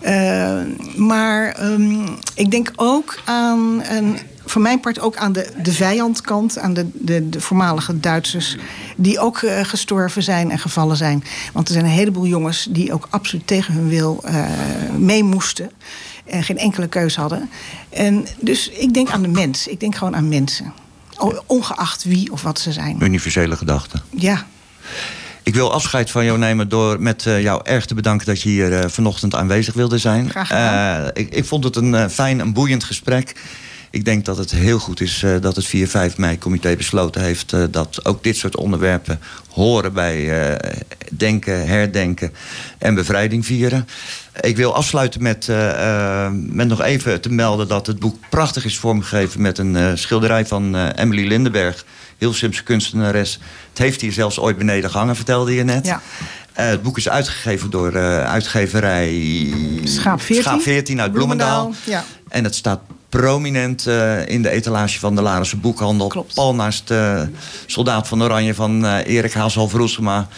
Eh, 0.00 0.60
maar 0.96 1.48
ehm, 1.48 2.06
ik 2.34 2.50
denk 2.50 2.72
ook 2.76 3.20
aan, 3.24 3.82
een, 3.82 4.18
voor 4.44 4.62
mijn 4.62 4.80
part 4.80 5.00
ook 5.00 5.16
aan 5.16 5.32
de, 5.32 5.48
de 5.62 5.72
vijandkant, 5.72 6.58
aan 6.58 6.74
de, 6.74 6.86
de, 6.92 7.28
de 7.28 7.40
voormalige 7.40 8.00
Duitsers, 8.00 8.56
die 8.96 9.18
ook 9.18 9.38
eh, 9.38 9.64
gestorven 9.64 10.22
zijn 10.22 10.50
en 10.50 10.58
gevallen 10.58 10.96
zijn. 10.96 11.24
Want 11.52 11.66
er 11.68 11.74
zijn 11.74 11.86
een 11.86 11.90
heleboel 11.90 12.26
jongens 12.26 12.66
die 12.70 12.92
ook 12.92 13.06
absoluut 13.10 13.46
tegen 13.46 13.74
hun 13.74 13.88
wil 13.88 14.20
eh, 14.24 14.44
mee 14.98 15.24
moesten. 15.24 15.70
En 16.24 16.42
geen 16.42 16.58
enkele 16.58 16.88
keus 16.88 17.16
hadden. 17.16 17.50
En 17.88 18.26
dus 18.40 18.68
ik 18.68 18.94
denk 18.94 19.10
aan 19.10 19.22
de 19.22 19.28
mens. 19.28 19.66
Ik 19.66 19.80
denk 19.80 19.94
gewoon 19.94 20.16
aan 20.16 20.28
mensen. 20.28 20.72
Ongeacht 21.46 22.04
wie 22.04 22.32
of 22.32 22.42
wat 22.42 22.58
ze 22.58 22.72
zijn. 22.72 23.02
Universele 23.02 23.56
gedachten. 23.56 24.02
Ja. 24.10 24.46
Ik 25.46 25.54
wil 25.54 25.72
afscheid 25.72 26.10
van 26.10 26.24
jou 26.24 26.38
nemen 26.38 26.68
door 26.68 27.02
met 27.02 27.26
eh, 27.26 27.42
jou 27.42 27.60
erg 27.64 27.86
te 27.86 27.94
bedanken 27.94 28.26
dat 28.26 28.42
je 28.42 28.48
hier 28.48 28.72
eh, 28.72 28.88
vanochtend 28.88 29.34
aanwezig 29.34 29.74
wilde 29.74 29.98
zijn. 29.98 30.30
Graag 30.30 30.48
gedaan. 30.48 31.02
Eh, 31.02 31.22
ik, 31.22 31.34
ik 31.34 31.44
vond 31.44 31.64
het 31.64 31.76
een 31.76 32.10
fijn 32.10 32.40
en 32.40 32.52
boeiend 32.52 32.84
gesprek. 32.84 33.34
Ik 33.90 34.04
denk 34.04 34.24
dat 34.24 34.36
het 34.36 34.50
heel 34.50 34.78
goed 34.78 35.00
is 35.00 35.24
dat 35.40 35.56
het 35.56 35.66
4-5 36.12 36.16
mei-comité 36.16 36.76
besloten 36.76 37.22
heeft 37.22 37.54
dat 37.70 38.04
ook 38.04 38.22
dit 38.22 38.36
soort 38.36 38.56
onderwerpen 38.56 39.20
horen 39.50 39.92
bij 39.92 40.58
denken, 41.12 41.66
herdenken 41.66 42.32
en 42.78 42.94
bevrijding 42.94 43.46
vieren. 43.46 43.88
Ik 44.40 44.56
wil 44.56 44.74
afsluiten 44.74 45.22
met, 45.22 45.48
met 46.32 46.68
nog 46.68 46.82
even 46.82 47.20
te 47.20 47.32
melden 47.32 47.68
dat 47.68 47.86
het 47.86 47.98
boek 47.98 48.16
prachtig 48.30 48.64
is 48.64 48.78
vormgegeven 48.78 49.40
met 49.40 49.58
een 49.58 49.98
schilderij 49.98 50.46
van 50.46 50.90
Emily 50.90 51.26
Lindenberg, 51.26 51.84
Hilversumse 52.18 52.62
kunstenares. 52.62 53.40
Het 53.68 53.78
heeft 53.78 54.00
hier 54.00 54.12
zelfs 54.12 54.38
ooit 54.38 54.58
beneden 54.58 54.90
gehangen, 54.90 55.16
vertelde 55.16 55.54
je 55.54 55.64
net. 55.64 55.86
Ja. 55.86 56.00
Eh, 56.52 56.66
het 56.66 56.82
boek 56.82 56.96
is 56.96 57.08
uitgegeven 57.08 57.70
door 57.70 57.92
eh, 57.92 58.24
uitgeverij 58.24 59.08
Schaap 59.84 60.20
14. 60.20 60.44
Schaap 60.44 60.60
14 60.60 61.00
uit 61.00 61.12
Bloemendaal. 61.12 61.72
Ja. 61.84 62.04
En 62.28 62.44
het 62.44 62.54
staat 62.54 62.80
prominent 63.08 63.86
eh, 63.86 64.28
in 64.28 64.42
de 64.42 64.50
etalage 64.50 64.98
van 64.98 65.14
de 65.14 65.22
Larense 65.22 65.56
boekhandel. 65.56 66.26
Pal 66.34 66.54
naast 66.54 66.92
Soldaat 67.66 68.08
van 68.08 68.22
Oranje 68.22 68.54
van 68.54 68.86
Erik 68.86 69.32
Haashoff 69.32 69.72
Roelsema. 69.72 70.28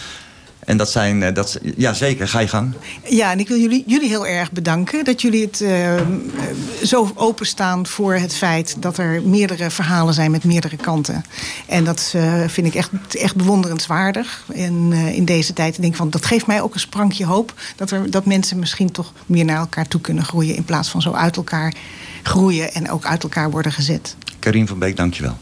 En 0.69 0.77
dat 0.77 0.91
zijn, 0.91 1.23
eh, 1.23 1.35
dat, 1.35 1.59
ja 1.77 1.93
zeker, 1.93 2.29
ga 2.29 2.39
je 2.39 2.49
gang. 2.49 2.75
Ja, 3.05 3.33
en 3.33 3.39
ik 3.39 3.49
wil 3.49 3.59
jullie, 3.59 3.85
jullie 3.87 4.09
heel 4.09 4.27
erg 4.27 4.53
bedanken 4.53 5.05
dat 5.05 5.23
jullie 5.23 5.45
het 5.45 5.61
eh, 5.61 5.95
zo 6.83 7.13
openstaan 7.15 7.87
voor 7.87 8.15
het 8.15 8.35
feit 8.35 8.77
dat 8.79 8.99
er 8.99 9.23
meerdere 9.23 9.71
verhalen 9.71 10.15
zijn 10.15 10.31
met 10.31 10.45
meerdere 10.45 10.77
kanten. 10.77 11.25
En 11.67 11.85
dat 11.85 12.13
eh, 12.15 12.43
vind 12.47 12.67
ik 12.67 12.75
echt, 12.75 12.91
echt 13.13 13.37
bewonderenswaardig. 13.37 14.45
En 14.55 14.93
in 14.93 15.25
deze 15.25 15.53
tijd 15.53 15.75
ik 15.75 15.83
denk 15.83 15.97
van 15.97 16.11
dat 16.11 16.27
geeft 16.27 16.47
mij 16.47 16.63
ook 16.63 16.75
een 16.75 16.81
sprankje 16.81 17.25
hoop 17.25 17.55
dat, 17.77 17.91
er, 17.91 18.11
dat 18.11 18.25
mensen 18.25 18.59
misschien 18.59 18.93
toch 18.93 19.13
meer 19.27 19.45
naar 19.45 19.59
elkaar 19.59 19.89
toe 19.89 20.01
kunnen 20.01 20.25
groeien 20.25 20.57
in 20.57 20.65
plaats 20.65 20.89
van 20.89 21.03
zo 21.03 21.13
uit 21.13 21.37
elkaar 21.37 21.75
groeien 22.23 22.75
en 22.75 22.91
ook 22.91 23.05
uit 23.05 23.23
elkaar 23.23 23.51
worden 23.51 23.73
gezet. 23.73 24.17
Karin 24.39 24.67
van 24.67 24.79
Beek, 24.79 24.97
dankjewel. 24.97 25.37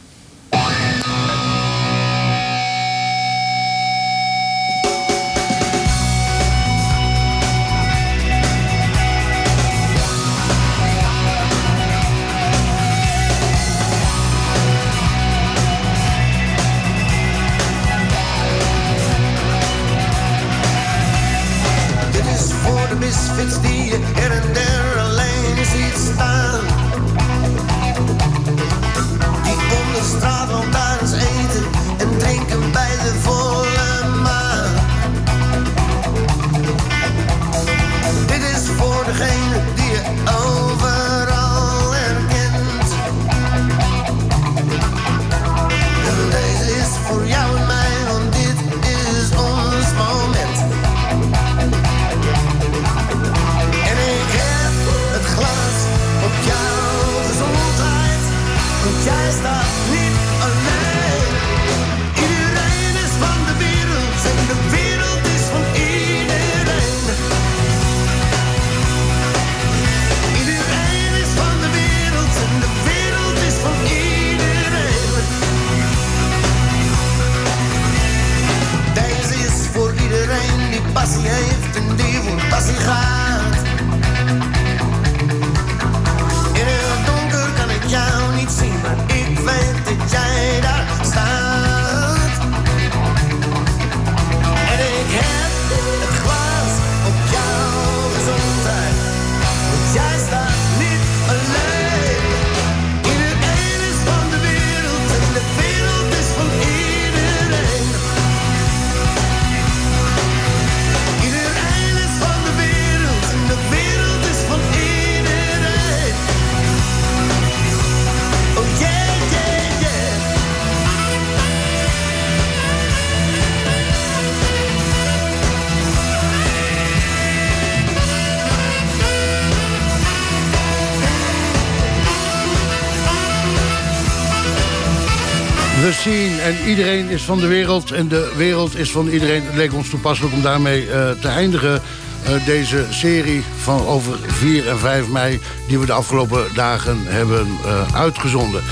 Iedereen 136.66 137.08
is 137.08 137.22
van 137.22 137.38
de 137.38 137.46
wereld 137.46 137.90
en 137.90 138.08
de 138.08 138.32
wereld 138.36 138.76
is 138.76 138.90
van 138.90 139.08
iedereen. 139.08 139.42
Het 139.44 139.54
leek 139.54 139.74
ons 139.74 139.90
toepasselijk 139.90 140.34
om 140.34 140.42
daarmee 140.42 140.90
eh, 140.90 141.10
te 141.10 141.28
eindigen. 141.28 141.82
eh, 142.24 142.46
deze 142.46 142.86
serie 142.90 143.42
van 143.56 143.86
over 143.86 144.18
4 144.26 144.68
en 144.68 144.78
5 144.78 145.08
mei... 145.08 145.40
die 145.68 145.78
we 145.78 145.86
de 145.86 145.92
afgelopen 145.92 146.44
dagen 146.54 146.98
hebben 147.04 147.46
eh, 147.64 147.94
uitgezonden. 147.94 148.62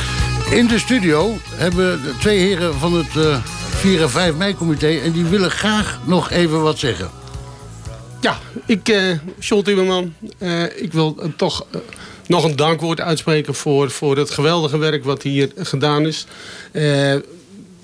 In 0.50 0.66
de 0.66 0.78
studio 0.78 1.36
hebben 1.54 2.02
de 2.02 2.12
twee 2.20 2.38
heren 2.38 2.74
van 2.74 2.94
het 2.94 3.16
eh 3.16 3.36
4 3.68 4.02
en 4.02 4.10
5 4.10 4.34
mei-comité... 4.34 4.98
en 4.98 5.12
die 5.12 5.24
willen 5.24 5.50
graag 5.50 5.98
nog 6.04 6.30
even 6.30 6.62
wat 6.62 6.78
zeggen. 6.78 7.10
Ja, 8.20 8.38
ik, 8.66 8.94
John 9.38 9.62
Timmerman, 9.62 10.14
ik 10.76 10.92
wil 10.92 11.32
toch 11.36 11.66
nog 12.26 12.44
een 12.44 12.56
dankwoord 12.56 13.00
uitspreken 13.00 13.54
voor, 13.54 13.90
voor 13.90 14.16
het 14.16 14.30
geweldige 14.30 14.78
werk 14.78 15.04
wat 15.04 15.22
hier 15.22 15.52
gedaan 15.56 16.06
is. 16.06 16.26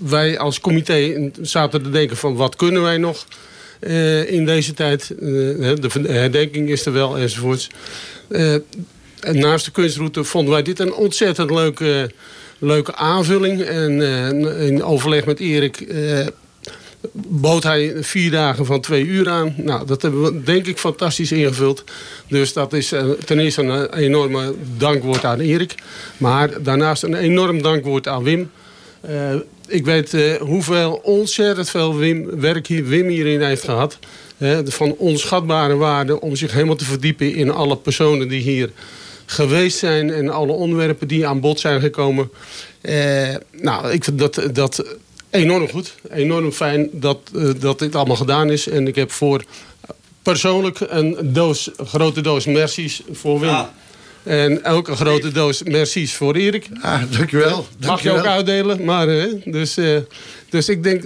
Wij 0.00 0.38
als 0.38 0.60
comité 0.60 1.30
zaten 1.40 1.82
te 1.82 1.90
denken 1.90 2.16
van 2.16 2.34
wat 2.36 2.56
kunnen 2.56 2.82
wij 2.82 2.98
nog 2.98 3.26
eh, 3.80 4.30
in 4.30 4.44
deze 4.44 4.74
tijd. 4.74 5.10
Eh, 5.10 5.26
de 5.80 5.90
herdenking 6.06 6.68
is 6.68 6.86
er 6.86 6.92
wel 6.92 7.18
enzovoorts. 7.18 7.68
Eh, 8.28 8.54
naast 9.20 9.64
de 9.64 9.70
kunstroute 9.70 10.24
vonden 10.24 10.52
wij 10.52 10.62
dit 10.62 10.78
een 10.78 10.92
ontzettend 10.92 11.50
leuke, 11.50 12.10
leuke 12.58 12.94
aanvulling. 12.94 13.60
En 13.60 14.00
in 14.60 14.84
overleg 14.84 15.24
met 15.24 15.40
Erik 15.40 15.94
bood 17.12 17.62
hij 17.62 17.94
vier 18.00 18.30
dagen 18.30 18.66
van 18.66 18.80
twee 18.80 19.04
uur 19.04 19.28
aan. 19.28 19.54
Nou, 19.56 19.86
dat 19.86 20.02
hebben 20.02 20.22
we 20.22 20.42
denk 20.42 20.66
ik 20.66 20.78
fantastisch 20.78 21.32
ingevuld. 21.32 21.84
Dus 22.28 22.52
dat 22.52 22.72
is 22.72 22.92
ten 23.24 23.38
eerste 23.38 23.62
een 23.62 23.94
enorme 23.94 24.54
dankwoord 24.76 25.24
aan 25.24 25.40
Erik. 25.40 25.74
Maar 26.16 26.62
daarnaast 26.62 27.02
een 27.02 27.14
enorm 27.14 27.62
dankwoord 27.62 28.08
aan 28.08 28.22
Wim. 28.22 28.50
Ik 29.70 29.84
weet 29.84 30.14
eh, 30.14 30.34
hoeveel 30.34 31.00
ontzettend 31.02 31.70
veel 31.70 31.96
Wim, 31.96 32.40
werk 32.40 32.66
hier, 32.66 32.84
Wim 32.84 33.08
hierin 33.08 33.42
heeft 33.42 33.64
gehad. 33.64 33.98
Eh, 34.38 34.58
van 34.64 34.94
onschatbare 34.96 35.76
waarde 35.76 36.20
om 36.20 36.36
zich 36.36 36.52
helemaal 36.52 36.76
te 36.76 36.84
verdiepen 36.84 37.34
in 37.34 37.50
alle 37.50 37.76
personen 37.76 38.28
die 38.28 38.40
hier 38.40 38.70
geweest 39.26 39.78
zijn 39.78 40.10
en 40.10 40.28
alle 40.28 40.52
onderwerpen 40.52 41.08
die 41.08 41.26
aan 41.26 41.40
bod 41.40 41.60
zijn 41.60 41.80
gekomen. 41.80 42.30
Eh, 42.80 43.34
nou, 43.50 43.92
ik 43.92 44.04
vind 44.04 44.18
dat, 44.18 44.42
dat 44.52 44.84
enorm 45.30 45.68
goed. 45.68 45.94
Enorm 46.10 46.52
fijn 46.52 46.88
dat, 46.92 47.18
eh, 47.34 47.50
dat 47.58 47.78
dit 47.78 47.94
allemaal 47.94 48.16
gedaan 48.16 48.50
is. 48.50 48.68
En 48.68 48.86
ik 48.86 48.94
heb 48.94 49.10
voor 49.10 49.44
persoonlijk 50.22 50.78
een 50.80 51.16
doos, 51.22 51.70
grote 51.76 52.20
doos 52.20 52.44
mercies 52.44 53.02
voor 53.12 53.40
Wim. 53.40 53.64
En 54.22 54.60
een 54.62 54.84
grote 54.86 55.32
doos 55.32 55.62
mercies 55.62 56.14
voor 56.14 56.34
Erik. 56.34 56.68
Ah, 56.80 57.02
dankjewel. 57.10 57.66
Mag 57.86 58.02
je 58.02 58.10
ook 58.10 58.26
uitdelen. 58.26 58.84
Maar, 58.84 59.08
eh, 59.08 59.24
dus, 59.44 59.76
eh, 59.76 59.96
dus 60.48 60.68
ik, 60.68 60.82
denk, 60.82 61.04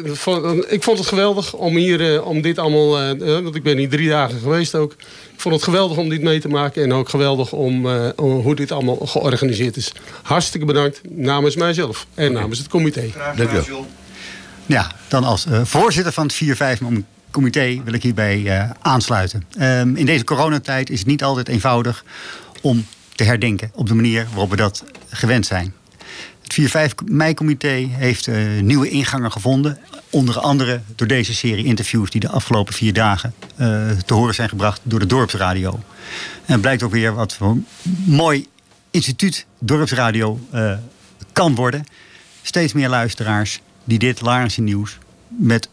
ik 0.68 0.82
vond 0.82 0.98
het 0.98 1.06
geweldig 1.06 1.52
om, 1.52 1.76
hier, 1.76 2.14
eh, 2.14 2.26
om 2.26 2.42
dit 2.42 2.58
allemaal... 2.58 3.16
want 3.42 3.54
ik 3.54 3.62
ben 3.62 3.76
hier 3.76 3.88
drie 3.88 4.08
dagen 4.08 4.38
geweest 4.38 4.74
ook. 4.74 4.94
Ik 5.34 5.40
vond 5.40 5.54
het 5.54 5.64
geweldig 5.64 5.96
om 5.96 6.08
dit 6.08 6.22
mee 6.22 6.40
te 6.40 6.48
maken. 6.48 6.82
En 6.82 6.92
ook 6.92 7.08
geweldig 7.08 7.52
om, 7.52 7.86
eh, 7.86 8.08
om 8.16 8.40
hoe 8.40 8.54
dit 8.54 8.72
allemaal 8.72 8.96
georganiseerd 8.96 9.76
is. 9.76 9.92
Hartstikke 10.22 10.66
bedankt 10.66 11.00
namens 11.10 11.56
mijzelf. 11.56 12.06
En 12.14 12.32
namens 12.32 12.58
het 12.58 12.68
comité. 12.68 13.10
Dankjewel. 13.36 13.86
Ja, 14.66 14.92
dan 15.08 15.24
als 15.24 15.46
eh, 15.46 15.60
voorzitter 15.64 16.12
van 16.12 16.26
het 16.26 16.34
4-5-comité 16.34 17.80
wil 17.84 17.94
ik 17.94 18.02
hierbij 18.02 18.42
eh, 18.46 18.70
aansluiten. 18.80 19.44
Ehm, 19.58 19.96
in 19.96 20.06
deze 20.06 20.24
coronatijd 20.24 20.90
is 20.90 20.98
het 20.98 21.08
niet 21.08 21.22
altijd 21.22 21.48
eenvoudig 21.48 22.04
om 22.60 22.86
te 23.14 23.24
herdenken 23.24 23.70
op 23.74 23.86
de 23.86 23.94
manier 23.94 24.26
waarop 24.30 24.50
we 24.50 24.56
dat 24.56 24.84
gewend 25.08 25.46
zijn. 25.46 25.74
Het 26.42 26.90
4-5 26.90 27.04
mei-comité 27.04 27.88
heeft 27.90 28.26
eh, 28.26 28.36
nieuwe 28.60 28.88
ingangen 28.88 29.32
gevonden. 29.32 29.78
Onder 30.10 30.38
andere 30.38 30.80
door 30.96 31.06
deze 31.06 31.34
serie 31.34 31.64
interviews 31.64 32.10
die 32.10 32.20
de 32.20 32.28
afgelopen 32.28 32.74
vier 32.74 32.92
dagen 32.92 33.34
eh, 33.56 33.90
te 33.90 34.14
horen 34.14 34.34
zijn 34.34 34.48
gebracht 34.48 34.80
door 34.82 34.98
de 34.98 35.06
dorpsradio. 35.06 35.72
En 36.44 36.52
het 36.52 36.60
blijkt 36.60 36.82
ook 36.82 36.92
weer 36.92 37.14
wat 37.14 37.34
voor 37.34 37.50
een 37.50 37.66
mooi 38.04 38.46
instituut 38.90 39.46
dorpsradio 39.58 40.40
eh, 40.50 40.76
kan 41.32 41.54
worden. 41.54 41.84
Steeds 42.42 42.72
meer 42.72 42.88
luisteraars 42.88 43.60
die 43.84 43.98
dit 43.98 44.20
Larense 44.20 44.60
nieuws 44.60 44.98
met 45.28 45.68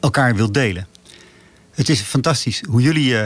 elkaar 0.00 0.34
wil 0.34 0.52
delen. 0.52 0.86
Het 1.70 1.88
is 1.88 2.00
fantastisch 2.00 2.62
hoe 2.68 2.82
jullie 2.82 3.16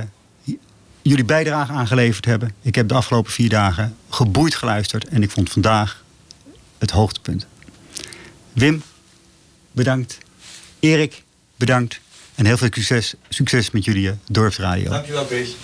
jullie 1.02 1.24
bijdrage 1.24 1.72
aangeleverd 1.72 2.24
hebben. 2.24 2.54
Ik 2.62 2.74
heb 2.74 2.88
de 2.88 2.94
afgelopen 2.94 3.32
vier 3.32 3.48
dagen 3.48 3.96
geboeid 4.08 4.54
geluisterd 4.54 5.08
en 5.08 5.22
ik 5.22 5.30
vond 5.30 5.50
vandaag 5.50 6.04
het 6.78 6.90
hoogtepunt. 6.90 7.46
Wim, 8.52 8.82
bedankt. 9.72 10.18
Erik, 10.80 11.22
bedankt. 11.56 12.00
En 12.34 12.46
heel 12.46 12.56
veel 12.56 12.68
succes, 12.72 13.14
succes 13.28 13.70
met 13.70 13.84
jullie 13.84 14.08
eh, 14.08 14.14
dorpsradio. 14.28 14.90
Dankjewel, 14.90 15.26
Chris. 15.26 15.56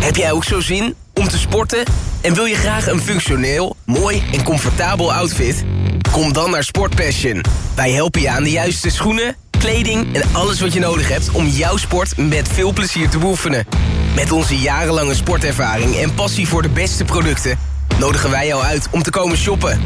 Heb 0.00 0.16
jij 0.16 0.32
ook 0.32 0.44
zo 0.44 0.60
zin 0.60 0.94
om 1.14 1.28
te 1.28 1.38
sporten? 1.38 1.84
En 2.20 2.34
wil 2.34 2.44
je 2.44 2.54
graag 2.54 2.86
een 2.86 3.00
functioneel, 3.00 3.76
mooi 3.84 4.22
en 4.32 4.42
comfortabel 4.42 5.12
outfit? 5.12 5.64
Kom 6.12 6.32
dan 6.32 6.50
naar 6.50 6.64
Sport 6.64 6.94
Passion. 6.94 7.44
Wij 7.74 7.90
helpen 7.90 8.20
je 8.20 8.30
aan 8.30 8.42
de 8.42 8.50
juiste 8.50 8.90
schoenen, 8.90 9.36
kleding 9.58 10.14
en 10.14 10.22
alles 10.32 10.60
wat 10.60 10.72
je 10.72 10.80
nodig 10.80 11.08
hebt 11.08 11.30
om 11.30 11.46
jouw 11.46 11.76
sport 11.76 12.16
met 12.16 12.48
veel 12.48 12.72
plezier 12.72 13.08
te 13.08 13.18
beoefenen. 13.18 13.66
Met 14.14 14.32
onze 14.32 14.58
jarenlange 14.58 15.14
sportervaring 15.14 15.96
en 15.96 16.14
passie 16.14 16.48
voor 16.48 16.62
de 16.62 16.68
beste 16.68 17.04
producten 17.04 17.58
nodigen 17.98 18.30
wij 18.30 18.46
jou 18.46 18.62
uit 18.62 18.88
om 18.90 19.02
te 19.02 19.10
komen 19.10 19.36
shoppen. 19.36 19.80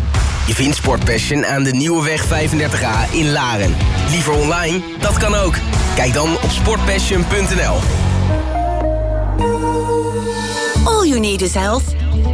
Je 0.46 0.54
vindt 0.54 0.76
Sport 0.76 1.04
Passion 1.04 1.46
aan 1.46 1.62
de 1.62 1.72
Nieuwe 1.72 2.04
Weg 2.04 2.24
35A 2.26 3.12
in 3.12 3.32
Laren. 3.32 3.76
Liever 4.10 4.32
online? 4.32 4.80
Dat 5.00 5.16
kan 5.16 5.34
ook. 5.34 5.54
Kijk 5.94 6.12
dan 6.12 6.30
op 6.42 6.50
sportpassion.nl. 6.50 7.76
All 10.84 11.06
You 11.06 11.20
Need 11.20 11.42
is 11.42 11.54
Health. 11.54 11.84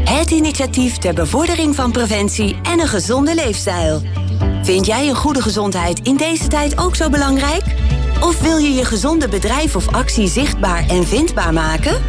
Het 0.04 0.30
initiatief 0.30 0.96
ter 0.96 1.14
bevordering 1.14 1.74
van 1.74 1.92
preventie 1.92 2.56
en 2.62 2.80
een 2.80 2.88
gezonde 2.88 3.34
leefstijl. 3.34 4.02
Vind 4.66 4.86
jij 4.86 5.08
een 5.08 5.14
goede 5.14 5.42
gezondheid 5.42 6.00
in 6.00 6.16
deze 6.16 6.48
tijd 6.48 6.78
ook 6.78 6.96
zo 6.96 7.10
belangrijk? 7.10 7.62
Of 8.20 8.40
wil 8.40 8.56
je 8.56 8.72
je 8.72 8.84
gezonde 8.84 9.28
bedrijf 9.28 9.76
of 9.76 9.92
actie 9.92 10.28
zichtbaar 10.28 10.88
en 10.88 11.04
vindbaar 11.04 11.52
maken? 11.52 12.02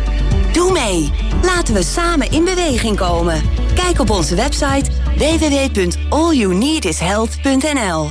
Doe 0.53 0.71
mee. 0.71 1.11
Laten 1.41 1.73
we 1.73 1.83
samen 1.83 2.31
in 2.31 2.43
beweging 2.43 2.97
komen. 2.97 3.41
Kijk 3.75 3.99
op 3.99 4.09
onze 4.09 4.35
website 4.35 4.91
www.allyouneedishealth.nl 5.17 8.09